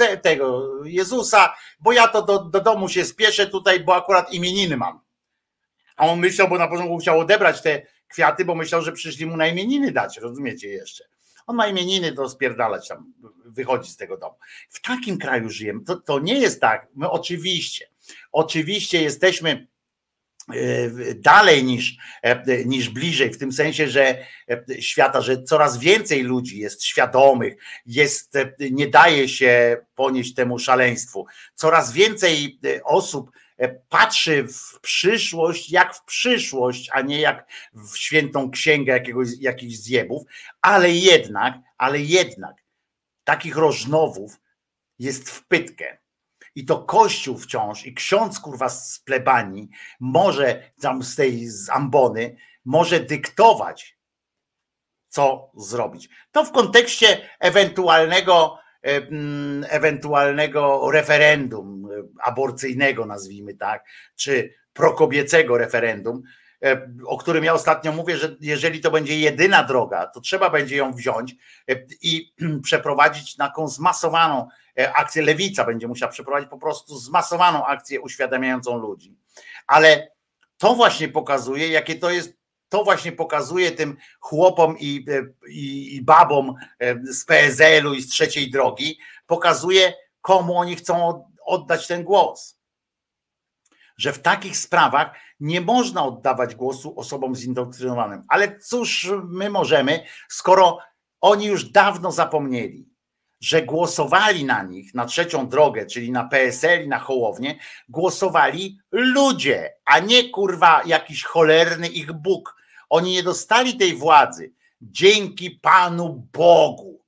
e, 0.00 0.16
tego 0.16 0.70
Jezusa, 0.84 1.54
bo 1.80 1.92
ja 1.92 2.08
to 2.08 2.22
do, 2.22 2.44
do 2.44 2.60
domu 2.60 2.88
się 2.88 3.04
spieszę 3.04 3.46
tutaj, 3.46 3.80
bo 3.80 3.96
akurat 3.96 4.32
imieniny 4.32 4.76
mam. 4.76 5.00
A 5.96 6.06
on 6.06 6.18
myślał, 6.18 6.48
bo 6.48 6.58
na 6.58 6.68
początku 6.68 6.98
chciał 6.98 7.20
odebrać 7.20 7.62
te 7.62 7.82
kwiaty, 8.08 8.44
bo 8.44 8.54
myślał, 8.54 8.82
że 8.82 8.92
przyszli 8.92 9.26
mu 9.26 9.36
na 9.36 9.46
imieniny 9.46 9.92
dać, 9.92 10.18
rozumiecie 10.18 10.68
jeszcze. 10.68 11.04
On 11.46 11.56
ma 11.56 11.66
imieniny, 11.66 12.12
to 12.12 12.28
spierdalać 12.28 12.88
tam, 12.88 13.12
wychodzi 13.44 13.90
z 13.90 13.96
tego 13.96 14.16
domu. 14.16 14.34
W 14.68 14.80
takim 14.80 15.18
kraju 15.18 15.50
żyjemy. 15.50 15.84
To, 15.84 15.96
to 15.96 16.18
nie 16.18 16.38
jest 16.38 16.60
tak. 16.60 16.88
My 16.94 17.10
oczywiście, 17.10 17.88
oczywiście 18.32 19.02
jesteśmy 19.02 19.66
e, 20.54 20.54
dalej 21.14 21.64
niż, 21.64 21.96
e, 22.22 22.64
niż 22.64 22.88
bliżej, 22.88 23.30
w 23.30 23.38
tym 23.38 23.52
sensie, 23.52 23.88
że 23.88 24.18
e, 24.50 24.82
świata, 24.82 25.20
że 25.20 25.42
coraz 25.42 25.78
więcej 25.78 26.22
ludzi 26.22 26.58
jest 26.58 26.84
świadomych, 26.84 27.54
jest, 27.86 28.34
nie 28.70 28.86
daje 28.86 29.28
się 29.28 29.76
ponieść 29.94 30.34
temu 30.34 30.58
szaleństwu. 30.58 31.26
Coraz 31.54 31.92
więcej 31.92 32.58
osób 32.84 33.30
patrzy 33.88 34.48
w 34.48 34.80
przyszłość 34.80 35.70
jak 35.70 35.94
w 35.94 36.04
przyszłość, 36.04 36.90
a 36.92 37.00
nie 37.00 37.20
jak 37.20 37.46
w 37.72 37.96
świętą 37.96 38.50
księgę 38.50 38.92
jakiegoś, 38.92 39.28
jakichś 39.40 39.74
zjebów, 39.74 40.22
ale 40.60 40.90
jednak, 40.90 41.54
ale 41.78 42.00
jednak 42.00 42.56
takich 43.24 43.56
rożnowów 43.56 44.40
jest 44.98 45.30
w 45.30 45.46
pytkę. 45.46 45.98
I 46.56 46.64
to 46.64 46.78
Kościół 46.78 47.38
wciąż 47.38 47.86
i 47.86 47.94
ksiądz 47.94 48.40
kurwa 48.40 48.68
z 48.68 48.98
plebanii 48.98 49.68
może 50.00 50.70
tam 50.80 51.02
z 51.02 51.16
tej 51.16 51.46
z 51.46 51.70
ambony 51.70 52.36
może 52.64 53.00
dyktować, 53.00 53.98
co 55.08 55.50
zrobić. 55.56 56.08
To 56.32 56.44
w 56.44 56.52
kontekście 56.52 57.28
ewentualnego, 57.40 58.58
e, 58.82 58.96
mm, 58.96 59.66
ewentualnego 59.68 60.90
referendum 60.90 61.88
e, 61.92 62.02
aborcyjnego, 62.22 63.06
nazwijmy 63.06 63.54
tak, 63.54 63.84
czy 64.16 64.54
prokobiecego 64.72 65.58
referendum, 65.58 66.22
e, 66.64 66.88
o 67.06 67.18
którym 67.18 67.44
ja 67.44 67.54
ostatnio 67.54 67.92
mówię, 67.92 68.16
że 68.16 68.36
jeżeli 68.40 68.80
to 68.80 68.90
będzie 68.90 69.18
jedyna 69.20 69.64
droga, 69.64 70.06
to 70.06 70.20
trzeba 70.20 70.50
będzie 70.50 70.76
ją 70.76 70.92
wziąć 70.92 71.34
i 72.02 72.34
przeprowadzić 72.62 73.36
taką 73.36 73.68
zmasowaną 73.68 74.48
akcję. 74.94 75.22
Lewica 75.22 75.64
będzie 75.64 75.88
musiała 75.88 76.12
przeprowadzić 76.12 76.50
po 76.50 76.58
prostu 76.58 76.98
zmasowaną 76.98 77.66
akcję 77.66 78.00
uświadamiającą 78.00 78.78
ludzi. 78.78 79.16
Ale 79.66 80.08
to 80.58 80.74
właśnie 80.74 81.08
pokazuje, 81.08 81.68
jakie 81.68 81.94
to 81.94 82.10
jest. 82.10 82.36
To 82.68 82.84
właśnie 82.84 83.12
pokazuje 83.12 83.72
tym 83.72 83.96
chłopom 84.20 84.78
i, 84.78 85.04
i, 85.48 85.96
i 85.96 86.02
babom 86.02 86.54
z 87.04 87.24
PSL-u 87.24 87.94
i 87.94 88.02
z 88.02 88.08
trzeciej 88.08 88.50
drogi, 88.50 88.98
pokazuje, 89.26 89.94
komu 90.20 90.58
oni 90.58 90.76
chcą 90.76 91.24
oddać 91.44 91.86
ten 91.86 92.04
głos. 92.04 92.58
Że 93.96 94.12
w 94.12 94.22
takich 94.22 94.56
sprawach 94.56 95.14
nie 95.40 95.60
można 95.60 96.04
oddawać 96.04 96.54
głosu 96.54 96.94
osobom 96.96 97.34
zindoktrynowanym. 97.34 98.22
Ale 98.28 98.58
cóż 98.58 99.10
my 99.24 99.50
możemy, 99.50 100.04
skoro 100.28 100.78
oni 101.20 101.46
już 101.46 101.64
dawno 101.64 102.12
zapomnieli, 102.12 102.88
że 103.40 103.62
głosowali 103.62 104.44
na 104.44 104.62
nich, 104.62 104.94
na 104.94 105.04
trzecią 105.04 105.48
drogę, 105.48 105.86
czyli 105.86 106.10
na 106.10 106.24
PSL 106.24 106.84
i 106.84 106.88
na 106.88 106.98
Hołownię, 106.98 107.58
głosowali 107.88 108.78
ludzie, 108.90 109.72
a 109.84 109.98
nie 109.98 110.30
kurwa 110.30 110.82
jakiś 110.86 111.24
cholerny 111.24 111.88
ich 111.88 112.12
Bóg. 112.12 112.56
Oni 112.90 113.12
nie 113.12 113.22
dostali 113.22 113.76
tej 113.76 113.94
władzy 113.94 114.52
dzięki 114.80 115.50
Panu 115.50 116.28
Bogu. 116.32 117.06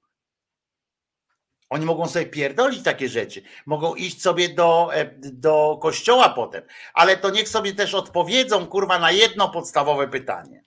Oni 1.71 1.87
mogą 1.87 2.09
sobie 2.09 2.27
pierdolić 2.27 2.83
takie 2.83 3.09
rzeczy, 3.09 3.43
mogą 3.67 3.95
iść 3.95 4.23
sobie 4.23 4.49
do, 4.49 4.95
e, 4.95 5.11
do 5.21 5.79
kościoła 5.83 6.29
potem, 6.29 6.63
ale 6.95 7.17
to 7.17 7.31
niech 7.31 7.49
sobie 7.49 7.75
też 7.75 7.95
odpowiedzą, 7.95 8.67
kurwa, 8.67 8.99
na 8.99 9.11
jedno 9.11 9.49
podstawowe 9.49 10.09
pytanie. 10.09 10.65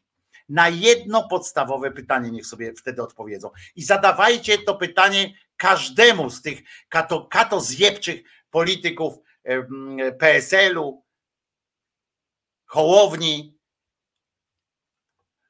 Na 0.50 0.70
jedno 0.70 1.28
podstawowe 1.28 1.92
pytanie 1.92 2.32
niech 2.32 2.46
sobie 2.46 2.74
wtedy 2.74 3.04
odpowiedzą. 3.04 3.50
I 3.76 3.84
zadawajcie 3.84 4.58
to 4.58 4.76
pytanie 4.76 5.34
każdemu 5.62 6.30
z 6.30 6.42
tych 6.42 6.62
kato, 6.90 7.26
kato 7.26 7.62
zjebczych 7.62 8.24
polityków 8.50 9.14
PSL-u, 10.20 11.06
Hołowni, 12.66 13.60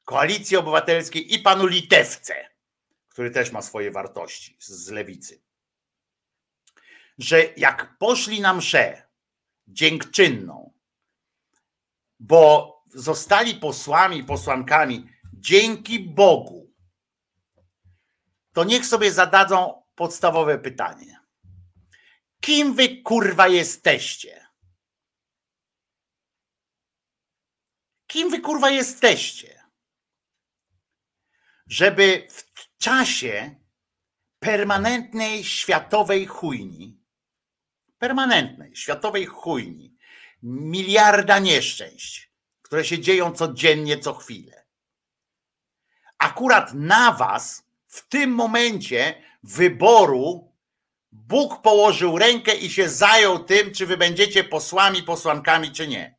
Koalicji 0.04 0.56
Obywatelskiej 0.56 1.34
i 1.34 1.38
panu 1.38 1.66
Litewce, 1.66 2.48
który 3.08 3.30
też 3.30 3.52
ma 3.52 3.62
swoje 3.62 3.90
wartości 3.90 4.56
z 4.60 4.88
lewicy. 4.88 5.42
Że 7.18 7.44
jak 7.56 7.98
poszli 7.98 8.40
na 8.40 8.54
mszę 8.54 9.08
dziękczynną, 9.66 10.72
bo 12.18 12.72
zostali 12.86 13.54
posłami 13.54 14.24
posłankami 14.24 15.08
dzięki 15.32 16.00
Bogu, 16.00 16.72
to 18.52 18.64
niech 18.64 18.86
sobie 18.86 19.12
zadadzą 19.12 19.81
podstawowe 20.02 20.58
pytanie. 20.58 21.20
Kim 22.40 22.74
wy 22.74 23.02
kurwa 23.02 23.48
jesteście? 23.48 24.46
Kim 28.06 28.30
wy 28.30 28.40
kurwa 28.40 28.70
jesteście? 28.70 29.62
Żeby 31.66 32.26
w 32.30 32.78
czasie 32.78 33.54
permanentnej 34.38 35.44
światowej 35.44 36.26
chujni 36.26 37.02
permanentnej, 37.98 38.76
światowej 38.76 39.26
chujni, 39.26 39.96
miliarda 40.42 41.38
nieszczęść, 41.38 42.30
które 42.62 42.84
się 42.84 42.98
dzieją 42.98 43.32
codziennie, 43.32 43.98
co 43.98 44.14
chwilę. 44.14 44.64
Akurat 46.18 46.74
na 46.74 47.12
was 47.12 47.64
w 47.86 48.08
tym 48.08 48.30
momencie 48.30 49.22
wyboru 49.42 50.52
Bóg 51.12 51.62
położył 51.62 52.18
rękę 52.18 52.54
i 52.54 52.70
się 52.70 52.88
zajął 52.88 53.44
tym, 53.44 53.74
czy 53.74 53.86
wy 53.86 53.96
będziecie 53.96 54.44
posłami, 54.44 55.02
posłankami, 55.02 55.72
czy 55.72 55.88
nie. 55.88 56.16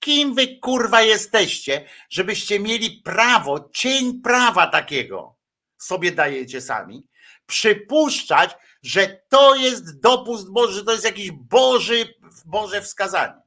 Kim 0.00 0.34
wy 0.34 0.58
kurwa 0.58 1.02
jesteście, 1.02 1.88
żebyście 2.10 2.60
mieli 2.60 2.90
prawo, 2.90 3.70
cień 3.74 4.20
prawa 4.20 4.66
takiego 4.66 5.36
sobie 5.78 6.12
dajecie 6.12 6.60
sami, 6.60 7.08
przypuszczać, 7.46 8.56
że 8.82 9.22
to 9.28 9.54
jest 9.54 10.00
dopust 10.00 10.52
Boży, 10.52 10.74
że 10.74 10.84
to 10.84 10.92
jest 10.92 11.04
jakiś 11.04 11.30
Boży, 11.32 12.14
Boże 12.44 12.82
wskazanie. 12.82 13.42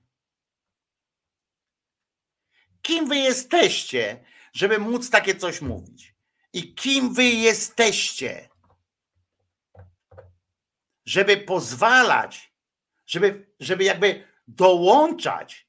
Kim 2.81 3.07
wy 3.07 3.17
jesteście, 3.17 4.23
żeby 4.53 4.79
móc 4.79 5.09
takie 5.09 5.35
coś 5.35 5.61
mówić? 5.61 6.15
I 6.53 6.75
kim 6.75 7.13
wy 7.13 7.23
jesteście, 7.23 8.48
żeby 11.09 11.37
pozwalać, 11.37 12.53
żeby, 13.05 13.51
żeby 13.59 13.83
jakby 13.83 14.27
dołączać 14.47 15.67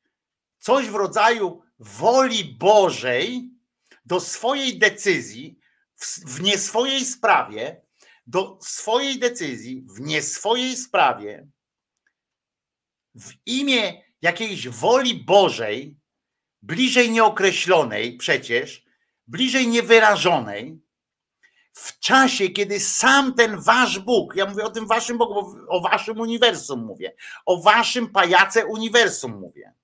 coś 0.58 0.86
w 0.86 0.94
rodzaju 0.94 1.62
woli 1.78 2.44
Bożej 2.44 3.50
do 4.04 4.20
swojej 4.20 4.78
decyzji 4.78 5.58
w, 5.96 6.36
w 6.36 6.42
nie 6.42 6.58
swojej 6.58 7.04
sprawie, 7.04 7.82
do 8.26 8.58
swojej 8.62 9.18
decyzji 9.18 9.86
w 9.96 10.00
nie 10.00 10.22
swojej 10.22 10.76
sprawie, 10.76 11.48
w 13.14 13.32
imię 13.46 14.02
jakiejś 14.22 14.68
woli 14.68 15.24
Bożej, 15.24 15.96
bliżej 16.62 17.10
nieokreślonej 17.10 18.16
przecież, 18.16 18.84
bliżej 19.26 19.68
niewyrażonej, 19.68 20.80
w 21.72 21.98
czasie, 21.98 22.48
kiedy 22.48 22.80
sam 22.80 23.34
ten 23.34 23.60
wasz 23.60 23.98
Bóg, 23.98 24.36
ja 24.36 24.46
mówię 24.46 24.64
o 24.64 24.70
tym 24.70 24.86
waszym 24.86 25.18
Bogu, 25.18 25.56
o 25.68 25.80
waszym 25.80 26.20
uniwersum 26.20 26.84
mówię, 26.84 27.14
o 27.46 27.62
waszym 27.62 28.08
pajace 28.08 28.66
uniwersum 28.66 29.38
mówię, 29.40 29.74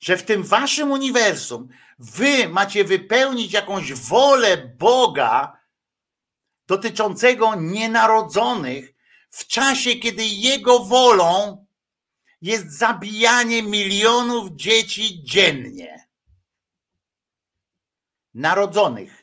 że 0.00 0.16
w 0.16 0.22
tym 0.22 0.42
waszym 0.42 0.90
uniwersum 0.90 1.68
wy 1.98 2.48
macie 2.48 2.84
wypełnić 2.84 3.52
jakąś 3.52 3.92
wolę 3.92 4.56
Boga, 4.78 5.62
dotyczącego 6.66 7.54
nienarodzonych 7.54 8.94
w 9.30 9.46
czasie, 9.46 9.94
kiedy 9.94 10.24
jego 10.24 10.78
wolą 10.78 11.66
jest 12.40 12.78
zabijanie 12.78 13.62
milionów 13.62 14.50
dzieci 14.50 15.24
dziennie. 15.24 16.08
Narodzonych. 18.34 19.21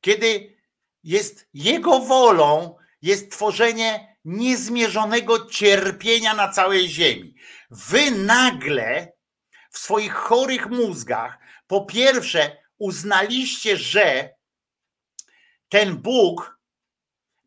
Kiedy 0.00 0.56
jest 1.02 1.48
jego 1.54 2.00
wolą, 2.00 2.76
jest 3.02 3.30
tworzenie 3.30 4.16
niezmierzonego 4.24 5.46
cierpienia 5.46 6.34
na 6.34 6.48
całej 6.48 6.88
ziemi. 6.88 7.34
Wy 7.70 8.10
nagle 8.10 9.12
w 9.70 9.78
swoich 9.78 10.12
chorych 10.12 10.70
mózgach, 10.70 11.38
po 11.66 11.84
pierwsze, 11.84 12.56
uznaliście, 12.78 13.76
że 13.76 14.34
ten 15.68 15.96
Bóg 15.96 16.60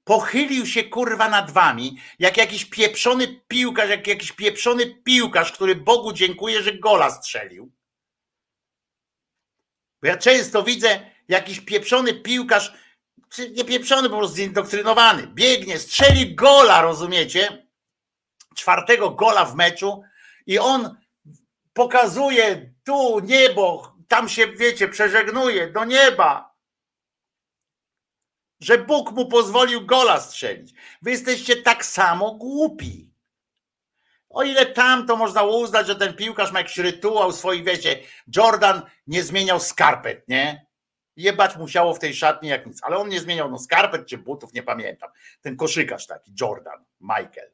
pochylił 0.04 0.66
się 0.66 0.84
kurwa 0.84 1.30
nad 1.30 1.52
wami, 1.52 1.98
jak 2.20 2.38
jakiś 2.38 2.66
pieprzony 2.66 3.42
piłkarz, 3.48 3.90
jak 3.90 4.08
jakiś 4.08 4.32
pieprzony 4.32 4.96
piłkarz, 4.96 5.52
który 5.52 5.76
Bogu 5.76 6.14
dziękuję, 6.14 6.64
że 6.64 6.74
gola 6.74 7.10
strzelił. 7.10 7.72
Bo 10.02 10.08
ja 10.08 10.18
często 10.18 10.64
widzę 10.64 11.13
jakiś 11.28 11.60
pieprzony 11.60 12.14
piłkarz, 12.14 12.74
nie 13.52 13.66
pieprzony, 13.66 14.10
po 14.10 14.18
prostu 14.18 14.36
zindoktrynowany, 14.36 15.28
biegnie, 15.28 15.80
strzeli 15.80 16.36
gola, 16.36 16.82
rozumiecie? 16.82 17.68
Czwartego 18.56 19.10
gola 19.10 19.46
w 19.46 19.56
meczu 19.56 20.04
i 20.46 20.60
on 20.60 20.98
pokazuje 21.74 22.74
tu 22.86 23.20
niebo, 23.20 23.96
tam 24.08 24.30
się, 24.30 24.48
wiecie, 24.48 24.88
przeżegnuje 24.88 25.72
do 25.72 25.86
nieba 25.86 26.54
że 28.64 28.78
Bóg 28.78 29.12
mu 29.12 29.26
pozwolił 29.26 29.86
gola 29.86 30.22
strzelić. 30.22 30.74
Wy 31.02 31.12
jesteście 31.12 31.56
tak 31.56 31.86
samo 31.86 32.32
głupi. 32.32 33.14
O 34.30 34.44
ile 34.44 34.66
tam 34.66 35.08
to 35.08 35.16
można 35.16 35.44
uznać, 35.44 35.88
że 35.88 35.96
ten 35.96 36.14
piłkarz 36.14 36.52
ma 36.52 36.60
jakiś 36.60 36.78
rytuał 36.78 37.32
swój, 37.32 37.64
wiecie, 37.64 38.00
Jordan 38.36 38.82
nie 39.08 39.24
zmieniał 39.24 39.60
skarpet, 39.60 40.28
nie? 40.28 40.63
Jebać 41.16 41.58
musiało 41.58 41.94
w 41.94 42.00
tej 42.00 42.16
szatni 42.16 42.50
jak 42.50 42.66
nic, 42.66 42.80
ale 42.84 42.98
on 42.98 43.10
nie 43.10 43.20
zmieniał 43.20 43.52
no 43.52 43.60
skarpet 43.60 44.06
czy 44.06 44.18
butów, 44.18 44.54
nie 44.54 44.64
pamiętam. 44.64 45.10
Ten 45.42 45.58
koszykarz 45.58 46.08
taki, 46.08 46.32
Jordan, 46.42 46.86
Michael. 47.02 47.54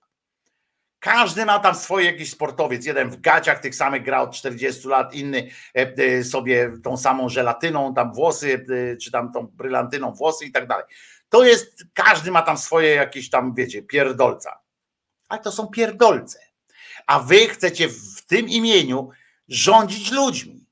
Każdy 1.00 1.46
ma 1.46 1.60
tam 1.60 1.76
swoje 1.76 2.06
jakiś 2.06 2.32
sportowiec. 2.32 2.86
Jeden 2.86 3.10
w 3.10 3.22
gaciach 3.22 3.60
tych 3.60 3.76
samych 3.76 4.04
gra 4.04 4.22
od 4.22 4.36
40 4.36 4.88
lat, 4.88 5.14
inny 5.14 5.50
e, 5.76 5.94
e, 5.98 6.24
sobie 6.24 6.72
tą 6.84 6.98
samą 6.98 7.30
żelatyną, 7.30 7.94
tam 7.94 8.14
włosy, 8.14 8.66
e, 8.94 8.98
czy 8.98 9.12
tam 9.12 9.32
tą 9.32 9.48
brylantyną 9.48 10.14
włosy 10.14 10.46
i 10.46 10.52
tak 10.52 10.68
dalej. 10.68 10.86
To 11.30 11.44
jest, 11.44 11.86
każdy 11.94 12.32
ma 12.32 12.42
tam 12.42 12.58
swoje 12.58 12.90
jakieś 12.90 13.30
tam, 13.30 13.54
wiecie, 13.56 13.82
pierdolca. 13.82 14.60
Ale 15.30 15.42
to 15.42 15.52
są 15.52 15.68
pierdolce. 15.68 16.40
a 17.08 17.20
wy 17.20 17.48
chcecie 17.48 17.90
w 17.90 18.26
tym 18.28 18.50
imieniu 18.50 19.10
rządzić 19.48 20.12
ludźmi. 20.12 20.66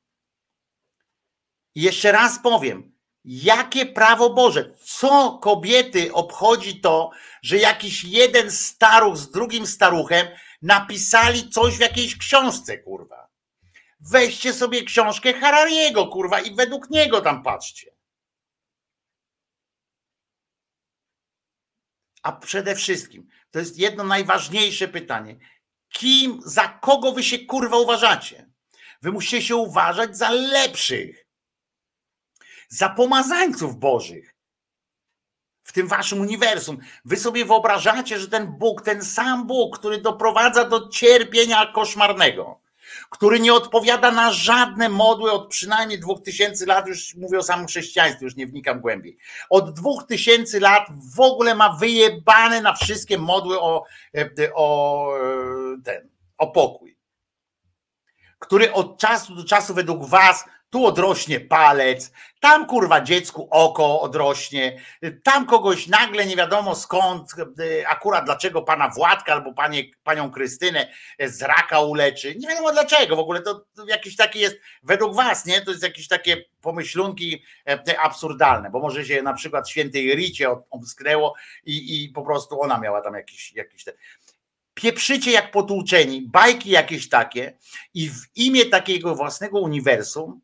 Jeszcze 1.77 2.11
raz 2.11 2.39
powiem, 2.39 2.95
jakie 3.25 3.85
prawo 3.85 4.29
Boże, 4.29 4.73
co 4.83 5.39
kobiety 5.41 6.13
obchodzi 6.13 6.81
to, 6.81 7.11
że 7.41 7.57
jakiś 7.57 8.03
jeden 8.03 8.51
staruch 8.51 9.17
z 9.17 9.31
drugim 9.31 9.67
staruchem 9.67 10.27
napisali 10.61 11.49
coś 11.49 11.77
w 11.77 11.79
jakiejś 11.79 12.17
książce, 12.17 12.77
kurwa. 12.77 13.27
Weźcie 13.99 14.53
sobie 14.53 14.83
książkę 14.83 15.33
Harariego, 15.33 16.07
kurwa, 16.07 16.39
i 16.39 16.55
według 16.55 16.89
niego 16.89 17.21
tam 17.21 17.43
patrzcie. 17.43 17.95
A 22.23 22.31
przede 22.31 22.75
wszystkim, 22.75 23.27
to 23.51 23.59
jest 23.59 23.77
jedno 23.77 24.03
najważniejsze 24.03 24.87
pytanie. 24.87 25.39
Kim, 25.89 26.39
za 26.45 26.67
kogo 26.67 27.11
wy 27.11 27.23
się 27.23 27.39
kurwa 27.39 27.77
uważacie? 27.77 28.49
Wy 29.01 29.11
musicie 29.11 29.41
się 29.41 29.55
uważać 29.55 30.17
za 30.17 30.29
lepszych, 30.29 31.26
za 32.67 32.89
pomazańców 32.89 33.75
bożych 33.75 34.37
w 35.67 35.73
tym 35.73 35.87
waszym 35.87 36.21
uniwersum. 36.21 36.77
Wy 37.05 37.17
sobie 37.17 37.45
wyobrażacie, 37.45 38.19
że 38.19 38.27
ten 38.27 38.47
Bóg, 38.47 38.81
ten 38.81 39.03
sam 39.03 39.47
Bóg, 39.47 39.79
który 39.79 40.01
doprowadza 40.01 40.65
do 40.65 40.89
cierpienia 40.89 41.65
koszmarnego, 41.65 42.59
który 43.09 43.39
nie 43.39 43.53
odpowiada 43.53 44.11
na 44.11 44.31
żadne 44.31 44.89
modły 44.89 45.31
od 45.31 45.49
przynajmniej 45.49 45.99
dwóch 45.99 46.21
tysięcy 46.21 46.65
lat, 46.65 46.87
już 46.87 47.15
mówię 47.15 47.37
o 47.37 47.43
samym 47.43 47.67
chrześcijaństwie, 47.67 48.25
już 48.25 48.35
nie 48.35 48.47
wnikam 48.47 48.81
głębiej. 48.81 49.17
Od 49.49 49.73
dwóch 49.73 50.03
tysięcy 50.03 50.59
lat 50.59 50.87
w 51.15 51.19
ogóle 51.19 51.55
ma 51.55 51.73
wyjebane 51.73 52.61
na 52.61 52.73
wszystkie 52.73 53.17
modły 53.17 53.61
o, 53.61 53.83
e, 54.17 54.53
o 54.53 55.09
e, 55.17 55.81
ten, 55.83 56.09
o 56.37 56.47
pokój. 56.47 56.97
Który 58.39 58.73
od 58.73 58.99
czasu 58.99 59.35
do 59.35 59.43
czasu 59.43 59.73
według 59.73 60.05
was 60.05 60.45
tu 60.69 60.85
odrośnie 60.85 61.39
palec, 61.39 62.11
tam 62.39 62.65
kurwa 62.65 63.01
dziecku 63.01 63.47
oko 63.51 64.01
odrośnie, 64.01 64.81
tam 65.23 65.45
kogoś 65.45 65.87
nagle 65.87 66.25
nie 66.25 66.35
wiadomo 66.35 66.75
skąd, 66.75 67.33
y, 67.59 67.87
akurat 67.87 68.25
dlaczego 68.25 68.61
pana 68.61 68.89
Władka 68.89 69.33
albo 69.33 69.53
panie, 69.53 69.83
panią 70.03 70.31
Krystynę 70.31 70.87
z 71.19 71.41
raka 71.41 71.81
uleczy. 71.81 72.35
Nie 72.35 72.47
wiadomo 72.47 72.71
dlaczego, 72.71 73.15
w 73.15 73.19
ogóle 73.19 73.41
to, 73.41 73.65
to 73.75 73.85
jakiś 73.87 74.15
taki 74.15 74.39
jest, 74.39 74.57
według 74.83 75.15
was, 75.15 75.45
nie? 75.45 75.61
To 75.61 75.71
jest 75.71 75.83
jakieś 75.83 76.07
takie 76.07 76.43
pomyślunki 76.61 77.43
e, 77.67 77.99
absurdalne, 77.99 78.69
bo 78.69 78.79
może 78.79 79.05
się 79.05 79.21
na 79.21 79.33
przykład 79.33 79.69
świętej 79.69 80.15
Ricie 80.15 80.55
omsknęło 80.69 81.35
i, 81.65 82.03
i 82.03 82.09
po 82.09 82.21
prostu 82.21 82.61
ona 82.61 82.77
miała 82.77 83.01
tam 83.01 83.13
jakiś, 83.13 83.53
jakiś 83.53 83.83
ten 83.83 83.93
pieprzycie 84.73 85.31
jak 85.31 85.51
potłuczeni, 85.51 86.21
bajki 86.21 86.69
jakieś 86.69 87.09
takie 87.09 87.57
i 87.93 88.09
w 88.09 88.15
imię 88.35 88.65
takiego 88.65 89.15
własnego 89.15 89.59
uniwersum 89.59 90.41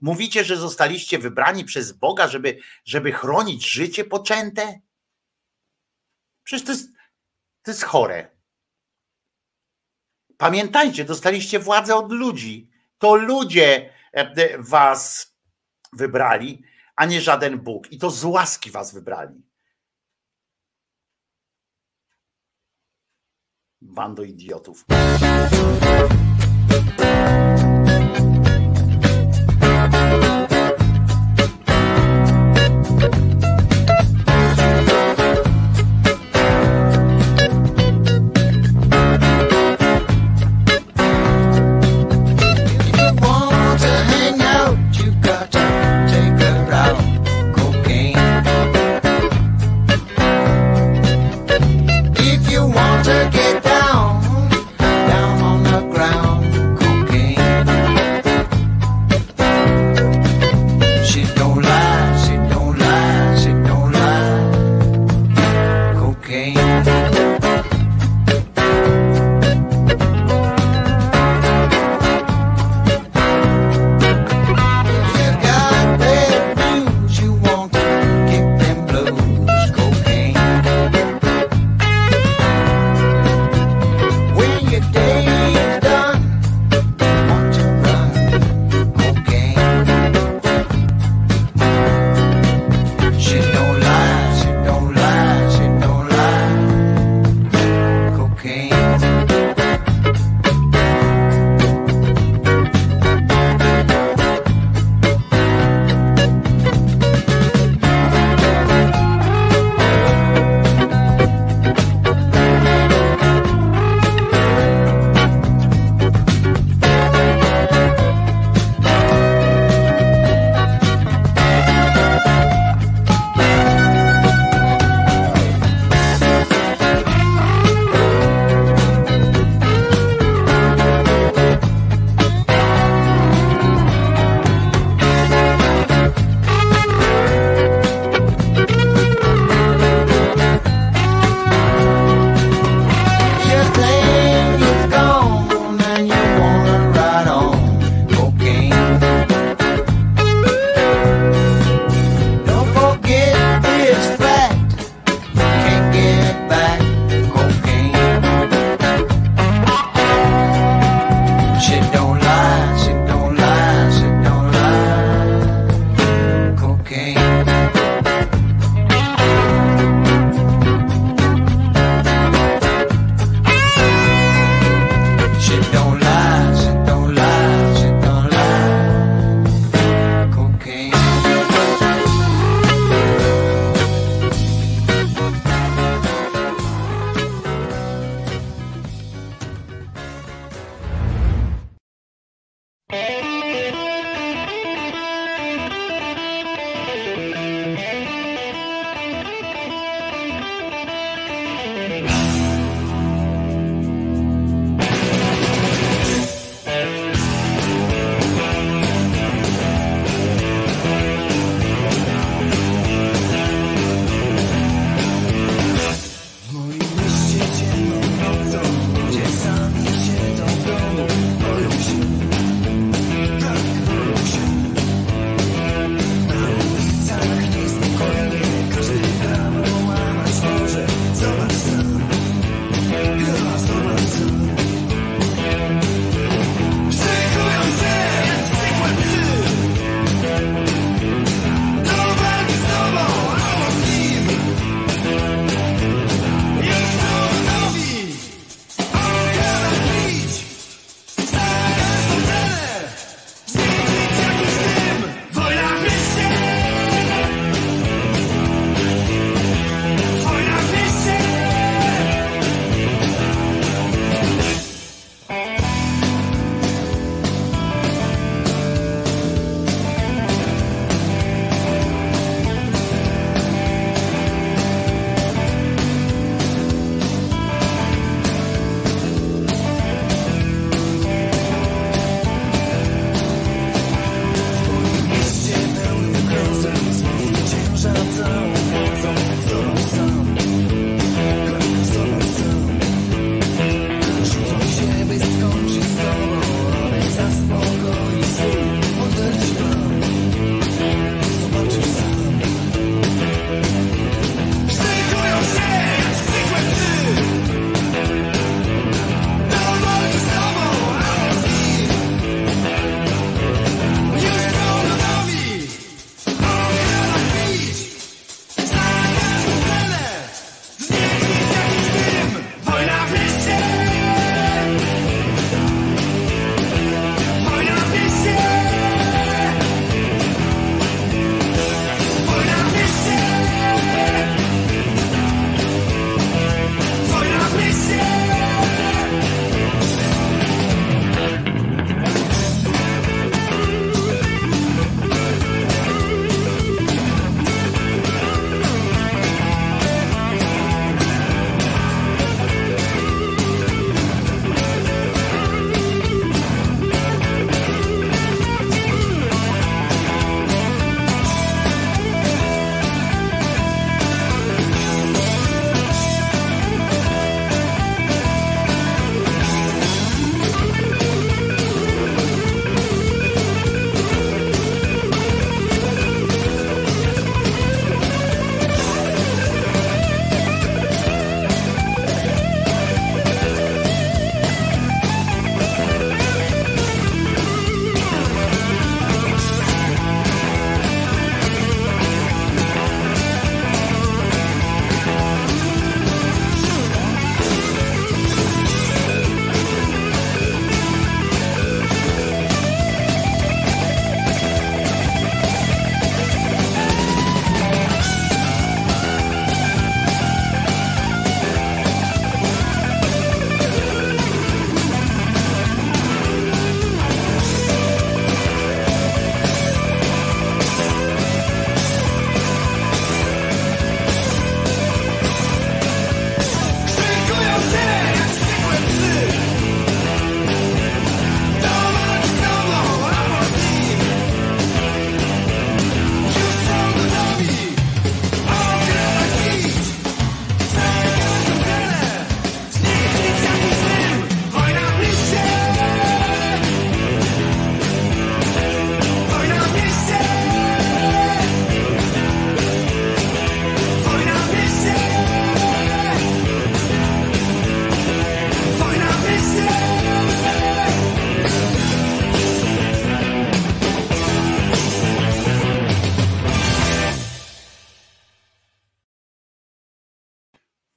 mówicie, 0.00 0.44
że 0.44 0.56
zostaliście 0.56 1.18
wybrani 1.18 1.64
przez 1.64 1.92
Boga, 1.92 2.28
żeby, 2.28 2.58
żeby 2.84 3.12
chronić 3.12 3.70
życie 3.70 4.04
poczęte? 4.04 4.80
Przecież 6.42 6.66
to 6.66 6.72
jest, 6.72 6.88
to 7.62 7.70
jest 7.70 7.84
chore. 7.84 8.36
Pamiętajcie, 10.36 11.04
dostaliście 11.04 11.58
władzę 11.58 11.94
od 11.94 12.12
ludzi. 12.12 12.70
To 12.98 13.14
ludzie 13.14 13.92
e, 14.12 14.58
was 14.58 15.34
wybrali, 15.92 16.62
a 16.96 17.06
nie 17.06 17.20
żaden 17.20 17.58
Bóg. 17.58 17.92
I 17.92 17.98
to 17.98 18.10
z 18.10 18.24
łaski 18.24 18.70
was 18.70 18.94
wybrali. 18.94 19.42
Bando 23.80 24.22
idiotów. 24.22 24.84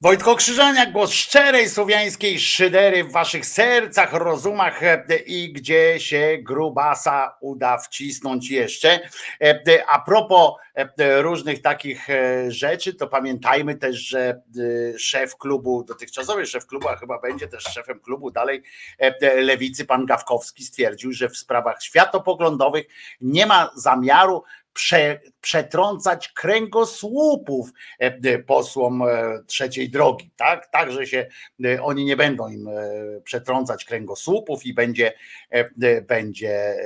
Wojtko 0.02 0.36
Krzyżaniak, 0.36 0.92
głos 0.92 1.12
szczerej 1.12 1.68
słowiańskiej 1.68 2.40
szydery 2.40 3.04
w 3.04 3.12
waszych 3.12 3.46
sercach, 3.46 4.12
rozumach 4.12 4.82
e, 4.82 5.04
i 5.26 5.52
gdzie 5.52 6.00
się 6.00 6.38
grubasa 6.42 7.36
uda 7.40 7.78
wcisnąć 7.78 8.50
jeszcze. 8.50 9.00
E, 9.40 9.62
A 9.88 9.98
propos 9.98 10.52
e, 10.74 11.22
różnych 11.22 11.62
takich 11.62 12.10
e, 12.10 12.50
rzeczy, 12.50 12.94
to 12.94 13.06
pamiętajmy 13.06 13.74
też, 13.74 13.96
że 13.96 14.20
e, 14.28 14.98
szef 14.98 15.36
klubu, 15.36 15.84
dotychczasowy 15.84 16.46
szef 16.46 16.66
klubu, 16.66 16.88
a 16.88 16.96
chyba 16.96 17.20
będzie 17.20 17.48
też 17.48 17.64
szefem 17.64 18.00
klubu 18.00 18.30
dalej 18.30 18.62
e, 18.98 19.40
lewicy, 19.42 19.84
pan 19.84 20.06
Gawkowski 20.06 20.64
stwierdził, 20.64 21.12
że 21.12 21.28
w 21.28 21.36
sprawach 21.36 21.82
światopoglądowych 21.82 22.86
nie 23.20 23.46
ma 23.46 23.70
zamiaru 23.76 24.44
prze, 24.72 25.20
przetrącać 25.40 26.28
kręgosłupów 26.28 27.70
e, 28.00 28.04
e, 28.24 28.38
posłom 28.38 29.02
e, 29.02 29.06
trzeciej 29.46 29.90
drogi, 29.90 30.30
tak? 30.36 30.70
Także 30.70 31.06
się 31.06 31.26
oni 31.82 32.04
nie 32.04 32.16
będą 32.16 32.48
im 32.48 32.68
przetrącać 33.24 33.84
kręgosłupów 33.84 34.66
i 34.66 34.74
będzie, 34.74 35.12
będzie 36.08 36.76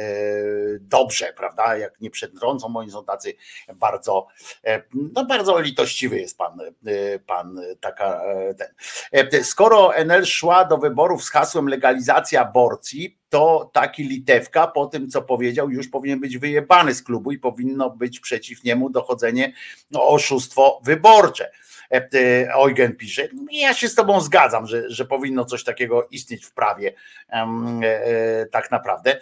dobrze, 0.80 1.32
prawda? 1.36 1.76
Jak 1.76 2.00
nie 2.00 2.10
przetrącą, 2.10 2.76
oni 2.76 2.90
są 2.90 3.04
tacy 3.04 3.34
bardzo, 3.74 4.26
no 4.92 5.24
bardzo 5.24 5.60
litościwy 5.60 6.20
jest 6.20 6.38
pan, 6.38 6.58
pan 7.26 7.60
taka 7.80 8.22
ten. 8.58 9.44
Skoro 9.44 9.96
NL 9.96 10.24
szła 10.26 10.64
do 10.64 10.78
wyborów 10.78 11.24
z 11.24 11.30
hasłem 11.30 11.68
legalizacja 11.68 12.40
aborcji, 12.40 13.18
to 13.34 13.70
taki 13.72 14.04
Litewka 14.04 14.66
po 14.66 14.86
tym, 14.86 15.08
co 15.08 15.22
powiedział, 15.22 15.70
już 15.70 15.88
powinien 15.88 16.20
być 16.20 16.38
wyjebany 16.38 16.94
z 16.94 17.02
klubu 17.02 17.32
i 17.32 17.38
powinno 17.38 17.90
być 17.90 18.20
przeciw 18.20 18.43
niemu 18.64 18.90
dochodzenie 18.90 19.52
no, 19.90 20.06
oszustwo 20.06 20.80
wyborcze. 20.84 21.50
E, 21.90 22.54
Eugen 22.54 22.96
pisze, 22.96 23.28
ja 23.50 23.74
się 23.74 23.88
z 23.88 23.94
tobą 23.94 24.20
zgadzam, 24.20 24.66
że, 24.66 24.90
że 24.90 25.04
powinno 25.04 25.44
coś 25.44 25.64
takiego 25.64 26.08
istnieć 26.10 26.44
w 26.46 26.52
prawie 26.52 26.94
e, 27.28 27.36
e, 27.36 28.46
tak 28.46 28.70
naprawdę. 28.70 29.20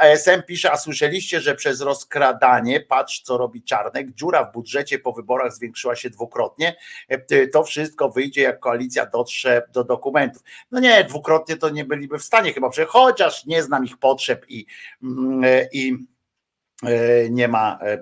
ASM 0.00 0.42
pisze, 0.46 0.72
a 0.72 0.76
słyszeliście, 0.76 1.40
że 1.40 1.54
przez 1.54 1.80
rozkradanie, 1.80 2.80
patrz 2.80 3.20
co 3.20 3.38
robi 3.38 3.62
Czarnek, 3.62 4.14
dziura 4.14 4.44
w 4.44 4.52
budżecie 4.52 4.98
po 4.98 5.12
wyborach 5.12 5.52
zwiększyła 5.52 5.96
się 5.96 6.10
dwukrotnie, 6.10 6.76
to 7.52 7.64
wszystko 7.64 8.10
wyjdzie 8.10 8.42
jak 8.42 8.60
koalicja 8.60 9.06
dotrze 9.06 9.62
do 9.72 9.84
dokumentów. 9.84 10.42
No 10.70 10.80
nie, 10.80 11.04
dwukrotnie 11.04 11.56
to 11.56 11.70
nie 11.70 11.84
byliby 11.84 12.18
w 12.18 12.24
stanie 12.24 12.52
chyba, 12.52 12.70
chociaż 12.88 13.46
nie 13.46 13.62
znam 13.62 13.84
ich 13.84 13.98
potrzeb 13.98 14.44
i, 14.48 14.66
mm, 15.02 15.44
i 15.72 16.06
nie 17.30 17.48
ma. 17.48 17.78
e, 17.82 17.92
e, 17.92 17.98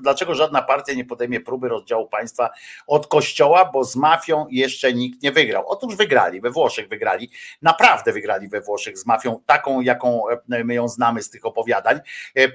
Dlaczego 0.00 0.34
żadna 0.34 0.62
partia 0.62 0.92
nie 0.94 1.04
podejmie 1.04 1.40
próby 1.40 1.68
rozdziału 1.68 2.08
państwa 2.08 2.50
od 2.86 3.06
kościoła, 3.06 3.70
bo 3.72 3.84
z 3.84 3.96
mafią 3.96 4.46
jeszcze 4.50 4.92
nikt 4.92 5.22
nie 5.22 5.32
wygrał? 5.32 5.64
Otóż 5.66 5.96
wygrali, 5.96 6.40
we 6.40 6.50
Włoszech 6.50 6.88
wygrali, 6.88 7.30
naprawdę 7.62 8.12
wygrali 8.12 8.48
we 8.48 8.60
Włoszech 8.60 8.98
z 8.98 9.06
mafią, 9.06 9.40
taką 9.46 9.80
jaką 9.80 10.28
e, 10.52 10.64
my 10.64 10.74
ją 10.74 10.88
znamy 10.88 11.22
z 11.22 11.30
tych 11.30 11.46
opowiadań. 11.46 12.00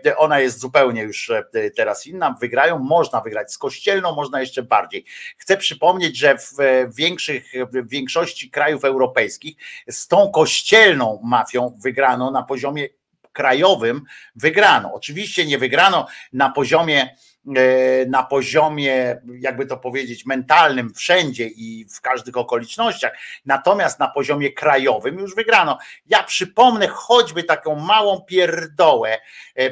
E, 0.05 0.17
Ona 0.17 0.39
jest 0.39 0.59
zupełnie 0.59 1.01
już 1.01 1.29
e, 1.29 1.43
teraz 1.75 2.07
inna. 2.07 2.35
Wygrają, 2.41 2.79
można 2.79 3.21
wygrać 3.21 3.53
z 3.53 3.57
kościelną, 3.57 4.15
można 4.15 4.39
jeszcze 4.39 4.63
bardziej. 4.63 5.05
Chcę 5.37 5.57
przypomnieć, 5.57 6.17
że 6.17 6.37
w 6.37 6.59
e, 6.59 6.89
większych, 6.89 7.51
w 7.73 7.89
większości 7.89 8.49
krajów 8.49 8.85
europejskich 8.85 9.55
z 9.87 10.07
tą 10.07 10.31
kościelną 10.31 11.21
mafią 11.23 11.77
wygrano 11.83 12.31
na 12.31 12.43
poziomie 12.43 12.98
krajowym 13.39 14.01
wygrano. 14.35 14.93
Oczywiście 14.93 15.45
nie 15.45 15.57
wygrano 15.57 16.07
na 16.33 16.49
poziomie 16.49 17.15
e, 17.55 18.05
na 18.05 18.23
poziomie, 18.23 19.21
jakby 19.39 19.65
to 19.65 19.77
powiedzieć, 19.77 20.25
mentalnym 20.25 20.93
wszędzie 20.93 21.47
i 21.47 21.85
w 21.95 22.01
każdych 22.01 22.37
okolicznościach, 22.37 23.13
natomiast 23.45 23.99
na 23.99 24.07
poziomie 24.07 24.51
krajowym 24.51 25.19
już 25.19 25.35
wygrano. 25.35 25.77
Ja 26.05 26.23
przypomnę 26.23 26.87
choćby 26.87 27.43
taką 27.43 27.75
małą 27.75 28.21
pierdołę, 28.21 29.09
e, 29.11 29.61
e, 29.61 29.71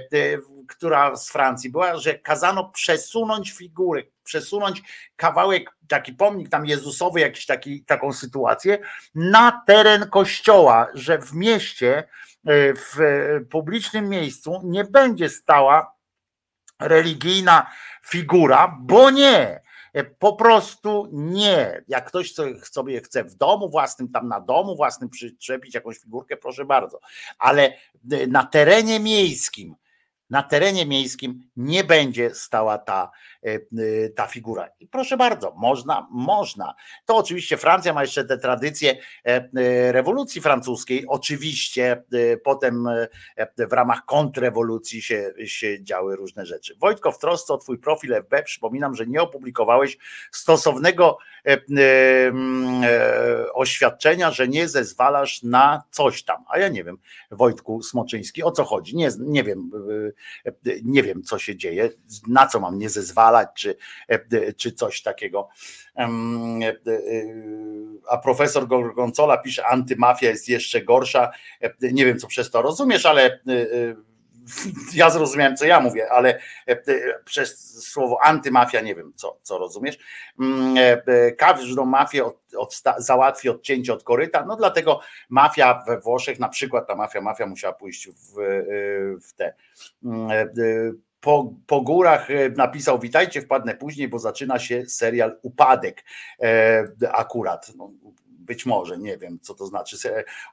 która 0.67 1.15
z 1.15 1.29
Francji 1.29 1.69
była, 1.69 1.97
że 1.97 2.19
kazano 2.19 2.69
przesunąć 2.69 3.51
figurę, 3.51 4.03
przesunąć 4.23 4.81
kawałek, 5.15 5.77
taki 5.87 6.13
pomnik 6.13 6.49
tam 6.49 6.65
Jezusowy, 6.65 7.19
jakiś 7.19 7.45
taki, 7.45 7.83
taką 7.83 8.13
sytuację, 8.13 8.77
na 9.15 9.63
teren 9.67 10.09
kościoła, 10.09 10.87
że 10.93 11.19
w 11.19 11.33
mieście, 11.33 12.03
w 12.75 12.99
e, 13.01 13.45
publicznym 13.45 14.09
miejscu 14.09 14.61
nie 14.63 14.83
będzie 14.83 15.29
stała 15.29 15.95
religijna 16.79 17.71
figura, 18.05 18.77
bo 18.79 19.09
nie. 19.09 19.61
E, 19.93 20.03
Po 20.03 20.33
prostu 20.33 21.09
nie. 21.11 21.83
Jak 21.87 22.07
ktoś 22.07 22.33
sobie 22.63 23.01
chce 23.01 23.23
w 23.23 23.35
domu 23.35 23.69
własnym, 23.69 24.11
tam 24.11 24.27
na 24.27 24.39
domu 24.41 24.75
własnym 24.75 25.09
przyczepić 25.09 25.75
jakąś 25.75 25.97
figurkę, 25.97 26.37
proszę 26.37 26.65
bardzo. 26.65 26.99
Ale 27.39 27.73
e, 28.11 28.27
na 28.27 28.43
terenie 28.43 28.99
miejskim, 28.99 29.75
na 30.29 30.43
terenie 30.43 30.85
miejskim 30.85 31.49
nie 31.55 31.83
będzie 31.83 32.35
stała 32.35 32.77
ta, 32.77 33.03
e, 33.03 33.36
e, 33.36 33.36
ta 34.15 34.27
figura. 34.27 34.69
I 34.79 34.87
proszę 34.87 35.17
bardzo, 35.17 35.53
można, 35.57 36.07
można. 36.11 36.75
To 37.05 37.15
oczywiście 37.15 37.57
Francja 37.57 37.93
ma 37.93 38.01
jeszcze 38.01 38.25
te 38.25 38.37
tradycje 38.37 38.91
e, 38.91 38.97
e, 39.25 39.91
rewolucji 39.91 40.41
francuskiej. 40.41 41.05
Oczywiście 41.07 42.03
e, 42.13 42.37
potem 42.37 42.87
e, 42.87 43.07
w 43.67 43.73
ramach 43.73 44.05
kontrrewolucji 44.05 45.01
się, 45.01 45.33
się 45.45 45.83
działy 45.83 46.15
różne 46.15 46.45
rzeczy. 46.45 46.75
Wojtko, 46.79 47.11
w 47.11 47.19
trosce 47.19 47.53
o 47.53 47.57
twój 47.57 47.79
profil 47.79 48.13
FB 48.23 48.43
przypominam, 48.43 48.95
że 48.95 49.05
nie 49.07 49.21
opublikowałeś 49.21 49.97
stosownego 50.31 51.17
e, 51.45 51.51
e, 51.51 51.57
e, 52.83 53.53
oświadczenia, 53.53 54.31
że 54.31 54.47
nie 54.47 54.67
zezwalasz 54.67 55.43
na 55.43 55.83
coś 55.91 56.23
tam. 56.23 56.43
A 56.49 56.59
ja 56.59 56.67
nie 56.67 56.83
wiem, 56.83 56.97
Wojtku 57.31 57.83
Smoczyński, 57.83 58.43
o 58.43 58.51
co 58.51 58.63
chodzi? 58.63 58.95
Nie, 58.95 59.09
nie 59.19 59.43
wiem, 59.43 59.71
e, 60.45 60.49
e, 60.49 60.75
nie 60.83 61.03
wiem, 61.03 61.23
co 61.23 61.39
się 61.39 61.55
dzieje, 61.55 61.89
na 62.27 62.47
co 62.47 62.59
mam 62.59 62.77
nie 62.77 62.89
zezwalać, 62.89 63.36
czy, 63.45 63.77
e, 64.07 64.53
czy 64.53 64.71
coś 64.71 65.01
takiego. 65.01 65.49
E, 65.95 66.03
e, 66.03 66.73
A 68.09 68.17
profesor 68.17 68.67
Gorgonzola 68.67 69.37
pisze, 69.37 69.65
antymafia 69.65 70.29
jest 70.29 70.49
jeszcze 70.49 70.81
gorsza. 70.81 71.31
Nie 71.81 72.05
wiem, 72.05 72.19
co 72.19 72.27
przez 72.27 72.51
to 72.51 72.61
rozumiesz, 72.61 73.05
ale 73.05 73.39
ja 74.95 75.09
zrozumiałem, 75.09 75.57
co 75.57 75.65
ja 75.65 75.79
mówię, 75.79 76.11
ale 76.11 76.39
przez 77.25 77.83
słowo 77.87 78.19
antymafia 78.23 78.81
nie 78.81 78.95
wiem, 78.95 79.13
co, 79.15 79.39
co 79.41 79.57
rozumiesz. 79.57 79.97
Mm, 80.39 80.75
Każdą 81.37 81.85
mafię 81.85 82.25
od, 82.25 82.37
odsta- 82.57 82.95
załatwi 83.01 83.49
odcięcie 83.49 83.93
od 83.93 84.03
koryta, 84.03 84.45
no 84.45 84.55
dlatego 84.55 84.99
mafia 85.29 85.83
we 85.87 85.99
Włoszech, 85.99 86.39
na 86.39 86.49
przykład 86.49 86.87
ta 86.87 86.95
mafia, 86.95 87.21
mafia 87.21 87.45
musiała 87.45 87.73
pójść 87.73 88.09
w, 88.09 88.33
w 89.27 89.33
te 89.33 89.53
mm, 90.03 90.47
po, 91.21 91.53
po 91.67 91.81
górach 91.81 92.31
e, 92.31 92.49
napisał 92.49 92.99
witajcie, 92.99 93.41
wpadnę 93.41 93.75
później, 93.75 94.07
bo 94.07 94.19
zaczyna 94.19 94.59
się 94.59 94.85
serial 94.85 95.39
Upadek 95.41 96.03
e, 96.41 96.83
akurat. 97.11 97.71
No, 97.77 97.91
być 98.47 98.65
może, 98.65 98.97
nie 98.97 99.17
wiem 99.17 99.39
co 99.41 99.53
to 99.53 99.65
znaczy 99.65 99.97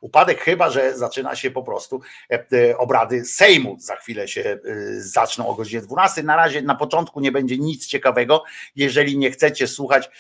upadek, 0.01 0.41
chyba 0.41 0.71
że 0.71 0.99
zaczyna 0.99 1.37
się 1.37 1.51
po 1.51 1.63
prostu 1.63 2.01
e, 2.31 2.47
e, 2.53 2.79
obrady 2.79 3.25
Sejmu. 3.25 3.77
Za 3.79 3.97
chwilę 3.97 4.29
się 4.29 4.41
e, 4.41 4.59
zaczną 5.01 5.49
o 5.49 5.55
godzinie 5.55 5.83
12. 5.83 6.23
Na 6.23 6.37
razie 6.37 6.63
na 6.63 6.75
początku 6.75 7.21
nie 7.21 7.33
będzie 7.33 7.59
nic 7.59 7.87
ciekawego. 7.87 8.45
Jeżeli 8.77 9.19
nie 9.19 9.31
chcecie 9.31 9.67
słuchać, 9.67 10.11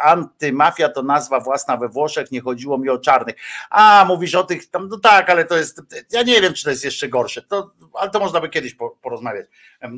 antymafia 0.00 0.88
to 0.88 1.02
nazwa 1.02 1.40
własna 1.40 1.76
we 1.76 1.88
Włoszech, 1.88 2.30
nie 2.30 2.40
chodziło 2.40 2.78
mi 2.78 2.88
o 2.88 2.98
czarnych. 2.98 3.34
A 3.70 4.04
mówisz 4.08 4.34
o 4.34 4.44
tych 4.44 4.70
tam, 4.70 4.88
no 4.88 4.98
tak, 4.98 5.30
ale 5.30 5.44
to 5.44 5.56
jest, 5.56 5.82
ja 6.12 6.22
nie 6.22 6.40
wiem, 6.40 6.54
czy 6.54 6.64
to 6.64 6.70
jest 6.70 6.84
jeszcze 6.84 7.08
gorsze. 7.08 7.42
To, 7.42 7.70
ale 7.94 8.10
to 8.10 8.20
można 8.20 8.40
by 8.40 8.48
kiedyś 8.48 8.74
po, 8.74 8.90
porozmawiać. 8.90 9.46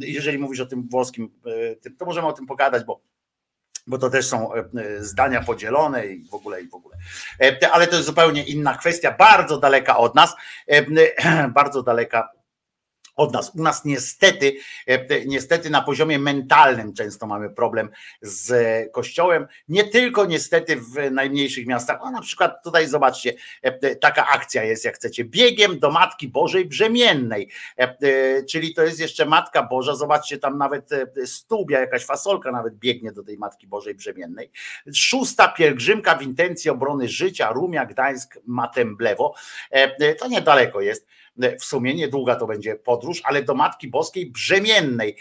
Jeżeli 0.00 0.38
mówisz 0.38 0.60
o 0.60 0.66
tym 0.66 0.88
włoskim, 0.88 1.30
to 1.98 2.04
możemy 2.04 2.26
o 2.26 2.32
tym 2.32 2.46
pogadać, 2.46 2.84
bo 2.84 3.00
bo 3.86 3.98
to 3.98 4.10
też 4.10 4.26
są 4.26 4.54
e, 4.54 4.64
zdania 4.98 5.40
podzielone 5.40 6.06
i 6.06 6.24
w 6.24 6.34
ogóle 6.34 6.60
i 6.60 6.68
w 6.68 6.74
ogóle. 6.74 6.96
E, 7.40 7.70
Ale 7.72 7.86
to 7.86 7.96
jest 7.96 8.06
zupełnie 8.06 8.42
inna 8.42 8.74
kwestia, 8.74 9.12
bardzo 9.18 9.58
daleka 9.58 9.96
od 9.96 10.14
nas, 10.14 10.34
e, 10.66 11.48
bardzo 11.48 11.82
daleka 11.82 12.35
od 13.16 13.32
nas. 13.32 13.52
U 13.54 13.62
nas 13.62 13.84
niestety, 13.84 14.56
e, 14.86 15.24
niestety 15.26 15.70
na 15.70 15.82
poziomie 15.82 16.18
mentalnym 16.18 16.94
często 16.94 17.26
mamy 17.26 17.50
problem 17.50 17.90
z 18.22 18.52
kościołem. 18.92 19.46
Nie 19.68 19.84
tylko 19.84 20.24
niestety 20.24 20.76
w 20.76 21.10
najmniejszych 21.10 21.66
miastach. 21.66 22.02
O, 22.02 22.10
na 22.10 22.20
przykład 22.20 22.64
tutaj 22.64 22.88
zobaczcie, 22.88 23.34
e, 23.62 23.96
taka 23.96 24.26
akcja 24.26 24.64
jest, 24.64 24.84
jak 24.84 24.94
chcecie, 24.94 25.24
biegiem 25.24 25.78
do 25.78 25.90
Matki 25.90 26.28
Bożej 26.28 26.64
Brzemiennej. 26.64 27.50
E, 27.78 27.82
e, 27.82 28.44
Czyli 28.44 28.74
to 28.74 28.82
jest 28.82 29.00
jeszcze 29.00 29.26
Matka 29.26 29.62
Boża. 29.62 29.94
Zobaczcie, 29.94 30.38
tam 30.38 30.58
nawet 30.58 30.92
e, 30.92 31.26
stubia, 31.26 31.80
jakaś 31.80 32.04
fasolka 32.04 32.52
nawet 32.52 32.74
biegnie 32.74 33.12
do 33.12 33.22
tej 33.22 33.38
Matki 33.38 33.66
Bożej 33.66 33.94
Brzemiennej. 33.94 34.50
Szósta 34.94 35.48
pielgrzymka 35.48 36.14
w 36.14 36.22
intencji 36.22 36.70
obrony 36.70 37.08
życia, 37.08 37.52
Rumia, 37.52 37.86
Gdańsk, 37.86 38.38
Matemblewo. 38.46 39.34
E, 39.72 39.96
e, 40.00 40.14
To 40.14 40.28
niedaleko 40.28 40.80
jest. 40.80 41.06
W 41.60 41.64
sumie 41.64 41.94
niedługa 41.94 42.36
to 42.36 42.46
będzie 42.46 42.76
podróż, 42.76 43.20
ale 43.24 43.42
do 43.42 43.54
Matki 43.54 43.88
Boskiej 43.88 44.30
brzemiennej 44.30 45.16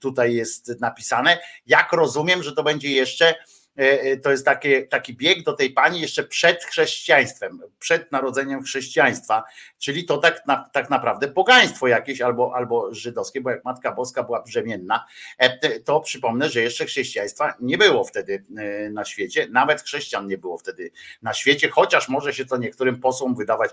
tutaj 0.00 0.34
jest 0.34 0.80
napisane. 0.80 1.38
Jak 1.66 1.92
rozumiem, 1.92 2.42
że 2.42 2.52
to 2.52 2.62
będzie 2.62 2.90
jeszcze 2.90 3.34
to 4.22 4.30
jest 4.30 4.46
taki, 4.90 5.16
bieg 5.16 5.42
do 5.42 5.52
tej 5.52 5.70
pani 5.70 6.00
jeszcze 6.00 6.24
przed 6.24 6.64
chrześcijaństwem, 6.64 7.60
przed 7.78 8.12
narodzeniem 8.12 8.62
chrześcijaństwa, 8.62 9.44
czyli 9.78 10.04
to 10.04 10.18
tak, 10.18 10.46
na, 10.46 10.70
tak 10.72 10.90
naprawdę 10.90 11.28
pogaństwo 11.28 11.86
jakieś 11.86 12.20
albo, 12.20 12.52
albo 12.54 12.94
żydowskie, 12.94 13.40
bo 13.40 13.50
jak 13.50 13.64
Matka 13.64 13.92
Boska 13.92 14.22
była 14.22 14.42
brzemienna, 14.42 15.06
to 15.84 16.00
przypomnę, 16.00 16.48
że 16.48 16.60
jeszcze 16.60 16.84
chrześcijaństwa 16.84 17.54
nie 17.60 17.78
było 17.78 18.04
wtedy 18.04 18.44
na 18.90 19.04
świecie, 19.04 19.48
nawet 19.50 19.82
chrześcijan 19.82 20.26
nie 20.26 20.38
było 20.38 20.58
wtedy 20.58 20.90
na 21.22 21.34
świecie, 21.34 21.68
chociaż 21.68 22.08
może 22.08 22.34
się 22.34 22.44
to 22.44 22.56
niektórym 22.56 23.00
posłom 23.00 23.34
wydawać 23.34 23.70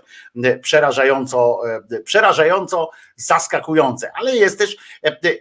przerażająco, 0.62 1.60
przerażająco 2.04 2.90
zaskakujące, 3.16 4.12
ale 4.14 4.36
jest 4.36 4.58
też 4.58 4.76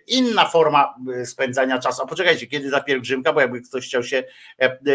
inna 0.08 0.46
forma 0.46 0.96
spędzania 1.26 1.80
czasu. 1.80 2.04
A 2.04 2.06
poczekajcie, 2.06 2.48
kiedy 2.48 2.72
ta 2.72 2.82
pielgrzymka, 2.82 3.34
bo 3.34 3.42
jakby 3.42 3.62
ktoś 3.62 3.88
chciał 3.88 4.04
się 4.04 4.24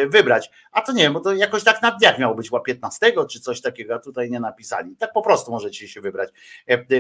wybrać. 0.09 0.51
A 0.73 0.81
to 0.81 0.93
nie 0.93 1.03
wiem, 1.03 1.13
bo 1.13 1.21
to 1.21 1.35
jakoś 1.35 1.65
tak 1.65 1.83
na 1.83 1.91
dniach 1.91 2.19
miało 2.19 2.35
być, 2.35 2.51
chyba 2.51 2.61
15 2.61 3.13
czy 3.31 3.41
coś 3.41 3.61
takiego, 3.61 3.95
a 3.95 3.99
tutaj 3.99 4.31
nie 4.31 4.41
napisali. 4.41 4.97
Tak 4.97 5.13
po 5.13 5.23
prostu 5.23 5.51
możecie 5.51 5.89
się 5.89 6.01
wybrać. 6.01 6.31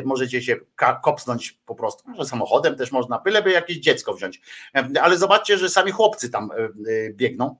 Możecie 0.04 0.42
się 0.42 0.56
kopsnąć 1.02 1.58
po 1.66 1.74
prostu, 1.74 2.10
może 2.10 2.24
samochodem 2.24 2.76
też 2.76 2.92
można, 2.92 3.18
byleby 3.18 3.50
jakieś 3.50 3.78
dziecko 3.78 4.14
wziąć. 4.14 4.40
Ale 5.02 5.18
zobaczcie, 5.18 5.58
że 5.58 5.68
sami 5.68 5.92
chłopcy 5.92 6.30
tam 6.30 6.50
biegną. 7.10 7.56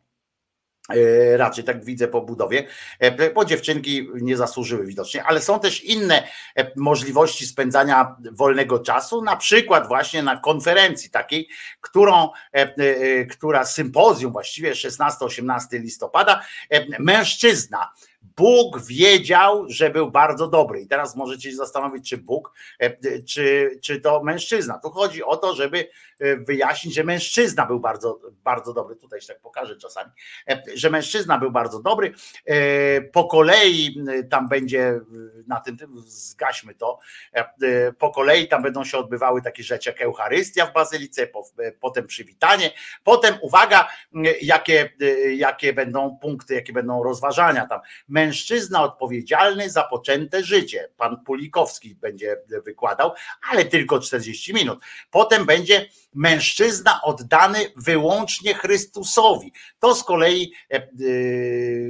Raczej 1.37 1.65
tak 1.65 1.85
widzę 1.85 2.09
po 2.09 2.21
budowie, 2.21 2.67
bo 3.35 3.45
dziewczynki 3.45 4.09
nie 4.15 4.37
zasłużyły 4.37 4.87
widocznie, 4.87 5.25
ale 5.25 5.41
są 5.41 5.61
też 5.61 5.85
inne 5.85 6.29
możliwości 6.77 7.47
spędzania 7.47 8.17
wolnego 8.33 8.79
czasu, 8.79 9.23
na 9.23 9.37
przykład 9.37 9.89
właśnie 9.89 10.23
na 10.23 10.37
konferencji 10.37 11.11
takiej, 11.11 11.49
którą, 11.81 12.29
która 13.31 13.65
sympozjum 13.65 14.33
właściwie 14.33 14.73
16-18 14.73 15.59
listopada, 15.73 16.45
mężczyzna 16.99 17.93
Bóg 18.23 18.83
wiedział, 18.83 19.65
że 19.69 19.91
był 19.91 20.11
bardzo 20.11 20.49
dobry. 20.49 20.81
I 20.81 20.87
teraz 20.87 21.17
możecie 21.17 21.51
się 21.51 21.57
zastanowić, 21.57 22.09
czy 22.09 22.19
Bóg, 22.19 22.53
czy, 23.29 23.79
czy 23.83 24.01
to 24.01 24.23
mężczyzna. 24.23 24.79
Tu 24.79 24.91
chodzi 24.91 25.25
o 25.25 25.37
to, 25.37 25.55
żeby 25.55 25.89
wyjaśnić, 26.39 26.95
że 26.95 27.05
mężczyzna 27.05 27.67
był 27.67 27.81
bardzo, 27.81 28.21
bardzo 28.45 28.73
dobry. 28.73 28.97
Tutaj 28.97 29.21
się 29.21 29.27
tak 29.27 29.41
pokażę 29.41 29.77
czasami, 29.77 30.11
że 30.75 30.91
mężczyzna 30.91 31.39
był 31.39 31.51
bardzo 31.51 31.83
dobry. 31.83 32.13
Po 33.13 33.25
kolei 33.25 33.97
tam 34.31 34.49
będzie 34.49 35.01
na 35.47 35.61
tym, 35.61 35.77
zgaśmy 36.07 36.75
to, 36.75 36.99
po 37.99 38.11
kolei 38.11 38.49
tam 38.49 38.63
będą 38.63 38.85
się 38.85 38.99
odbywały 38.99 39.43
takie 39.43 39.63
rzeczy 39.63 39.91
jak 39.91 40.01
Eucharystia 40.01 40.67
w 40.67 40.73
Bazylice, 40.73 41.29
potem 41.81 42.07
przywitanie, 42.07 42.71
potem 43.05 43.35
uwaga, 43.41 43.89
jakie, 44.43 44.93
jakie 45.37 45.73
będą 45.73 46.19
punkty, 46.23 46.55
jakie 46.55 46.73
będą 46.73 47.03
rozważania 47.03 47.67
tam 47.67 47.81
mężczyzna 48.09 48.83
odpowiedzialny 48.83 49.71
za 49.71 49.83
poczęte 49.83 50.45
życie. 50.45 50.89
Pan 50.97 51.25
Pulikowski 51.25 51.95
będzie 51.95 52.37
wykładał, 52.65 53.13
ale 53.51 53.65
tylko 53.65 54.01
40 54.01 54.55
minut. 54.55 54.81
Potem 55.11 55.47
będzie 55.47 55.89
mężczyzna 56.15 57.01
oddany 57.03 57.59
wyłącznie 57.77 58.55
Chrystusowi. 58.55 59.53
To 59.79 59.95
z 59.95 60.05
kolei 60.05 60.53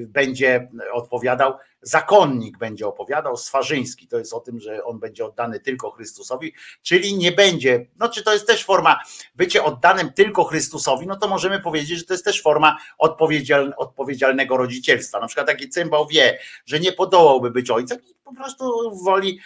będzie 0.08 0.68
odpowiadał 0.92 1.54
zakonnik 1.82 2.58
będzie 2.58 2.86
opowiadał, 2.86 3.36
Swarzyński, 3.36 4.08
to 4.08 4.18
jest 4.18 4.32
o 4.32 4.40
tym, 4.40 4.60
że 4.60 4.84
on 4.84 4.98
będzie 4.98 5.24
oddany 5.24 5.60
tylko 5.60 5.90
Chrystusowi, 5.90 6.54
czyli 6.82 7.16
nie 7.16 7.32
będzie, 7.32 7.86
no 7.96 8.08
czy 8.08 8.22
to 8.22 8.32
jest 8.32 8.46
też 8.46 8.64
forma 8.64 9.00
bycie 9.34 9.64
oddanym 9.64 10.12
tylko 10.12 10.44
Chrystusowi, 10.44 11.06
no 11.06 11.16
to 11.16 11.28
możemy 11.28 11.60
powiedzieć, 11.60 11.98
że 11.98 12.04
to 12.04 12.14
jest 12.14 12.24
też 12.24 12.42
forma 12.42 12.78
odpowiedzialne, 12.98 13.76
odpowiedzialnego 13.76 14.56
rodzicielstwa. 14.56 15.20
Na 15.20 15.26
przykład 15.26 15.46
taki 15.46 15.68
cymbał 15.68 16.06
wie, 16.06 16.38
że 16.66 16.80
nie 16.80 16.92
podołałby 16.92 17.50
być 17.50 17.70
ojcem 17.70 17.98
po 18.28 18.34
prostu 18.34 18.96
woli 19.04 19.40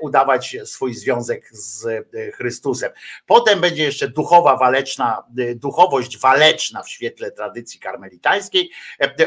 udawać 0.00 0.56
swój 0.64 0.94
związek 0.94 1.48
z 1.52 1.86
Chrystusem. 2.34 2.92
Potem 3.26 3.60
będzie 3.60 3.82
jeszcze 3.82 4.08
duchowa 4.08 4.56
waleczna, 4.56 5.22
duchowość 5.56 6.18
waleczna 6.18 6.82
w 6.82 6.90
świetle 6.90 7.30
tradycji 7.30 7.80
karmelitańskiej. 7.80 8.70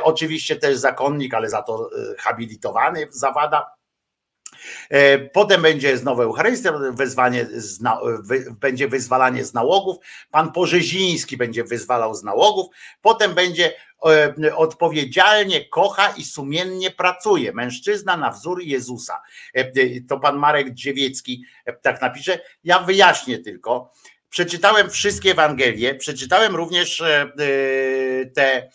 Oczywiście 0.03 0.55
też 0.55 0.77
zakonnik, 0.77 1.33
ale 1.33 1.49
za 1.49 1.61
to 1.61 1.89
habilitowany 2.17 3.07
zawada. 3.09 3.76
Potem 5.33 5.61
będzie 5.61 5.97
znowu 5.97 6.21
Eucharystia, 6.21 6.73
wezwanie 6.91 7.47
będzie 8.59 8.87
wyzwalanie 8.87 9.45
z 9.45 9.53
nałogów. 9.53 9.97
Pan 10.31 10.51
Porzeziński 10.51 11.37
będzie 11.37 11.63
wyzwalał 11.63 12.15
z 12.15 12.23
nałogów. 12.23 12.67
Potem 13.01 13.33
będzie 13.33 13.73
odpowiedzialnie 14.55 15.65
kocha 15.65 16.09
i 16.17 16.23
sumiennie 16.23 16.91
pracuje. 16.91 17.53
Mężczyzna 17.53 18.17
na 18.17 18.31
wzór 18.31 18.61
Jezusa. 18.63 19.21
To 20.09 20.19
pan 20.19 20.37
Marek 20.37 20.73
Dziewiecki 20.73 21.43
tak 21.81 22.01
napisze. 22.01 22.39
Ja 22.63 22.79
wyjaśnię 22.79 23.39
tylko. 23.39 23.91
Przeczytałem 24.29 24.89
wszystkie 24.89 25.31
Ewangelie, 25.31 25.95
przeczytałem 25.95 26.55
również 26.55 27.03
te 28.35 28.69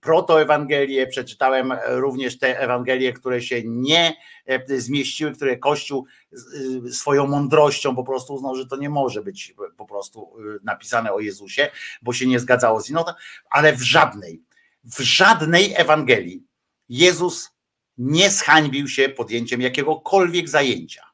protoewangelie, 0.00 1.06
przeczytałem 1.06 1.72
również 1.86 2.38
te 2.38 2.60
Ewangelie, 2.60 3.12
które 3.12 3.42
się 3.42 3.62
nie 3.64 4.12
zmieściły, 4.68 5.32
które 5.32 5.56
Kościół 5.56 6.06
swoją 6.90 7.26
mądrością 7.26 7.96
po 7.96 8.04
prostu 8.04 8.34
uznał, 8.34 8.56
że 8.56 8.66
to 8.66 8.76
nie 8.76 8.90
może 8.90 9.22
być 9.22 9.54
po 9.76 9.86
prostu 9.86 10.32
napisane 10.64 11.12
o 11.12 11.20
Jezusie, 11.20 11.70
bo 12.02 12.12
się 12.12 12.26
nie 12.26 12.40
zgadzało 12.40 12.80
z 12.80 12.90
inną, 12.90 13.04
ale 13.50 13.72
w 13.72 13.82
żadnej, 13.82 14.42
w 14.84 15.00
żadnej 15.00 15.74
Ewangelii 15.76 16.44
Jezus 16.88 17.50
nie 17.98 18.30
zhańbił 18.30 18.88
się 18.88 19.08
podjęciem 19.08 19.60
jakiegokolwiek 19.60 20.48
zajęcia. 20.48 21.10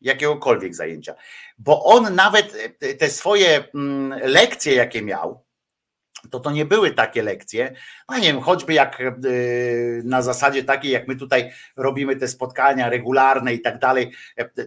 Jakiegokolwiek 0.00 0.74
zajęcia. 0.74 1.14
Bo 1.58 1.84
on 1.84 2.14
nawet 2.14 2.76
te 2.98 3.10
swoje 3.10 3.64
lekcje, 4.22 4.74
jakie 4.74 5.02
miał, 5.02 5.44
to 6.30 6.40
to 6.40 6.50
nie 6.50 6.64
były 6.64 6.90
takie 6.90 7.22
lekcje, 7.22 7.74
no 8.08 8.18
nie 8.18 8.32
wiem, 8.32 8.40
choćby 8.40 8.74
jak 8.74 9.02
na 10.04 10.22
zasadzie 10.22 10.64
takiej, 10.64 10.90
jak 10.90 11.08
my 11.08 11.16
tutaj 11.16 11.50
robimy 11.76 12.16
te 12.16 12.28
spotkania 12.28 12.88
regularne 12.88 13.54
i 13.54 13.60
tak 13.60 13.78
dalej, 13.78 14.12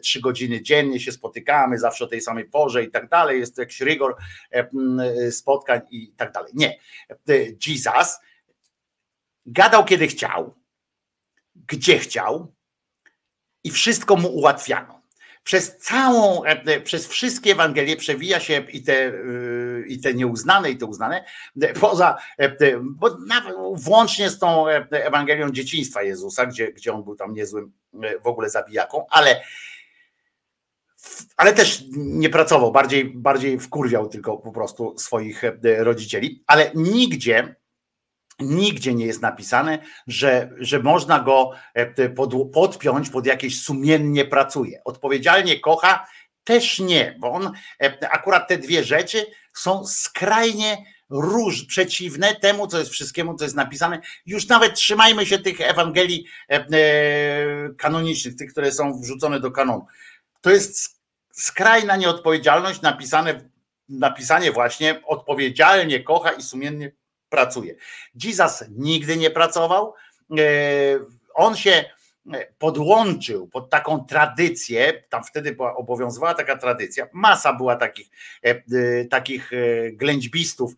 trzy 0.01 0.21
godziny 0.21 0.61
dziennie 0.61 0.99
się 0.99 1.11
spotykamy, 1.11 1.79
zawsze 1.79 2.05
o 2.05 2.07
tej 2.07 2.21
samej 2.21 2.45
porze 2.45 2.83
i 2.83 2.91
tak 2.91 3.09
dalej, 3.09 3.39
jest 3.39 3.57
jakiś 3.57 3.81
rygor 3.81 4.15
spotkań 5.31 5.81
i 5.91 6.13
tak 6.17 6.31
dalej. 6.31 6.51
Nie. 6.55 6.77
Jesus 7.67 8.19
gadał 9.45 9.85
kiedy 9.85 10.07
chciał, 10.07 10.53
gdzie 11.55 11.99
chciał 11.99 12.53
i 13.63 13.71
wszystko 13.71 14.15
mu 14.15 14.27
ułatwiano 14.27 15.00
przez 15.43 15.77
całą, 15.77 16.41
przez 16.83 17.07
wszystkie 17.07 17.51
Ewangelie 17.51 17.97
przewija 17.97 18.39
się 18.39 18.65
i 18.71 18.83
te, 18.83 19.13
i 19.87 19.99
te 19.99 20.13
nieuznane, 20.13 20.71
i 20.71 20.77
te 20.77 20.85
uznane, 20.85 21.25
poza, 21.79 22.17
bo 22.81 23.17
nawet, 23.27 23.55
włącznie 23.73 24.29
z 24.29 24.39
tą 24.39 24.67
Ewangelią 24.91 25.51
dzieciństwa 25.51 26.03
Jezusa, 26.03 26.45
gdzie, 26.45 26.73
gdzie 26.73 26.93
on 26.93 27.03
był 27.03 27.15
tam 27.15 27.33
niezłym 27.33 27.71
w 28.23 28.27
ogóle 28.27 28.49
zabijaką, 28.49 29.05
ale 29.09 29.41
ale 31.37 31.53
też 31.53 31.83
nie 31.95 32.29
pracował, 32.29 32.71
bardziej, 32.71 33.05
bardziej 33.05 33.59
wkurwiał 33.59 34.07
tylko 34.09 34.37
po 34.37 34.51
prostu 34.51 34.97
swoich 34.97 35.41
rodzicieli, 35.77 36.43
ale 36.47 36.71
nigdzie 36.75 37.55
Nigdzie 38.39 38.93
nie 38.93 39.05
jest 39.05 39.21
napisane, 39.21 39.79
że, 40.07 40.49
że 40.57 40.79
można 40.79 41.19
go 41.19 41.51
pod, 42.15 42.33
podpiąć 42.53 43.09
pod 43.09 43.25
jakieś 43.25 43.61
sumiennie 43.61 44.25
pracuje. 44.25 44.81
Odpowiedzialnie 44.85 45.59
kocha 45.59 46.07
też 46.43 46.79
nie, 46.79 47.15
bo 47.19 47.31
on 47.31 47.51
akurat 48.09 48.47
te 48.47 48.57
dwie 48.57 48.83
rzeczy 48.83 49.25
są 49.53 49.87
skrajnie 49.87 50.77
róż, 51.09 51.65
przeciwne 51.65 52.35
temu, 52.35 52.67
co 52.67 52.79
jest 52.79 52.91
wszystkiemu, 52.91 53.35
co 53.35 53.43
jest 53.43 53.55
napisane. 53.55 53.99
Już 54.25 54.47
nawet 54.47 54.75
trzymajmy 54.75 55.25
się 55.25 55.39
tych 55.39 55.61
Ewangelii 55.61 56.25
kanonicznych, 57.77 58.35
tych, 58.35 58.51
które 58.51 58.71
są 58.71 59.01
wrzucone 59.01 59.39
do 59.39 59.51
kanonu. 59.51 59.85
To 60.41 60.51
jest 60.51 61.01
skrajna 61.33 61.95
nieodpowiedzialność 61.95 62.81
napisane, 62.81 63.49
napisanie 63.89 64.51
właśnie 64.51 65.01
odpowiedzialnie 65.05 66.03
kocha 66.03 66.31
i 66.31 66.41
sumiennie 66.41 66.91
pracuje. 67.31 67.75
Jesus 68.23 68.63
nigdy 68.69 69.17
nie 69.17 69.31
pracował. 69.31 69.93
On 71.33 71.55
się 71.55 71.85
podłączył 72.57 73.47
pod 73.47 73.69
taką 73.69 74.05
tradycję, 74.05 75.03
tam 75.09 75.23
wtedy 75.23 75.55
obowiązywała 75.75 76.33
taka 76.33 76.57
tradycja, 76.57 77.07
masa 77.13 77.53
była 77.53 77.75
takich, 77.75 78.09
takich 79.09 79.51
ględźbistów, 79.93 80.73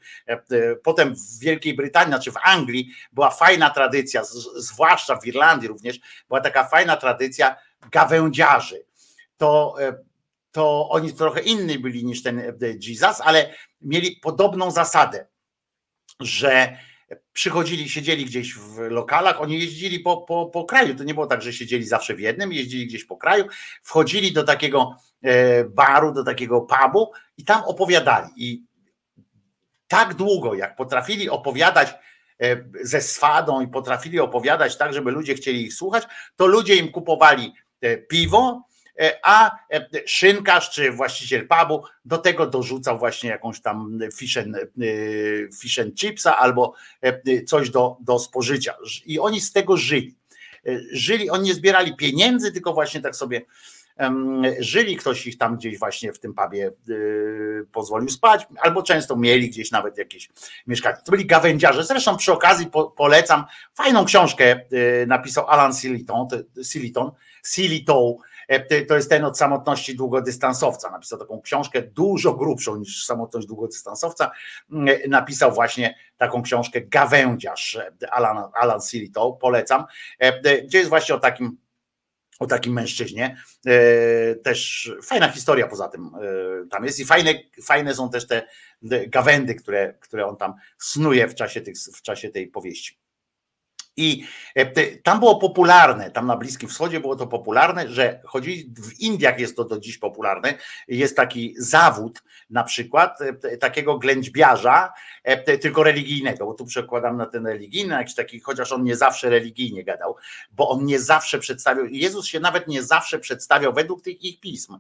potem 0.84 1.16
w 1.16 1.40
Wielkiej 1.40 1.74
Brytanii, 1.74 2.10
znaczy 2.10 2.32
w 2.32 2.38
Anglii 2.44 2.90
była 3.14 3.30
fajna 3.30 3.70
tradycja, 3.70 4.24
zwłaszcza 4.56 5.16
w 5.16 5.26
Irlandii 5.28 5.68
również, 5.68 6.00
była 6.28 6.42
taka 6.42 6.64
fajna 6.64 6.98
tradycja 6.98 7.56
gawędziarzy, 7.92 8.86
to, 9.38 9.76
e, 9.80 9.94
to 10.52 10.90
oni 10.90 11.14
trochę 11.14 11.42
inni 11.42 11.80
byli 11.80 12.06
niż 12.06 12.24
ten 12.24 12.40
e, 12.40 12.54
Jesus, 12.88 13.22
ale 13.22 13.54
mieli 13.82 14.16
podobną 14.22 14.72
zasadę, 14.72 15.28
że 16.20 16.78
przychodzili, 17.34 17.90
siedzieli 17.90 18.26
gdzieś 18.26 18.54
w 18.54 18.78
lokalach, 18.78 19.42
oni 19.42 19.60
jeździli 19.60 20.00
po, 20.00 20.18
po, 20.18 20.46
po 20.46 20.66
kraju, 20.66 20.96
to 20.96 21.04
nie 21.04 21.14
było 21.14 21.28
tak, 21.28 21.42
że 21.42 21.54
siedzieli 21.54 21.86
zawsze 21.86 22.16
w 22.16 22.20
jednym, 22.20 22.54
jeździli 22.54 22.88
gdzieś 22.88 23.06
po 23.06 23.18
kraju, 23.18 23.46
wchodzili 23.84 24.34
do 24.34 24.44
takiego 24.44 24.96
e, 25.24 25.64
baru, 25.64 26.12
do 26.12 26.24
takiego 26.24 26.62
pubu 26.62 27.12
i 27.38 27.46
tam 27.46 27.64
opowiadali. 27.64 28.28
I 28.36 28.64
tak 29.88 30.14
długo, 30.14 30.54
jak 30.54 30.76
potrafili 30.76 31.30
opowiadać 31.30 31.94
e, 32.42 32.64
ze 32.82 33.02
swadą 33.02 33.62
i 33.62 33.68
potrafili 33.68 34.20
opowiadać 34.20 34.78
tak, 34.78 34.94
żeby 34.94 35.12
ludzie 35.12 35.36
chcieli 35.36 35.66
ich 35.66 35.74
słuchać, 35.74 36.04
to 36.36 36.48
ludzie 36.48 36.76
im 36.76 36.92
kupowali 36.92 37.54
e, 37.82 37.98
piwo, 37.98 38.64
a 39.24 39.52
e, 39.74 39.88
szynkarz 40.06 40.70
czy 40.70 40.92
właściciel 40.92 41.48
pubu 41.48 41.84
do 42.06 42.18
tego 42.18 42.48
dorzucał 42.48 43.00
właśnie 43.00 43.30
jakąś 43.30 43.62
tam 43.62 44.00
fish 44.18 44.38
and, 44.38 44.56
e, 44.56 44.62
fish 45.62 45.80
and 45.80 46.00
chipsa 46.00 46.38
albo 46.38 46.74
e, 47.02 47.44
coś 47.44 47.70
do, 47.70 47.98
do 48.02 48.20
spożycia. 48.20 48.74
I 49.06 49.20
oni 49.20 49.42
z 49.42 49.52
tego 49.52 49.78
żyli. 49.78 50.16
E, 50.68 50.80
Żyli, 50.92 51.30
oni 51.30 51.44
nie 51.44 51.54
zbierali 51.54 51.96
pieniędzy, 51.96 52.52
tylko 52.52 52.74
właśnie 52.74 53.02
tak 53.02 53.16
sobie 53.16 53.42
żyli, 54.60 54.98
ktoś 54.98 55.28
ich 55.28 55.38
tam 55.38 55.58
gdzieś 55.58 55.80
właśnie 55.80 56.14
w 56.14 56.20
tym 56.20 56.34
pubie 56.34 56.72
pozwolił 57.72 58.10
spać, 58.10 58.48
albo 58.62 58.84
często 58.84 59.16
mieli 59.16 59.50
gdzieś 59.50 59.72
nawet 59.72 59.98
jakieś 59.98 60.30
mieszkanie. 60.68 60.98
To 61.06 61.12
byli 61.12 61.26
gawędziarze. 61.26 61.84
Zresztą 61.84 62.18
przy 62.18 62.32
okazji 62.32 62.68
po, 62.68 62.92
polecam 62.92 63.46
fajną 63.74 64.06
książkę 64.06 64.62
napisał 65.08 65.48
Alan 65.48 65.74
Siliton, 65.74 66.28
to- 66.28 66.64
Siliton, 66.64 67.12
Siliton, 67.44 68.14
E, 68.14 68.33
to- 68.60 68.86
to 68.88 68.96
jest 68.96 69.10
ten 69.10 69.26
od 69.26 69.38
samotności 69.38 69.96
długodystansowca. 69.96 70.92
Napisał 70.92 71.20
taką 71.20 71.42
książkę 71.42 71.82
dużo 71.82 72.34
grubszą 72.34 72.76
niż 72.78 73.06
samotność 73.06 73.48
długodystansowca. 73.48 74.32
Mm, 74.72 74.96
Napisał 75.08 75.52
właśnie 75.52 75.96
taką 76.18 76.42
książkę 76.44 76.82
Gawędziarz 76.82 77.76
e, 77.76 77.92
Alan, 78.14 78.44
Alan 78.54 78.82
Siliton, 78.82 79.38
polecam, 79.42 79.86
e, 80.22 80.26
e, 80.44 80.62
gdzie 80.62 80.78
jest 80.78 80.90
właśnie 80.90 81.16
o 81.16 81.20
takim 81.20 81.58
o 82.40 82.48
takim 82.48 82.74
mężczyźnie. 82.74 83.38
E, 83.68 84.36
Też 84.36 84.92
fajna 85.04 85.30
historia 85.30 85.68
poza 85.68 85.88
tym 85.88 86.06
e, 86.16 86.68
tam 86.70 86.86
jest 86.86 87.00
i 87.00 87.06
fajne, 87.06 87.34
fajne 87.64 87.96
są 87.96 88.10
też 88.10 88.28
te 88.28 88.48
te 88.90 89.08
gawędy, 89.08 89.56
które, 89.56 89.94
które 90.00 90.26
on 90.28 90.38
tam 90.38 90.54
snuje 90.78 91.28
w 91.28 91.36
czasie, 91.36 91.62
tych, 91.62 91.76
w 91.96 92.02
czasie 92.02 92.30
tej 92.30 92.48
powieści. 92.48 93.03
I 93.98 94.24
e, 94.56 94.98
tam 94.98 95.20
było 95.20 95.36
popularne, 95.36 96.12
tam 96.12 96.28
na 96.28 96.38
Bliskim 96.38 96.70
Wschodzie 96.70 97.00
było 97.00 97.16
to 97.16 97.28
popularne, 97.28 97.90
że 97.90 98.22
chodzi, 98.26 98.74
w 98.78 99.00
Indiach 99.00 99.40
jest 99.40 99.56
to 99.56 99.64
do 99.64 99.80
dziś 99.80 99.98
popularne, 99.98 100.54
jest 100.88 101.16
taki 101.16 101.56
zawód 101.58 102.24
na 102.50 102.64
przykład 102.64 103.20
e, 103.22 103.58
takiego 103.58 103.98
ględźbiarza, 103.98 104.94
e, 105.24 105.58
tylko 105.58 105.84
religijnego, 105.84 106.46
bo 106.46 106.54
tu 106.54 106.66
przekładam 106.66 107.18
na 107.18 107.26
ten 107.26 107.48
religijny, 107.48 107.94
jakiś 107.94 108.16
taki, 108.16 108.40
chociaż 108.40 108.72
on 108.72 108.84
nie 108.84 108.96
zawsze 108.96 109.30
religijnie 109.30 109.84
gadał, 109.84 110.16
bo 110.52 110.70
on 110.70 110.86
nie 110.86 111.00
zawsze 111.00 111.40
przedstawiał, 111.40 111.86
Jezus 111.86 112.26
się 112.26 112.40
nawet 112.40 112.68
nie 112.68 112.84
zawsze 112.84 113.20
przedstawiał 113.20 113.74
według 113.74 114.02
tych 114.02 114.24
ich 114.24 114.40
pism, 114.40 114.78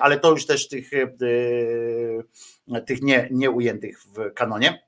ale 0.00 0.20
to 0.20 0.30
już 0.30 0.46
też 0.46 0.68
tych, 0.68 0.90
tych 2.86 3.02
nie, 3.02 3.28
nie 3.30 3.50
ujętych 3.50 4.02
w 4.02 4.34
kanonie. 4.34 4.82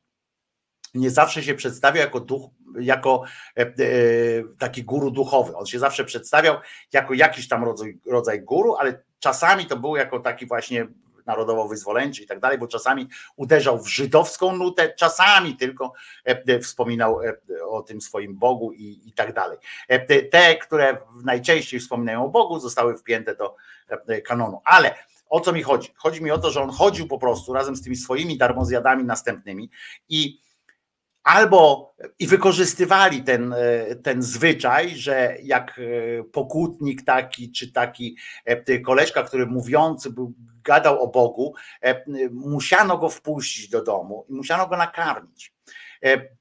Nie 0.95 1.11
zawsze 1.11 1.43
się 1.43 1.55
przedstawiał 1.55 2.05
jako 2.05 2.21
duch, 2.21 2.51
jako 2.81 3.25
e, 3.57 3.61
e, 3.61 3.73
taki 4.59 4.85
guru 4.85 5.11
duchowy. 5.11 5.57
On 5.57 5.67
się 5.67 5.79
zawsze 5.79 6.05
przedstawiał 6.05 6.57
jako 6.93 7.15
jakiś 7.15 7.49
tam 7.49 7.65
rodzaj, 7.65 7.99
rodzaj 8.07 8.43
guru, 8.43 8.75
ale 8.75 9.03
czasami 9.19 9.67
to 9.67 9.77
był 9.77 9.97
jako 9.97 10.21
taki 10.21 10.47
właśnie 10.47 10.87
narodowo-wyzwoleńczy 11.27 12.23
i 12.23 12.27
tak 12.27 12.41
dalej, 12.41 12.59
bo 12.59 12.67
czasami 12.67 13.09
uderzał 13.37 13.83
w 13.83 13.89
żydowską 13.89 14.57
nutę, 14.57 14.95
czasami 14.95 15.57
tylko 15.57 15.93
e, 16.25 16.61
wspominał 16.61 17.21
o 17.69 17.83
tym 17.83 18.01
swoim 18.01 18.39
Bogu 18.39 18.73
i, 18.73 19.09
i 19.09 19.13
tak 19.13 19.33
dalej. 19.33 19.59
Te- 20.31 20.57
które 20.57 20.97
najczęściej 21.25 21.81
wspominają 21.81 22.25
o 22.25 22.29
Bogu, 22.29 22.61
zostały 22.61 22.99
wpięte 22.99 23.37
do 23.37 23.57
kanonu. 24.25 24.61
Ale 24.65 24.95
o 25.29 25.41
co 25.41 25.53
mi 25.53 25.63
chodzi? 25.63 25.89
Chodzi 25.97 26.23
mi 26.23 26.31
o 26.31 26.39
to, 26.39 26.51
że 26.51 26.63
on 26.63 26.71
chodził 26.71 27.09
po 27.09 27.19
prostu 27.19 27.53
razem 27.53 27.77
z 27.77 27.83
tymi 27.83 27.97
swoimi 27.97 28.39
darmozjadami 28.39 29.05
następnymi 29.05 29.71
i 30.09 30.41
albo 31.25 31.95
i 32.19 32.27
wykorzystywali 32.27 33.23
ten, 33.23 33.53
e, 33.53 33.97
ten 33.97 34.23
zwyczaj, 34.23 34.97
że 34.97 35.37
jak 35.43 35.79
e, 35.79 36.25
pokutnik 36.25 37.05
taki, 37.05 37.53
czy 37.53 37.73
taki 37.73 38.17
e, 38.45 38.81
koleżka, 38.81 39.23
który 39.23 39.47
mówiący 39.47 40.11
był, 40.11 40.33
gadał 40.65 41.03
o 41.03 41.07
Bogu, 41.07 41.55
musiano 42.31 42.99
go 42.99 43.09
wpuścić 43.09 43.69
do 43.69 43.83
domu 43.83 44.27
i 44.29 44.33
musiano 44.33 44.67
go 44.67 44.77
nakarmić. 44.77 45.55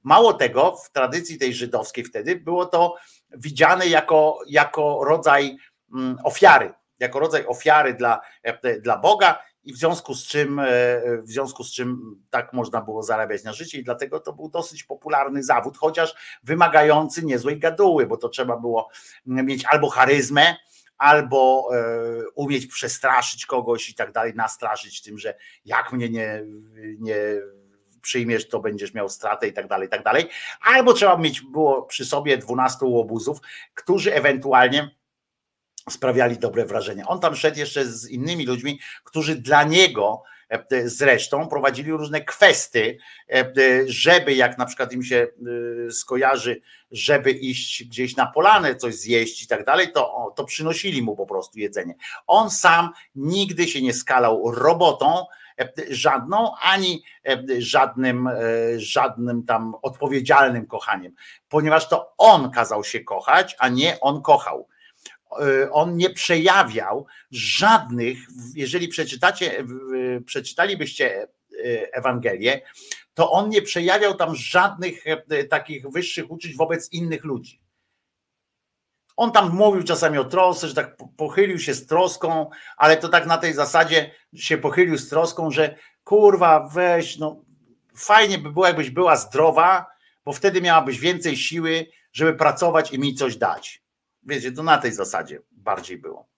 Mało 0.03 0.33
tego, 0.33 0.75
w 0.75 0.91
tradycji 0.91 1.37
tej 1.37 1.53
żydowskiej 1.53 2.03
wtedy 2.03 2.35
było 2.35 2.65
to 2.65 2.95
widziane 3.31 3.87
jako, 3.87 4.39
jako 4.47 5.03
rodzaj 5.03 5.57
mm, 5.93 6.17
ofiary, 6.23 6.73
jako 6.99 7.19
rodzaj 7.19 7.45
ofiary 7.45 7.93
dla, 7.93 8.21
dla 8.81 8.97
Boga 8.97 9.43
i 9.63 9.73
w 9.73 9.77
związku 9.77 10.15
z 10.15 10.27
czym 10.27 10.59
e, 10.59 10.65
w 11.21 11.31
związku 11.31 11.63
z 11.63 11.71
czym 11.71 12.21
tak 12.29 12.53
można 12.53 12.81
było 12.81 13.03
zarabiać 13.03 13.43
na 13.43 13.53
życie 13.53 13.79
i 13.79 13.83
dlatego 13.83 14.19
to 14.19 14.33
był 14.33 14.49
dosyć 14.49 14.83
popularny 14.83 15.43
zawód, 15.43 15.77
chociaż 15.77 16.15
wymagający 16.43 17.25
niezłej 17.25 17.59
gaduły, 17.59 18.07
bo 18.07 18.17
to 18.17 18.29
trzeba 18.29 18.57
było 18.57 18.89
mieć 19.25 19.65
albo 19.65 19.89
charyzmę, 19.89 20.55
albo 20.97 21.69
e, 21.75 21.79
umieć 22.35 22.67
przestraszyć 22.67 23.45
kogoś 23.45 23.89
i 23.89 23.95
tak 23.95 24.11
dalej, 24.11 24.33
nastraszyć 24.35 25.01
tym, 25.01 25.17
że 25.17 25.35
jak 25.65 25.93
mnie 25.93 26.09
nie, 26.09 26.43
nie 26.99 27.15
przyjmiesz, 28.01 28.49
to 28.49 28.59
będziesz 28.59 28.93
miał 28.93 29.09
stratę 29.09 29.47
i 29.47 29.53
tak 29.53 29.67
dalej, 29.67 29.87
i 29.87 29.91
tak 29.91 30.03
dalej. 30.03 30.29
Albo 30.61 30.93
trzeba 30.93 31.17
mieć 31.17 31.41
było 31.41 31.81
przy 31.81 32.05
sobie 32.05 32.37
12 32.37 32.85
łobuzów, 32.85 33.37
którzy 33.73 34.13
ewentualnie 34.13 34.95
sprawiali 35.89 36.37
dobre 36.37 36.65
wrażenie. 36.65 37.07
On 37.07 37.19
tam 37.19 37.35
szedł 37.35 37.59
jeszcze 37.59 37.85
z 37.85 38.09
innymi 38.09 38.45
ludźmi, 38.45 38.79
którzy 39.03 39.35
dla 39.35 39.63
niego 39.63 40.23
e, 40.49 40.89
zresztą 40.89 41.47
prowadzili 41.47 41.91
różne 41.91 42.21
kwesty, 42.21 42.97
e, 43.29 43.53
żeby 43.87 44.33
jak 44.33 44.57
na 44.57 44.65
przykład 44.65 44.93
im 44.93 45.03
się 45.03 45.27
e, 45.87 45.91
skojarzy, 45.91 46.61
żeby 46.91 47.31
iść 47.31 47.83
gdzieś 47.83 48.15
na 48.15 48.25
polanę, 48.25 48.75
coś 48.75 48.95
zjeść 48.95 49.43
i 49.43 49.47
tak 49.47 49.65
dalej, 49.65 49.91
to, 49.91 50.33
to 50.35 50.43
przynosili 50.43 51.01
mu 51.01 51.15
po 51.15 51.25
prostu 51.25 51.59
jedzenie. 51.59 51.95
On 52.27 52.49
sam 52.49 52.89
nigdy 53.15 53.67
się 53.67 53.81
nie 53.81 53.93
skalał 53.93 54.51
robotą, 54.51 55.25
e, 55.59 55.69
żadną, 55.89 56.55
ani 56.61 57.03
e, 57.27 57.43
żadnym, 57.61 58.27
e, 58.27 58.33
żadnym 58.77 59.45
tam 59.45 59.75
odpowiedzialnym 59.81 60.67
kochaniem, 60.67 61.13
ponieważ 61.49 61.89
to 61.89 62.13
on 62.17 62.51
kazał 62.51 62.83
się 62.83 62.99
kochać, 62.99 63.55
a 63.59 63.69
nie 63.69 63.99
on 63.99 64.21
kochał 64.21 64.67
e, 64.69 64.72
on 65.71 65.97
nie 65.97 66.09
przejawiał 66.09 67.05
żadnych, 67.31 68.17
jeżeli 68.55 68.87
przeczytacie, 68.87 69.59
e, 69.59 69.65
przeczytalibyście 70.21 71.21
e, 71.21 71.27
Ewangelię, 71.93 72.61
to 73.13 73.31
on 73.31 73.49
nie 73.49 73.61
przejawiał 73.61 74.15
tam 74.15 74.35
żadnych 74.35 75.07
e, 75.07 75.43
takich 75.43 75.89
wyższych 75.89 76.31
uczuć 76.31 76.55
wobec 76.55 76.91
innych 76.91 77.23
ludzi. 77.23 77.61
On 79.15 79.31
tam 79.31 79.55
mówił 79.55 79.83
czasami 79.83 80.17
o 80.17 80.25
trosce, 80.25 80.67
że 80.67 80.75
tak 80.75 80.97
po- 80.97 81.07
pochylił 81.07 81.59
się 81.59 81.73
z 81.73 81.87
troską, 81.87 82.49
ale 82.77 82.97
to 82.97 83.09
tak 83.09 83.25
na 83.25 83.37
tej 83.37 83.53
zasadzie 83.53 84.11
się 84.35 84.57
pochylił 84.57 84.97
z 84.97 85.09
troską, 85.09 85.51
że 85.51 85.75
kurwa 86.03 86.69
weź, 86.73 87.17
no 87.17 87.41
fajnie 87.95 88.37
by 88.37 88.51
było, 88.51 88.67
jakbyś 88.67 88.89
była 88.89 89.15
zdrowa, 89.15 89.85
bo 90.25 90.33
wtedy 90.33 90.61
miałabyś 90.61 90.99
więcej 90.99 91.37
siły, 91.37 91.85
żeby 92.11 92.33
pracować 92.33 92.93
i 92.93 92.99
mi 92.99 93.15
coś 93.15 93.37
dać. 93.37 93.82
Wiecie, 94.25 94.51
to 94.51 94.63
na 94.63 94.77
tej 94.77 94.91
zasadzie 94.91 95.41
bardziej 95.51 95.97
było. 95.97 96.33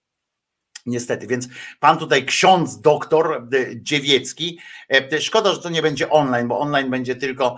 Niestety, 0.86 1.26
więc 1.26 1.48
pan 1.80 1.98
tutaj 1.98 2.24
ksiądz 2.24 2.80
doktor 2.80 3.32
e, 3.32 3.80
Dziewiecki, 3.82 4.58
e, 4.90 5.20
szkoda, 5.20 5.54
że 5.54 5.60
to 5.60 5.70
nie 5.70 5.82
będzie 5.82 6.10
online, 6.10 6.48
bo 6.48 6.58
online 6.58 6.90
będzie 6.90 7.16
tylko 7.16 7.56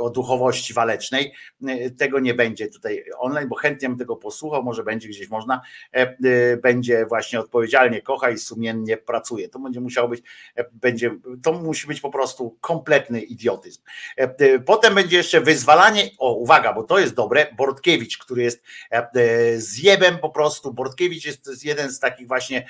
o 0.00 0.10
duchowości 0.10 0.74
walecznej. 0.74 1.32
E, 1.68 1.90
Tego 1.90 2.20
nie 2.20 2.34
będzie 2.34 2.68
tutaj 2.68 3.04
online, 3.18 3.48
bo 3.48 3.56
chętnie 3.56 3.88
bym 3.88 3.98
tego 3.98 4.16
posłuchał, 4.16 4.62
może 4.62 4.84
będzie 4.84 5.08
gdzieś 5.08 5.28
można, 5.28 5.60
e, 5.94 5.96
e, 5.96 6.56
będzie 6.56 7.06
właśnie 7.06 7.40
odpowiedzialnie 7.40 8.02
kocha 8.02 8.30
i 8.30 8.38
sumiennie 8.38 8.96
pracuje. 8.96 9.48
To 9.48 9.58
będzie 9.58 9.80
musiało 9.80 10.08
być, 10.08 10.22
e, 10.56 10.64
będzie, 10.72 11.16
to 11.42 11.52
musi 11.52 11.86
być 11.86 12.00
po 12.00 12.10
prostu 12.10 12.56
kompletny 12.60 13.20
idiotyzm. 13.20 13.82
E, 14.18 14.22
e, 14.22 14.58
Potem 14.58 14.94
będzie 14.94 15.16
jeszcze 15.16 15.40
wyzwalanie, 15.40 16.10
o 16.18 16.34
uwaga, 16.34 16.72
bo 16.72 16.82
to 16.82 16.98
jest 16.98 17.14
dobre, 17.14 17.46
Bortkiewicz, 17.56 18.18
który 18.18 18.42
jest 18.42 18.62
e, 18.92 19.10
e, 19.14 19.58
zjebem 19.58 20.18
po 20.18 20.30
prostu, 20.30 20.72
Bortkiewicz 20.74 21.24
jest, 21.24 21.64
jeden 21.64 21.90
z 21.90 22.00
takich 22.00 22.28
właśnie 22.28 22.66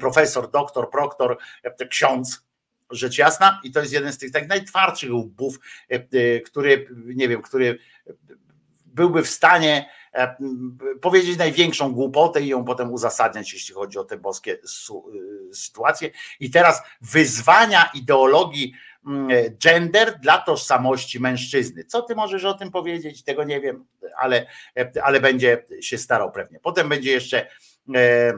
profesor, 0.00 0.50
doktor, 0.50 0.90
proktor, 0.90 1.38
e, 1.62 1.88
ksiądz, 1.88 2.44
rzecz 2.94 3.18
jasna 3.18 3.60
i 3.64 3.72
to 3.72 3.80
jest 3.80 3.92
jeden 3.92 4.12
z 4.12 4.18
tych 4.18 4.30
tak 4.30 4.48
najtwardszych 4.48 5.14
łbów, 5.14 5.60
e, 5.90 5.94
e, 5.94 6.40
który, 6.40 6.86
nie 6.90 7.28
wiem, 7.28 7.42
który 7.42 7.78
byłby 8.86 9.22
w 9.22 9.28
stanie 9.28 9.88
e, 10.12 10.36
powiedzieć 11.00 11.38
największą 11.38 11.92
głupotę 11.92 12.42
i 12.42 12.48
ją 12.48 12.64
potem 12.64 12.92
uzasadniać, 12.92 13.52
jeśli 13.52 13.74
chodzi 13.74 13.98
o 13.98 14.04
te 14.04 14.16
boskie 14.16 14.58
sytuacje. 15.52 16.10
I 16.40 16.50
teraz 16.50 16.82
wyzwania 17.00 17.90
ideologii 17.94 18.74
gender 19.64 20.18
dla 20.20 20.38
tożsamości 20.38 21.20
mężczyzny. 21.20 21.84
Co 21.84 22.02
ty 22.02 22.14
możesz 22.14 22.44
o 22.44 22.54
tym 22.54 22.70
powiedzieć? 22.70 23.24
Tego 23.24 23.44
nie 23.44 23.60
wiem, 23.60 23.86
ale, 24.18 24.46
ale 25.02 25.20
będzie 25.20 25.64
się 25.80 25.98
starał 25.98 26.32
pewnie. 26.32 26.60
Potem 26.60 26.88
będzie 26.88 27.12
jeszcze 27.12 27.46
e, 27.94 28.32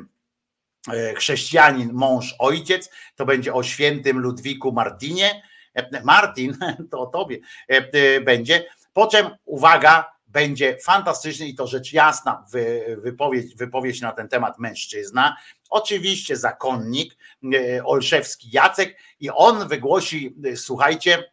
chrześcijanin, 1.17 1.93
mąż, 1.93 2.35
ojciec. 2.39 2.91
To 3.17 3.27
będzie 3.27 3.55
o 3.55 3.63
świętym 3.63 4.19
Ludwiku 4.19 4.73
Martinie. 4.73 5.43
E, 5.75 6.03
Martin, 6.03 6.57
to 6.91 7.01
o 7.01 7.07
tobie 7.07 7.39
e, 7.71 7.75
e, 7.93 8.21
będzie. 8.21 8.67
Po 8.93 9.07
czym, 9.07 9.31
uwaga, 9.45 10.17
będzie 10.27 10.77
fantastyczny 10.85 11.47
i 11.47 11.55
to 11.55 11.67
rzecz 11.67 11.93
jasna 11.93 12.45
wy- 12.51 12.97
wypowiedź, 13.03 13.55
wypowiedź 13.55 14.01
na 14.01 14.13
ten 14.13 14.29
temat 14.29 14.59
mężczyzna. 14.59 15.37
Oczywiście 15.71 16.37
zakonnik 16.37 17.17
e, 17.55 17.85
Olszewski 17.85 18.49
Jacek 18.53 18.99
i 19.21 19.31
on 19.31 19.69
wygłosi, 19.69 20.37
e, 20.45 20.57
słuchajcie, 20.57 21.25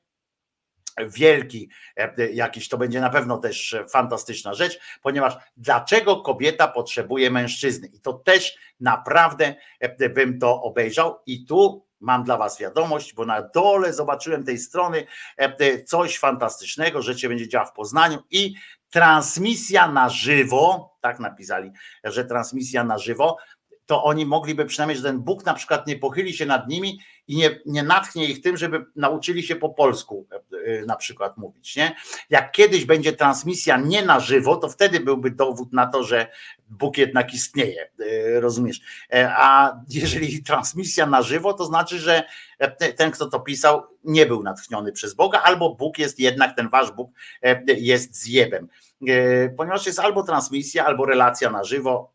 wielki 1.07 1.69
e, 1.97 2.31
jakiś, 2.31 2.69
to 2.69 2.77
będzie 2.77 3.01
na 3.01 3.09
pewno 3.09 3.37
też 3.37 3.75
fantastyczna 3.89 4.53
rzecz, 4.53 4.79
ponieważ 5.01 5.37
dlaczego 5.57 6.21
kobieta 6.21 6.67
potrzebuje 6.67 7.31
mężczyzny? 7.31 7.87
I 7.87 7.99
to 7.99 8.13
też 8.13 8.57
naprawdę 8.79 9.55
e, 9.79 10.09
bym 10.09 10.39
to 10.39 10.61
obejrzał 10.61 11.19
i 11.25 11.45
tu 11.45 11.85
mam 11.99 12.23
dla 12.23 12.37
was 12.37 12.59
wiadomość, 12.59 13.13
bo 13.13 13.25
na 13.25 13.41
dole 13.41 13.93
zobaczyłem 13.93 14.43
tej 14.43 14.57
strony 14.57 15.05
e, 15.37 15.83
coś 15.83 16.19
fantastycznego, 16.19 17.01
że 17.01 17.19
się 17.19 17.29
będzie 17.29 17.47
działa 17.47 17.65
w 17.65 17.73
Poznaniu 17.73 18.23
i 18.31 18.53
transmisja 18.89 19.87
na 19.87 20.09
żywo, 20.09 20.95
tak 21.01 21.19
napisali, 21.19 21.71
że 22.03 22.25
transmisja 22.25 22.83
na 22.83 22.97
żywo, 22.97 23.37
to 23.85 24.03
oni 24.03 24.25
mogliby 24.25 24.65
przynajmniej, 24.65 24.97
że 24.97 25.03
ten 25.03 25.19
Bóg 25.19 25.45
na 25.45 25.53
przykład 25.53 25.87
nie 25.87 25.97
pochyli 25.97 26.33
się 26.33 26.45
nad 26.45 26.67
nimi 26.67 26.99
i 27.27 27.35
nie, 27.35 27.59
nie 27.65 27.83
natchnie 27.83 28.25
ich 28.25 28.41
tym, 28.41 28.57
żeby 28.57 28.85
nauczyli 28.95 29.43
się 29.43 29.55
po 29.55 29.69
polsku 29.69 30.27
e, 30.65 30.85
na 30.85 30.95
przykład 30.95 31.37
mówić. 31.37 31.75
Nie? 31.75 31.95
Jak 32.29 32.51
kiedyś 32.51 32.85
będzie 32.85 33.13
transmisja 33.13 33.77
nie 33.77 34.05
na 34.05 34.19
żywo, 34.19 34.55
to 34.55 34.69
wtedy 34.69 34.99
byłby 34.99 35.31
dowód 35.31 35.73
na 35.73 35.87
to, 35.87 36.03
że 36.03 36.27
Bóg 36.69 36.97
jednak 36.97 37.33
istnieje, 37.33 37.89
e, 37.99 38.39
rozumiesz? 38.39 38.81
E, 39.13 39.33
A 39.35 39.77
jeżeli 39.89 40.43
transmisja 40.43 41.05
na 41.05 41.21
żywo, 41.21 41.53
to 41.53 41.65
znaczy, 41.65 41.99
że 41.99 42.23
e, 42.59 42.93
ten, 42.93 43.11
kto 43.11 43.29
to 43.29 43.39
pisał, 43.39 43.83
nie 44.03 44.25
był 44.25 44.43
natchniony 44.43 44.91
przez 44.91 45.13
Boga, 45.13 45.41
albo 45.41 45.75
Bóg 45.75 45.97
jest 45.97 46.19
jednak, 46.19 46.55
ten 46.55 46.69
wasz 46.69 46.91
Bóg 46.91 47.11
e, 47.41 47.63
jest 47.67 48.15
zjebem. 48.15 48.67
E, 49.07 49.49
Ponieważ 49.49 49.85
jest 49.85 49.99
albo 49.99 50.23
transmisja, 50.23 50.85
albo 50.85 51.05
relacja 51.05 51.49
na 51.49 51.63
żywo 51.63 52.13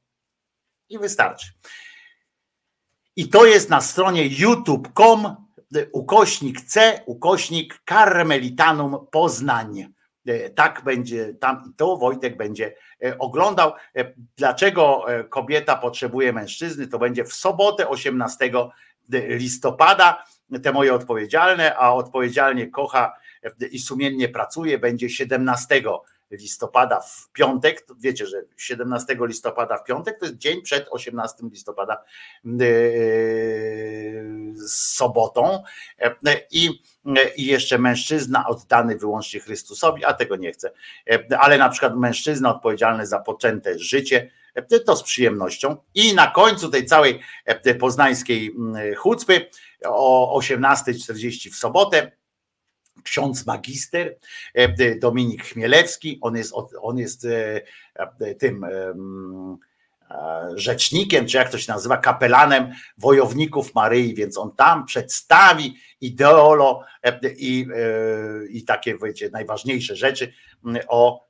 i 0.88 0.98
wystarczy. 0.98 1.46
I 3.18 3.28
to 3.28 3.46
jest 3.46 3.70
na 3.70 3.80
stronie 3.80 4.26
youtube.com 4.26 5.36
ukośnik 5.92 6.60
C, 6.60 7.00
ukośnik 7.06 7.80
Karmelitanum 7.84 9.06
Poznań. 9.10 9.86
E, 10.26 10.50
Tak 10.50 10.82
będzie 10.84 11.34
tam 11.34 11.64
i 11.70 11.74
to 11.74 11.96
Wojtek 11.96 12.36
będzie 12.36 12.74
e, 13.04 13.18
oglądał. 13.18 13.72
Dlaczego 14.36 15.04
kobieta 15.30 15.76
potrzebuje 15.76 16.32
mężczyzny? 16.32 16.88
To 16.88 16.98
będzie 16.98 17.24
w 17.24 17.32
sobotę 17.32 17.88
18 17.88 18.50
listopada. 19.28 20.24
Te 20.62 20.72
moje 20.72 20.94
odpowiedzialne, 20.94 21.76
a 21.76 21.92
odpowiedzialnie 21.92 22.66
kocha 22.66 23.14
i 23.70 23.78
sumiennie 23.78 24.28
pracuje, 24.28 24.78
będzie 24.78 25.10
17 25.10 25.82
listopada 25.82 26.17
w 27.00 27.32
piątek. 27.32 27.82
To 27.82 27.94
Wiecie, 27.98 28.26
że 28.26 28.42
17 28.56 29.16
listopada 29.20 29.76
w 29.76 29.84
piątek 29.84 30.18
to 30.18 30.26
jest 30.26 30.38
dzień 30.38 30.62
przed 30.62 30.88
18 30.90 31.36
listopada 31.52 32.04
yy, 32.44 32.58
z 34.54 34.72
sobotą. 34.72 35.62
E, 35.98 36.14
I, 36.50 36.82
I 37.36 37.46
jeszcze 37.46 37.78
mężczyzna 37.78 38.46
oddany 38.46 38.96
wyłącznie 38.96 39.40
Chrystusowi, 39.40 40.04
a 40.04 40.14
tego 40.14 40.36
nie 40.36 40.52
chcę. 40.52 40.70
E, 41.10 41.38
Ale 41.38 41.58
na 41.58 41.68
przykład 41.68 41.96
mężczyzna 41.96 42.54
odpowiedzialny 42.54 43.06
za 43.06 43.18
poczęte 43.18 43.78
życie, 43.78 44.30
e, 44.54 44.80
to 44.80 44.96
z 44.96 45.02
przyjemnością. 45.02 45.76
I 45.94 46.14
na 46.14 46.26
końcu 46.26 46.68
tej 46.68 46.86
całej 46.86 47.20
poznańskiej 47.80 48.54
mm, 48.56 48.94
chucpy 48.94 49.46
o 49.84 50.38
18.40 50.40 51.50
w 51.50 51.56
sobotę 51.56 52.18
ksiądz 53.02 53.46
magister 53.46 54.16
e, 54.54 54.94
Dominik 54.94 55.44
Chmielewski, 55.44 56.18
on 56.20 56.36
jest, 56.36 56.52
on 56.80 56.98
jest 56.98 57.24
e, 57.24 57.62
e, 57.94 58.34
tym 58.34 58.64
em, 58.64 59.58
e, 60.10 60.48
rzecznikiem, 60.54 61.26
czy 61.26 61.36
jak 61.36 61.50
to 61.50 61.58
się 61.58 61.72
nazywa, 61.72 61.96
kapelanem 61.96 62.72
wojowników 62.98 63.74
Maryi, 63.74 64.14
więc 64.14 64.38
on 64.38 64.56
tam 64.56 64.86
przedstawi 64.86 65.76
ideolo 66.00 66.84
e, 67.02 67.20
i, 67.36 67.66
e, 67.74 68.46
i 68.46 68.64
takie 68.64 68.98
wiecie, 69.02 69.30
najważniejsze 69.32 69.96
rzeczy 69.96 70.32
o 70.88 71.28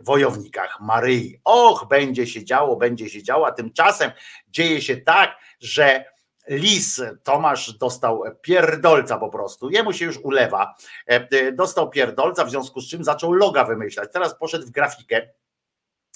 wojownikach 0.00 0.80
Maryi. 0.80 1.40
Och, 1.44 1.86
będzie 1.88 2.26
się 2.26 2.44
działo, 2.44 2.76
będzie 2.76 3.10
się 3.10 3.22
działo, 3.22 3.46
a 3.46 3.52
tymczasem 3.52 4.10
dzieje 4.48 4.82
się 4.82 4.96
tak, 4.96 5.36
że 5.60 6.13
Lis 6.48 7.02
Tomasz 7.22 7.72
dostał 7.72 8.22
pierdolca 8.42 9.18
po 9.18 9.28
prostu. 9.28 9.70
Jemu 9.70 9.92
się 9.92 10.04
już 10.04 10.18
ulewa. 10.18 10.74
E, 11.10 11.28
e, 11.30 11.52
Dostał 11.52 11.90
pierdolca, 11.90 12.44
w 12.44 12.50
związku 12.50 12.80
z 12.80 12.88
czym 12.88 13.04
zaczął 13.04 13.32
loga 13.32 13.64
wymyślać. 13.64 14.08
Teraz 14.12 14.38
poszedł 14.38 14.66
w 14.66 14.70
grafikę. 14.70 15.28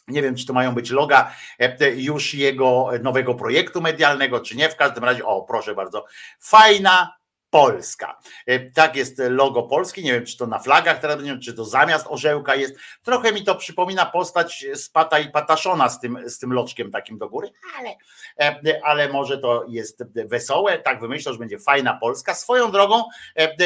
Nie 0.09 0.23
wiem, 0.23 0.37
czy 0.37 0.47
to 0.47 0.53
mają 0.53 0.75
być 0.75 0.91
loga 0.91 1.33
e, 1.59 1.91
już 1.91 2.35
jego 2.35 2.91
nowego 3.03 3.35
projektu 3.35 3.81
medialnego, 3.81 4.41
czy 4.41 4.57
nie. 4.57 4.69
W 4.69 4.77
każdym 4.77 5.05
razie, 5.05 5.25
o 5.25 5.43
proszę 5.43 5.75
bardzo, 5.75 6.05
fajna 6.41 7.19
Polska. 7.51 8.19
E, 8.47 8.71
Tak 8.71 8.97
jest 8.97 9.19
logo 9.19 9.63
Polski. 9.63 10.05
Nie 10.05 10.13
wiem, 10.13 10.27
czy 10.27 10.37
to 10.37 10.47
na 10.47 10.59
flagach 10.59 10.99
teraz 11.01 11.17
będzie, 11.17 11.39
czy 11.39 11.55
to 11.55 11.65
zamiast 11.65 12.07
orzełka 12.09 12.55
jest. 12.55 12.75
Trochę 13.03 13.33
mi 13.33 13.45
to 13.45 13.55
przypomina 13.55 14.07
postać 14.07 14.67
z 14.75 14.89
Pata 14.91 15.19
i 15.19 15.31
Pataszona 15.31 15.89
z 15.89 16.01
tym, 16.01 16.19
z 16.27 16.39
tym 16.39 16.53
loczkiem 16.53 16.91
takim 16.91 17.19
do 17.19 17.29
góry, 17.29 17.51
ale, 17.79 17.97
e, 18.41 18.81
ale 18.85 19.09
może 19.09 19.39
to 19.39 19.65
jest 19.69 20.05
wesołe. 20.15 20.79
Tak 20.79 21.01
wymyślał, 21.01 21.35
że 21.35 21.39
będzie 21.39 21.59
fajna 21.59 21.95
Polska. 21.95 22.35
Swoją 22.35 22.71
drogą 22.71 23.05
e, 23.37 23.57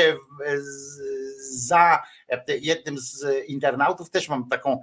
za 1.50 2.02
jednym 2.48 2.98
z 2.98 3.26
internautów 3.46 4.10
też 4.10 4.28
mam 4.28 4.48
taką 4.48 4.80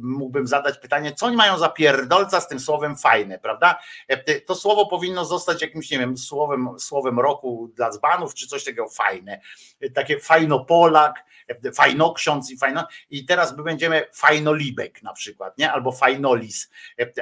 mógłbym 0.00 0.46
zadać 0.46 0.78
pytanie, 0.78 1.12
co 1.12 1.26
oni 1.26 1.36
mają 1.36 1.58
za 1.58 1.68
pierdolca 1.68 2.40
z 2.40 2.48
tym 2.48 2.60
słowem 2.60 2.96
fajne, 2.96 3.38
prawda? 3.38 3.78
E, 4.08 4.40
To 4.40 4.54
słowo 4.54 4.86
powinno 4.86 5.24
zostać 5.24 5.62
jakimś, 5.62 5.90
nie 5.90 5.98
wiem, 5.98 6.18
słowem, 6.18 6.68
słowem 6.78 7.20
roku 7.20 7.70
dla 7.74 7.90
dzbanów, 7.90 8.34
czy 8.34 8.46
coś 8.46 8.64
takiego 8.64 8.88
fajne. 8.88 9.40
E, 9.80 9.90
Takie 9.90 10.20
fajnopolak, 10.20 11.24
e, 11.43 11.43
fajnoksiądz 11.74 12.50
i 12.50 12.58
fajno. 12.58 12.86
I 13.10 13.24
teraz 13.24 13.56
my 13.56 13.62
będziemy 13.62 14.06
fajnolibek 14.12 15.02
na 15.02 15.12
przykład, 15.12 15.58
nie? 15.58 15.72
Albo 15.72 15.92
fajnolis, 15.92 16.70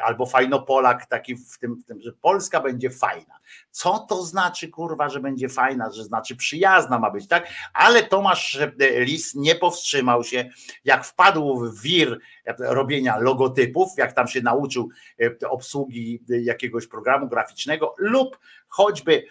albo 0.02 0.26
fajnopolak, 0.26 1.06
taki 1.06 1.36
w 1.36 1.58
tym, 1.58 1.76
w 1.76 1.84
tym, 1.84 2.00
że 2.00 2.12
Polska 2.12 2.60
będzie 2.60 2.90
fajna. 2.90 3.38
Co 3.70 3.98
to 3.98 4.22
znaczy, 4.22 4.68
kurwa, 4.68 5.08
że 5.08 5.20
będzie 5.20 5.48
fajna, 5.48 5.90
że 5.90 6.04
znaczy 6.04 6.36
przyjazna 6.36 6.98
ma 6.98 7.10
być, 7.10 7.28
tak? 7.28 7.48
Ale 7.72 8.02
Tomasz 8.02 8.60
e, 8.60 9.00
Lis 9.04 9.34
nie 9.34 9.54
powstrzymał 9.54 10.24
się, 10.24 10.50
jak 10.84 11.04
wpadł 11.04 11.56
w 11.56 11.82
wir 11.82 12.18
e, 12.44 12.54
robienia 12.58 13.18
logotypów, 13.18 13.88
jak 13.96 14.12
tam 14.12 14.28
się 14.28 14.40
nauczył 14.40 14.88
e, 15.20 15.48
obsługi 15.48 16.22
jakiegoś 16.28 16.86
programu 16.86 17.28
graficznego 17.28 17.94
lub 17.98 18.38
choćby 18.68 19.24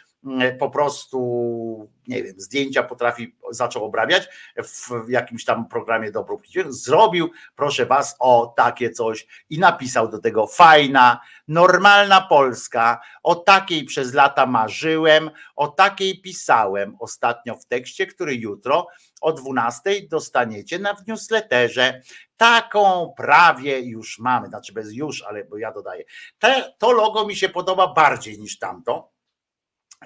po 0.60 0.69
prostu, 0.69 1.89
nie 2.07 2.23
wiem, 2.23 2.34
zdjęcia 2.38 2.84
potrafi, 2.84 3.35
zaczął 3.52 3.85
obrabiać 3.85 4.30
w 4.57 5.10
jakimś 5.10 5.45
tam 5.45 5.68
programie 5.68 6.11
do 6.11 6.26
zrobił, 6.69 7.31
proszę 7.56 7.85
was, 7.85 8.15
o 8.19 8.53
takie 8.57 8.89
coś 8.89 9.27
i 9.49 9.60
napisał 9.60 10.07
do 10.10 10.19
tego 10.19 10.48
fajna, 10.48 11.19
normalna 11.48 12.22
Polska, 12.22 13.02
o 13.23 13.35
takiej 13.35 13.85
przez 13.85 14.14
lata 14.14 14.45
marzyłem, 14.45 15.31
o 15.56 15.68
takiej 15.68 16.22
pisałem 16.22 16.95
ostatnio 16.99 17.56
w 17.56 17.65
tekście, 17.65 18.07
który 18.07 18.35
jutro 18.35 18.88
o 19.22 19.34
12 19.34 19.91
dostaniecie 20.10 20.80
na 20.80 20.95
newsletterze. 21.07 22.02
Taką 22.38 23.14
prawie 23.18 23.80
już 23.80 24.19
mamy, 24.19 24.48
znaczy 24.48 24.73
bez 24.73 24.93
już, 24.93 25.23
ale 25.23 25.45
bo 25.45 25.57
ja 25.57 25.72
dodaję. 25.72 26.03
Te, 26.39 26.73
to 26.77 26.91
logo 26.91 27.27
mi 27.27 27.35
się 27.35 27.49
podoba 27.49 27.93
bardziej 27.93 28.39
niż 28.39 28.60
tamto 28.60 29.10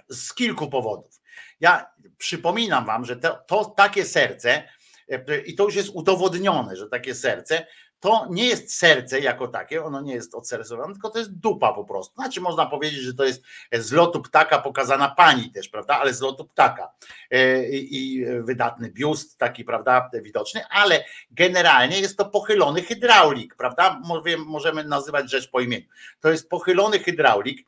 z 0.09 0.33
kilku 0.33 0.69
powodów. 0.69 1.21
Ja 1.59 1.91
przypominam 2.17 2.85
wam, 2.85 3.05
że 3.05 3.15
to, 3.15 3.39
to 3.47 3.65
takie 3.65 4.05
serce, 4.05 4.63
e, 5.09 5.37
i 5.37 5.55
to 5.55 5.63
już 5.63 5.75
jest 5.75 5.89
udowodnione, 5.93 6.75
że 6.75 6.87
takie 6.87 7.15
serce 7.15 7.65
to 7.99 8.27
nie 8.29 8.45
jest 8.45 8.77
serce 8.77 9.19
jako 9.19 9.47
takie, 9.47 9.83
ono 9.83 10.01
nie 10.01 10.13
jest 10.13 10.35
odsercowane, 10.35 10.93
tylko 10.93 11.09
to 11.09 11.19
jest 11.19 11.33
dupa 11.33 11.73
po 11.73 11.85
prostu. 11.85 12.15
Znaczy 12.15 12.41
można 12.41 12.65
powiedzieć, 12.65 12.99
że 12.99 13.13
to 13.13 13.25
jest 13.25 13.43
z 13.73 13.91
lotu 13.91 14.21
ptaka 14.21 14.61
pokazana 14.61 15.09
pani 15.09 15.51
też, 15.51 15.69
prawda, 15.69 15.99
ale 15.99 16.13
z 16.13 16.21
lotu 16.21 16.45
ptaka 16.45 16.91
E, 17.31 17.69
i 17.69 18.25
wydatny 18.39 18.91
biust 18.91 19.37
taki, 19.37 19.63
prawda, 19.63 20.09
widoczny, 20.13 20.65
ale 20.69 21.03
generalnie 21.31 21.99
jest 21.99 22.17
to 22.17 22.25
pochylony 22.25 22.81
hydraulik, 22.81 23.55
prawda, 23.55 24.01
możemy 24.45 24.83
nazywać 24.83 25.31
rzecz 25.31 25.49
po 25.49 25.59
imieniu. 25.59 25.85
To 26.19 26.29
jest 26.29 26.49
pochylony 26.49 26.99
hydraulik 26.99 27.67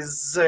z 0.00 0.38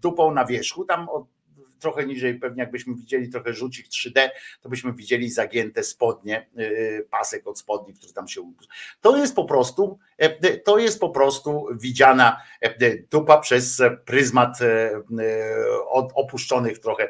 dupą 0.00 0.34
na 0.34 0.44
wierzchu, 0.44 0.84
tam 0.84 1.08
od 1.08 1.36
trochę 1.78 2.06
niżej, 2.06 2.34
pewnie 2.34 2.62
jakbyśmy 2.62 2.94
widzieli 2.94 3.28
trochę 3.28 3.54
rzucik 3.54 3.86
3D, 3.88 4.28
to 4.60 4.68
byśmy 4.68 4.92
widzieli 4.92 5.30
zagięte 5.30 5.82
spodnie, 5.82 6.46
yy, 6.56 7.06
pasek 7.10 7.46
od 7.46 7.58
spodni, 7.58 7.94
który 7.94 8.12
tam 8.12 8.28
się. 8.28 8.52
To 9.00 9.16
jest 9.16 9.36
po 9.36 9.44
prostu, 9.44 9.98
e, 10.18 10.58
to 10.58 10.78
jest 10.78 11.00
po 11.00 11.10
prostu 11.10 11.66
widziana 11.72 12.42
e, 12.60 12.96
dupa 13.10 13.38
przez 13.38 13.82
pryzmat 14.04 14.62
e, 14.62 14.90
od 15.88 16.12
opuszczonych 16.14 16.78
trochę 16.78 17.08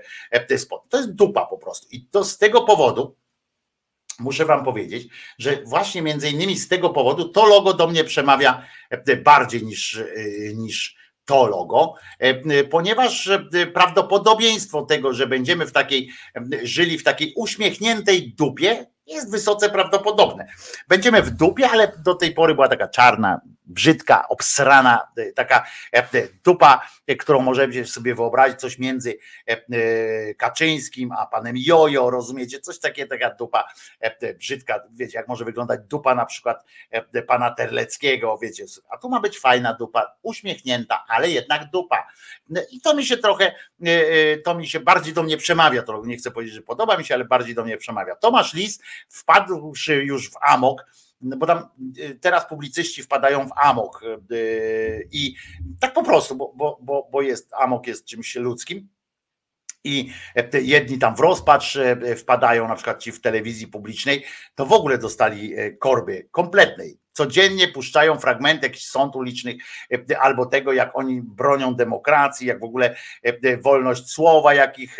spodni. 0.57 0.91
To 0.91 0.97
jest 0.97 1.13
dupa 1.13 1.47
po 1.47 1.59
prostu. 1.59 1.89
I 1.91 2.07
to 2.07 2.25
z 2.25 2.39
tego 2.39 2.63
powodu. 2.63 3.17
Muszę 4.19 4.45
Wam 4.45 4.65
powiedzieć, 4.65 5.09
że 5.39 5.63
właśnie 5.63 6.03
między 6.03 6.31
innymi 6.31 6.59
z 6.59 6.69
tego 6.69 6.91
powodu 6.91 7.29
to 7.29 7.47
logo 7.47 7.75
do 7.75 7.87
mnie 7.87 8.05
przemawia 8.05 8.67
bardziej 9.25 9.63
niż, 9.63 10.01
niż 10.55 10.97
to 11.27 11.47
logo, 11.47 11.95
e, 12.19 12.65
ponieważ 12.65 13.29
e, 13.29 13.67
prawdopodobieństwo 13.67 14.83
tego, 14.83 15.13
że 15.13 15.27
będziemy 15.27 15.67
w 15.67 15.73
takiej, 15.73 16.11
e, 16.37 16.67
żyli 16.67 16.99
w 16.99 17.05
takiej 17.05 17.33
uśmiechniętej 17.37 18.35
dupie, 18.39 18.87
jest 19.07 19.31
wysoce 19.31 19.71
prawdopodobne. 19.71 20.47
Będziemy 20.89 21.23
w 21.23 21.31
dupie, 21.31 21.69
ale 21.71 21.93
do 22.05 22.15
tej 22.15 22.35
pory 22.35 22.55
była 22.55 22.69
taka 22.69 22.89
czarna, 22.89 23.41
brzydka, 23.67 24.29
obsrana, 24.29 25.09
taka 25.35 25.67
dupa, 26.45 26.89
którą 27.19 27.41
możemy 27.41 27.87
sobie 27.87 28.15
wyobrazić, 28.15 28.61
coś 28.61 28.79
między 28.79 29.19
Kaczyńskim 30.39 31.13
a 31.13 31.27
panem 31.27 31.55
Jojo, 31.59 32.11
rozumiecie? 32.11 32.61
Coś 32.61 32.79
takiego, 32.79 33.11
taka 33.11 33.35
dupa 33.35 33.69
brzydka, 34.39 34.83
wiecie, 34.91 35.19
jak 35.19 35.29
może 35.29 35.45
wyglądać 35.45 35.81
dupa 35.81 36.15
na 36.15 36.27
przykład 36.27 36.65
pana 37.27 37.51
Terleckiego, 37.51 38.39
wiecie, 38.43 38.65
a 38.91 38.97
tu 38.97 39.09
ma 39.09 39.21
być 39.21 39.41
fajna 39.41 39.75
dupa, 39.75 40.17
uśmiechnięta, 40.23 41.05
ale 41.09 41.31
jednak 41.31 41.71
dupa. 41.71 42.07
I 42.71 42.81
to 42.81 42.95
mi 42.95 43.07
się 43.07 43.17
trochę, 43.17 43.55
to 44.45 44.55
mi 44.55 44.69
się 44.69 44.81
bardziej 44.81 45.15
do 45.15 45.23
mnie 45.23 45.37
przemawia, 45.37 45.83
to 45.83 46.03
nie 46.05 46.17
chcę 46.17 46.31
powiedzieć, 46.31 46.55
że 46.55 46.63
podoba 46.63 46.97
mi 46.97 47.05
się, 47.05 47.15
ale 47.15 47.25
bardziej 47.25 47.55
do 47.55 47.65
mnie 47.65 47.77
przemawia. 47.77 48.17
Tomasz 48.17 48.55
Lis 48.55 48.83
wpadłszy 49.09 50.05
już 50.05 50.31
w 50.31 50.37
amok, 50.41 50.81
no 50.81 51.06
bo 51.21 51.47
tam 51.47 51.69
teraz 52.21 52.49
publicyści 52.49 53.03
wpadają 53.03 53.49
w 53.49 53.53
amok 53.57 54.03
i 55.13 55.35
tak 55.81 55.93
po 55.93 56.03
prostu, 56.03 56.37
bo, 56.37 56.53
bo, 56.57 56.79
bo, 56.83 57.09
bo 57.13 57.23
jest 57.23 57.55
amok 57.55 57.87
jest 57.87 58.05
czymś 58.05 58.37
ludzkim 58.37 58.89
i 59.87 60.13
jedni 60.63 60.99
tam 60.99 61.17
w 61.17 61.21
rozpacz 61.21 61.79
wpadają, 62.17 62.69
na 62.69 62.75
przykład 62.75 63.03
ci 63.03 63.13
w 63.13 63.21
telewizji 63.21 63.67
publicznej, 63.67 64.25
to 64.55 64.67
w 64.67 64.73
ogóle 64.73 64.99
dostali 64.99 65.55
korby 65.79 66.29
kompletnej. 66.31 66.99
Codziennie 67.13 67.69
puszczają 67.69 68.19
fragmenty 68.19 68.67
jakichś 68.67 68.87
sąd 68.87 69.17
ulicznych 69.17 69.57
albo 70.21 70.47
tego, 70.47 70.73
jak 70.73 70.97
oni 70.97 71.23
bronią 71.23 71.75
demokracji, 71.75 72.47
jak 72.47 72.61
w 72.61 72.65
ogóle 72.65 72.97
wolność 73.63 74.11
słowa, 74.11 74.55
jakich, 74.55 74.99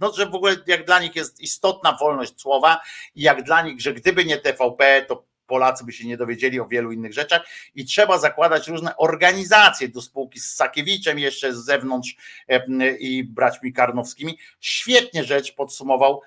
no 0.00 0.12
że 0.12 0.26
w 0.26 0.34
ogóle 0.34 0.56
jak 0.66 0.84
dla 0.84 1.00
nich 1.00 1.16
jest 1.16 1.40
istotna 1.40 1.96
wolność 2.00 2.40
słowa 2.40 2.80
i 3.14 3.22
jak 3.22 3.42
dla 3.42 3.62
nich, 3.62 3.80
że 3.80 3.94
gdyby 3.94 4.24
nie 4.24 4.36
TVP, 4.38 5.04
to 5.08 5.29
Polacy 5.50 5.84
by 5.84 5.92
się 5.92 6.06
nie 6.08 6.16
dowiedzieli 6.16 6.60
o 6.60 6.66
wielu 6.66 6.92
innych 6.92 7.12
rzeczach 7.12 7.42
i 7.74 7.84
trzeba 7.84 8.18
zakładać 8.18 8.68
różne 8.68 8.96
organizacje 8.96 9.88
do 9.88 10.02
spółki 10.02 10.40
z 10.40 10.54
Sakiewiczem 10.54 11.18
jeszcze 11.18 11.54
z 11.54 11.64
zewnątrz 11.64 12.16
i 12.98 13.24
braćmi 13.24 13.72
Karnowskimi. 13.72 14.38
Świetnie 14.60 15.24
rzecz 15.24 15.54
podsumował 15.54 16.20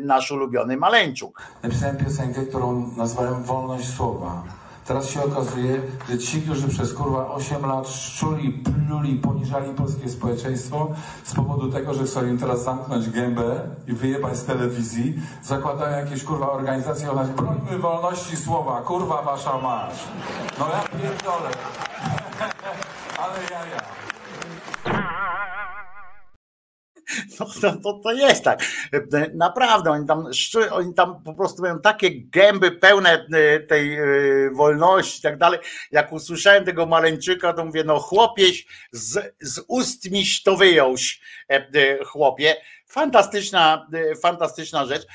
nasz 0.00 0.30
ulubiony 0.30 0.76
Maleńczuk. 0.76 1.42
Napisałem 1.62 1.96
piosenkę, 1.96 2.46
którą 2.46 2.96
nazwałem 2.96 3.44
Wolność 3.44 3.88
Słowa. 3.96 4.61
Teraz 4.86 5.10
się 5.10 5.24
okazuje, 5.24 5.82
że 6.10 6.18
ci, 6.18 6.42
którzy 6.42 6.68
przez 6.68 6.94
kurwa 6.94 7.30
8 7.30 7.66
lat 7.66 7.88
szczuli, 7.88 8.52
pluli, 8.52 9.16
poniżali 9.16 9.74
polskie 9.74 10.08
społeczeństwo 10.08 10.90
z 11.24 11.34
powodu 11.34 11.72
tego, 11.72 11.94
że 11.94 12.04
chcą 12.04 12.26
im 12.26 12.38
teraz 12.38 12.64
zamknąć 12.64 13.10
gębę 13.10 13.60
i 13.88 13.92
wyjebać 13.92 14.36
z 14.36 14.44
telewizji, 14.44 15.22
zakładają 15.42 16.04
jakieś 16.04 16.24
kurwa 16.24 16.50
organizacje 16.50 17.10
o 17.10 17.14
nas 17.14 17.30
brońmy 17.30 17.78
wolności 17.78 18.36
słowa, 18.36 18.80
kurwa 18.80 19.22
wasza 19.22 19.58
masz. 19.58 19.94
No 20.58 20.68
ja 20.68 20.98
pierdolę. 20.98 21.50
Ale 23.22 23.42
ja, 23.50 23.66
ja. 23.66 24.01
No 27.40 27.46
to, 27.60 27.76
to, 27.76 28.00
to 28.02 28.12
jest 28.12 28.44
tak. 28.44 28.62
Naprawdę, 29.34 29.90
oni 29.90 30.06
tam, 30.06 30.26
oni 30.70 30.94
tam 30.94 31.22
po 31.22 31.34
prostu 31.34 31.62
mają 31.62 31.80
takie 31.80 32.10
gęby 32.24 32.70
pełne 32.70 33.26
e, 33.32 33.60
tej 33.60 33.98
e, 33.98 34.04
wolności 34.52 35.18
i 35.18 35.22
tak 35.22 35.38
dalej. 35.38 35.60
Jak 35.90 36.12
usłyszałem 36.12 36.64
tego 36.64 36.86
maleńczyka, 36.86 37.52
to 37.52 37.64
mówię, 37.64 37.84
no 37.84 37.98
chłopieś, 37.98 38.66
z, 38.92 39.34
z 39.40 39.60
ust 39.68 40.10
miś 40.10 40.42
to 40.42 40.56
wyjąłś, 40.56 41.20
e, 41.50 41.54
e, 41.54 42.04
chłopie. 42.04 42.56
Fantastyczna, 42.86 43.86
e, 43.92 44.16
fantastyczna 44.16 44.86
rzecz, 44.86 45.06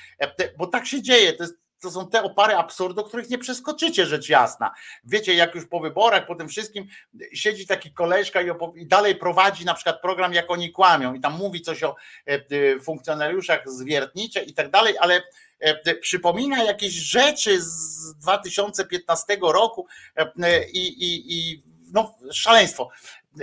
bo 0.58 0.68
tak 0.68 0.86
się 0.86 1.02
dzieje. 1.02 1.34
To 1.34 1.44
jest 1.44 1.67
to 1.82 1.92
są 1.92 2.10
te 2.10 2.24
opary 2.24 2.56
absurdu, 2.56 3.04
których 3.04 3.30
nie 3.30 3.38
przeskoczycie, 3.38 4.06
rzecz 4.06 4.30
jasna. 4.30 4.72
Wiecie, 5.04 5.34
jak 5.34 5.56
już 5.56 5.66
po 5.66 5.80
wyborach, 5.80 6.28
po 6.28 6.36
tym 6.36 6.50
wszystkim 6.50 6.88
siedzi 7.34 7.68
taki 7.68 7.94
koleżka 7.94 8.42
i, 8.42 8.50
i 8.76 8.88
dalej 8.88 9.16
prowadzi 9.16 9.66
na 9.66 9.74
przykład 9.74 10.02
program, 10.02 10.34
jak 10.34 10.52
oni 10.52 10.72
kłamią 10.72 11.14
i 11.14 11.20
tam 11.20 11.38
mówi 11.38 11.62
coś 11.62 11.84
o 11.84 11.96
e, 12.28 12.34
e, 12.34 12.80
funkcjonariuszach 12.80 13.70
z 13.70 13.84
Wiertnicze 13.84 14.44
i 14.44 14.54
tak 14.54 14.72
dalej, 14.72 14.96
ale 15.00 15.22
e, 15.60 15.96
przypomina 15.96 16.64
jakieś 16.64 16.94
rzeczy 16.94 17.62
z 17.62 18.16
2015 18.16 19.38
roku 19.42 19.88
e, 20.16 20.70
i, 20.70 20.88
i, 20.88 21.34
i 21.34 21.64
no, 21.94 22.16
szaleństwo. 22.32 22.90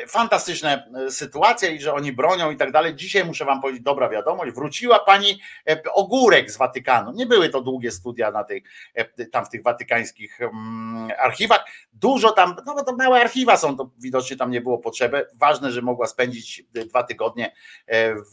Fantastyczna 0.09 0.85
e, 1.07 1.11
sytuacja 1.11 1.71
i 1.71 1.81
że 1.81 1.95
oni 1.95 2.13
bronią 2.13 2.51
i 2.51 2.57
tak 2.57 2.73
dalej. 2.73 2.95
Dzisiaj 2.95 3.25
muszę 3.25 3.45
wam 3.45 3.61
powiedzieć, 3.61 3.83
dobra 3.83 4.09
wiadomość, 4.09 4.53
wróciła 4.53 4.99
pani 4.99 5.41
e, 5.69 5.83
Ogórek 5.93 6.51
z 6.51 6.57
Watykanu. 6.57 7.13
Nie 7.13 7.27
były 7.27 7.49
to 7.49 7.61
długie 7.61 7.91
studia 7.91 8.31
na 8.31 8.45
tych, 8.45 8.63
e, 8.95 9.27
tam 9.27 9.47
w 9.47 9.49
tych 9.49 9.63
watykańskich 9.63 10.41
mm, 10.41 11.13
archiwach. 11.19 11.65
Dużo 11.93 12.31
tam, 12.31 12.57
no 12.67 12.75
bo 12.75 12.85
to 12.85 12.97
małe 12.97 13.21
archiwa 13.21 13.57
są, 13.57 13.77
to 13.77 13.91
widocznie 13.99 14.37
tam 14.37 14.51
nie 14.51 14.61
było 14.61 14.79
potrzeby. 14.79 15.27
Ważne, 15.35 15.73
że 15.73 15.83
mogła 15.83 16.07
spędzić 16.07 16.65
dwa 16.73 17.03
tygodnie 17.03 17.55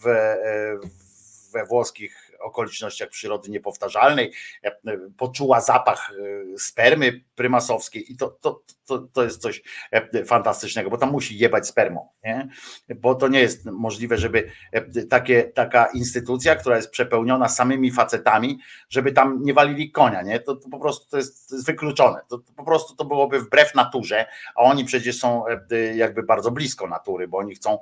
w, 0.04 0.08
e, 0.08 0.78
we 1.52 1.66
włoskich 1.66 2.20
okolicznościach 2.44 3.10
przyrody 3.10 3.52
niepowtarzalnej, 3.52 4.32
e, 4.64 4.72
poczuła 5.18 5.62
zapach 5.62 6.12
e, 6.12 6.58
spermy 6.58 7.24
prymasowskiej 7.36 8.12
i 8.12 8.18
to, 8.18 8.30
to, 8.30 8.62
to, 8.86 9.00
to 9.00 9.24
jest 9.24 9.42
coś 9.42 9.62
e, 9.92 10.26
fantastycznego, 10.26 10.90
bo 10.90 10.98
tam 10.98 11.12
musi 11.12 11.38
jebać 11.38 11.68
spermą, 11.68 12.10
nie? 12.24 12.50
bo 12.96 13.16
to 13.16 13.28
nie 13.28 13.40
jest 13.40 13.66
możliwe, 13.66 14.18
żeby 14.18 14.52
takie, 15.10 15.44
taka 15.44 15.86
instytucja, 15.86 16.56
która 16.56 16.76
jest 16.76 16.92
przepełniona 16.92 17.50
samymi 17.50 17.92
facetami, 17.92 18.60
żeby 18.90 19.12
tam 19.12 19.44
nie 19.44 19.54
walili 19.54 19.92
konia, 19.92 20.22
nie? 20.22 20.40
To, 20.40 20.56
to 20.56 20.70
po 20.70 20.80
prostu 20.80 21.10
to 21.10 21.18
jest, 21.18 21.66
wykluczone, 21.66 22.22
to, 22.30 22.38
to 22.38 22.54
po 22.54 22.64
prostu 22.64 22.96
to 22.96 23.06
byłoby 23.06 23.40
wbrew 23.40 23.76
naturze, 23.76 24.26
a 24.56 24.62
oni 24.62 24.86
przecież 24.86 25.20
są 25.20 25.44
jakby 25.96 26.24
bardzo 26.24 26.52
blisko 26.52 26.88
natury, 26.88 27.28
bo 27.28 27.38
oni 27.38 27.56
chcą, 27.56 27.80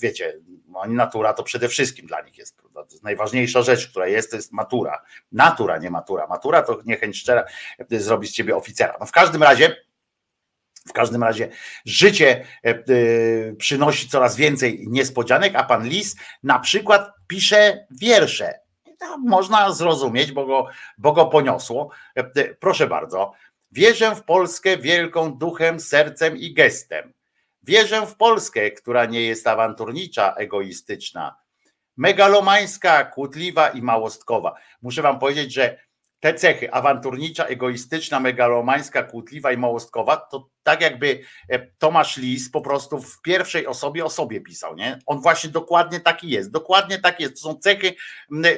wiecie, 0.00 0.40
oni 0.74 0.94
natura 0.94 1.32
to 1.32 1.42
przede 1.42 1.68
wszystkim 1.68 2.06
dla 2.06 2.20
nich 2.20 2.38
jest, 2.38 2.56
to 2.74 2.86
jest 2.90 3.04
najważniejsza 3.04 3.57
rzecz, 3.62 3.88
która 3.88 4.06
jest, 4.06 4.30
to 4.30 4.36
jest 4.36 4.52
matura, 4.52 5.02
natura, 5.32 5.78
nie 5.78 5.90
matura, 5.90 6.26
matura 6.26 6.62
to 6.62 6.78
niechęć 6.84 7.18
szczera 7.18 7.44
zrobi 7.90 8.26
z 8.26 8.32
ciebie 8.32 8.56
oficera. 8.56 8.96
No 9.00 9.06
w 9.06 9.12
każdym 9.12 9.42
razie 9.42 9.76
w 10.88 10.92
każdym 10.92 11.22
razie 11.22 11.48
życie 11.84 12.44
e, 12.64 12.68
e, 12.68 12.82
przynosi 13.58 14.08
coraz 14.08 14.36
więcej 14.36 14.84
niespodzianek, 14.88 15.54
a 15.54 15.64
pan 15.64 15.88
Lis 15.88 16.16
na 16.42 16.58
przykład 16.58 17.12
pisze 17.26 17.86
wiersze. 17.90 18.60
Można 19.18 19.72
zrozumieć, 19.72 20.32
bo 20.32 20.46
go, 20.46 20.66
bo 20.98 21.12
go 21.12 21.26
poniosło. 21.26 21.90
E, 22.16 22.20
e, 22.20 22.54
Proszę 22.54 22.86
bardzo. 22.86 23.32
Wierzę 23.72 24.14
w 24.14 24.22
Polskę 24.22 24.76
wielką 24.76 25.38
duchem, 25.38 25.80
sercem 25.80 26.36
i 26.36 26.54
gestem. 26.54 27.12
Wierzę 27.62 28.06
w 28.06 28.16
Polskę, 28.16 28.70
która 28.70 29.04
nie 29.04 29.22
jest 29.22 29.46
awanturnicza, 29.46 30.34
egoistyczna, 30.34 31.36
megalomańska, 31.98 33.04
kłótliwa 33.04 33.68
i 33.68 33.82
małostkowa. 33.82 34.54
Muszę 34.82 35.02
wam 35.02 35.18
powiedzieć, 35.18 35.54
że 35.54 35.78
te 36.20 36.34
cechy, 36.34 36.72
awanturnicza, 36.72 37.44
egoistyczna, 37.44 38.20
megalomańska, 38.20 39.02
kłótliwa 39.02 39.52
i 39.52 39.56
małostkowa, 39.56 40.16
to 40.16 40.48
tak 40.62 40.80
jakby 40.80 41.20
e, 41.48 41.66
Tomasz 41.78 42.16
Lis 42.16 42.50
po 42.50 42.60
prostu 42.60 43.00
w 43.00 43.22
pierwszej 43.22 43.66
osobie 43.66 44.04
o 44.04 44.10
sobie 44.10 44.40
pisał, 44.40 44.76
nie? 44.76 44.98
On 45.06 45.20
właśnie 45.20 45.50
dokładnie 45.50 46.00
taki 46.00 46.30
jest, 46.30 46.50
dokładnie 46.50 46.98
tak 46.98 47.20
jest. 47.20 47.34
To 47.34 47.40
są 47.40 47.58
cechy, 47.58 47.94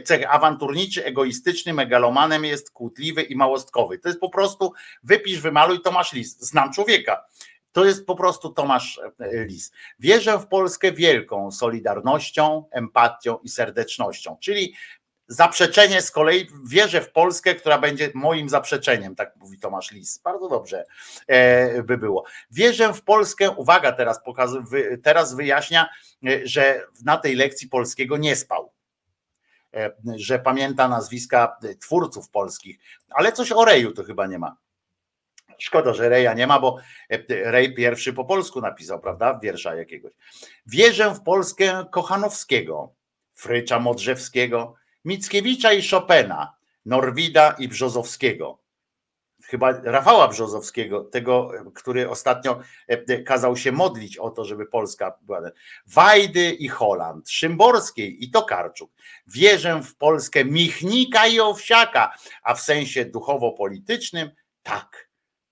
cechy 0.05 0.29
awanturniczy, 0.29 1.05
egoistyczny, 1.05 1.75
megalomanem 1.75 2.45
jest, 2.45 2.71
kłótliwy 2.71 3.23
i 3.23 3.37
małostkowy. 3.37 3.99
To 3.99 4.09
jest 4.09 4.21
po 4.21 4.31
prostu 4.31 4.73
wypisz, 5.03 5.41
wymaluj 5.41 5.83
Tomasz 5.83 6.13
Lis. 6.13 6.39
Znam 6.39 6.73
człowieka. 6.73 7.25
To 7.73 7.85
jest 7.85 8.07
po 8.07 8.17
prostu 8.17 8.51
Tomasz 8.51 9.01
e, 9.19 9.45
Lis. 9.45 9.73
Wierzę 9.99 10.39
w 10.39 10.47
Polskę 10.47 10.93
wielką 10.93 11.51
solidarnością, 11.51 12.65
empatią 12.71 13.39
i 13.39 13.49
serdecznością, 13.49 14.37
czyli 14.41 14.75
Zaprzeczenie 15.33 16.03
z 16.03 16.11
kolei 16.11 16.49
wierzę 16.65 17.01
w 17.01 17.13
Polskę, 17.13 17.55
która 17.55 17.79
będzie 17.79 18.11
moim 18.15 18.49
zaprzeczeniem, 18.49 19.15
tak 19.15 19.37
mówi 19.37 19.59
Tomasz 19.59 19.91
Lis. 19.91 20.19
Bardzo 20.19 20.49
dobrze 20.49 20.85
e, 21.27 21.83
by 21.83 21.99
było. 21.99 22.25
Wierzę 22.51 22.93
w 22.93 23.03
Polskę, 23.03 23.51
uwaga, 23.51 23.93
teraz, 23.93 24.23
pokaz, 24.25 24.51
teraz 25.03 25.35
wyjaśnia, 25.35 25.89
e, 26.27 26.47
że 26.47 26.87
na 27.05 27.17
tej 27.17 27.35
lekcji 27.35 27.69
polskiego 27.69 28.17
nie 28.17 28.37
spał. 28.37 28.73
Że 30.17 30.39
pamięta 30.39 30.89
nazwiska 30.89 31.59
twórców 31.81 32.31
polskich, 32.31 32.79
ale 33.11 33.33
coś 33.33 33.53
o 33.53 33.65
Reju 33.65 33.93
to 33.93 34.05
chyba 34.05 34.27
nie 34.27 34.39
ma. 34.39 34.57
Szkoda, 35.61 35.95
że 35.95 36.09
Reja 36.09 36.35
nie 36.35 36.47
ma, 36.47 36.61
bo 36.61 36.79
e, 37.11 37.51
Rej 37.51 37.75
pierwszy 37.75 38.13
po 38.13 38.25
polsku 38.25 38.61
napisał, 38.61 39.01
prawda? 39.01 39.39
Wiersza 39.43 39.75
jakiegoś. 39.75 40.13
Wierzę 40.67 41.15
w 41.15 41.23
Polskę 41.23 41.85
Kochanowskiego, 41.91 42.95
Frycza 43.35 43.81
Modrzewskiego, 43.81 44.75
Mickiewicza 45.05 45.73
i 45.73 45.89
Chopina, 45.89 46.55
Norwida 46.87 47.57
i 47.59 47.69
Brzozowskiego. 47.69 48.61
Chyba 49.45 49.73
Rafała 49.73 50.29
Brzozowskiego, 50.29 51.05
tego, 51.05 51.51
który 51.75 52.11
ostatnio 52.11 52.61
e, 52.89 53.23
kazał 53.23 53.57
się 53.57 53.73
modlić 53.73 54.19
o 54.19 54.31
to, 54.31 54.45
żeby 54.45 54.67
Polska 54.67 55.19
była. 55.23 55.41
Wajdy 55.87 56.51
i 56.51 56.69
Holand, 56.69 57.31
Szymborskiej 57.31 58.25
i 58.25 58.31
Tokarczuk. 58.31 58.93
Wierzę 59.27 59.83
w 59.83 59.97
Polskę 59.97 60.45
Michnika 60.45 61.27
i 61.27 61.41
Owsiaka, 61.41 62.15
a 62.43 62.55
w 62.55 62.61
sensie 62.61 63.05
duchowo-politycznym 63.05 64.31
tak 64.63 65.10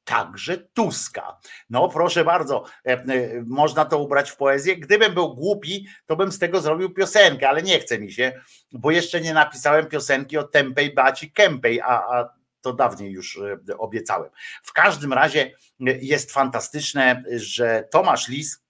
także 0.08 0.56
Tuska. 0.58 1.38
No 1.70 1.88
proszę 1.88 2.24
bardzo, 2.24 2.64
e, 2.86 2.90
e, 2.90 3.04
można 3.46 3.84
to 3.84 3.98
ubrać 3.98 4.30
w 4.30 4.36
poezję. 4.36 4.76
Gdybym 4.76 5.14
był 5.14 5.34
głupi, 5.34 5.86
to 6.06 6.16
bym 6.16 6.32
z 6.32 6.38
tego 6.38 6.60
zrobił 6.60 6.94
piosenkę, 6.94 7.48
ale 7.48 7.62
nie 7.62 7.78
chce 7.80 7.98
mi 7.98 8.12
się, 8.12 8.40
bo 8.72 8.90
jeszcze 8.90 9.20
nie 9.20 9.34
napisałem 9.34 9.86
piosenki 9.86 10.38
o 10.38 10.42
Tempej 10.42 10.94
Baci 10.94 11.32
Kępej, 11.32 11.80
a, 11.80 11.86
a 11.86 12.34
to 12.60 12.72
dawniej 12.72 13.12
już 13.12 13.38
e, 13.68 13.78
obiecałem. 13.78 14.30
W 14.62 14.72
każdym 14.72 15.12
razie 15.12 15.54
jest 16.00 16.32
fantastyczne, 16.32 17.22
że 17.36 17.88
Tomasz 17.90 18.28
Lis 18.28 18.62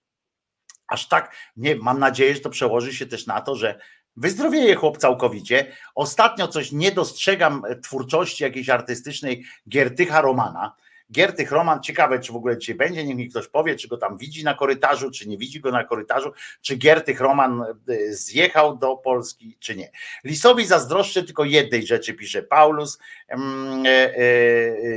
aż 0.87 1.07
tak, 1.07 1.35
nie, 1.57 1.75
mam 1.75 1.99
nadzieję, 1.99 2.35
że 2.35 2.41
to 2.41 2.49
przełoży 2.49 2.93
się 2.93 3.05
też 3.05 3.27
na 3.27 3.41
to, 3.41 3.55
że 3.55 3.79
Wyzdrowieje 4.19 4.75
chłop 4.75 4.97
całkowicie. 4.97 5.71
Ostatnio 5.95 6.47
coś 6.47 6.71
nie 6.71 6.91
dostrzegam 6.91 7.63
twórczości 7.83 8.43
jakiejś 8.43 8.69
artystycznej 8.69 9.45
Giertycha 9.69 10.21
Romana. 10.21 10.75
Giertych 11.11 11.51
Roman, 11.51 11.81
ciekawe, 11.81 12.19
czy 12.19 12.33
w 12.33 12.35
ogóle 12.35 12.57
dzisiaj 12.57 12.75
będzie, 12.75 13.03
niech 13.03 13.17
mi 13.17 13.29
ktoś 13.29 13.47
powie, 13.47 13.75
czy 13.75 13.87
go 13.87 13.97
tam 13.97 14.17
widzi 14.17 14.43
na 14.43 14.53
korytarzu, 14.53 15.11
czy 15.11 15.29
nie 15.29 15.37
widzi 15.37 15.59
go 15.59 15.71
na 15.71 15.83
korytarzu, 15.83 16.31
czy 16.61 16.75
Giertych 16.75 17.21
Roman 17.21 17.61
e, 17.61 18.13
zjechał 18.13 18.77
do 18.77 18.95
Polski, 18.95 19.57
czy 19.59 19.75
nie. 19.75 19.91
Lisowi 20.23 20.65
zazdroszczę 20.65 21.23
tylko 21.23 21.43
jednej 21.43 21.87
rzeczy, 21.87 22.13
pisze 22.13 22.43
Paulus, 22.43 22.99
mm, 23.27 23.85
e, 23.85 23.89
e, 23.89 24.21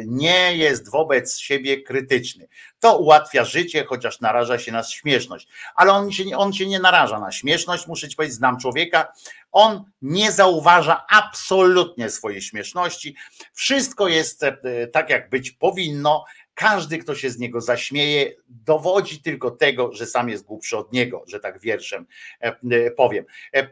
nie 0.07 0.57
jest 0.57 0.91
wobec 0.91 1.39
siebie 1.39 1.83
krytyczny. 1.83 2.49
To 2.81 2.99
ułatwia 2.99 3.45
życie, 3.45 3.85
chociaż 3.85 4.21
naraża 4.21 4.59
się 4.59 4.73
na 4.73 4.83
śmieszność. 4.83 5.49
Ale 5.75 5.93
on 5.93 6.13
się, 6.13 6.25
on 6.37 6.53
się 6.53 6.67
nie 6.67 6.81
naraża 6.81 7.21
na 7.21 7.33
śmieszność, 7.33 7.87
muszę 7.87 8.09
ci 8.09 8.17
powiedzieć, 8.17 8.37
znam 8.37 8.59
człowieka, 8.59 9.13
on 9.53 9.85
nie 10.03 10.33
zauważa 10.33 11.05
absolutnie 11.09 12.11
swojej 12.11 12.43
śmieszności. 12.43 13.17
Wszystko 13.53 14.09
jest 14.09 14.43
e, 14.43 14.87
tak, 14.93 15.11
jak 15.11 15.31
być 15.31 15.51
powinno. 15.51 16.25
Każdy, 16.55 16.99
kto 16.99 17.15
się 17.15 17.31
z 17.31 17.39
niego 17.39 17.61
zaśmieje, 17.61 18.33
dowodzi 18.49 19.23
tylko 19.23 19.51
tego, 19.51 19.93
że 19.93 20.07
sam 20.07 20.29
jest 20.29 20.45
głupszy 20.45 20.77
od 20.77 20.93
niego, 20.93 21.25
że 21.27 21.41
tak 21.41 21.61
wierszem 21.61 22.07
e, 22.41 22.57
e, 22.71 22.91
powiem. 22.91 23.25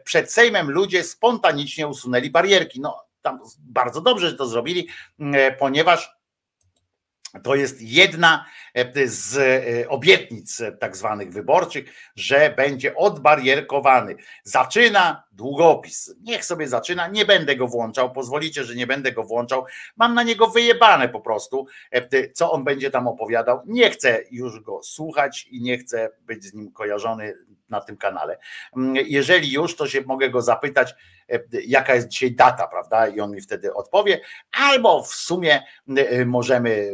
Przed 0.03 0.33
Sejmem 0.33 0.71
ludzie 0.71 1.03
spontanicznie 1.03 1.87
usunęli 1.87 2.29
barierki. 2.29 2.81
No, 2.81 3.05
tam 3.21 3.39
bardzo 3.59 4.01
dobrze, 4.01 4.29
że 4.29 4.35
to 4.35 4.47
zrobili, 4.47 4.87
ponieważ 5.59 6.20
to 7.43 7.55
jest 7.55 7.81
jedna 7.81 8.45
e, 8.73 9.07
z 9.07 9.37
e, 9.37 9.89
obietnic 9.89 10.61
tak 10.79 10.97
zwanych 10.97 11.33
wyborczych, 11.33 11.85
że 12.15 12.53
będzie 12.57 12.95
odbarierkowany. 12.95 14.15
Zaczyna 14.43 15.23
długopis. 15.31 16.15
Niech 16.21 16.45
sobie 16.45 16.67
zaczyna, 16.67 17.07
nie 17.07 17.25
będę 17.25 17.55
go 17.55 17.67
włączał, 17.67 18.13
pozwolicie, 18.13 18.63
że 18.63 18.75
nie 18.75 18.87
będę 18.87 19.11
go 19.11 19.23
włączał. 19.23 19.65
Mam 19.97 20.13
na 20.13 20.23
niego 20.23 20.47
wyjebane 20.47 21.09
po 21.09 21.21
prostu, 21.21 21.67
e, 21.91 22.31
co 22.31 22.51
on 22.51 22.63
będzie 22.63 22.91
tam 22.91 23.07
opowiadał. 23.07 23.61
Nie 23.65 23.89
chcę 23.89 24.23
już 24.31 24.59
go 24.59 24.83
słuchać 24.83 25.47
i 25.51 25.61
nie 25.61 25.77
chcę 25.77 26.09
być 26.21 26.43
z 26.43 26.53
nim 26.53 26.71
kojarzony 26.71 27.33
na 27.69 27.81
tym 27.81 27.97
kanale. 27.97 28.37
Mm, 28.77 28.95
jeżeli 29.07 29.51
już, 29.51 29.75
to 29.75 29.87
się 29.87 30.01
mogę 30.01 30.29
go 30.29 30.41
zapytać, 30.41 30.95
jaka 31.65 31.95
jest 31.95 32.07
dzisiaj 32.07 32.31
data, 32.31 32.67
prawda? 32.67 33.07
I 33.07 33.19
on 33.19 33.31
mi 33.31 33.41
wtedy 33.41 33.73
odpowie, 33.73 34.21
albo 34.51 35.03
w 35.03 35.13
sumie 35.13 35.63
możemy 36.25 36.93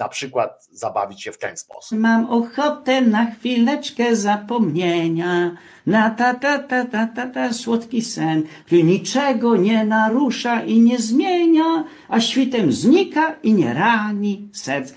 na 0.00 0.08
przykład 0.08 0.68
zabawić 0.72 1.22
się 1.22 1.32
w 1.32 1.38
ten 1.38 1.56
sposób. 1.56 1.98
Mam 1.98 2.26
ochotę 2.30 3.00
na 3.00 3.30
chwileczkę 3.30 4.16
zapomnienia, 4.16 5.56
na 5.86 6.10
ta 6.10 6.34
ta 6.34 6.58
ta 6.58 6.84
ta 6.84 7.06
ta, 7.06 7.26
ta 7.26 7.52
słodki 7.52 8.02
sen, 8.02 8.42
który 8.66 8.82
niczego 8.84 9.56
nie 9.56 9.84
narusza 9.84 10.62
i 10.62 10.80
nie 10.80 10.98
zmienia, 10.98 11.84
a 12.08 12.20
świtem 12.20 12.72
znika 12.72 13.36
i 13.42 13.54
nie 13.54 13.74
rani 13.74 14.48
serc. 14.52 14.92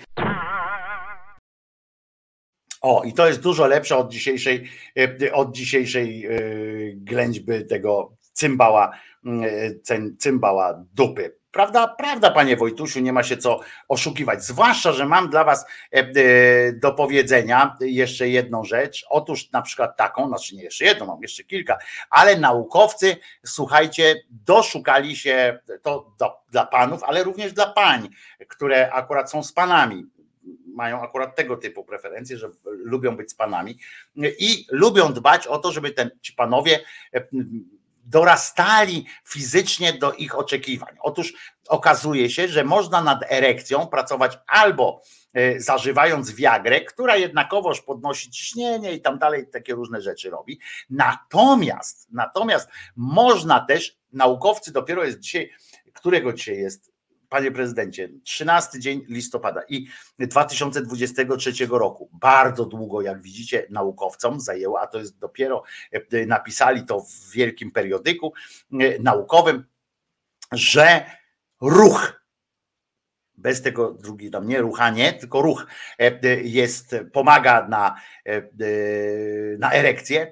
O, 2.81 3.03
i 3.03 3.13
to 3.13 3.27
jest 3.27 3.41
dużo 3.41 3.67
lepsze 3.67 3.97
od 3.97 4.11
dzisiejszej, 4.11 4.69
e, 4.97 5.33
od 5.33 5.55
dzisiejszej 5.55 6.25
e, 6.25 6.29
ględźby 6.95 7.65
tego 7.65 8.17
cymbała, 8.33 8.91
e, 9.89 10.15
cymbała 10.17 10.83
dupy. 10.93 11.42
Prawda, 11.53 11.87
prawda, 11.87 12.31
panie 12.31 12.57
Wojtusiu, 12.57 12.99
nie 12.99 13.13
ma 13.13 13.23
się 13.23 13.37
co 13.37 13.59
oszukiwać. 13.87 14.43
Zwłaszcza, 14.43 14.91
że 14.93 15.05
mam 15.05 15.29
dla 15.29 15.43
was 15.43 15.65
e, 15.93 15.97
e, 15.97 16.73
do 16.73 16.91
powiedzenia 16.91 17.77
jeszcze 17.79 18.29
jedną 18.29 18.63
rzecz. 18.63 19.05
Otóż 19.09 19.51
na 19.51 19.61
przykład 19.61 19.97
taką, 19.97 20.27
znaczy 20.27 20.55
nie 20.55 20.63
jeszcze 20.63 20.85
jedną, 20.85 21.05
mam 21.05 21.21
jeszcze 21.21 21.43
kilka, 21.43 21.77
ale 22.09 22.35
naukowcy, 22.35 23.17
słuchajcie, 23.45 24.15
doszukali 24.29 25.15
się 25.15 25.59
to 25.81 26.11
do, 26.19 26.31
dla 26.51 26.65
panów, 26.65 27.03
ale 27.03 27.23
również 27.23 27.53
dla 27.53 27.65
pań, 27.65 28.09
które 28.47 28.91
akurat 28.91 29.31
są 29.31 29.43
z 29.43 29.53
panami 29.53 30.05
mają 30.75 31.01
akurat 31.01 31.35
tego 31.35 31.57
typu 31.57 31.83
preferencje, 31.83 32.37
że 32.37 32.49
lubią 32.65 33.15
być 33.15 33.31
z 33.31 33.35
panami 33.35 33.77
i 34.39 34.65
lubią 34.71 35.13
dbać 35.13 35.47
o 35.47 35.57
to, 35.57 35.71
żeby 35.71 35.91
ten, 35.91 36.09
ci 36.21 36.33
panowie 36.33 36.79
e, 37.13 37.27
dorastali 38.05 39.05
fizycznie 39.25 39.93
do 39.93 40.13
ich 40.13 40.39
oczekiwań. 40.39 40.95
Otóż 41.01 41.33
okazuje 41.67 42.29
się, 42.29 42.47
że 42.47 42.63
można 42.63 43.01
nad 43.01 43.19
erekcją 43.29 43.87
pracować 43.87 44.39
albo 44.47 45.01
e, 45.33 45.59
zażywając 45.59 46.35
wiagrę, 46.35 46.81
która 46.81 47.15
jednakowoż 47.15 47.81
podnosi 47.81 48.31
ciśnienie 48.31 48.93
i 48.93 49.01
tam 49.01 49.19
dalej 49.19 49.47
takie 49.47 49.73
różne 49.73 50.01
rzeczy 50.01 50.29
robi. 50.29 50.59
Natomiast, 50.89 52.07
natomiast 52.11 52.69
można 52.95 53.65
też, 53.65 53.97
naukowcy 54.11 54.73
dopiero 54.73 55.03
jest 55.03 55.19
dzisiaj, 55.19 55.51
którego 55.93 56.33
dzisiaj 56.33 56.57
jest 56.57 56.92
panie 57.33 57.51
prezydencie, 57.51 58.09
13 58.23 58.79
dzień 58.79 59.05
listopada 59.09 59.61
i 59.69 59.87
2023 60.19 61.51
roku. 61.69 62.09
Bardzo 62.13 62.65
długo, 62.65 63.01
jak 63.01 63.21
widzicie, 63.21 63.67
naukowcom 63.69 64.39
zajęło, 64.39 64.81
a 64.81 64.87
to 64.87 64.99
jest 64.99 65.17
dopiero 65.19 65.63
e, 65.91 66.25
napisali 66.25 66.85
to 66.85 67.01
w 67.01 67.31
wielkim 67.31 67.71
periodyku 67.71 68.33
e, 68.73 68.99
naukowym, 68.99 69.63
że 70.51 71.05
ruch 71.61 72.22
bez 73.43 73.61
tego 73.61 73.91
drugi 73.91 74.31
tam 74.31 74.47
nie 74.47 74.61
ruchanie, 74.61 75.13
tylko 75.13 75.41
ruch 75.41 75.67
e, 75.99 76.19
e, 76.23 76.41
jest, 76.43 76.95
pomaga 77.13 77.67
na, 77.67 77.95
e, 78.25 78.41
na 79.57 79.73
erekcję 79.73 80.31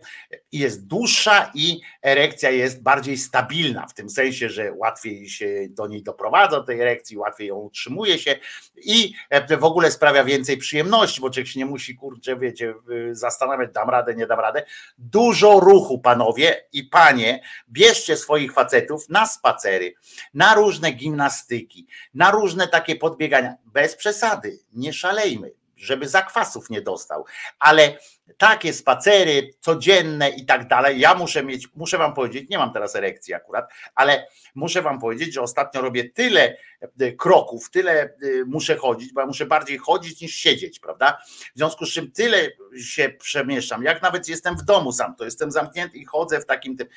i 0.51 0.59
jest 0.59 0.87
dłuższa 0.87 1.51
i 1.53 1.81
erekcja 2.01 2.49
jest 2.49 2.83
bardziej 2.83 3.17
stabilna, 3.17 3.87
w 3.87 3.93
tym 3.93 4.09
sensie, 4.09 4.49
że 4.49 4.73
łatwiej 4.73 5.29
się 5.29 5.67
do 5.69 5.87
niej 5.87 6.03
doprowadza, 6.03 6.57
do 6.57 6.63
tej 6.63 6.81
erekcji, 6.81 7.17
łatwiej 7.17 7.47
ją 7.47 7.55
utrzymuje 7.55 8.19
się 8.19 8.35
i 8.75 9.13
w 9.59 9.63
ogóle 9.63 9.91
sprawia 9.91 10.23
więcej 10.23 10.57
przyjemności, 10.57 11.21
bo 11.21 11.29
człowiek 11.29 11.47
się 11.47 11.59
nie 11.59 11.65
musi, 11.65 11.95
kurczę, 11.95 12.39
wiecie, 12.39 12.73
zastanawiać, 13.11 13.71
dam 13.73 13.89
radę, 13.89 14.15
nie 14.15 14.27
dam 14.27 14.39
radę. 14.39 14.63
Dużo 14.97 15.59
ruchu, 15.59 15.99
panowie 15.99 16.63
i 16.73 16.83
panie, 16.83 17.41
bierzcie 17.69 18.17
swoich 18.17 18.53
facetów 18.53 19.09
na 19.09 19.25
spacery, 19.25 19.93
na 20.33 20.53
różne 20.53 20.91
gimnastyki, 20.91 21.87
na 22.13 22.31
różne 22.31 22.67
takie 22.67 22.95
podbiegania, 23.01 23.55
bez 23.65 23.95
przesady, 23.95 24.59
nie 24.73 24.93
szalejmy, 24.93 25.51
żeby 25.75 26.09
zakwasów 26.09 26.69
nie 26.69 26.81
dostał, 26.81 27.25
ale 27.59 27.97
takie 28.37 28.73
spacery 28.73 29.49
codzienne 29.59 30.29
i 30.29 30.45
tak 30.45 30.67
dalej, 30.67 30.99
ja 30.99 31.15
muszę 31.15 31.43
mieć, 31.43 31.67
muszę 31.75 31.97
wam 31.97 32.13
powiedzieć, 32.13 32.49
nie 32.49 32.57
mam 32.57 32.73
teraz 32.73 32.95
erekcji 32.95 33.33
akurat, 33.33 33.71
ale 33.95 34.27
muszę 34.55 34.81
wam 34.81 34.99
powiedzieć, 34.99 35.33
że 35.33 35.41
ostatnio 35.41 35.81
robię 35.81 36.09
tyle 36.09 36.57
e, 36.99 37.11
kroków, 37.11 37.69
tyle 37.71 38.01
e, 38.01 38.09
muszę 38.45 38.75
chodzić, 38.75 39.13
bo 39.13 39.21
ja 39.21 39.27
muszę 39.27 39.45
bardziej 39.45 39.77
chodzić 39.77 40.21
niż 40.21 40.35
siedzieć, 40.35 40.79
prawda? 40.79 41.17
W 41.55 41.57
związku 41.57 41.85
z 41.85 41.93
czym 41.93 42.11
tyle 42.11 42.49
się 42.83 43.09
przemieszczam, 43.09 43.83
jak 43.83 44.01
nawet 44.01 44.27
jestem 44.27 44.57
w 44.57 44.63
domu 44.63 44.91
sam, 44.91 45.15
to 45.15 45.25
jestem 45.25 45.51
zamknięty 45.51 45.97
i 45.97 46.05
chodzę 46.05 46.39
w 46.39 46.45
takim 46.45 46.77
tym, 46.77 46.87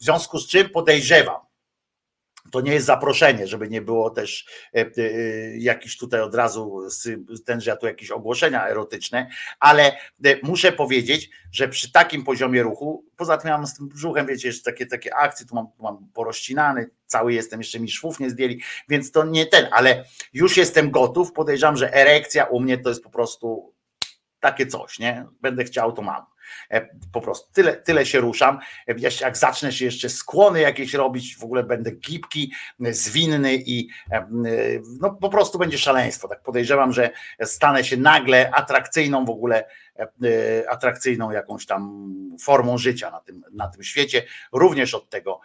w 0.00 0.04
związku 0.04 0.38
z 0.38 0.48
czym 0.48 0.70
podejrzewam, 0.70 1.49
to 2.50 2.60
nie 2.60 2.72
jest 2.72 2.86
zaproszenie, 2.86 3.46
żeby 3.46 3.68
nie 3.68 3.82
było 3.82 4.10
też 4.10 4.46
e, 4.74 4.78
e, 4.78 4.90
jakiś 5.58 5.98
tutaj 5.98 6.20
od 6.20 6.34
razu 6.34 6.82
ten, 7.46 7.60
że 7.60 7.70
ja 7.70 7.76
tu 7.76 7.86
jakieś 7.86 8.10
ogłoszenia 8.10 8.68
erotyczne, 8.68 9.28
ale 9.60 9.92
e, 10.24 10.36
muszę 10.42 10.72
powiedzieć, 10.72 11.30
że 11.52 11.68
przy 11.68 11.92
takim 11.92 12.24
poziomie 12.24 12.62
ruchu, 12.62 13.04
poza 13.16 13.36
tym 13.36 13.50
mam 13.50 13.66
z 13.66 13.74
tym 13.74 13.88
brzuchem, 13.88 14.26
wiecie, 14.26 14.48
jeszcze 14.48 14.64
takie, 14.64 14.86
takie 14.86 15.14
akcje, 15.14 15.46
tu 15.46 15.54
mam, 15.54 15.66
tu 15.76 15.82
mam 15.82 16.08
porościnany, 16.14 16.90
cały 17.06 17.32
jestem, 17.32 17.60
jeszcze 17.60 17.80
mi 17.80 17.90
szwów 17.90 18.20
nie 18.20 18.30
zdjęli, 18.30 18.60
więc 18.88 19.12
to 19.12 19.24
nie 19.24 19.46
ten, 19.46 19.68
ale 19.72 20.04
już 20.32 20.56
jestem 20.56 20.90
gotów, 20.90 21.32
podejrzewam, 21.32 21.76
że 21.76 21.94
erekcja 21.94 22.44
u 22.44 22.60
mnie 22.60 22.78
to 22.78 22.88
jest 22.88 23.02
po 23.02 23.10
prostu 23.10 23.74
takie 24.40 24.66
coś, 24.66 24.98
nie? 24.98 25.26
Będę 25.40 25.64
chciał, 25.64 25.92
to 25.92 26.02
mam. 26.02 26.30
E, 26.70 26.88
po 27.12 27.20
prostu 27.20 27.52
tyle, 27.52 27.76
tyle 27.76 28.06
się 28.06 28.20
ruszam. 28.20 28.58
E, 28.88 28.94
jak 29.20 29.36
zacznę 29.36 29.72
się 29.72 29.84
jeszcze 29.84 30.08
skłony 30.08 30.60
jakieś 30.60 30.94
robić, 30.94 31.36
w 31.36 31.44
ogóle 31.44 31.62
będę 31.62 31.90
gibki, 31.90 32.52
zwinny 32.80 33.54
i 33.54 33.88
e, 34.12 34.26
no 35.00 35.10
po 35.10 35.28
prostu 35.28 35.58
będzie 35.58 35.78
szaleństwo. 35.78 36.28
Tak 36.28 36.42
podejrzewam, 36.42 36.92
że 36.92 37.10
stanę 37.42 37.84
się 37.84 37.96
nagle 37.96 38.50
atrakcyjną 38.50 39.24
w 39.24 39.30
ogóle 39.30 39.64
atrakcyjną 40.68 41.30
jakąś 41.30 41.66
tam 41.66 42.12
formą 42.40 42.78
życia 42.78 43.10
na 43.10 43.20
tym, 43.20 43.44
na 43.52 43.68
tym 43.68 43.82
świecie, 43.82 44.22
również 44.52 44.94
od 44.94 45.10
tego, 45.10 45.40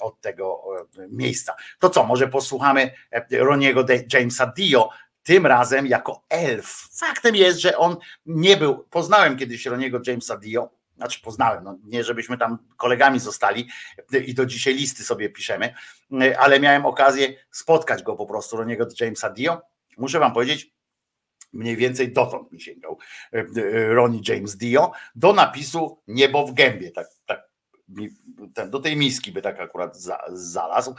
od 0.00 0.20
tego 0.20 0.64
miejsca. 1.10 1.54
To 1.78 1.90
co, 1.90 2.04
może 2.04 2.28
posłuchamy 2.28 2.90
Roniego 3.30 3.84
Jamesa 4.12 4.52
Dio, 4.56 4.88
tym 5.22 5.46
razem 5.46 5.86
jako 5.86 6.24
elf. 6.28 6.88
Faktem 6.92 7.36
jest, 7.36 7.58
że 7.58 7.78
on 7.78 7.96
nie 8.26 8.56
był, 8.56 8.84
poznałem 8.90 9.36
kiedyś 9.36 9.66
Roniego 9.66 10.00
Jamesa 10.06 10.36
Dio, 10.36 10.70
znaczy 10.96 11.20
poznałem, 11.20 11.64
no 11.64 11.78
nie 11.84 12.04
żebyśmy 12.04 12.38
tam 12.38 12.58
kolegami 12.76 13.20
zostali 13.20 13.68
i 14.26 14.34
do 14.34 14.46
dzisiaj 14.46 14.74
listy 14.74 15.04
sobie 15.04 15.30
piszemy, 15.30 15.74
ale 16.38 16.60
miałem 16.60 16.86
okazję 16.86 17.34
spotkać 17.50 18.02
go 18.02 18.16
po 18.16 18.26
prostu, 18.26 18.56
Roniego 18.56 18.86
Jamesa 19.00 19.30
Dio. 19.30 19.60
Muszę 19.98 20.18
wam 20.18 20.32
powiedzieć, 20.32 20.72
mniej 21.52 21.76
więcej 21.76 22.12
dotąd 22.12 22.52
mi 22.52 22.60
sięgał 22.60 22.98
Ronnie 23.88 24.20
James 24.28 24.56
Dio, 24.56 24.92
do 25.14 25.32
napisu 25.32 26.02
Niebo 26.08 26.46
w 26.46 26.54
gębie, 26.54 26.90
tak, 26.90 27.06
tak 27.26 27.52
do 28.70 28.80
tej 28.80 28.96
miski 28.96 29.32
by 29.32 29.42
tak 29.42 29.60
akurat 29.60 29.96
za, 29.96 30.18
znalazł. 30.32 30.94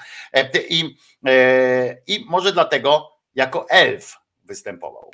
I, 0.70 0.98
e, 1.26 1.98
I 2.08 2.26
może 2.30 2.54
dlatego 2.54 3.13
jako 3.36 3.66
elf 3.70 4.16
występował. 4.44 5.12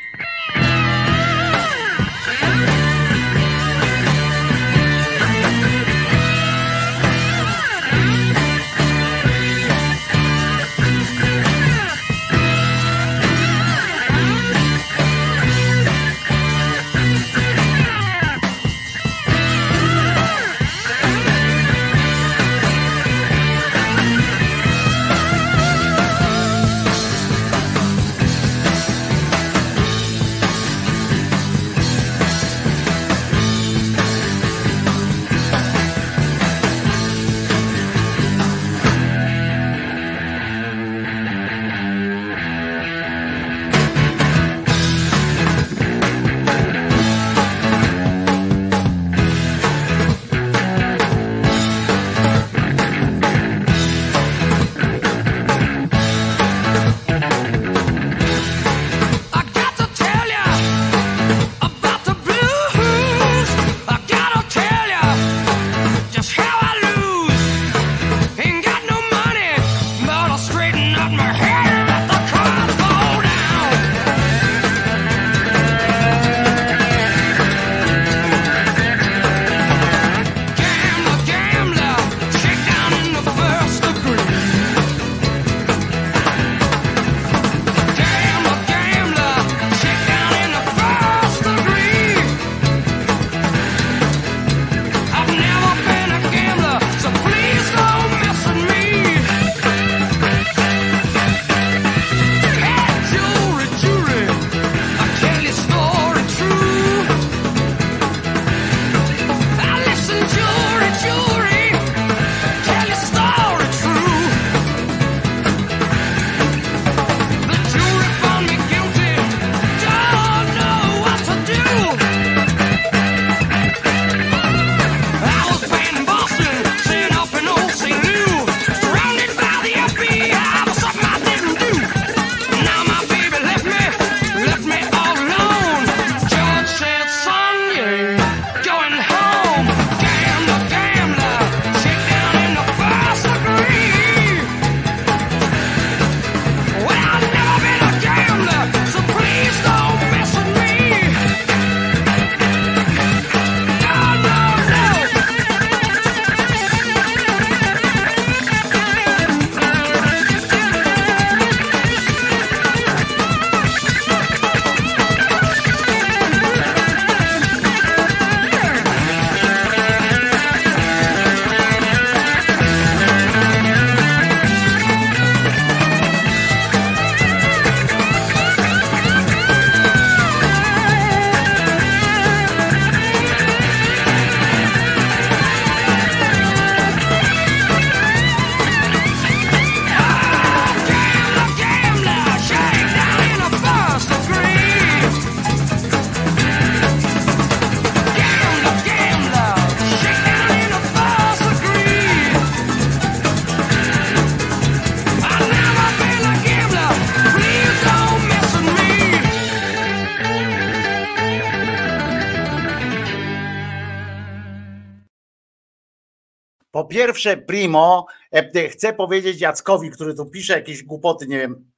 Pierwsze, 216.90 217.38
Primo, 217.38 218.06
e, 218.32 218.70
chcę 218.70 218.94
powiedzieć 218.94 219.42
Jackowi, 219.42 219.90
który 219.90 220.14
tu 220.14 220.26
pisze 220.26 220.54
jakieś 220.54 220.84
głupoty, 220.84 221.28
nie 221.28 221.38
wiem 221.38 221.72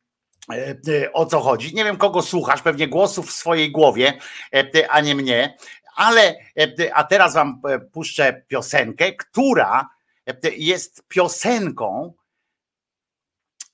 e, 0.50 0.76
e, 1.04 1.14
o 1.14 1.26
co 1.26 1.40
chodzi. 1.40 1.76
Nie 1.76 1.84
wiem, 1.84 1.98
kogo 1.98 2.22
słuchasz, 2.22 2.62
pewnie 2.62 2.88
głosów 2.88 3.28
w 3.28 3.32
swojej 3.32 3.72
głowie, 3.72 4.14
e, 4.54 4.92
a 4.92 5.02
nie 5.02 5.16
mnie, 5.16 5.58
ale 5.96 6.36
e, 6.58 6.96
a 6.96 7.04
teraz 7.04 7.34
wam 7.34 7.62
e, 7.70 7.80
puszczę 7.80 8.44
piosenkę, 8.48 9.14
która 9.14 9.90
e, 10.28 10.34
jest 10.58 11.08
piosenką, 11.08 12.14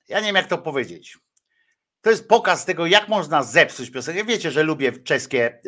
ja 0.07 0.19
nie 0.19 0.25
wiem 0.25 0.35
jak 0.35 0.47
to 0.47 0.57
powiedzieć. 0.57 1.17
To 2.01 2.09
jest 2.09 2.27
pokaz 2.27 2.65
tego, 2.65 2.85
jak 2.85 3.07
można 3.07 3.43
zepsuć 3.43 3.91
piosenkę. 3.91 4.23
Wiecie, 4.23 4.51
że 4.51 4.63
lubię 4.63 4.91
czeskie, 4.91 5.61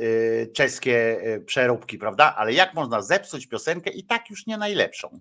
czeskie 0.53 1.22
przeróbki, 1.45 1.98
prawda? 1.98 2.35
Ale 2.35 2.53
jak 2.53 2.73
można 2.73 3.01
zepsuć 3.01 3.48
piosenkę 3.48 3.89
i 3.89 4.03
tak 4.03 4.30
już 4.30 4.45
nie 4.48 4.57
najlepszą. 4.57 5.19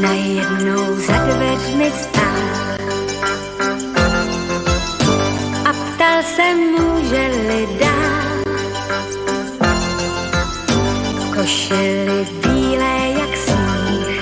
Najednou 0.00 0.94
za 1.06 1.12
dveřmi 1.12 1.90
stál. 1.90 2.24
A 5.64 5.72
ptal 5.72 6.22
se 6.22 6.54
může-li 6.54 7.68
dát 7.80 8.44
v 11.20 11.34
košili 11.34 12.26
bílé 12.42 12.98
jak 13.18 13.36
sníh 13.36 14.20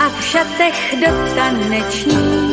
a 0.00 0.08
v 0.08 0.24
šatech 0.24 0.94
do 1.00 1.34
tanečních 1.34 2.49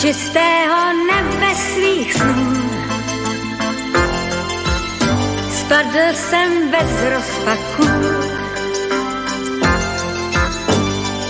čistého 0.00 0.76
nebe 1.06 1.54
svých 1.54 2.14
snů 2.14 2.52
Spadl 5.50 6.14
jsem 6.14 6.70
bez 6.70 6.90
rozpaku 7.14 7.82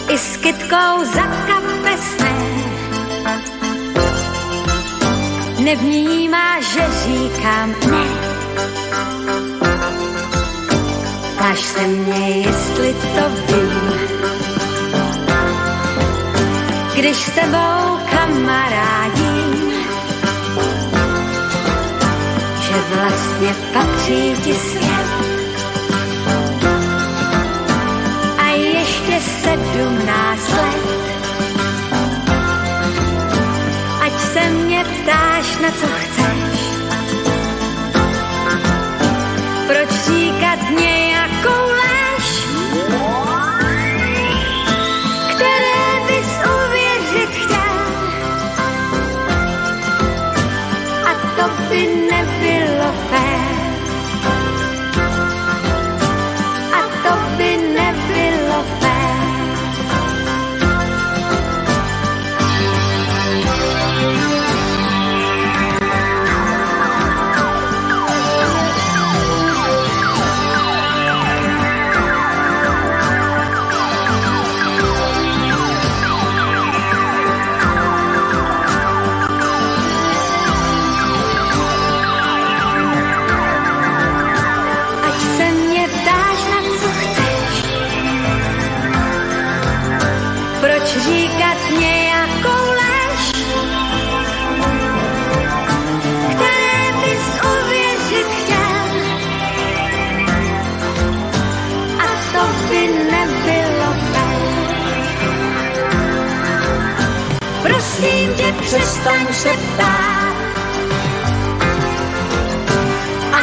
i 0.08 0.18
s 0.18 0.36
kytkou 0.36 1.04
za 1.14 1.22
kapesné. 1.22 2.34
Nevnímá, 5.58 6.60
že 6.60 6.86
říkám 7.04 7.74
ne. 7.90 8.04
Ptáš 11.36 11.60
se 11.60 11.86
mě, 11.86 12.28
jestli 12.28 12.94
to 12.94 13.54
vím. 13.54 13.87
Když 16.98 17.16
s 17.16 17.30
tebou 17.30 17.98
kamarádím, 18.10 19.72
že 22.60 22.74
vlastně 22.94 23.54
patří 23.72 24.34
ti 24.44 24.54
svět. 24.54 25.08
A 28.38 28.48
ještě 28.48 29.20
sedmnáct 29.42 30.48
let. 30.48 30.76
Ať 34.02 34.20
se 34.20 34.50
mě 34.50 34.84
ptáš, 34.84 35.58
na 35.58 35.70
co 35.70 35.86
chceš. 35.86 36.07
Přestaň 108.68 109.26
se 109.32 109.48
ptát. 109.48 110.34
a 113.32 113.40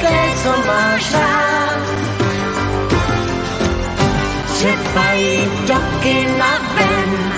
té, 0.00 0.42
co 0.42 0.48
máš 0.66 1.12
rád. 1.12 1.82
Třeba 4.54 5.12
jít 5.12 5.68
do 5.68 5.74
kina 6.02 6.58
ven 6.74 7.32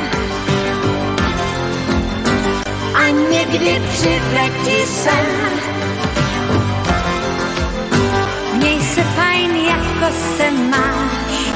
a 2.95 3.09
někdy 3.31 3.83
přivletí 3.93 4.87
sen. 4.87 5.51
Měj 8.55 8.81
se 8.81 9.03
fajn, 9.03 9.57
jako 9.57 10.15
se 10.37 10.51
máš 10.51 11.53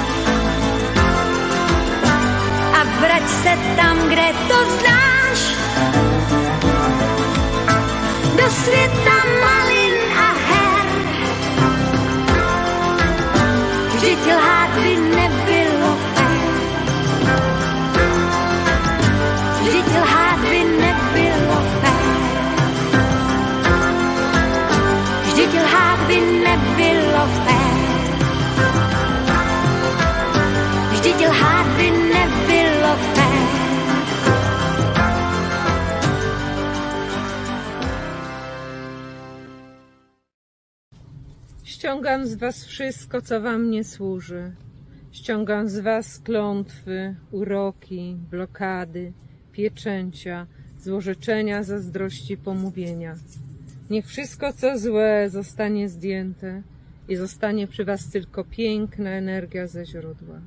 a 2.75 3.01
vrať 3.01 3.29
se 3.43 3.59
tam, 3.77 3.99
kde 4.09 4.33
to 4.49 4.55
znáš 4.55 5.18
do 8.39 8.51
světa 8.51 9.17
malin 9.43 9.95
a 10.17 10.29
her. 10.47 10.87
Vždyť 13.95 14.23
lhát 14.27 14.71
by 14.83 14.93
nebylo 15.17 15.93
fér. 16.15 16.55
Vždyť 19.63 19.91
lhát 20.03 20.39
by 20.51 20.61
nebylo 20.83 21.59
fér. 21.81 22.17
Vždyť 25.27 25.53
lhát 25.55 25.99
by 26.07 26.19
nebylo 26.47 27.25
fér. 27.45 27.58
Ściągam 41.89 42.27
z 42.27 42.35
was 42.35 42.65
wszystko, 42.65 43.23
co 43.23 43.41
wam 43.41 43.71
nie 43.71 43.85
służy. 43.85 44.53
Ściągam 45.13 45.69
z 45.69 45.79
was 45.79 46.19
klątwy, 46.19 47.15
uroki, 47.31 48.17
blokady, 48.31 49.13
pieczęcia, 49.53 50.47
złorzeczenia, 50.79 51.63
zazdrości, 51.63 52.37
pomówienia. 52.37 53.15
Niech 53.91 54.07
wszystko, 54.07 54.53
co 54.53 54.79
złe, 54.79 55.31
zostanie 55.31 55.89
zdjęte 55.89 56.63
i 57.09 57.17
zostanie 57.17 57.67
przy 57.67 57.85
was 57.85 58.11
tylko 58.11 58.45
piękna 58.45 59.11
energia 59.11 59.67
ze 59.67 59.87
źródła. 59.87 60.41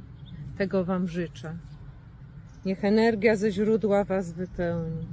Tego 0.58 0.86
wam 0.86 1.08
życzę. 1.08 1.58
Niech 2.66 2.86
energia 2.86 3.36
ze 3.36 3.52
źródła 3.52 4.04
was 4.04 4.34
wypełni. 4.34 5.08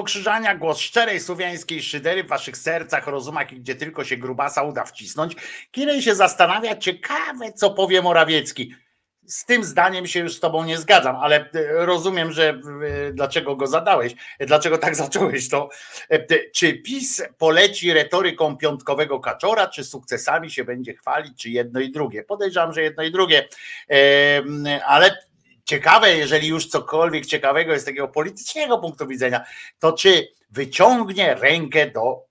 Wojtko 0.00 0.12
Krzyżania, 0.12 0.54
głos 0.54 0.78
szczerej 0.78 1.20
słowiańskiej 1.20 1.82
szydery 1.82 2.24
w 2.24 2.28
waszych 2.28 2.56
sercach, 2.56 3.06
rozumach 3.06 3.52
i 3.52 3.60
gdzie 3.60 3.74
tylko 3.74 4.04
się 4.04 4.16
grubasa 4.16 4.62
uda 4.62 4.84
wcisnąć. 4.84 5.36
Kirej 5.70 6.02
się 6.02 6.14
zastanawia, 6.14 6.76
ciekawe 6.76 7.52
co 7.52 7.70
powie 7.70 8.02
Morawiecki. 8.02 8.74
Z 9.26 9.44
tym 9.44 9.64
zdaniem 9.64 10.06
się 10.06 10.20
już 10.20 10.36
z 10.36 10.40
tobą 10.40 10.64
nie 10.64 10.78
zgadzam, 10.78 11.16
ale 11.16 11.36
e, 11.36 11.86
rozumiem, 11.86 12.32
że 12.32 12.48
e, 12.48 13.12
dlaczego 13.12 13.56
go 13.56 13.66
zadałeś, 13.66 14.14
e, 14.38 14.46
dlaczego 14.46 14.78
tak 14.78 14.96
zacząłeś 15.04 15.48
to. 15.48 15.68
Czy 16.54 16.74
PiS 16.74 17.22
poleci 17.38 17.92
retoryką 17.92 18.56
piątkowego 18.56 19.20
kaczora, 19.20 19.68
czy 19.68 19.84
sukcesami 19.84 20.50
się 20.50 20.64
będzie 20.64 20.94
chwalić, 20.94 21.42
czy 21.42 21.50
jedno 21.50 21.80
i 21.80 21.90
drugie? 21.90 22.22
Podejrzewam, 22.22 22.72
że 22.72 22.82
jedno 22.82 23.02
i 23.02 23.10
drugie, 23.10 23.48
ale 24.86 25.16
ciekawe, 25.70 26.16
jeżeli 26.16 26.48
już 26.48 26.66
cokolwiek 26.66 27.26
ciekawego 27.26 27.72
jest 27.72 27.84
z 27.84 27.86
takiego 27.86 28.08
politycznego 28.08 28.78
punktu 28.78 29.06
widzenia, 29.06 29.44
to 29.78 29.92
czy 29.92 30.28
wyciągnie 30.50 31.34
rękę 31.34 31.90
do 31.90 32.29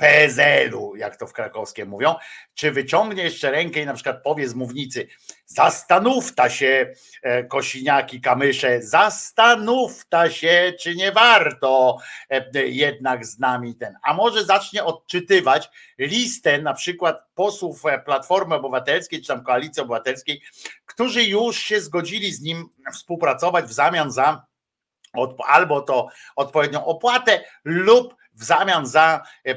PSL-u, 0.00 0.96
jak 0.96 1.16
to 1.16 1.26
w 1.26 1.32
krakowskie 1.32 1.84
mówią, 1.84 2.14
czy 2.54 2.72
wyciągnie 2.72 3.22
jeszcze 3.22 3.50
rękę 3.50 3.80
i 3.80 3.86
na 3.86 3.94
przykład 3.94 4.22
powie 4.22 4.48
z 4.48 4.54
mównicy, 4.54 5.08
zastanówta 5.46 6.50
się 6.50 6.92
e, 7.22 7.44
Kosiniaki, 7.44 8.20
Kamysze, 8.20 8.82
zastanówta 8.82 10.30
się, 10.30 10.72
czy 10.80 10.94
nie 10.94 11.12
warto 11.12 11.98
e, 12.30 12.66
jednak 12.66 13.26
z 13.26 13.38
nami 13.38 13.74
ten, 13.74 13.94
a 14.02 14.14
może 14.14 14.44
zacznie 14.44 14.84
odczytywać 14.84 15.70
listę 15.98 16.62
na 16.62 16.74
przykład 16.74 17.24
posłów 17.34 17.86
e, 17.86 17.98
Platformy 17.98 18.54
Obywatelskiej, 18.54 19.20
czy 19.20 19.28
tam 19.28 19.44
Koalicji 19.44 19.82
Obywatelskiej, 19.82 20.42
którzy 20.86 21.22
już 21.22 21.58
się 21.58 21.80
zgodzili 21.80 22.32
z 22.32 22.40
nim 22.40 22.68
współpracować 22.92 23.64
w 23.64 23.72
zamian 23.72 24.12
za 24.12 24.50
albo 25.46 25.80
to 25.80 26.08
odpowiednią 26.36 26.84
opłatę 26.84 27.44
lub 27.64 28.19
w 28.40 28.44
zamian 28.44 28.86
za 28.86 29.22
e, 29.46 29.50
e, 29.50 29.56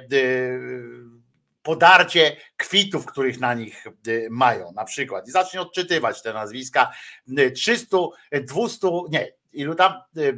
podarcie 1.63 2.37
kwitów, 2.57 3.05
których 3.05 3.39
na 3.39 3.53
nich 3.53 3.87
e, 3.87 3.91
mają 4.29 4.71
na 4.71 4.83
przykład. 4.83 5.27
I 5.27 5.31
zacznie 5.31 5.61
odczytywać 5.61 6.21
te 6.21 6.33
nazwiska 6.33 6.91
e, 7.37 7.51
300, 7.51 7.97
e, 8.31 8.41
200, 8.41 8.87
nie, 9.09 9.31
ilu 9.53 9.75
tam? 9.75 9.91
E, 9.91 10.21
e, 10.21 10.33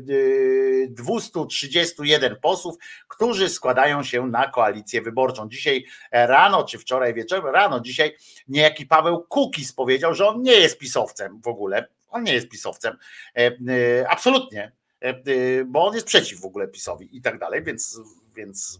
231 0.89 2.35
posłów, 2.35 2.75
którzy 3.07 3.49
składają 3.49 4.03
się 4.03 4.27
na 4.27 4.47
koalicję 4.47 5.01
wyborczą. 5.01 5.49
Dzisiaj 5.49 5.85
rano, 6.11 6.63
czy 6.63 6.77
wczoraj 6.77 7.13
wieczorem, 7.13 7.45
rano 7.45 7.79
dzisiaj 7.79 8.17
niejaki 8.47 8.85
Paweł 8.85 9.25
Kukis 9.29 9.73
powiedział, 9.73 10.13
że 10.13 10.27
on 10.27 10.41
nie 10.41 10.55
jest 10.55 10.77
pisowcem 10.77 11.41
w 11.41 11.47
ogóle. 11.47 11.87
On 12.09 12.23
nie 12.23 12.33
jest 12.33 12.49
pisowcem. 12.49 12.97
Absolutnie. 14.09 14.71
E, 15.05 15.09
e, 15.09 15.65
Bo 15.65 15.85
on 15.85 15.95
jest 15.95 16.07
przeciw 16.07 16.41
w 16.41 16.45
ogóle 16.45 16.67
PiSowi 16.67 17.17
i 17.17 17.21
tak 17.21 17.39
dalej, 17.39 17.63
więc, 17.63 18.01
więc 18.35 18.79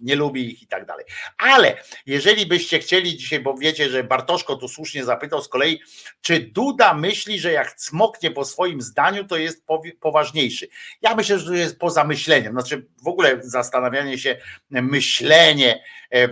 nie 0.00 0.16
lubi 0.16 0.52
ich 0.52 0.62
i 0.62 0.66
tak 0.66 0.86
dalej. 0.86 1.04
Ale 1.38 1.76
jeżeli 2.06 2.46
byście 2.46 2.78
chcieli 2.78 3.16
dzisiaj, 3.16 3.40
bo 3.40 3.54
wiecie, 3.54 3.90
że 3.90 4.04
Bartoszko 4.04 4.56
tu 4.56 4.68
słusznie 4.68 5.04
zapytał 5.04 5.42
z 5.42 5.48
kolei, 5.48 5.80
czy 6.20 6.40
Duda 6.40 6.94
myśli, 6.94 7.40
że 7.40 7.52
jak 7.52 7.74
cmoknie 7.74 8.30
po 8.30 8.44
swoim 8.44 8.80
zdaniu, 8.80 9.24
to 9.24 9.36
jest 9.36 9.64
poważniejszy. 10.00 10.68
Ja 11.02 11.14
myślę, 11.14 11.38
że 11.38 11.46
to 11.46 11.54
jest 11.54 11.78
poza 11.78 12.04
myśleniem. 12.04 12.52
Znaczy 12.52 12.86
w 13.02 13.08
ogóle 13.08 13.38
zastanawianie 13.42 14.18
się, 14.18 14.36
myślenie 14.70 15.82
e, 16.10 16.28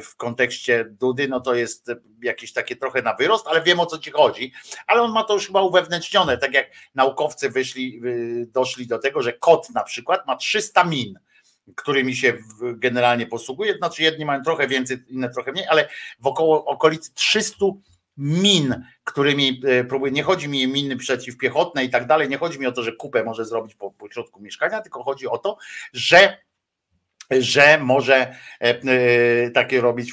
w 0.00 0.16
kontekście 0.16 0.84
Dudy, 0.84 1.28
no 1.28 1.40
to 1.40 1.54
jest 1.54 1.90
jakieś 2.22 2.52
takie 2.52 2.76
trochę 2.76 3.02
na 3.02 3.14
wyrost, 3.14 3.46
ale 3.48 3.62
wiem 3.62 3.80
o 3.80 3.86
co 3.86 3.98
ci 3.98 4.10
chodzi. 4.10 4.52
Ale 4.86 5.02
on 5.02 5.12
ma 5.12 5.24
to 5.24 5.34
już 5.34 5.46
chyba 5.46 5.62
uwewnętrznione, 5.62 6.38
tak 6.38 6.54
jak 6.54 6.70
naukowcy 6.94 7.50
wyszli, 7.50 8.00
y, 8.04 8.46
doszli 8.46 8.86
do 8.86 8.98
tego, 8.98 9.22
że 9.22 9.32
kot 9.32 9.70
na 9.70 9.84
przykład 9.84 10.26
ma 10.26 10.36
300 10.36 10.84
min 10.84 11.18
którymi 11.76 12.16
się 12.16 12.32
generalnie 12.60 13.26
posługuje. 13.26 13.76
Znaczy 13.76 14.02
jedni 14.02 14.24
mają 14.24 14.42
trochę 14.42 14.68
więcej, 14.68 14.98
inne 15.08 15.30
trochę 15.30 15.52
mniej, 15.52 15.66
ale 15.68 15.88
w 16.20 16.26
około 16.26 16.64
okolicy 16.64 17.14
300 17.14 17.66
min, 18.16 18.84
którymi 19.04 19.62
e, 19.66 19.84
próbuje, 19.84 20.12
nie 20.12 20.22
chodzi 20.22 20.48
mi 20.48 20.66
o 20.66 20.68
miny 20.68 20.96
przeciwpiechotne 20.96 21.84
i 21.84 21.90
tak 21.90 22.06
dalej, 22.06 22.28
nie 22.28 22.38
chodzi 22.38 22.58
mi 22.58 22.66
o 22.66 22.72
to, 22.72 22.82
że 22.82 22.92
kupę 22.92 23.24
może 23.24 23.44
zrobić 23.44 23.74
po, 23.74 23.90
po 23.90 24.10
środku 24.10 24.40
mieszkania, 24.40 24.80
tylko 24.80 25.02
chodzi 25.02 25.26
o 25.26 25.38
to, 25.38 25.58
że 25.92 26.38
że 27.30 27.78
może 27.78 28.16
e, 28.16 28.36
e, 28.60 29.50
takie 29.50 29.80
robić 29.80 30.12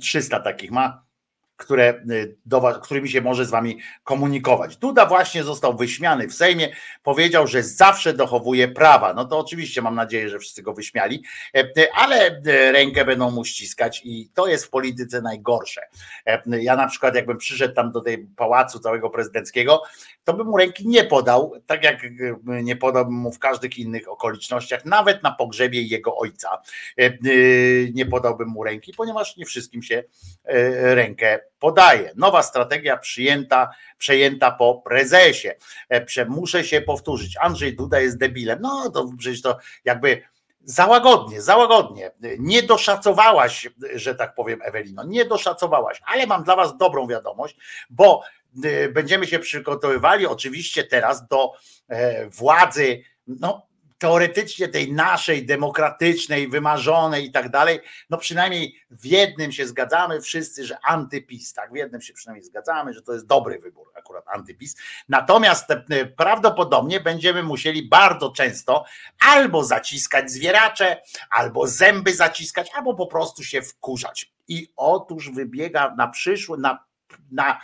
300 0.00 0.40
takich 0.40 0.70
ma, 0.70 1.07
które 1.58 1.88
e, 1.88 2.02
do 2.46 2.80
którymi 2.82 3.08
się 3.08 3.20
może 3.20 3.46
z 3.46 3.50
wami 3.50 3.78
komunikować. 4.04 4.76
Duda 4.76 5.06
właśnie 5.06 5.44
został 5.44 5.76
wyśmiany 5.76 6.28
w 6.28 6.34
Sejmie, 6.34 6.68
powiedział, 7.02 7.46
że 7.46 7.62
zawsze 7.62 8.12
dochowuje 8.12 8.68
prawa. 8.68 9.14
No 9.14 9.24
to 9.24 9.38
oczywiście 9.38 9.82
mam 9.82 9.94
nadzieję, 9.94 10.28
że 10.28 10.38
wszyscy 10.38 10.62
go 10.62 10.74
wyśmiali, 10.74 11.24
e, 11.54 11.60
e, 11.60 11.88
ale 11.94 12.26
e, 12.26 12.72
rękę 12.72 13.04
będą 13.04 13.30
mu 13.30 13.44
ściskać 13.44 14.02
i 14.04 14.30
to 14.34 14.46
jest 14.46 14.64
w 14.64 14.70
polityce 14.70 15.22
najgorsze. 15.22 15.80
Ja 16.46 16.76
na 16.76 16.88
przykład 16.88 17.14
jakbym 17.14 17.38
przyszedł 17.38 17.74
tam 17.74 17.92
do 17.92 18.00
tej 18.00 18.18
pałacu 18.18 18.78
całego 18.78 19.10
prezydenckiego, 19.10 19.82
to 20.24 20.34
bym 20.34 20.46
mu 20.46 20.56
ręki 20.56 20.88
nie 20.88 21.04
podał, 21.04 21.52
tak 21.66 21.84
jak 21.84 22.02
nie 22.44 22.76
podałbym 22.76 23.14
mu 23.14 23.32
w 23.32 23.38
każdych 23.38 23.78
innych 23.78 24.08
okolicznościach, 24.08 24.84
nawet 24.84 25.22
na 25.22 25.30
pogrzebie 25.30 25.82
jego 25.82 26.16
ojca 26.16 26.62
nie 27.94 28.06
podałbym 28.06 28.48
mu 28.48 28.64
ręki, 28.64 28.92
ponieważ 28.96 29.36
nie 29.36 29.44
wszystkim 29.44 29.82
się 29.82 30.04
rękę 30.82 31.38
podaje. 31.58 32.12
Nowa 32.16 32.42
strategia 32.42 32.96
przyjęta, 32.96 33.70
przejęta 33.98 34.50
po 34.50 34.74
prezesie. 34.74 35.48
E, 35.88 36.26
Muszę 36.28 36.64
się 36.64 36.80
powtórzyć. 36.80 37.36
Andrzej 37.40 37.76
Duda 37.76 38.00
jest 38.00 38.18
debilem. 38.18 38.58
No 38.60 38.90
to 38.90 39.10
przecież 39.18 39.42
to 39.42 39.58
jakby 39.84 40.22
załagodnie, 40.64 41.42
załagodnie. 41.42 42.10
Nie 42.38 42.62
doszacowałaś, 42.62 43.68
że 43.94 44.14
tak 44.14 44.34
powiem, 44.34 44.60
Ewelino, 44.62 45.04
nie 45.04 45.24
doszacowałaś, 45.24 46.00
ale 46.04 46.26
mam 46.26 46.44
dla 46.44 46.56
Was 46.56 46.76
dobrą 46.76 47.06
wiadomość, 47.06 47.56
bo 47.90 48.22
y, 48.64 48.88
będziemy 48.92 49.26
się 49.26 49.38
przygotowywali 49.38 50.26
oczywiście 50.26 50.84
teraz 50.84 51.28
do 51.28 51.52
e, 51.88 52.28
władzy, 52.30 53.02
no 53.26 53.67
teoretycznie 53.98 54.68
tej 54.68 54.92
naszej, 54.92 55.46
demokratycznej, 55.46 56.48
wymarzonej 56.48 57.26
i 57.26 57.32
tak 57.32 57.48
dalej, 57.48 57.80
no 58.10 58.18
przynajmniej 58.18 58.74
w 58.90 59.06
jednym 59.06 59.52
się 59.52 59.66
zgadzamy 59.66 60.20
wszyscy, 60.20 60.66
że 60.66 60.78
antypis, 60.84 61.52
tak, 61.52 61.72
w 61.72 61.76
jednym 61.76 62.00
się 62.00 62.12
przynajmniej 62.12 62.44
zgadzamy, 62.44 62.94
że 62.94 63.02
to 63.02 63.12
jest 63.12 63.26
dobry 63.26 63.58
wybór, 63.58 63.92
akurat 63.94 64.24
antypis. 64.28 64.76
Natomiast 65.08 65.70
e, 65.70 66.06
prawdopodobnie 66.06 67.00
będziemy 67.00 67.42
musieli 67.42 67.88
bardzo 67.88 68.30
często 68.30 68.84
albo 69.26 69.64
zaciskać 69.64 70.30
zwieracze, 70.30 71.02
albo 71.30 71.66
zęby 71.66 72.14
zaciskać, 72.14 72.70
albo 72.74 72.94
po 72.94 73.06
prostu 73.06 73.44
się 73.44 73.62
wkurzać. 73.62 74.32
I 74.48 74.72
otóż 74.76 75.30
wybiega 75.30 75.94
na 75.96 76.08
przyszły, 76.08 76.58
na, 76.58 76.84
na 77.30 77.60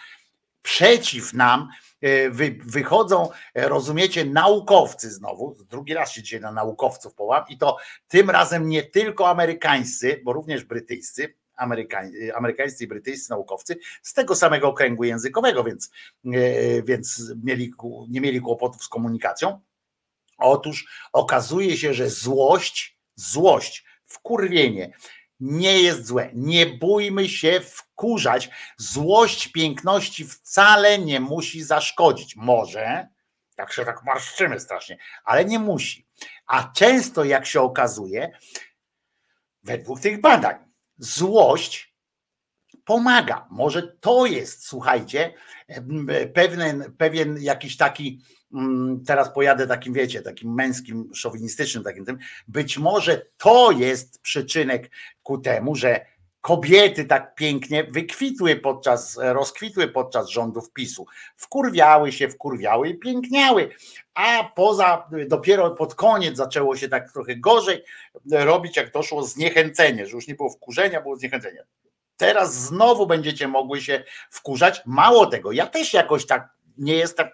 przeciw 0.64 1.32
nam 1.32 1.68
e, 2.00 2.30
wy, 2.30 2.58
wychodzą, 2.64 3.28
e, 3.54 3.68
rozumiecie, 3.68 4.24
naukowcy 4.24 5.10
znowu, 5.10 5.56
drugi 5.70 5.94
raz 5.94 6.12
się 6.12 6.22
dzisiaj 6.22 6.40
na 6.40 6.52
naukowców 6.52 7.14
połam 7.14 7.44
i 7.48 7.58
to 7.58 7.76
tym 8.08 8.30
razem 8.30 8.68
nie 8.68 8.82
tylko 8.82 9.28
amerykańscy, 9.28 10.20
bo 10.24 10.32
również 10.32 10.64
brytyjscy, 10.64 11.34
Amerykań, 11.56 12.12
e, 12.28 12.36
amerykańscy 12.36 12.84
i 12.84 12.86
brytyjscy 12.86 13.30
naukowcy 13.30 13.76
z 14.02 14.12
tego 14.12 14.34
samego 14.34 14.68
okręgu 14.68 15.04
językowego, 15.04 15.64
więc, 15.64 15.90
więc 16.84 17.32
mieli, 17.44 17.72
nie 18.08 18.20
mieli 18.20 18.40
kłopotów 18.40 18.84
z 18.84 18.88
komunikacją. 18.88 19.60
Otóż 20.38 20.86
okazuje 21.12 21.76
się, 21.76 21.94
że 21.94 22.10
złość, 22.10 22.98
złość, 23.14 23.84
wkurwienie 24.04 24.92
nie 25.44 25.82
jest 25.82 26.06
złe. 26.06 26.30
Nie 26.34 26.66
bójmy 26.66 27.28
się 27.28 27.60
wkurzać. 27.60 28.50
Złość 28.76 29.48
piękności 29.48 30.24
wcale 30.24 30.98
nie 30.98 31.20
musi 31.20 31.62
zaszkodzić. 31.62 32.36
Może, 32.36 33.08
jak 33.58 33.72
się 33.72 33.84
tak 33.84 34.04
marszczymy 34.04 34.60
strasznie, 34.60 34.98
ale 35.24 35.44
nie 35.44 35.58
musi. 35.58 36.08
A 36.46 36.72
często, 36.76 37.24
jak 37.24 37.46
się 37.46 37.60
okazuje, 37.60 38.38
według 39.62 40.00
tych 40.00 40.20
badań, 40.20 40.56
złość 40.98 41.94
pomaga. 42.84 43.46
Może 43.50 43.82
to 43.82 44.26
jest, 44.26 44.66
słuchajcie, 44.66 45.34
pewien, 46.34 46.94
pewien 46.98 47.36
jakiś 47.40 47.76
taki, 47.76 48.20
teraz 49.06 49.32
pojadę 49.32 49.66
takim, 49.66 49.92
wiecie, 49.92 50.22
takim 50.22 50.54
męskim, 50.54 51.10
szowinistycznym 51.14 51.84
takim 51.84 52.04
tym, 52.04 52.18
być 52.48 52.78
może 52.78 53.26
to 53.36 53.70
jest 53.70 54.22
przyczynek 54.22 54.90
ku 55.22 55.38
temu, 55.38 55.74
że 55.74 56.06
kobiety 56.40 57.04
tak 57.04 57.34
pięknie 57.34 57.84
wykwitły 57.84 58.56
podczas, 58.56 59.18
rozkwitły 59.22 59.88
podczas 59.88 60.28
rządów 60.28 60.72
PiSu. 60.72 61.06
Wkurwiały 61.36 62.12
się, 62.12 62.28
wkurwiały 62.28 62.88
i 62.88 62.98
piękniały. 62.98 63.70
A 64.14 64.50
poza, 64.56 65.08
dopiero 65.28 65.70
pod 65.70 65.94
koniec 65.94 66.36
zaczęło 66.36 66.76
się 66.76 66.88
tak 66.88 67.12
trochę 67.12 67.36
gorzej 67.36 67.84
robić, 68.32 68.76
jak 68.76 68.92
doszło 68.92 69.24
zniechęcenie, 69.24 70.06
że 70.06 70.12
już 70.12 70.28
nie 70.28 70.34
było 70.34 70.50
wkurzenia, 70.50 71.00
było 71.00 71.16
zniechęcenie. 71.16 71.64
Teraz 72.16 72.54
znowu 72.54 73.06
będziecie 73.06 73.48
mogły 73.48 73.80
się 73.80 74.04
wkurzać. 74.30 74.82
Mało 74.86 75.26
tego, 75.26 75.52
ja 75.52 75.66
też 75.66 75.92
jakoś 75.92 76.26
tak 76.26 76.48
nie 76.78 76.94
jestem 76.94 77.28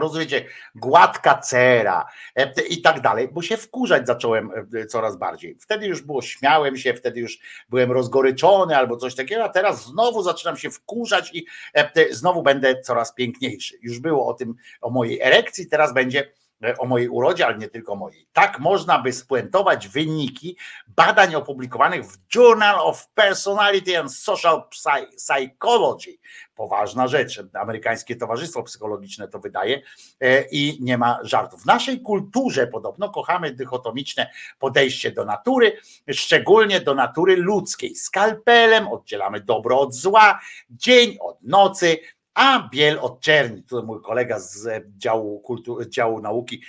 rozumiecie, 0.00 0.44
gładka 0.74 1.38
cera 1.38 2.06
e, 2.36 2.52
i 2.68 2.82
tak 2.82 3.00
dalej, 3.00 3.28
bo 3.32 3.42
się 3.42 3.56
wkurzać 3.56 4.06
zacząłem 4.06 4.50
e, 4.74 4.86
coraz 4.86 5.16
bardziej. 5.16 5.56
Wtedy 5.60 5.86
już 5.86 6.02
było, 6.02 6.22
śmiałem 6.22 6.76
się, 6.76 6.94
wtedy 6.94 7.20
już 7.20 7.38
byłem 7.68 7.92
rozgoryczony 7.92 8.76
albo 8.76 8.96
coś 8.96 9.14
takiego, 9.14 9.44
a 9.44 9.48
teraz 9.48 9.84
znowu 9.84 10.22
zaczynam 10.22 10.56
się 10.56 10.70
wkurzać 10.70 11.30
i 11.34 11.46
e, 11.74 12.14
znowu 12.14 12.42
będę 12.42 12.80
coraz 12.80 13.14
piękniejszy. 13.14 13.78
Już 13.82 13.98
było 13.98 14.26
o 14.26 14.34
tym, 14.34 14.54
o 14.80 14.90
mojej 14.90 15.20
erekcji, 15.20 15.66
teraz 15.66 15.94
będzie 15.94 16.32
o 16.78 16.86
mojej 16.86 17.08
urodzie, 17.08 17.46
ale 17.46 17.58
nie 17.58 17.68
tylko 17.68 17.96
mojej. 17.96 18.26
Tak 18.32 18.58
można 18.58 18.98
by 18.98 19.12
spuentować 19.12 19.88
wyniki 19.88 20.56
badań 20.88 21.34
opublikowanych 21.34 22.06
w 22.06 22.18
Journal 22.34 22.76
of 22.78 23.08
Personality 23.08 23.98
and 23.98 24.14
Social 24.14 24.62
Psy- 24.70 25.16
Psychology. 25.16 26.18
Poważna 26.54 27.08
rzecz. 27.08 27.42
Amerykańskie 27.54 28.16
Towarzystwo 28.16 28.62
Psychologiczne 28.62 29.28
to 29.28 29.38
wydaje 29.38 29.82
e, 30.20 30.42
i 30.48 30.78
nie 30.80 30.98
ma 30.98 31.18
żartów. 31.22 31.62
W 31.62 31.66
naszej 31.66 32.00
kulturze 32.00 32.66
podobno 32.66 33.10
kochamy 33.10 33.52
dychotomiczne 33.52 34.30
podejście 34.58 35.12
do 35.12 35.24
natury, 35.24 35.78
szczególnie 36.12 36.80
do 36.80 36.94
natury 36.94 37.36
ludzkiej. 37.36 37.94
Skalpelem 37.94 38.88
oddzielamy 38.88 39.40
dobro 39.40 39.80
od 39.80 39.94
zła, 39.94 40.40
dzień 40.70 41.18
od 41.20 41.42
nocy, 41.42 41.98
a 42.34 42.68
biel 42.72 42.98
od 43.00 43.20
czerni. 43.20 43.62
Tu 43.62 43.82
mój 43.86 44.02
kolega 44.02 44.38
z 44.38 44.84
działu, 44.98 45.40
kultu, 45.40 45.78
działu 45.88 46.20
nauki 46.20 46.62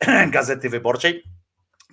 Gazety 0.30 0.70
Wyborczej 0.70 1.22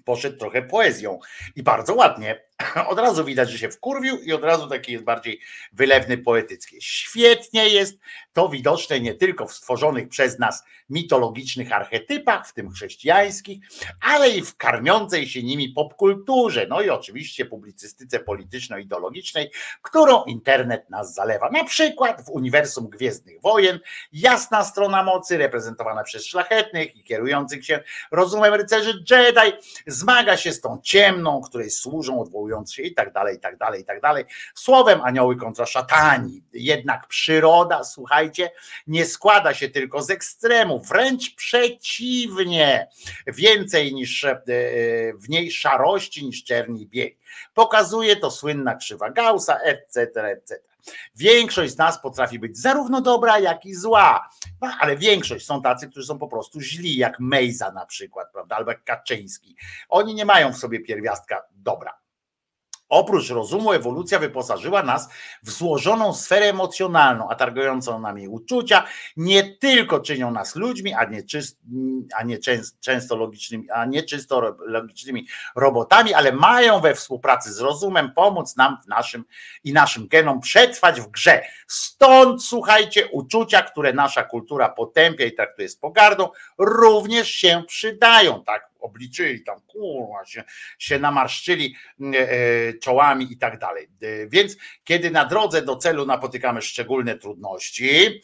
poszedł 0.06 0.38
trochę 0.38 0.61
poezją 0.61 1.19
i 1.56 1.64
bardzo 1.64 1.95
ładnie. 1.95 2.43
Od 2.90 2.99
razu 2.99 3.25
widać, 3.25 3.51
że 3.51 3.57
się 3.57 3.69
wkurwił 3.69 4.17
i 4.17 4.33
od 4.33 4.43
razu 4.43 4.67
taki 4.67 4.91
jest 4.91 5.03
bardziej 5.03 5.40
wylewny, 5.73 6.17
poetycki. 6.17 6.77
Świetnie 6.82 7.69
jest 7.69 7.99
to 8.33 8.49
widoczne 8.49 8.99
nie 8.99 9.14
tylko 9.14 9.48
w 9.48 9.53
stworzonych 9.53 10.09
przez 10.09 10.40
nas 10.40 10.64
mitologicznych 10.90 11.72
archetypach, 11.72 12.48
w 12.48 12.53
tym 12.53 12.72
chrześcijańskich, 12.72 13.59
ale 14.01 14.30
i 14.30 14.41
w 14.41 14.57
karmiącej 14.57 15.27
się 15.27 15.43
nimi 15.43 15.69
popkulturze, 15.69 16.67
no 16.69 16.82
i 16.82 16.90
oczywiście 16.90 17.45
publicystyce 17.45 18.19
polityczno-ideologicznej, 18.19 19.51
którą 19.82 20.23
internet 20.23 20.90
nas 20.90 21.14
zalewa. 21.14 21.49
Na 21.49 21.64
przykład 21.64 22.25
w 22.25 22.30
uniwersum 22.30 22.90
Gwiezdnych 22.90 23.41
Wojen 23.41 23.80
jasna 24.14 24.64
strona 24.64 25.03
mocy 25.03 25.38
reprezentowana 25.38 26.03
przez 26.03 26.25
szlachetnych 26.25 26.95
i 26.95 27.03
kierujących 27.03 27.65
się 27.65 27.83
rozumem 28.11 28.53
rycerzy 28.53 29.03
Jedi 29.11 29.57
zmaga 29.88 30.38
się 30.38 30.53
z 30.53 30.61
tą 30.61 30.80
ciemną, 30.83 31.41
której 31.41 31.69
służą 31.69 32.22
się 32.73 32.83
i 32.83 32.93
tak 32.93 33.14
dalej, 33.14 33.38
i 33.38 33.40
tak 33.40 33.57
dalej, 33.57 33.82
i 33.82 33.85
tak 33.85 34.01
dalej. 34.01 34.25
Słowem 34.56 35.01
anioły 35.01 35.35
kontra 35.35 35.65
szatani. 35.65 36.43
Jednak 36.53 37.07
przyroda, 37.07 37.83
słuchajcie, 37.83 38.51
nie 38.88 39.06
składa 39.06 39.53
się 39.53 39.69
tylko 39.69 40.01
z 40.01 40.09
ekstremów, 40.09 40.88
wręcz 40.88 41.35
przeciwnie. 41.35 42.88
Więcej 43.27 43.93
niż 43.93 44.23
e, 44.23 44.41
w 45.15 45.30
niej 45.30 45.51
szarości 45.51 46.25
niż 46.25 46.43
czerni 46.43 46.82
i 46.82 46.88
bieli. 46.88 47.17
Pokazuje 47.53 48.15
to 48.15 48.32
słynna 48.32 48.75
krzywa 48.75 49.09
Gaussa, 49.09 49.59
etc., 49.59 50.01
etc. 50.01 50.73
Większość 51.15 51.73
z 51.73 51.77
nas 51.77 52.01
potrafi 52.01 52.40
być 52.40 52.57
zarówno 52.57 53.01
dobra, 53.01 53.40
jak 53.40 53.65
i 53.65 53.73
zła, 53.73 54.30
no, 54.61 54.72
ale 54.80 54.98
większość 54.98 55.45
są 55.45 55.61
tacy, 55.61 55.88
którzy 55.88 56.07
są 56.07 56.19
po 56.19 56.27
prostu 56.27 56.61
źli, 56.61 56.98
jak 56.98 57.19
Mejza 57.19 57.72
na 57.72 57.85
przykład, 57.85 58.32
prawda, 58.32 58.56
albo 58.56 58.72
jak 58.72 58.83
Kaczyński. 58.83 59.56
Oni 59.90 60.15
nie 60.15 60.25
mają 60.25 60.53
w 60.53 60.57
sobie 60.57 60.80
pierwiastka 60.80 61.43
dobra. 61.51 62.02
Oprócz 62.93 63.30
rozumu, 63.30 63.73
ewolucja 63.73 64.19
wyposażyła 64.19 64.83
nas 64.83 65.09
w 65.43 65.51
złożoną 65.51 66.13
sferę 66.13 66.45
emocjonalną, 66.45 67.30
a 67.30 67.35
targującą 67.35 67.99
nami 67.99 68.27
uczucia 68.27 68.83
nie 69.17 69.57
tylko 69.57 69.99
czynią 69.99 70.31
nas 70.31 70.55
ludźmi, 70.55 70.93
a 70.93 71.05
nie, 71.05 71.23
czyst, 71.23 71.59
a 72.19 72.23
nie 72.23 72.38
często, 72.80 73.15
logicznymi, 73.15 73.72
a 73.72 73.85
nie 73.85 74.03
czysto 74.03 74.55
logicznymi 74.59 75.27
robotami, 75.55 76.13
ale 76.13 76.31
mają 76.31 76.80
we 76.80 76.95
współpracy 76.95 77.53
z 77.53 77.59
rozumem 77.59 78.11
pomóc 78.11 78.55
nam 78.55 78.77
w 78.85 78.88
naszym 78.88 79.25
i 79.63 79.73
naszym 79.73 80.07
genom 80.07 80.39
przetrwać 80.39 81.01
w 81.01 81.07
grze. 81.07 81.41
Stąd 81.67 82.43
słuchajcie, 82.43 83.07
uczucia, 83.11 83.61
które 83.61 83.93
nasza 83.93 84.23
kultura 84.23 84.69
potępia 84.69 85.25
i 85.25 85.31
traktuje 85.31 85.69
z 85.69 85.75
pogardą, 85.75 86.30
również 86.57 87.30
się 87.30 87.63
przydają, 87.67 88.43
tak 88.43 88.73
obliczyli 88.83 89.43
tam, 89.43 89.61
kurwa, 89.67 90.25
się, 90.25 90.43
się 90.79 90.99
namarszczyli 90.99 91.75
e, 92.01 92.31
e, 92.31 92.73
czołami 92.73 93.33
i 93.33 93.37
tak 93.37 93.59
dalej. 93.59 93.87
E, 94.01 94.27
więc 94.27 94.57
kiedy 94.83 95.11
na 95.11 95.25
drodze 95.25 95.61
do 95.61 95.75
celu 95.75 96.05
napotykamy 96.05 96.61
szczególne 96.61 97.17
trudności, 97.17 98.21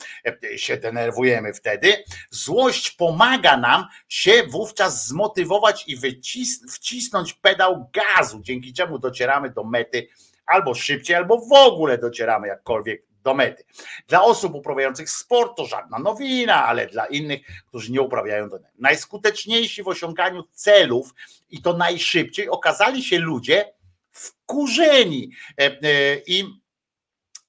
się 0.56 0.78
denerwujemy 0.78 1.54
wtedy, 1.54 2.04
złość 2.30 2.92
pomaga 2.92 3.58
nam 3.58 3.86
się 4.08 4.44
wówczas 4.50 5.08
zmotywować 5.08 5.88
i 5.88 5.98
wycis- 5.98 6.72
wcisnąć 6.72 7.34
pedał 7.34 7.90
gazu, 7.94 8.40
dzięki 8.42 8.74
czemu 8.74 9.00
docieramy 9.00 9.50
do 9.50 9.64
mety 9.64 10.08
albo 10.46 10.76
szybciej, 10.76 11.16
albo 11.16 11.38
w 11.38 11.54
ogóle 11.54 11.98
docieramy 11.98 12.48
jakkolwiek 12.48 13.09
do 13.24 13.34
mety. 13.34 13.64
Dla 14.08 14.24
osób 14.24 14.56
uprawiających 14.56 15.10
sport 15.10 15.58
to 15.58 15.66
żadna 15.66 16.00
nowina, 16.00 16.66
ale 16.66 16.88
dla 16.88 17.06
innych, 17.06 17.40
którzy 17.68 17.92
nie 17.92 18.02
uprawiają 18.02 18.50
to. 18.50 18.58
Najskuteczniejsi 18.80 19.84
w 19.84 19.88
osiąganiu 19.88 20.44
celów 20.52 21.14
i 21.50 21.62
to 21.62 21.74
najszybciej 21.74 22.50
okazali 22.50 23.04
się 23.04 23.20
ludzie 23.20 23.74
wkurzeni 24.12 25.32
e, 25.62 25.66
e, 25.66 26.18
i 26.28 26.44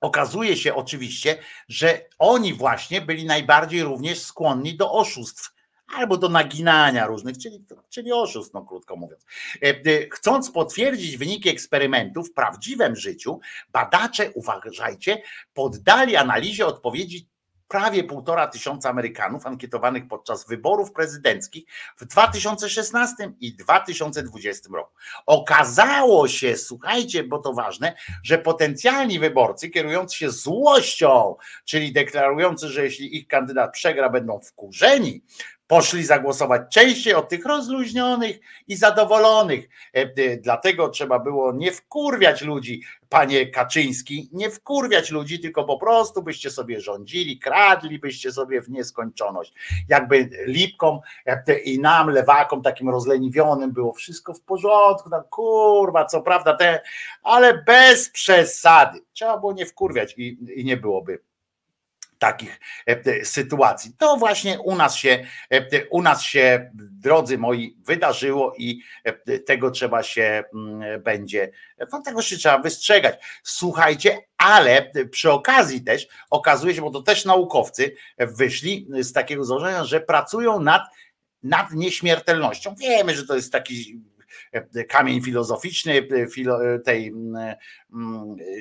okazuje 0.01 0.57
się 0.57 0.75
oczywiście, 0.75 1.39
że 1.69 2.01
oni 2.19 2.55
właśnie 2.55 3.01
byli 3.01 3.25
najbardziej 3.25 3.83
również 3.83 4.21
skłonni 4.21 4.77
do 4.77 4.93
oszustw 4.93 5.53
albo 5.97 6.17
do 6.17 6.29
naginania 6.29 7.07
różnych, 7.07 7.39
czyli, 7.39 7.65
czyli 7.89 8.13
oszustw, 8.13 8.55
no 8.55 8.63
krótko 8.63 8.97
mówiąc. 8.97 9.27
E, 9.63 9.69
e, 9.69 9.75
chcąc 10.11 10.51
potwierdzić 10.51 11.17
wyniki 11.17 11.49
eksperymentu 11.49 12.23
w 12.23 12.33
prawdziwym 12.33 12.97
życiu, 12.97 13.41
badacze, 13.73 14.31
uważajcie, 14.31 15.23
poddali 15.55 16.17
analizie 16.17 16.67
odpowiedzi 16.67 17.31
prawie 17.71 18.05
półtora 18.05 18.47
tysiąca 18.47 18.91
Amerykanów 18.91 19.47
ankietowanych 19.47 20.09
podczas 20.09 20.47
wyborów 20.47 20.93
prezydenckich 20.93 21.65
w 21.97 22.05
2016 22.05 23.33
i 23.41 23.57
2020 23.57 24.69
roku. 24.73 24.93
Okazało 25.27 26.29
się, 26.29 26.57
słuchajcie, 26.57 27.25
bo 27.25 27.39
to 27.39 27.53
ważne, 27.53 27.95
że 28.23 28.39
potencjalni 28.39 29.19
wyborcy 29.19 29.69
kierujący 29.69 30.17
się 30.17 30.31
złością, 30.31 31.37
czyli 31.65 31.93
deklarujący, 31.93 32.69
że 32.69 32.85
jeśli 32.85 33.17
ich 33.17 33.27
kandydat 33.27 33.73
przegra, 33.73 34.11
będą 34.11 34.41
wkurzeni, 34.41 35.23
poszli 35.71 36.05
zagłosować 36.05 36.63
częściej 36.71 37.15
od 37.15 37.29
tych 37.29 37.47
rozluźnionych 37.47 38.41
i 38.69 38.77
zadowolonych. 38.77 39.69
E, 39.93 40.37
dlatego 40.37 40.89
trzeba 40.89 41.19
było 41.19 41.53
nie 41.53 41.73
wkurwiać 41.73 42.43
ludzi, 42.43 42.83
panie 43.09 43.47
Kaczyński, 43.47 44.29
nie 44.33 44.51
wkurwiać 44.51 45.11
ludzi, 45.11 45.41
tylko 45.41 45.65
po 45.65 45.79
prostu 45.79 46.23
byście 46.23 46.51
sobie 46.51 46.81
rządzili, 46.81 47.39
kradli 47.39 47.99
byście 47.99 48.33
sobie 48.33 48.63
w 48.63 48.71
nieskończoność. 48.71 49.55
Jakby 49.89 50.29
Lipkom 50.47 51.01
e, 51.27 51.59
i 51.59 51.81
nam, 51.81 52.11
lewakom, 52.11 52.63
takim 52.63 52.89
rozleniwionym 52.89 53.73
było 53.73 53.93
wszystko 53.93 54.35
w 54.35 54.41
porządku, 54.41 55.11
tam 55.11 55.23
kurwa, 55.31 56.05
co 56.05 56.23
prawda 56.23 56.57
te, 56.57 56.81
ale 57.23 57.63
bez 57.63 58.11
przesady. 58.11 59.01
Trzeba 59.13 59.39
było 59.39 59.53
nie 59.53 59.67
wkurwiać 59.67 60.15
i, 60.17 60.39
i 60.57 60.65
nie 60.65 60.77
byłoby 60.77 61.30
takich 62.21 62.61
e, 62.87 63.25
sytuacji. 63.25 63.93
To 63.99 64.17
właśnie 64.17 64.61
u 64.61 64.77
nas 64.77 64.97
się, 64.97 65.27
e, 65.51 65.87
u 65.87 66.03
nas 66.03 66.23
się, 66.23 66.71
drodzy 66.75 67.39
moi, 67.39 67.77
wydarzyło 67.87 68.55
i 68.59 68.81
e, 69.05 69.39
tego 69.39 69.71
trzeba 69.71 70.03
się 70.03 70.45
mm, 70.55 71.03
będzie, 71.03 71.51
no 71.93 72.03
tego 72.03 72.23
się 72.23 72.37
trzeba 72.37 72.59
wystrzegać. 72.59 73.25
Słuchajcie, 73.43 74.19
ale 74.39 74.91
przy 75.11 75.31
okazji 75.31 75.85
też 75.85 76.09
okazuje 76.31 76.75
się, 76.75 76.83
bo 76.83 76.91
to 76.91 77.03
też 77.03 77.25
naukowcy 77.25 77.97
wyszli 78.19 78.87
z 79.01 79.13
takiego 79.13 79.45
założenia, 79.45 79.85
że 79.85 80.01
pracują 80.01 80.61
nad 80.61 80.83
nad 81.43 81.73
nieśmiertelnością. 81.73 82.75
Wiemy, 82.75 83.15
że 83.15 83.27
to 83.27 83.35
jest 83.37 83.53
taki 83.53 84.01
kamień 84.89 85.23
filozoficzny 85.23 86.09
tej 86.85 87.15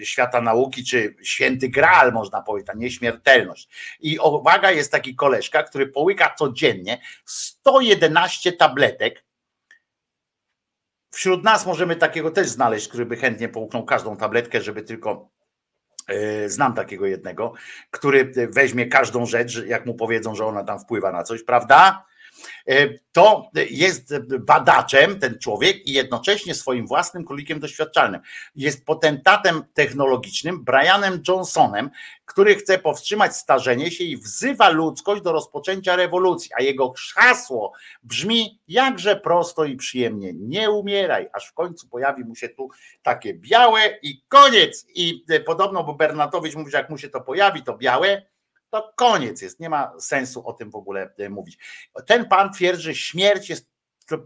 świata 0.04 0.42
nauki, 0.42 0.84
czy 0.84 1.16
święty 1.24 1.70
graal, 1.70 2.14
można 2.14 2.42
powiedzieć, 2.42 2.68
ta 2.68 2.74
nieśmiertelność. 2.74 3.98
I 4.00 4.20
uwaga, 4.20 4.72
jest 4.72 4.92
taki 4.92 5.16
koleżka, 5.16 5.64
który 5.64 5.88
połyka 5.88 6.36
codziennie 6.38 7.02
111 7.26 8.52
tabletek. 8.52 9.26
Wśród 11.12 11.44
nas 11.44 11.66
możemy 11.66 11.96
takiego 11.96 12.32
też 12.32 12.48
znaleźć, 12.48 12.88
który 12.88 13.06
by 13.06 13.16
chętnie 13.16 13.50
połknął 13.50 13.86
każdą 13.86 14.18
tabletkę, 14.18 14.62
żeby 14.62 14.82
tylko 14.82 15.30
Znam 16.48 16.74
takiego 16.74 17.06
jednego, 17.06 17.54
który 17.92 18.32
weźmie 18.50 18.88
każdą 18.88 19.26
rzecz, 19.26 19.66
jak 19.66 19.86
mu 19.86 19.94
powiedzą, 19.96 20.36
że 20.36 20.46
ona 20.46 20.64
tam 20.64 20.80
wpływa 20.80 21.12
na 21.12 21.24
coś, 21.24 21.44
prawda? 21.44 22.06
E, 22.68 22.90
To 23.12 23.50
jest 23.70 24.14
badaczem 24.40 25.20
ten 25.20 25.40
człowiek 25.40 25.88
i 25.88 25.94
jednocześnie 25.94 26.56
swoim 26.56 26.88
własnym 26.88 27.26
królikiem 27.26 27.60
doświadczalnym. 27.60 28.22
Jest 28.56 28.86
potentatem 28.86 29.64
technologicznym 29.74 30.64
Brianem 30.64 31.22
Johnsonem, 31.28 31.90
który 32.26 32.56
chce 32.56 32.78
powstrzymać 32.78 33.36
starzenie 33.36 33.92
się 33.92 34.04
i 34.04 34.18
wzywa 34.18 34.70
ludzkość 34.70 35.22
do 35.22 35.32
rozpoczęcia 35.32 35.96
rewolucji, 35.96 36.52
a 36.58 36.62
jego 36.62 36.94
hasło 37.16 37.74
brzmi 38.04 38.60
jakże 38.68 39.16
prosto 39.16 39.66
i 39.66 39.76
przyjemnie: 39.76 40.34
nie 40.34 40.70
umieraj, 40.70 41.30
aż 41.34 41.48
w 41.48 41.54
końcu 41.54 41.88
pojawi 41.88 42.24
mu 42.24 42.36
się 42.36 42.50
tu 42.50 42.70
takie 43.02 43.34
białe 43.34 43.82
i 44.02 44.22
koniec. 44.28 44.86
I 44.96 45.26
e, 45.30 45.40
podobno 45.40 45.84
był 45.84 45.96
Bernatowicz 45.96 46.56
mówi, 46.56 46.72
że 46.72 46.78
jak 46.78 46.90
mu 46.90 46.98
się 46.98 47.10
to 47.10 47.22
pojawi, 47.22 47.64
to 47.64 47.78
białe, 47.78 48.22
to 48.70 48.94
koniec 48.96 49.42
jest, 49.42 49.60
nie 49.60 49.70
ma 49.70 49.94
sensu 50.00 50.48
o 50.48 50.54
tym 50.54 50.72
w 50.72 50.76
ogóle 50.76 51.10
e, 51.18 51.30
mówić. 51.30 51.58
Ten 52.06 52.26
pan 52.26 52.54
twierdzi, 52.54 52.84
że 52.84 52.96
śmierć 52.96 53.50
jest 53.50 53.70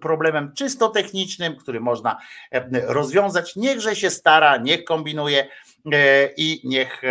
problemem 0.02 0.54
czysto 0.54 0.90
technicznym, 0.90 1.56
który 1.56 1.80
można 1.80 2.18
e, 2.52 2.70
rozwiązać. 2.94 3.56
Niechże 3.56 3.96
się 3.96 4.10
stara, 4.10 4.58
niech 4.58 4.84
kombinuje 4.84 5.48
e, 5.94 6.30
i 6.38 6.62
niech, 6.64 7.02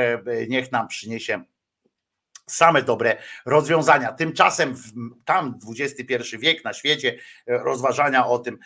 niech 0.48 0.72
nam 0.72 0.88
przyniesie 0.88 1.44
same 2.46 2.82
dobre 2.82 3.16
rozwiązania. 3.46 4.12
Tymczasem 4.12 4.74
w- 4.74 4.92
tam 5.24 5.58
XXI 5.78 6.38
wiek 6.38 6.64
na 6.64 6.72
świecie 6.72 7.18
rozważania 7.46 8.26
o 8.26 8.38
tym 8.38 8.58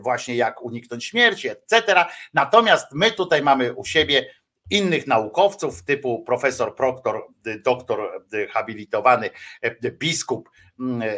właśnie 0.00 0.36
jak 0.36 0.62
uniknąć 0.62 1.04
śmierci, 1.04 1.48
etc. 1.48 2.04
Natomiast 2.34 2.86
my 2.92 3.10
tutaj 3.10 3.42
mamy 3.42 3.72
u 3.74 3.84
siebie 3.84 4.34
innych 4.70 5.06
naukowców 5.06 5.82
typu 5.82 6.24
profesor 6.24 6.76
Proktor, 6.76 7.26
doktor 7.64 8.24
habilitowany 8.50 9.30
y, 9.64 9.92
biskup 9.92 10.50
e, 10.80 11.16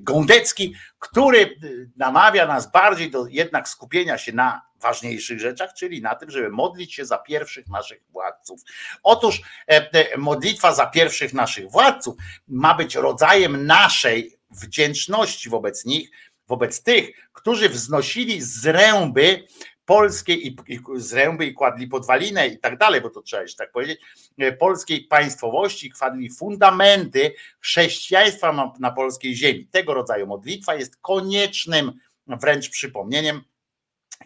Gądecki, 0.00 0.74
który 0.98 1.56
namawia 1.96 2.46
nas 2.46 2.72
bardziej 2.72 3.10
do 3.10 3.26
jednak 3.26 3.68
skupienia 3.68 4.18
się 4.18 4.32
na 4.32 4.70
ważniejszych 4.80 5.40
rzeczach, 5.40 5.74
czyli 5.74 6.02
na 6.02 6.14
tym, 6.14 6.30
żeby 6.30 6.50
modlić 6.50 6.94
się 6.94 7.04
za 7.04 7.18
pierwszych 7.18 7.68
naszych 7.68 8.02
władców. 8.12 8.60
Otóż 9.02 9.42
e, 9.68 9.92
e, 9.92 10.18
modlitwa 10.18 10.74
za 10.74 10.86
pierwszych 10.86 11.34
naszych 11.34 11.70
władców 11.70 12.16
ma 12.48 12.74
być 12.74 12.94
rodzajem 12.94 13.66
naszej 13.66 14.38
wdzięczności 14.50 15.48
wobec 15.48 15.84
nich, 15.84 16.10
wobec 16.48 16.82
tych, 16.82 17.10
którzy 17.32 17.68
wznosili 17.68 18.42
zręby 18.42 19.46
polskiej 19.90 20.46
i, 20.46 20.56
i 20.68 20.80
zręby 20.94 21.46
i 21.46 21.54
kładli 21.54 21.86
podwalinę 21.86 22.48
i 22.48 22.58
tak 22.58 22.78
dalej, 22.78 23.00
bo 23.00 23.10
to 23.10 23.22
trzeba 23.22 23.42
jeszcze 23.42 23.64
tak 23.64 23.72
powiedzieć, 23.72 24.00
e, 24.38 24.52
polskiej 24.52 25.04
państwowości, 25.04 25.90
kładli 25.90 26.30
fundamenty 26.30 27.34
chrześcijaństwa 27.60 28.52
na, 28.52 28.72
na 28.80 28.90
polskiej 28.90 29.34
ziemi. 29.34 29.66
Tego 29.66 29.94
rodzaju 29.94 30.26
modlitwa 30.26 30.74
jest 30.74 30.96
koniecznym 30.96 31.92
wręcz 32.26 32.70
przypomnieniem 32.70 33.40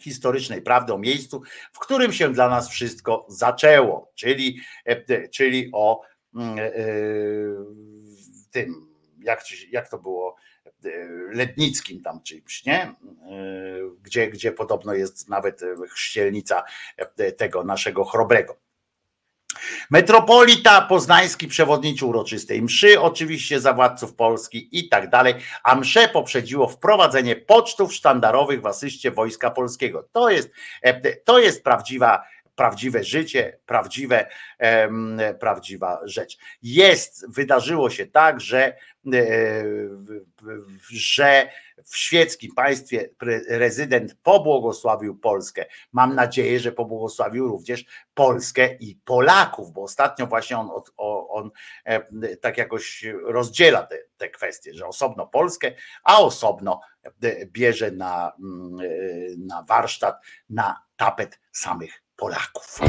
historycznej 0.01 0.63
prawdy 0.63 0.93
o 0.93 0.99
miejscu, 0.99 1.43
w 1.73 1.79
którym 1.79 2.13
się 2.13 2.33
dla 2.33 2.49
nas 2.49 2.69
wszystko 2.69 3.27
zaczęło, 3.29 4.13
czyli, 4.15 4.61
e, 4.85 5.29
czyli 5.29 5.71
o 5.73 6.03
e, 6.03 6.73
tym, 8.51 8.87
jak, 9.19 9.45
jak 9.71 9.89
to 9.89 9.99
było, 9.99 10.37
e, 10.87 10.91
Lednickim 11.33 12.03
tam 12.03 12.23
czymś, 12.23 12.65
nie? 12.65 12.83
E, 12.83 12.95
Gdzie, 14.03 14.29
gdzie 14.29 14.53
podobno 14.53 14.95
jest 14.95 15.29
nawet 15.29 15.63
e, 15.63 15.67
chrzcielnica 15.89 16.65
tego 17.37 17.65
naszego 17.65 18.05
chrobrego. 18.05 18.57
Metropolita 19.91 20.81
Poznański 20.81 21.49
przewodniczył 21.49 22.09
uroczystej 22.09 22.63
mszy, 22.63 23.01
oczywiście 23.01 23.61
za 23.61 23.73
władców 23.73 24.15
Polski 24.15 24.69
i 24.73 24.89
tak 24.89 25.11
dalej, 25.11 25.35
a 25.63 25.75
mszę 25.75 26.09
poprzedziło 26.09 26.69
wprowadzenie 26.69 27.37
pocztów 27.37 27.95
sztandarowych 27.95 28.61
w 28.61 28.67
asyście 28.67 29.11
Wojska 29.11 29.51
Polskiego. 29.51 30.09
To 30.13 30.31
jest, 30.31 30.51
to 31.25 31.39
jest 31.39 31.65
prawdziwa, 31.65 32.25
prawdziwe 32.57 33.05
życie, 33.05 33.59
prawdziwe, 33.67 34.29
prawdziwa 35.41 36.01
rzecz. 36.05 36.39
Jest, 36.63 37.35
wydarzyło 37.35 37.91
się 37.91 38.07
tak, 38.07 38.41
że, 38.41 38.77
e, 39.15 39.65
że 40.91 41.49
w 41.85 41.97
świeckim 41.97 42.55
państwie 42.55 43.11
rezydent 43.49 44.15
pobłogosławił 44.23 45.19
Polskę. 45.19 45.67
Mam 45.93 46.15
nadzieję, 46.15 46.61
że 46.61 46.73
pobłogosławił 46.73 47.49
również 47.49 47.85
Polskę 48.15 48.75
i 48.75 48.97
Polaków, 49.05 49.73
bo 49.73 49.83
ostatnio 49.83 50.27
właśnie 50.27 50.59
on, 50.59 50.71
on 51.29 51.51
e, 51.85 52.37
tak 52.37 52.59
jakoś 52.59 53.05
rozdziela 53.23 53.83
te, 53.83 53.99
te 54.17 54.29
kwestie, 54.29 54.75
że 54.75 54.87
osobno 54.87 55.27
Polskę, 55.27 55.73
a 56.05 56.19
osobno 56.21 56.81
e, 57.23 57.47
bierze 57.47 57.91
na, 57.91 58.33
mm, 58.39 58.77
na 59.47 59.63
warsztat, 59.63 60.21
na 60.49 60.83
tapet 60.97 61.41
samych 61.53 62.04
Polaków. 62.17 62.81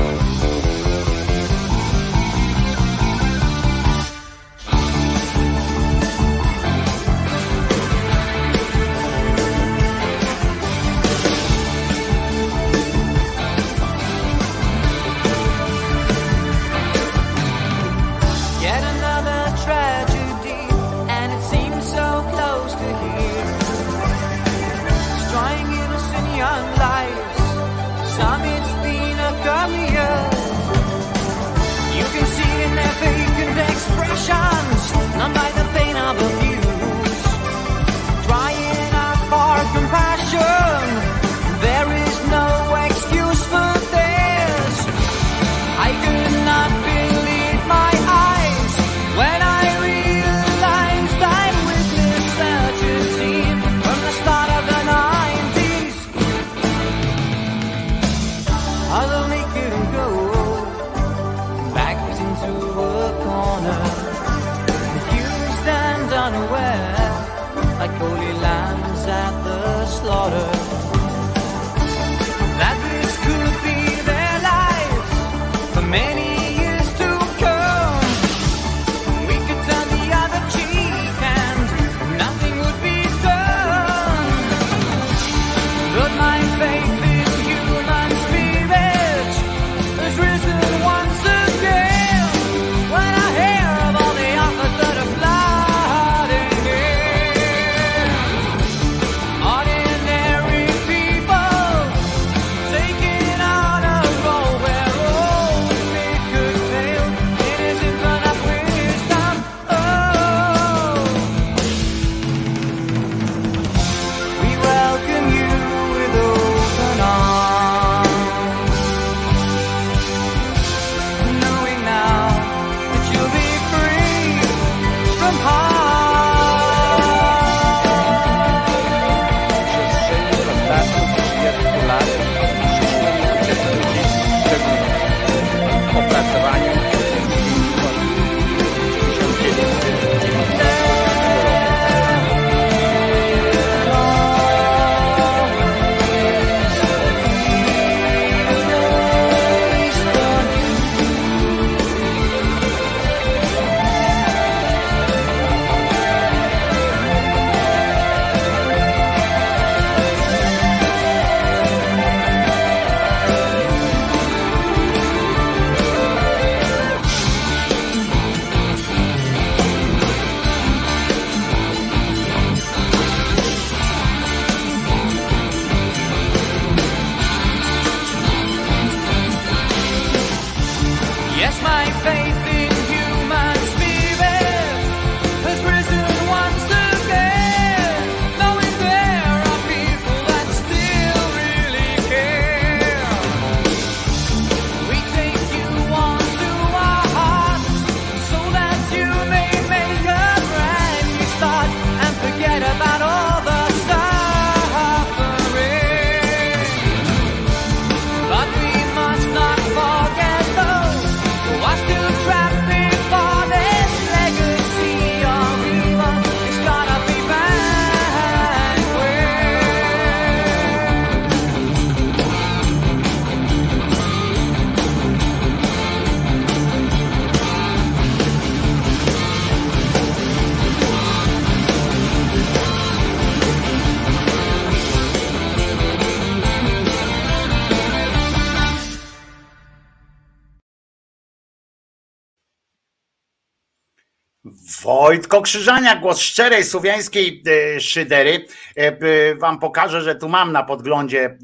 Wojtko 244.95 245.41
Krzyżania, 245.41 245.95
głos 245.95 246.19
szczerej 246.19 246.63
słowiańskiej 246.63 247.43
e, 247.47 247.79
szydery. 247.79 248.45
E, 248.77 248.81
e, 248.81 249.35
Wam 249.35 249.59
pokażę, 249.59 250.01
że 250.01 250.15
tu 250.15 250.29
mam 250.29 250.51
na 250.51 250.63
podglądzie 250.63 251.37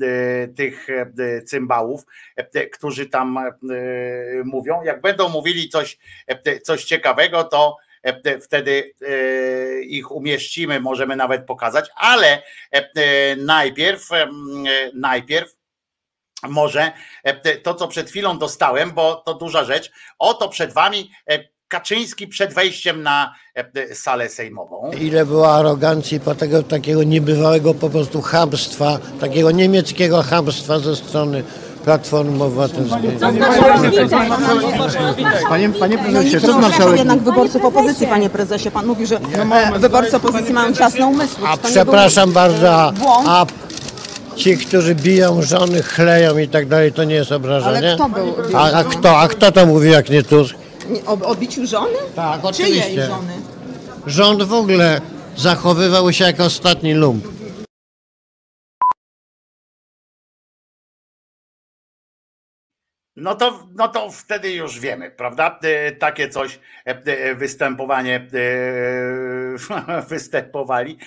tych 0.56 0.88
cymbałów, 1.46 2.02
którzy 2.74 3.06
tam 3.06 3.40
mówią. 4.44 4.84
Jak 4.84 5.02
będą 5.02 5.30
mówili 5.30 5.70
coś, 5.70 5.98
coś 6.64 6.84
ciekawego, 6.84 7.44
to 7.44 7.78
wtedy 8.42 8.94
ich 9.84 10.12
umieścimy, 10.12 10.80
możemy 10.80 11.16
nawet 11.16 11.46
pokazać, 11.46 11.90
ale 11.96 12.44
najpierw, 13.38 14.10
najpierw 14.94 15.56
może 16.44 16.92
to, 17.64 17.74
co 17.74 17.88
przed 17.88 18.10
chwilą 18.10 18.38
dostałem, 18.38 18.92
bo 18.92 19.16
to 19.16 19.34
duża 19.34 19.64
rzecz. 19.64 19.92
Oto 20.20 20.50
przed 20.50 20.74
wami 20.74 21.12
Kaczyński 21.72 22.28
przed 22.28 22.54
wejściem 22.54 23.04
na 23.04 23.34
e, 23.56 23.96
salę 23.96 24.30
sejmową. 24.30 24.92
Ile 25.02 25.26
było 25.26 25.56
arogancji 25.56 26.20
po 26.20 26.36
tego 26.36 26.64
takiego 26.64 27.04
niebywałego 27.04 27.74
po 27.74 27.90
prostu 27.90 28.22
chamstwa, 28.22 29.00
takiego 29.20 29.52
niemieckiego 29.52 30.22
chamstwa 30.24 30.80
ze 30.80 30.96
strony 30.96 31.44
Platformy 31.84 32.44
Obywatelskiej. 32.44 33.12
Panie, 35.50 35.70
panie 35.70 35.98
prezesie, 35.98 36.42
co 36.42 36.54
z 36.54 36.56
marszałek... 36.56 36.98
jednak 36.98 37.20
wyborców 37.20 37.66
opozycji, 37.66 38.08
panie 38.08 38.30
prezesie. 38.30 38.72
Pan 38.72 38.86
mówi, 38.86 39.06
że 39.08 39.16
e, 39.76 39.80
wyborcy 39.80 40.18
opozycji 40.18 40.54
mają 40.54 40.74
ciasne 40.74 41.08
umysły. 41.08 41.48
A 41.48 41.58
przepraszam 41.58 42.26
był 42.26 42.34
bardzo, 42.34 42.94
a, 43.28 43.46
ci, 44.36 44.58
którzy 44.58 44.96
biją 44.96 45.42
żony, 45.42 45.84
chleją 45.84 46.38
i 46.38 46.48
tak 46.48 46.68
dalej, 46.68 46.94
to 46.94 47.04
nie 47.04 47.16
jest 47.16 47.32
obrażenie? 47.32 47.78
Ale 47.78 47.96
kto 47.96 48.10
był- 48.10 48.48
bił 48.48 48.58
A, 48.58 48.72
a, 48.72 48.84
kto, 48.84 49.20
a 49.20 49.28
kto 49.28 49.52
to 49.52 49.66
mówi 49.66 49.92
jak 49.92 50.10
nie 50.10 50.24
Tusk? 50.24 50.61
O, 51.08 51.14
o 51.14 51.36
biciu 51.36 51.68
żony? 51.68 51.98
Tak, 52.16 52.42
Czyjej 52.52 52.80
oczywiście. 52.80 53.08
żony? 53.08 53.34
Rząd 54.08 54.44
w 54.44 54.54
ogóle 54.54 55.02
zachowywał 55.38 56.14
się 56.14 56.24
jak 56.26 56.40
ostatni 56.40 56.94
lump. 56.94 57.28
No 63.22 63.36
to, 63.36 63.68
no 63.76 63.88
to 63.88 64.12
wtedy 64.12 64.52
już 64.52 64.80
wiemy, 64.80 65.12
prawda? 65.12 65.60
E, 65.64 65.92
Takie 65.92 66.30
coś 66.30 66.60
e, 66.88 66.90
e, 67.06 67.36
występowanie 67.36 68.28
występowali. 70.10 70.98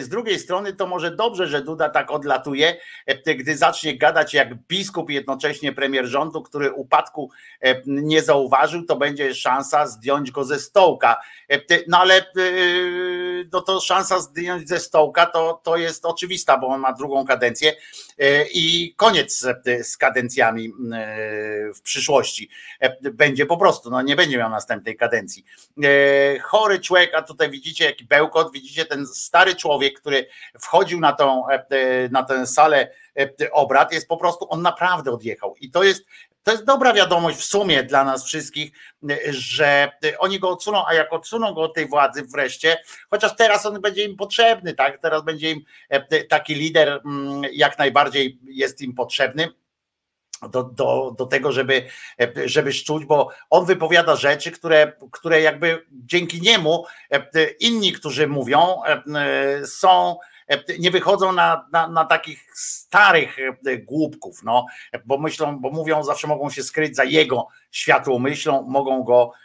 Z 0.00 0.08
drugiej 0.08 0.38
strony 0.38 0.72
to 0.72 0.86
może 0.86 1.16
dobrze, 1.16 1.46
że 1.46 1.62
Duda 1.62 1.88
tak 1.88 2.10
odlatuje, 2.10 2.76
gdy 3.38 3.56
zacznie 3.56 3.98
gadać 3.98 4.34
jak 4.34 4.54
biskup 4.54 5.10
jednocześnie 5.10 5.72
premier 5.72 6.06
rządu, 6.06 6.42
który 6.42 6.72
upadku 6.72 7.30
nie 7.86 8.22
zauważył, 8.22 8.84
to 8.84 8.96
będzie 8.96 9.34
szansa 9.34 9.86
zdjąć 9.86 10.30
go 10.30 10.44
ze 10.44 10.58
stołka. 10.58 11.16
No 11.88 11.98
ale 11.98 12.26
no 13.52 13.60
to 13.60 13.80
szansa 13.80 14.18
zdjąć 14.18 14.68
ze 14.68 14.80
stołka 14.80 15.26
to, 15.26 15.60
to 15.62 15.76
jest 15.76 16.06
oczywista, 16.06 16.58
bo 16.58 16.66
on 16.66 16.80
ma 16.80 16.92
drugą 16.92 17.24
kadencję 17.24 17.72
i 18.54 18.94
koniec 18.96 19.46
z 19.82 19.96
kadencjami 19.96 20.72
w 21.74 21.80
przyszłości. 21.80 22.48
E, 22.80 23.10
Będzie 23.10 23.46
po 23.46 23.56
prostu, 23.56 23.90
no 23.90 24.02
nie 24.02 24.16
będzie 24.16 24.38
miał 24.38 24.50
następnej 24.50 24.96
kadencji. 24.96 25.44
E, 25.84 26.38
Chory 26.38 26.80
człowiek, 26.80 27.14
a 27.14 27.22
tutaj 27.22 27.50
widzicie 27.50 27.84
jaki 27.84 28.04
bełkot, 28.04 28.52
widzicie 28.52 28.84
ten 28.84 29.06
stary 29.06 29.54
człowiek, 29.54 30.00
który 30.00 30.26
wchodził 30.60 31.00
na 31.00 31.12
tą, 31.12 31.48
e, 31.48 32.08
na 32.08 32.22
tę 32.22 32.46
salę 32.46 32.90
obrad, 33.52 33.92
jest 33.92 34.08
po 34.08 34.16
prostu, 34.16 34.46
on 34.50 34.62
naprawdę 34.62 35.10
odjechał 35.10 35.54
i 35.60 35.70
to 35.70 35.82
jest 35.82 36.04
to 36.44 36.52
jest 36.52 36.64
dobra 36.64 36.92
wiadomość 36.92 37.38
w 37.38 37.44
sumie 37.44 37.82
dla 37.82 38.04
nas 38.04 38.24
wszystkich, 38.24 38.72
że 39.28 39.90
oni 40.18 40.38
go 40.40 40.50
odsuną, 40.50 40.86
a 40.86 40.94
jak 40.94 41.12
odsuną 41.12 41.54
go 41.54 41.62
od 41.62 41.74
tej 41.74 41.88
władzy 41.88 42.22
wreszcie, 42.22 42.76
chociaż 43.10 43.36
teraz 43.36 43.66
on 43.66 43.80
będzie 43.80 44.04
im 44.04 44.16
potrzebny, 44.16 44.74
tak? 44.74 44.98
Teraz 45.02 45.24
będzie 45.24 45.50
im 45.50 45.60
taki 46.28 46.54
lider 46.54 47.00
mm, 47.04 47.42
jak 47.52 47.78
najbardziej 47.78 48.38
jest 48.42 48.80
im 48.80 48.94
potrzebny 48.94 49.48
do, 50.48 50.62
do, 50.62 51.14
do 51.18 51.26
tego, 51.26 51.52
żeby, 51.52 51.86
żeby 52.44 52.72
szczuć, 52.72 53.04
bo 53.04 53.30
on 53.50 53.66
wypowiada 53.66 54.16
rzeczy, 54.16 54.50
które, 54.50 54.92
które 55.10 55.40
jakby 55.40 55.86
dzięki 55.92 56.40
niemu 56.40 56.84
e, 57.10 57.44
inni, 57.60 57.92
którzy 57.92 58.28
mówią, 58.28 58.76
e, 58.84 59.66
są 59.66 60.16
nie 60.78 60.90
wychodzą 60.90 61.32
na, 61.32 61.68
na, 61.72 61.88
na 61.88 62.04
takich 62.04 62.46
starych 62.54 63.36
e, 63.38 63.76
głupków, 63.76 64.42
no, 64.42 64.66
bo 65.04 65.18
myślą, 65.18 65.58
bo 65.58 65.70
mówią, 65.70 66.02
zawsze 66.02 66.26
mogą 66.26 66.50
się 66.50 66.62
skryć 66.62 66.96
za 66.96 67.04
jego 67.04 67.48
światłą 67.70 68.18
myślą, 68.18 68.62
mogą 68.62 69.02
go, 69.02 69.32
e, 69.32 69.43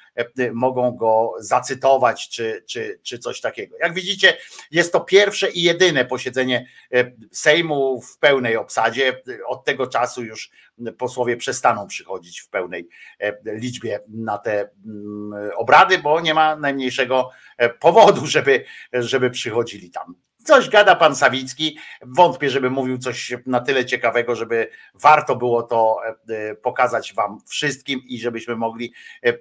mogą 0.53 0.91
go 0.91 1.31
zacytować, 1.39 2.30
czy, 2.30 2.64
czy, 2.67 2.99
czy 3.03 3.19
coś 3.19 3.41
takiego. 3.41 3.77
Jak 3.80 3.93
widzicie, 3.93 4.38
jest 4.72 4.93
to 4.93 4.99
pierwsze 4.99 5.51
i 5.51 5.61
jedyne 5.61 6.06
posiedzenie 6.06 6.67
e, 6.93 7.11
Sejmu 7.31 8.01
w 8.01 8.17
pełnej 8.17 8.57
obsadzie. 8.57 9.22
Od 9.48 9.65
tego 9.65 9.88
czasu 9.88 10.23
już 10.23 10.51
posłowie 10.98 11.38
przestaną 11.38 11.88
przychodzić 11.88 12.41
w 12.41 12.49
pełnej 12.49 12.88
e, 13.19 13.38
liczbie 13.45 13.99
na 14.07 14.38
te 14.38 14.69
mm, 14.85 15.51
obrady, 15.56 15.98
bo 15.98 16.22
nie 16.22 16.33
ma 16.33 16.56
najmniejszego 16.56 17.30
e, 17.57 17.69
powodu, 17.69 18.25
żeby, 18.25 18.65
żeby 18.93 19.30
przychodzili 19.30 19.91
tam. 19.91 20.15
Coś 20.49 20.69
gada 20.69 20.95
pan 20.95 21.15
Sawicki. 21.15 21.77
Wątpię, 22.01 22.49
żeby 22.49 22.69
mówił 22.69 22.97
coś 22.97 23.33
na 23.45 23.59
tyle 23.59 23.85
ciekawego, 23.85 24.35
żeby 24.35 24.69
warto 24.93 25.35
było 25.35 25.63
to 25.63 25.97
e, 26.29 26.55
pokazać 26.55 27.13
wam 27.13 27.39
wszystkim 27.47 28.01
i 28.07 28.19
żebyśmy 28.19 28.55
mogli 28.55 28.93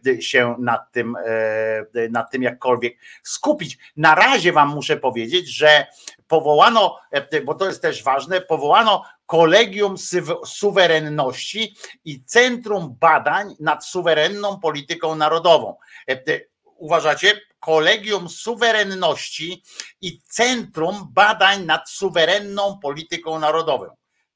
e, 0.07 0.23
się 0.23 0.57
nad 0.59 0.93
tym, 0.93 1.17
e, 1.17 2.09
nad 2.11 2.31
tym 2.31 2.43
jakkolwiek 2.43 2.97
skupić. 3.23 3.79
Na 3.97 4.15
razie 4.15 4.53
wam 4.53 4.69
muszę 4.69 4.97
powiedzieć, 4.97 5.49
że 5.57 5.87
powołano, 6.27 6.99
bo 7.45 7.55
to 7.55 7.67
jest 7.67 7.83
też 7.83 8.03
ważne, 8.03 8.41
powołano 8.41 9.05
Kolegium 9.27 9.95
Suwerenności 10.45 11.75
i 12.05 12.25
Centrum 12.25 12.97
Badań 13.01 13.55
nad 13.61 13.85
Suwerenną 13.85 14.61
Polityką 14.61 15.15
Narodową. 15.15 15.77
Uważacie? 16.65 17.48
Kolegium 17.61 18.29
Suwerenności 18.29 19.63
i 20.01 20.21
Centrum 20.23 21.09
Badań 21.11 21.65
nad 21.65 21.91
Suwerenną 21.91 22.79
Polityką 22.83 23.39
Narodową. 23.39 23.87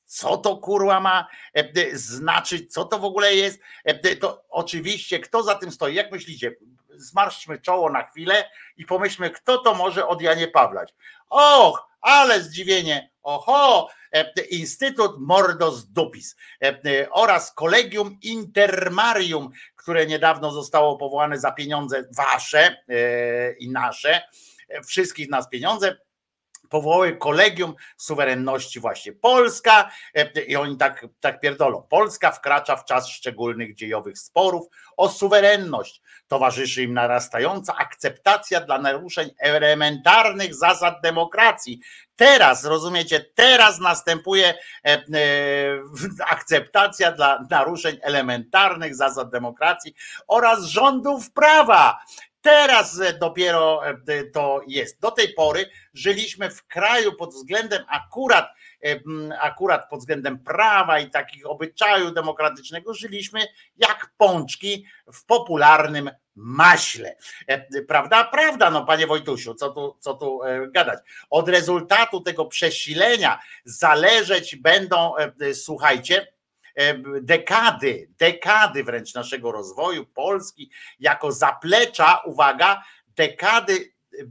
Co 0.05 0.37
to 0.37 0.57
kurwa 0.57 1.01
ma 1.01 1.27
e, 1.55 1.97
znaczyć? 1.97 2.73
Co 2.73 2.85
to 2.85 2.99
w 2.99 3.05
ogóle 3.05 3.35
jest? 3.35 3.61
E, 3.85 4.17
To 4.17 4.45
oczywiście, 4.49 5.19
kto 5.21 5.43
za 5.43 5.55
tym 5.55 5.73
stoi? 5.73 5.95
Jak 5.95 6.13
myślicie? 6.13 6.57
Zmarszczmy 6.91 7.59
czoło 7.59 7.91
na 7.91 8.03
chwilę 8.03 8.51
i 8.77 8.85
pomyślmy, 8.85 9.31
kto 9.31 9.59
to 9.59 9.75
może 9.75 10.07
od 10.07 10.23
Janie 10.23 10.49
Pawlać. 10.49 10.95
Och, 11.29 11.89
ale 12.03 12.43
zdziwienie. 12.43 13.13
Oho, 13.23 13.89
e, 14.13 14.45
Instytut 14.51 15.17
Mordos 15.19 15.87
Dupis 15.87 16.37
e, 16.65 17.11
oraz 17.11 17.53
Kolegium 17.55 18.19
Intermarium, 18.23 19.51
które 19.77 20.07
niedawno 20.07 20.53
zostało 20.53 20.97
powołane 20.97 21.39
za 21.39 21.53
pieniądze 21.53 22.05
wasze 22.17 22.77
e, 22.89 23.53
i 23.53 23.71
nasze, 23.71 24.23
e, 24.69 24.83
wszystkich 24.83 25.31
nas 25.31 25.49
pieniądze, 25.49 25.97
powołały 26.73 27.17
Kolegium 27.17 27.75
Suwerenności 27.97 28.81
właśnie 28.81 29.13
Polska 29.13 29.91
e, 30.15 30.43
i 30.43 30.57
oni 30.57 30.77
tak, 30.77 31.07
tak 31.21 31.41
pierdolą. 31.41 31.83
Polska 31.83 32.33
wkracza 32.33 32.77
w 32.77 32.85
czas 32.85 33.09
szczególnych 33.09 33.75
dziejowych 33.75 34.19
sporów 34.19 34.67
o 34.97 35.09
suwerenność. 35.09 36.03
Towarzyszy 36.29 36.83
im 36.83 36.95
narastająca 36.95 37.77
akceptacja 37.77 38.61
dla 38.61 38.79
naruszeń 38.79 39.31
elementarnych 39.39 40.55
zasad 40.55 40.95
demokracji. 41.03 41.81
Teraz, 42.17 42.65
rozumiecie, 42.65 43.25
teraz 43.35 43.79
następuje 43.81 44.49
e, 44.49 44.89
e, 44.89 45.03
akceptacja 46.29 47.13
dla 47.13 47.47
naruszeń 47.51 47.99
elementarnych 48.03 48.95
zasad 48.95 49.31
demokracji 49.31 49.95
oraz 50.27 50.65
rządów 50.65 51.33
prawa. 51.33 51.99
Teraz 52.43 53.01
dopiero 53.21 53.87
e, 53.87 54.25
to 54.25 54.61
jest. 54.67 55.01
Do 55.01 55.11
tej 55.11 55.29
pory 55.35 55.71
żyliśmy 55.95 56.51
w 56.51 56.67
kraju 56.67 57.13
pod 57.13 57.35
względem 57.35 57.85
akurat, 57.89 58.49
e, 58.85 59.01
akurat 59.41 59.89
pod 59.91 60.01
względem 60.01 60.39
prawa 60.39 60.99
i 60.99 61.11
takich 61.11 61.47
obyczaju 61.47 62.11
demokratycznego, 62.11 62.95
żyliśmy 62.95 63.41
jak 63.77 64.11
pączki 64.17 64.87
w 65.13 65.25
popularnym 65.25 66.11
maśle. 66.35 67.17
E, 67.47 67.83
Prawda? 67.83 68.25
Prawda, 68.25 68.71
no 68.71 68.87
panie 68.87 69.07
Wojtusiu, 69.07 69.55
co 69.55 69.71
tu, 69.71 69.97
co 70.01 70.15
tu 70.15 70.41
gadać. 70.69 70.99
Od 71.31 71.49
rezultatu 71.49 72.21
tego 72.21 72.45
przesilenia 72.45 73.39
zależeć 73.65 74.57
będą, 74.57 75.15
słuchajcie, 75.55 76.32
dekady, 77.21 78.09
dekady 78.19 78.85
wręcz 78.85 79.15
naszego 79.15 79.53
rozwoju 79.53 80.07
Polski 80.07 80.71
jako 81.01 81.33
zaplecza, 81.33 82.23
uwaga, 82.25 82.83
dekady 83.17 83.93
e, 84.19 84.25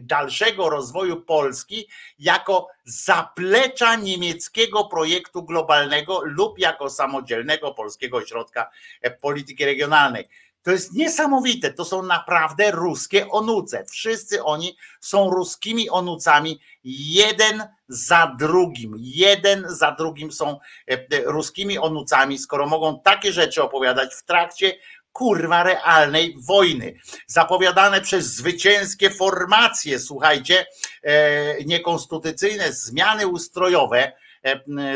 dalszego 0.00 0.70
rozwoju 0.70 1.22
Polski 1.22 1.88
jako 2.18 2.68
zaplecza 2.84 3.96
niemieckiego 3.96 4.84
projektu 4.84 5.42
globalnego 5.42 6.20
lub 6.24 6.58
jako 6.58 6.90
samodzielnego 6.90 7.74
polskiego 7.74 8.16
ośrodka 8.16 8.70
e, 9.02 9.10
polityki 9.10 9.64
regionalnej. 9.64 10.28
To 10.66 10.72
jest 10.72 10.92
niesamowite. 10.92 11.72
To 11.72 11.84
są 11.84 12.02
naprawdę 12.02 12.70
ruskie 12.70 13.28
onuce. 13.28 13.84
Wszyscy 13.90 14.44
oni 14.44 14.76
są 15.00 15.30
ruskimi 15.30 15.90
onucami, 15.90 16.60
jeden 16.84 17.62
za 17.88 18.36
drugim. 18.38 18.94
Jeden 18.98 19.64
za 19.68 19.92
drugim 19.92 20.32
są 20.32 20.58
e, 20.90 20.92
e, 20.92 20.98
ruskimi 21.24 21.78
onucami, 21.78 22.38
skoro 22.38 22.66
mogą 22.66 23.00
takie 23.00 23.32
rzeczy 23.32 23.62
opowiadać 23.62 24.14
w 24.14 24.24
trakcie 24.24 24.78
kurwa 25.12 25.62
realnej 25.62 26.36
wojny. 26.38 26.94
Zapowiadane 27.26 28.00
przez 28.00 28.26
zwycięskie 28.34 29.10
formacje, 29.10 29.98
słuchajcie, 29.98 30.66
e, 31.02 31.64
niekonstytucyjne 31.64 32.72
zmiany 32.72 33.26
ustrojowe, 33.26 34.12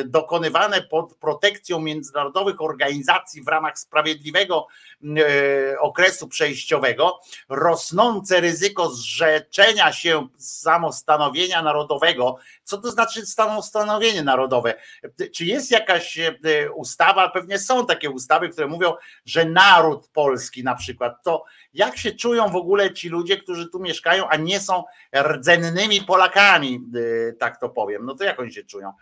dokonywane 0.04 0.82
pod 0.82 1.14
protekcją 1.14 1.80
międzynarodowych 1.80 2.62
organizacji 2.62 3.42
w 3.42 3.48
ramach 3.48 3.78
sprawiedliwego 3.78 4.66
e, 5.04 5.80
okresu 5.80 6.28
przejściowego, 6.28 7.20
rosnące 7.48 8.40
ryzyko 8.40 8.90
zrzeczenia 8.90 9.92
się 9.92 10.28
samostanowienia 10.38 11.62
narodowego. 11.62 12.36
Co 12.64 12.78
to 12.78 12.90
znaczy 12.90 13.26
samostanowienie 13.26 14.22
narodowe? 14.22 14.74
Czy 15.34 15.44
jest 15.44 15.70
jakaś 15.70 16.18
e, 16.18 16.32
ustawa? 16.74 17.28
Pewnie 17.28 17.58
są 17.58 17.86
takie 17.86 18.10
ustawy, 18.10 18.48
które 18.48 18.66
mówią, 18.66 18.94
że 19.24 19.44
naród 19.44 20.08
polski 20.08 20.64
na 20.64 20.74
przykład, 20.74 21.22
to 21.22 21.44
jak 21.74 21.96
się 21.96 22.12
czują 22.12 22.48
w 22.48 22.56
ogóle 22.56 22.92
ci 22.92 23.08
ludzie, 23.08 23.36
którzy 23.36 23.68
tu 23.68 23.80
mieszkają, 23.80 24.28
a 24.28 24.36
nie 24.36 24.60
są 24.60 24.84
rdzennymi 25.16 26.00
Polakami, 26.00 26.80
e, 27.28 27.32
tak 27.32 27.60
to 27.60 27.68
powiem, 27.68 28.04
no 28.04 28.14
to 28.14 28.24
jak 28.24 28.40
oni 28.40 28.52
się 28.52 28.64
czują? 28.64 28.92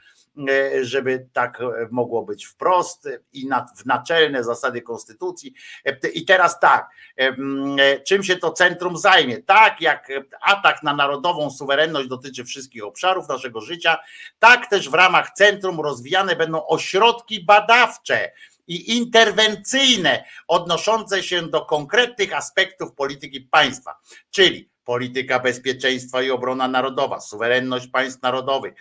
E, 0.49 0.85
żeby 0.85 1.29
tak 1.33 1.59
mogło 1.91 2.23
być 2.23 2.47
wprost 2.47 3.09
i 3.33 3.49
w 3.77 3.87
naczelne 3.87 4.45
zasady 4.45 4.83
konstytucji. 4.83 5.55
E, 5.85 6.09
I 6.09 6.25
teraz 6.25 6.61
tak, 6.61 6.91
e, 7.17 8.01
czym 8.01 8.23
się 8.23 8.37
to 8.37 8.51
centrum 8.51 8.97
zajmie? 8.97 9.43
Tak 9.43 9.81
jak 9.81 10.09
atak 10.41 10.83
na 10.83 10.95
narodową 10.95 11.51
suwerenność 11.51 12.09
dotyczy 12.09 12.45
wszystkich 12.45 12.85
obszarów 12.85 13.29
naszego 13.29 13.61
życia, 13.61 13.99
tak 14.39 14.71
też 14.71 14.91
w 14.91 14.95
ramach 14.95 15.31
centrum 15.31 15.81
rozwijane 15.81 16.37
będą 16.37 16.67
ośrodki 16.67 17.45
badawcze 17.45 18.33
i 18.67 18.97
interwencyjne 18.97 20.25
odnoszące 20.49 21.23
się 21.23 21.43
do 21.43 21.65
konkretnych 21.65 22.37
aspektów 22.37 22.95
polityki 22.95 23.41
państwa, 23.41 23.99
czyli 24.31 24.71
polityka 24.89 25.41
bezpieczeństwa 25.41 26.23
i 26.23 26.31
obrona 26.31 26.69
narodowa, 26.69 27.21
suwerenność 27.21 27.87
państw 27.87 28.23
narodowych, 28.23 28.75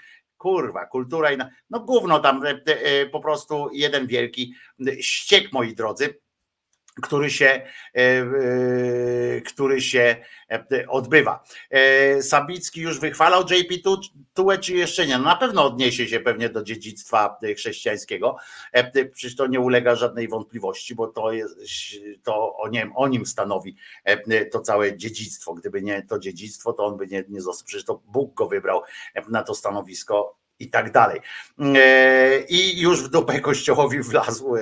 kurwa, 0.48 0.86
kultura 0.86 1.32
i 1.32 1.38
no 1.70 1.80
gówno 1.80 2.20
tam 2.20 2.46
e, 2.46 2.62
e, 2.66 3.06
po 3.06 3.20
prostu 3.20 3.70
jeden 3.74 4.08
wielki 4.08 4.54
ściek, 5.00 5.52
moi 5.54 5.76
drodzy 5.76 6.20
który 7.02 7.30
się, 7.30 7.62
e, 7.94 9.42
który 9.42 9.82
się 9.82 10.16
odbywa. 10.88 11.44
Sabicki 12.22 12.82
już 12.82 13.00
wychwalał 13.00 13.44
JP 13.50 13.74
Tułę, 14.34 14.58
czy 14.58 14.74
jeszcze 14.74 15.08
nie? 15.08 15.18
No 15.18 15.24
na 15.24 15.36
pewno 15.36 15.66
odniesie 15.66 16.08
się 16.08 16.20
pewnie 16.20 16.50
do 16.50 16.64
dziedzictwa 16.64 17.38
chrześcijańskiego. 17.56 18.38
Przecież 19.12 19.36
to 19.36 19.48
nie 19.48 19.60
ulega 19.60 19.96
żadnej 19.96 20.28
wątpliwości, 20.28 20.96
bo 20.96 21.08
to 21.08 21.32
jest, 21.32 21.56
to 22.24 22.58
o 22.58 22.70
nim, 22.70 22.92
o 22.96 23.08
nim 23.08 23.26
stanowi 23.26 23.76
to 24.52 24.60
całe 24.60 24.98
dziedzictwo. 24.98 25.54
Gdyby 25.54 25.82
nie 25.82 26.02
to 26.02 26.20
dziedzictwo, 26.20 26.74
to 26.74 26.86
on 26.86 26.98
by 26.98 27.08
nie, 27.08 27.24
nie 27.30 27.42
został. 27.42 27.66
Przecież 27.66 27.86
to 27.86 28.02
Bóg 28.06 28.34
go 28.34 28.48
wybrał 28.48 28.82
na 29.30 29.44
to 29.44 29.56
stanowisko 29.56 30.38
i 30.60 30.70
tak 30.70 30.92
dalej. 30.92 31.22
I 32.50 32.82
już 32.82 33.04
w 33.04 33.10
dupę 33.10 33.40
kościołowi 33.40 34.00
wlazł, 34.00 34.56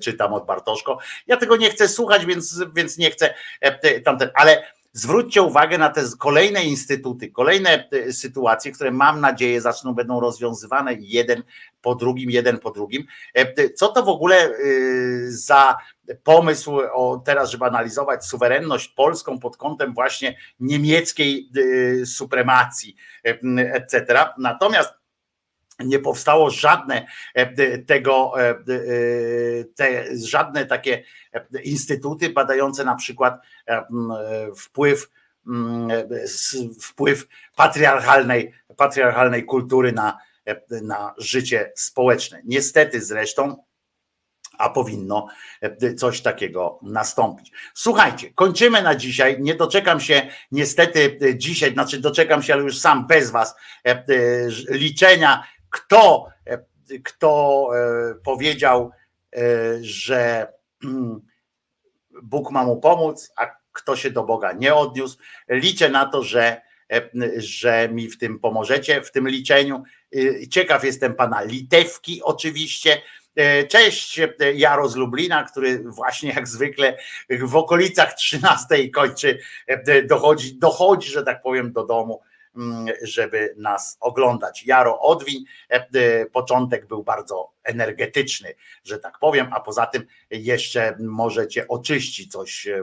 czytam 0.00 0.34
od 0.34 0.46
Bartoszko. 0.46 0.98
Ja 1.26 1.36
tego 1.36 1.56
nie 1.56 1.70
chcę 1.70 1.88
słuchać, 1.88 2.26
więc, 2.26 2.64
więc 2.74 2.98
nie 2.98 3.10
chcę 3.10 3.34
tamten, 4.04 4.30
ale 4.34 4.76
zwróćcie 4.92 5.42
uwagę 5.42 5.78
na 5.78 5.88
te 5.88 6.02
kolejne 6.18 6.64
instytuty, 6.64 7.30
kolejne 7.30 7.88
sytuacje, 8.10 8.72
które 8.72 8.90
mam 8.90 9.20
nadzieję 9.20 9.60
zaczną, 9.60 9.94
będą 9.94 10.20
rozwiązywane 10.20 10.94
jeden 10.98 11.42
po 11.82 11.94
drugim, 11.94 12.30
jeden 12.30 12.58
po 12.58 12.70
drugim. 12.70 13.04
Co 13.74 13.88
to 13.88 14.02
w 14.02 14.08
ogóle 14.08 14.50
za 15.28 15.76
pomysł 16.24 16.78
o 16.92 17.22
teraz, 17.24 17.50
żeby 17.50 17.64
analizować 17.64 18.24
suwerenność 18.24 18.88
polską 18.88 19.38
pod 19.38 19.56
kątem 19.56 19.94
właśnie 19.94 20.38
niemieckiej 20.60 21.50
supremacji, 22.04 22.96
etc. 23.72 24.24
Natomiast 24.38 24.90
nie 25.78 25.98
powstało 25.98 26.50
żadne 26.50 27.06
tego, 27.86 28.32
te, 29.74 30.04
żadne 30.26 30.66
takie 30.66 31.04
instytuty 31.64 32.30
badające 32.30 32.84
na 32.84 32.94
przykład 32.94 33.40
wpływ 34.56 35.10
wpływ 36.82 37.28
patriarchalnej, 37.56 38.52
patriarchalnej 38.76 39.44
kultury 39.44 39.92
na, 39.92 40.18
na 40.82 41.14
życie 41.18 41.72
społeczne. 41.76 42.40
Niestety 42.44 43.00
zresztą, 43.00 43.64
a 44.58 44.70
powinno 44.70 45.26
coś 45.98 46.20
takiego 46.20 46.78
nastąpić. 46.82 47.52
Słuchajcie, 47.74 48.30
kończymy 48.34 48.82
na 48.82 48.94
dzisiaj. 48.94 49.36
Nie 49.40 49.54
doczekam 49.54 50.00
się 50.00 50.26
niestety 50.50 51.18
dzisiaj, 51.36 51.72
znaczy 51.72 52.00
doczekam 52.00 52.42
się, 52.42 52.52
ale 52.52 52.62
już 52.62 52.78
sam 52.78 53.06
bez 53.06 53.30
Was, 53.30 53.54
liczenia 54.68 55.44
kto, 55.70 56.28
e, 56.46 56.58
kto 57.04 57.70
e, 57.74 58.14
powiedział, 58.14 58.90
e, 59.36 59.40
że 59.80 60.52
mm, 60.84 61.20
Bóg 62.22 62.50
ma 62.50 62.64
mu 62.64 62.80
pomóc, 62.80 63.32
a 63.36 63.46
kto 63.72 63.96
się 63.96 64.10
do 64.10 64.24
Boga 64.24 64.52
nie 64.52 64.74
odniósł. 64.74 65.18
Liczę 65.48 65.88
na 65.88 66.06
to, 66.06 66.22
że, 66.22 66.60
że 67.36 67.88
mi 67.88 68.08
w 68.08 68.18
tym 68.18 68.38
pomożecie, 68.38 69.02
w 69.02 69.12
tym 69.12 69.28
liczeniu. 69.28 69.82
Ciekaw 70.50 70.84
jestem 70.84 71.14
pana 71.14 71.42
Litewki, 71.42 72.22
oczywiście. 72.22 73.02
Cześć, 73.68 74.20
Jaro 74.54 74.88
z 74.88 74.96
Lublina, 74.96 75.44
który 75.44 75.78
właśnie 75.78 76.32
jak 76.32 76.48
zwykle 76.48 76.96
w 77.40 77.56
okolicach 77.56 78.14
13 78.14 78.88
kończy, 78.88 79.38
dochodzi, 80.08 80.58
dochodzi, 80.58 81.10
że 81.10 81.22
tak 81.22 81.42
powiem, 81.42 81.72
do 81.72 81.86
domu 81.86 82.20
żeby 83.02 83.54
nas 83.56 83.96
oglądać. 84.00 84.66
Jaro 84.66 85.00
Odwiń, 85.00 85.44
e, 85.70 85.74
e, 85.74 86.26
początek 86.26 86.86
był 86.86 87.04
bardzo 87.04 87.52
energetyczny, 87.64 88.54
że 88.84 88.98
tak 88.98 89.18
powiem, 89.18 89.48
a 89.52 89.60
poza 89.60 89.86
tym 89.86 90.06
jeszcze 90.30 90.96
możecie 91.00 91.68
oczyścić 91.68 92.32
coś 92.32 92.66
e, 92.66 92.82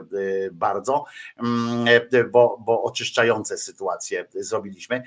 bardzo, 0.51 1.05
mm, 1.37 1.85
bo, 2.31 2.57
bo 2.65 2.83
oczyszczające 2.83 3.57
sytuacje 3.57 4.25
zrobiliśmy. 4.35 5.03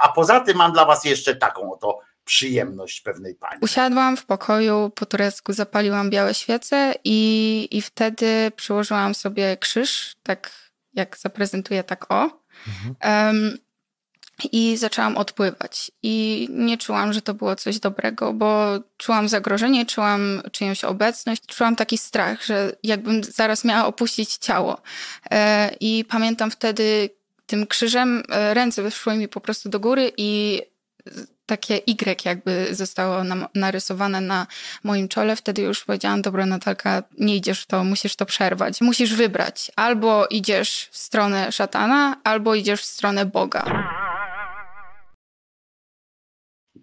A 0.00 0.08
poza 0.08 0.40
tym 0.40 0.56
mam 0.56 0.72
dla 0.72 0.84
Was 0.84 1.04
jeszcze 1.04 1.36
taką 1.36 1.72
oto 1.72 2.00
przyjemność 2.24 3.00
pewnej 3.00 3.34
pani. 3.34 3.60
Usiadłam 3.60 4.16
w 4.16 4.26
pokoju 4.26 4.90
po 4.94 5.06
turecku, 5.06 5.52
zapaliłam 5.52 6.10
białe 6.10 6.34
świece 6.34 6.94
i, 7.04 7.68
i 7.70 7.82
wtedy 7.82 8.52
przyłożyłam 8.56 9.14
sobie 9.14 9.56
krzyż, 9.56 10.16
tak 10.22 10.50
jak 10.94 11.18
zaprezentuję, 11.18 11.84
tak 11.84 12.12
o. 12.12 12.44
Mhm. 12.66 12.96
Um, 13.36 13.58
i 14.52 14.76
zaczęłam 14.76 15.16
odpływać. 15.16 15.90
I 16.02 16.46
nie 16.50 16.78
czułam, 16.78 17.12
że 17.12 17.22
to 17.22 17.34
było 17.34 17.56
coś 17.56 17.78
dobrego, 17.78 18.32
bo 18.32 18.78
czułam 18.96 19.28
zagrożenie, 19.28 19.86
czułam 19.86 20.42
czyjąś 20.52 20.84
obecność, 20.84 21.42
czułam 21.46 21.76
taki 21.76 21.98
strach, 21.98 22.44
że 22.44 22.76
jakbym 22.82 23.24
zaraz 23.24 23.64
miała 23.64 23.86
opuścić 23.86 24.36
ciało. 24.36 24.82
E, 25.30 25.70
I 25.80 26.04
pamiętam 26.08 26.50
wtedy 26.50 27.10
tym 27.46 27.66
krzyżem 27.66 28.22
e, 28.28 28.54
ręce 28.54 28.82
wyszły 28.82 29.16
mi 29.16 29.28
po 29.28 29.40
prostu 29.40 29.68
do 29.68 29.80
góry 29.80 30.12
i 30.16 30.62
takie 31.46 31.76
Y 31.76 32.24
jakby 32.24 32.74
zostało 32.74 33.22
narysowane 33.54 34.20
na 34.20 34.46
moim 34.84 35.08
czole. 35.08 35.36
Wtedy 35.36 35.62
już 35.62 35.84
powiedziałam, 35.84 36.22
dobra 36.22 36.46
Natalka, 36.46 37.02
nie 37.18 37.36
idziesz 37.36 37.62
w 37.62 37.66
to, 37.66 37.84
musisz 37.84 38.16
to 38.16 38.26
przerwać. 38.26 38.80
Musisz 38.80 39.14
wybrać. 39.14 39.70
Albo 39.76 40.26
idziesz 40.26 40.88
w 40.90 40.96
stronę 40.96 41.52
szatana, 41.52 42.16
albo 42.24 42.54
idziesz 42.54 42.80
w 42.80 42.84
stronę 42.84 43.26
Boga. 43.26 43.64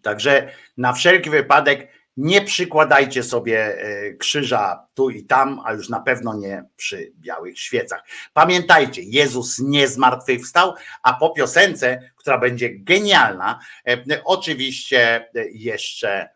Także 0.02 0.50
na 0.78 0.94
wszelki 0.94 1.30
wypadek 1.30 1.88
nie 2.18 2.42
przykładajcie 2.42 3.24
sobie 3.24 3.78
e, 3.78 4.14
krzyża 4.14 4.88
tu 4.94 5.10
i 5.10 5.24
tam, 5.26 5.62
a 5.66 5.74
już 5.74 5.90
na 5.90 6.00
pewno 6.00 6.34
nie 6.34 6.64
przy 6.76 7.12
białych 7.16 7.60
świecach. 7.60 8.04
Pamiętajcie, 8.34 9.02
Jezus 9.02 9.60
nie 9.60 9.88
zmartwychwstał, 9.88 10.74
a 11.04 11.14
po 11.14 11.30
piosence, 11.30 12.12
która 12.16 12.38
będzie 12.38 12.70
genialna, 12.70 13.60
e, 13.88 14.24
oczywiście 14.24 15.30
jeszcze 15.52 16.30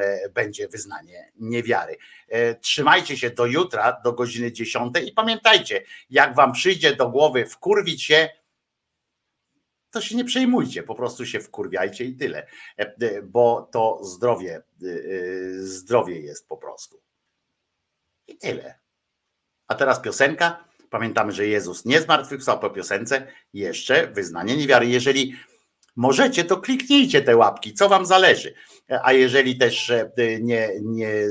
e, 0.00 0.28
będzie 0.34 0.68
wyznanie 0.68 1.32
niewiary. 1.36 1.96
Trzymajcie 2.60 3.16
się 3.16 3.30
do 3.30 3.46
jutra, 3.46 4.00
do 4.04 4.12
godziny 4.12 4.52
10 4.52 4.96
i 5.06 5.12
pamiętajcie, 5.12 5.82
jak 6.10 6.34
wam 6.34 6.52
przyjdzie 6.52 6.96
do 6.96 7.08
głowy 7.08 7.46
wkurwić 7.46 8.02
się, 8.02 8.28
to 9.90 10.00
się 10.00 10.16
nie 10.16 10.24
przejmujcie, 10.24 10.82
po 10.82 10.94
prostu 10.94 11.26
się 11.26 11.40
wkurwiajcie 11.40 12.04
i 12.04 12.16
tyle, 12.16 12.46
e, 12.78 12.96
e, 13.00 13.22
bo 13.22 13.68
to 13.72 14.04
zdrowie, 14.04 14.56
e, 14.56 14.62
zdrowie 15.58 16.20
jest 16.20 16.48
po 16.48 16.56
prostu. 16.56 17.00
I 18.26 18.38
tyle. 18.38 18.78
A 19.66 19.74
teraz 19.74 20.00
piosenka. 20.00 20.68
Pamiętamy, 20.90 21.32
że 21.32 21.46
Jezus 21.46 21.84
nie 21.84 22.00
zmartwychwstał 22.00 22.58
po 22.58 22.70
piosence. 22.70 23.26
Jeszcze 23.52 24.06
wyznanie 24.06 24.56
niewiary. 24.56 24.86
Jeżeli 24.86 25.36
możecie, 25.96 26.44
to 26.44 26.56
kliknijcie 26.56 27.22
te 27.22 27.36
łapki, 27.36 27.74
co 27.74 27.88
wam 27.88 28.06
zależy. 28.06 28.54
A 29.02 29.12
jeżeli 29.12 29.58
też 29.58 29.92
nie, 30.40 30.70
nie, 30.82 31.26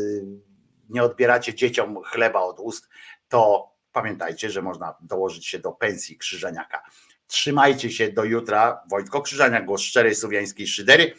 nie 0.89 1.03
odbieracie 1.03 1.53
dzieciom 1.53 2.03
chleba 2.03 2.39
od 2.39 2.59
ust, 2.59 2.89
to 3.27 3.71
pamiętajcie, 3.91 4.49
że 4.49 4.61
można 4.61 4.95
dołożyć 5.01 5.47
się 5.47 5.59
do 5.59 5.71
pensji 5.71 6.17
Krzyżaniaka. 6.17 6.83
Trzymajcie 7.27 7.91
się 7.91 8.11
do 8.11 8.23
jutra. 8.23 8.83
Wojtko 8.89 9.21
Krzyżaniak, 9.21 9.65
głos 9.65 9.81
szczerej 9.81 10.15
słowiańskiej 10.15 10.67
szydery. 10.67 11.13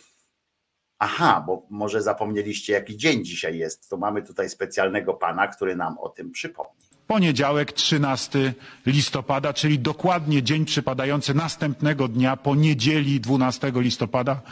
Aha, 0.98 1.44
bo 1.46 1.66
może 1.70 2.02
zapomnieliście, 2.02 2.72
jaki 2.72 2.96
dzień 2.96 3.24
dzisiaj 3.24 3.58
jest. 3.58 3.90
To 3.90 3.96
mamy 3.96 4.22
tutaj 4.22 4.48
specjalnego 4.48 5.14
pana, 5.14 5.48
który 5.48 5.76
nam 5.76 5.98
o 5.98 6.08
tym 6.08 6.30
przypomni. 6.30 6.88
Poniedziałek 7.06 7.72
13 7.72 8.54
listopada, 8.86 9.52
czyli 9.52 9.78
dokładnie 9.78 10.42
dzień 10.42 10.64
przypadający 10.64 11.34
następnego 11.34 12.08
dnia 12.08 12.36
po 12.36 12.54
niedzieli 12.54 13.20
12 13.20 13.72
listopada. 13.74 14.42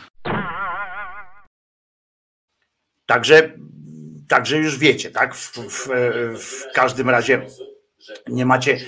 Także, 3.07 3.52
także 4.28 4.57
już 4.57 4.78
wiecie, 4.78 5.10
tak? 5.10 5.35
W, 5.35 5.52
w, 5.59 5.89
w 6.39 6.73
każdym 6.75 7.10
razie 7.10 7.47
nie 8.28 8.47
macie, 8.47 8.81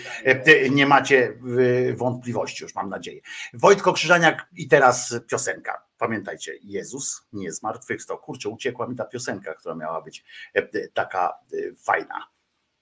nie 0.70 0.86
macie 0.86 1.38
y, 1.58 1.94
wątpliwości, 1.96 2.64
już 2.64 2.74
mam 2.74 2.88
nadzieję. 2.88 3.20
Wojtko 3.54 3.92
Krzyżaniak 3.92 4.46
i 4.56 4.68
teraz 4.68 5.14
piosenka. 5.30 5.82
Pamiętajcie, 5.98 6.52
Jezus 6.62 7.26
nie 7.32 7.52
zmartwychwstał. 7.52 8.18
Kurczę, 8.18 8.48
uciekła 8.48 8.88
mi 8.88 8.96
ta 8.96 9.04
piosenka, 9.04 9.54
która 9.54 9.74
miała 9.74 10.00
być 10.00 10.24
e, 10.54 10.88
taka 10.88 11.38
e, 11.52 11.56
fajna. 11.76 12.28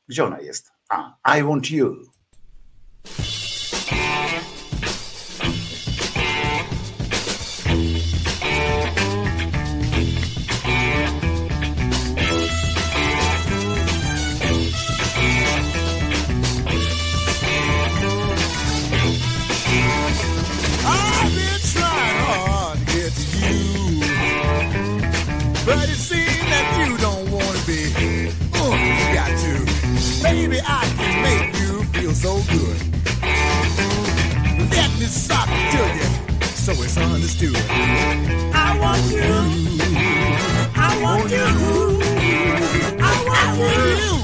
Gdzie 0.09 0.25
ona 0.25 0.41
jest? 0.41 0.73
A, 0.89 1.39
I 1.39 1.43
want 1.43 1.71
you. 1.71 1.97
It's 37.55 37.71
understood. 37.71 38.53
I 38.55 38.79
want 38.81 39.03
you. 39.11 39.23
I 40.75 41.03
want 41.03 41.31
you. 41.31 41.47
I 42.99 43.25
want 43.27 43.59
you. 43.59 44.17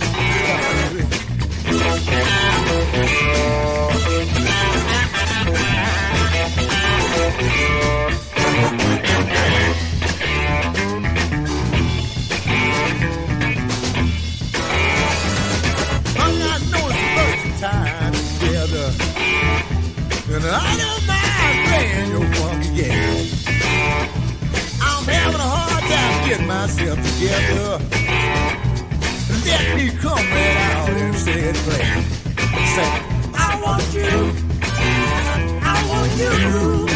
I'm 16.18 16.34
not 16.38 16.60
knowing 16.70 17.06
the 17.16 17.26
time 17.60 18.12
together. 18.12 18.88
And 20.34 20.44
I 20.46 20.91
myself 26.72 26.98
together. 27.18 27.78
Let 29.44 29.76
me 29.76 29.90
come 29.98 30.16
right 30.16 30.56
out 30.74 30.88
and 30.88 31.14
say 31.14 31.40
it 31.40 31.56
plain. 31.56 32.02
Say, 32.74 32.92
I 33.34 33.60
want 33.62 33.94
you. 33.94 34.32
I 35.62 35.86
want 35.88 36.86
you. 36.88 36.91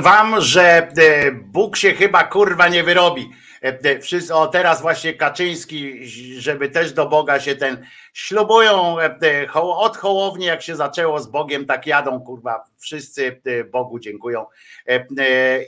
Wam, 0.00 0.40
że 0.40 0.62
e, 0.62 1.32
Bóg 1.32 1.76
się 1.76 1.94
chyba 1.94 2.24
kurwa 2.24 2.68
nie 2.68 2.82
wyrobi 2.82 3.30
E, 3.64 3.78
e, 4.30 4.34
o 4.34 4.46
teraz 4.46 4.82
właśnie 4.82 5.14
Kaczyński, 5.14 6.06
żeby 6.40 6.68
też 6.68 6.92
do 6.92 7.06
Boga 7.06 7.40
się 7.40 7.56
ten 7.56 7.86
ślubują 8.12 8.96
od 9.56 9.96
Hołowni, 9.96 10.46
jak 10.46 10.62
się 10.62 10.76
zaczęło 10.76 11.20
z 11.20 11.26
Bogiem, 11.26 11.66
tak 11.66 11.86
jadą, 11.86 12.20
kurwa, 12.20 12.64
wszyscy 12.78 13.40
Bogu 13.70 13.98
dziękują 13.98 14.46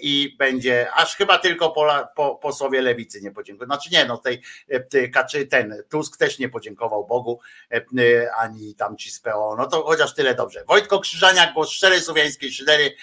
i 0.01 0.37
będzie, 0.39 0.93
aż 0.95 1.17
chyba 1.17 1.39
tylko 1.39 1.71
po, 2.17 2.35
posłowie 2.35 2.83
lewicy 2.83 3.21
nie 3.21 3.31
podziękują. 3.31 3.67
Znaczy 3.67 3.91
nie, 3.93 4.05
no 4.05 4.19
tej 4.19 4.43
Kaczy, 5.13 5.47
ten 5.47 5.83
Tusk 5.89 6.17
też 6.17 6.39
nie 6.39 6.49
podziękował 6.49 7.07
Bogu, 7.07 7.41
ani 8.37 8.75
tam 8.75 8.97
ci 8.97 9.11
z 9.11 9.21
PO, 9.21 9.55
no 9.59 9.67
to 9.67 9.83
chociaż 9.83 10.15
tyle 10.15 10.35
dobrze. 10.35 10.65
Wojtko 10.69 11.01
Krzyżaniak, 11.01 11.55
głos 11.55 11.71
szczerej 11.71 12.01
słowiańskiej 12.01 12.53
szydery, 12.53 12.97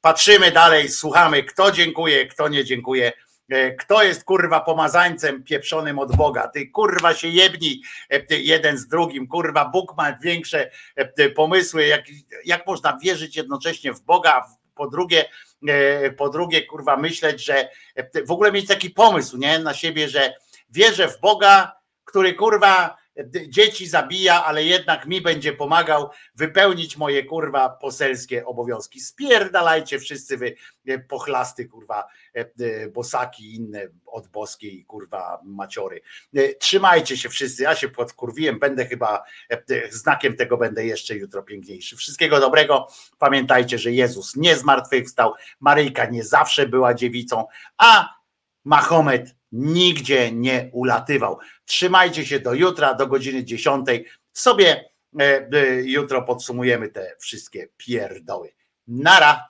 patrzymy 0.00 0.50
dalej, 0.52 0.88
słuchamy, 0.88 1.42
kto 1.42 1.72
dziękuje, 1.72 2.26
kto 2.26 2.48
nie 2.48 2.64
dziękuję. 2.64 3.12
E, 3.50 3.70
Kto 3.74 4.02
jest 4.02 4.24
kurwa 4.24 4.60
pomazańcem 4.60 5.44
pieprzonym 5.44 5.98
od 5.98 6.16
Boga? 6.16 6.48
Ty 6.48 6.66
kurwa 6.66 7.14
się 7.14 7.28
jebnij 7.28 7.82
e, 8.10 8.36
jeden 8.36 8.78
z 8.78 8.86
drugim, 8.86 9.28
kurwa 9.28 9.64
Bóg 9.64 9.96
ma 9.96 10.12
większe 10.12 10.70
e, 10.96 11.30
pomysły, 11.30 11.86
jak, 11.86 12.04
jak 12.44 12.66
można 12.66 12.98
wierzyć 13.02 13.36
jednocześnie 13.36 13.92
w 13.92 14.00
Boga, 14.00 14.46
po 14.74 14.88
drugie, 14.88 15.24
po 16.16 16.28
drugie 16.28 16.66
kurwa 16.66 16.96
myśleć, 16.96 17.44
że 17.44 17.68
w 18.26 18.30
ogóle 18.30 18.52
mieć 18.52 18.66
taki 18.66 18.90
pomysł 18.90 19.36
nie, 19.36 19.58
na 19.58 19.74
siebie, 19.74 20.08
że 20.08 20.34
wierzę 20.70 21.08
w 21.08 21.20
Boga, 21.20 21.72
który 22.04 22.34
kurwa 22.34 22.96
dzieci 23.48 23.86
zabija, 23.86 24.44
ale 24.44 24.64
jednak 24.64 25.06
mi 25.06 25.20
będzie 25.20 25.52
pomagał 25.52 26.10
wypełnić 26.34 26.96
moje 26.96 27.24
kurwa 27.24 27.68
poselskie 27.68 28.46
obowiązki. 28.46 29.00
Spierdalajcie 29.00 29.98
wszyscy 29.98 30.36
wy 30.36 30.54
e, 30.86 30.98
pochlasty 30.98 31.68
kurwa 31.68 32.06
e, 32.34 32.88
bosaki 32.88 33.54
inne 33.54 33.88
od 34.06 34.28
boskiej 34.28 34.84
kurwa 34.84 35.40
maciory. 35.44 36.00
E, 36.34 36.54
Trzymajcie 36.54 37.16
się 37.16 37.28
wszyscy, 37.28 37.62
ja 37.62 37.74
się 37.74 37.88
podkurwiłem, 37.88 38.58
będę 38.58 38.86
chyba 38.86 39.22
znakiem 39.90 40.36
tego 40.36 40.56
będę 40.56 40.86
jeszcze 40.86 41.16
jutro 41.16 41.42
piękniejszy. 41.42 41.96
Wszystkiego 41.96 42.40
dobrego. 42.40 42.86
Pamiętajcie, 43.18 43.78
że 43.78 43.92
Jezus 43.92 44.36
nie 44.36 44.56
zmartwychwstał, 44.56 45.34
Maryjka 45.60 46.04
nie 46.04 46.24
zawsze 46.24 46.68
była 46.68 46.94
dziewicą, 46.94 47.44
a 47.78 48.20
Mahomet 48.64 49.39
nigdzie 49.52 50.32
nie 50.32 50.70
ulatywał. 50.72 51.38
Trzymajcie 51.64 52.26
się 52.26 52.40
do 52.40 52.54
jutra, 52.54 52.94
do 52.94 53.06
godziny 53.06 53.44
10. 53.44 53.86
Sobie 54.32 54.84
e, 55.20 55.48
e, 55.52 55.82
jutro 55.82 56.22
podsumujemy 56.22 56.88
te 56.88 57.16
wszystkie 57.20 57.68
pierdoły. 57.76 58.52
Nara. 58.86 59.46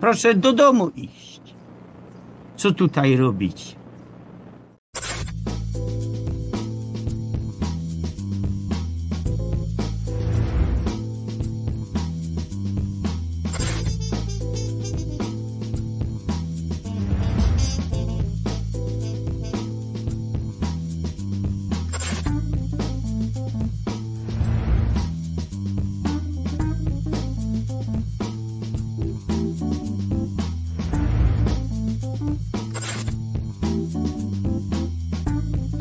Proszę 0.00 0.34
do 0.34 0.52
domu 0.52 0.88
iść. 0.96 1.25
Co 2.56 2.72
tutaj 2.72 3.16
robić? 3.16 3.76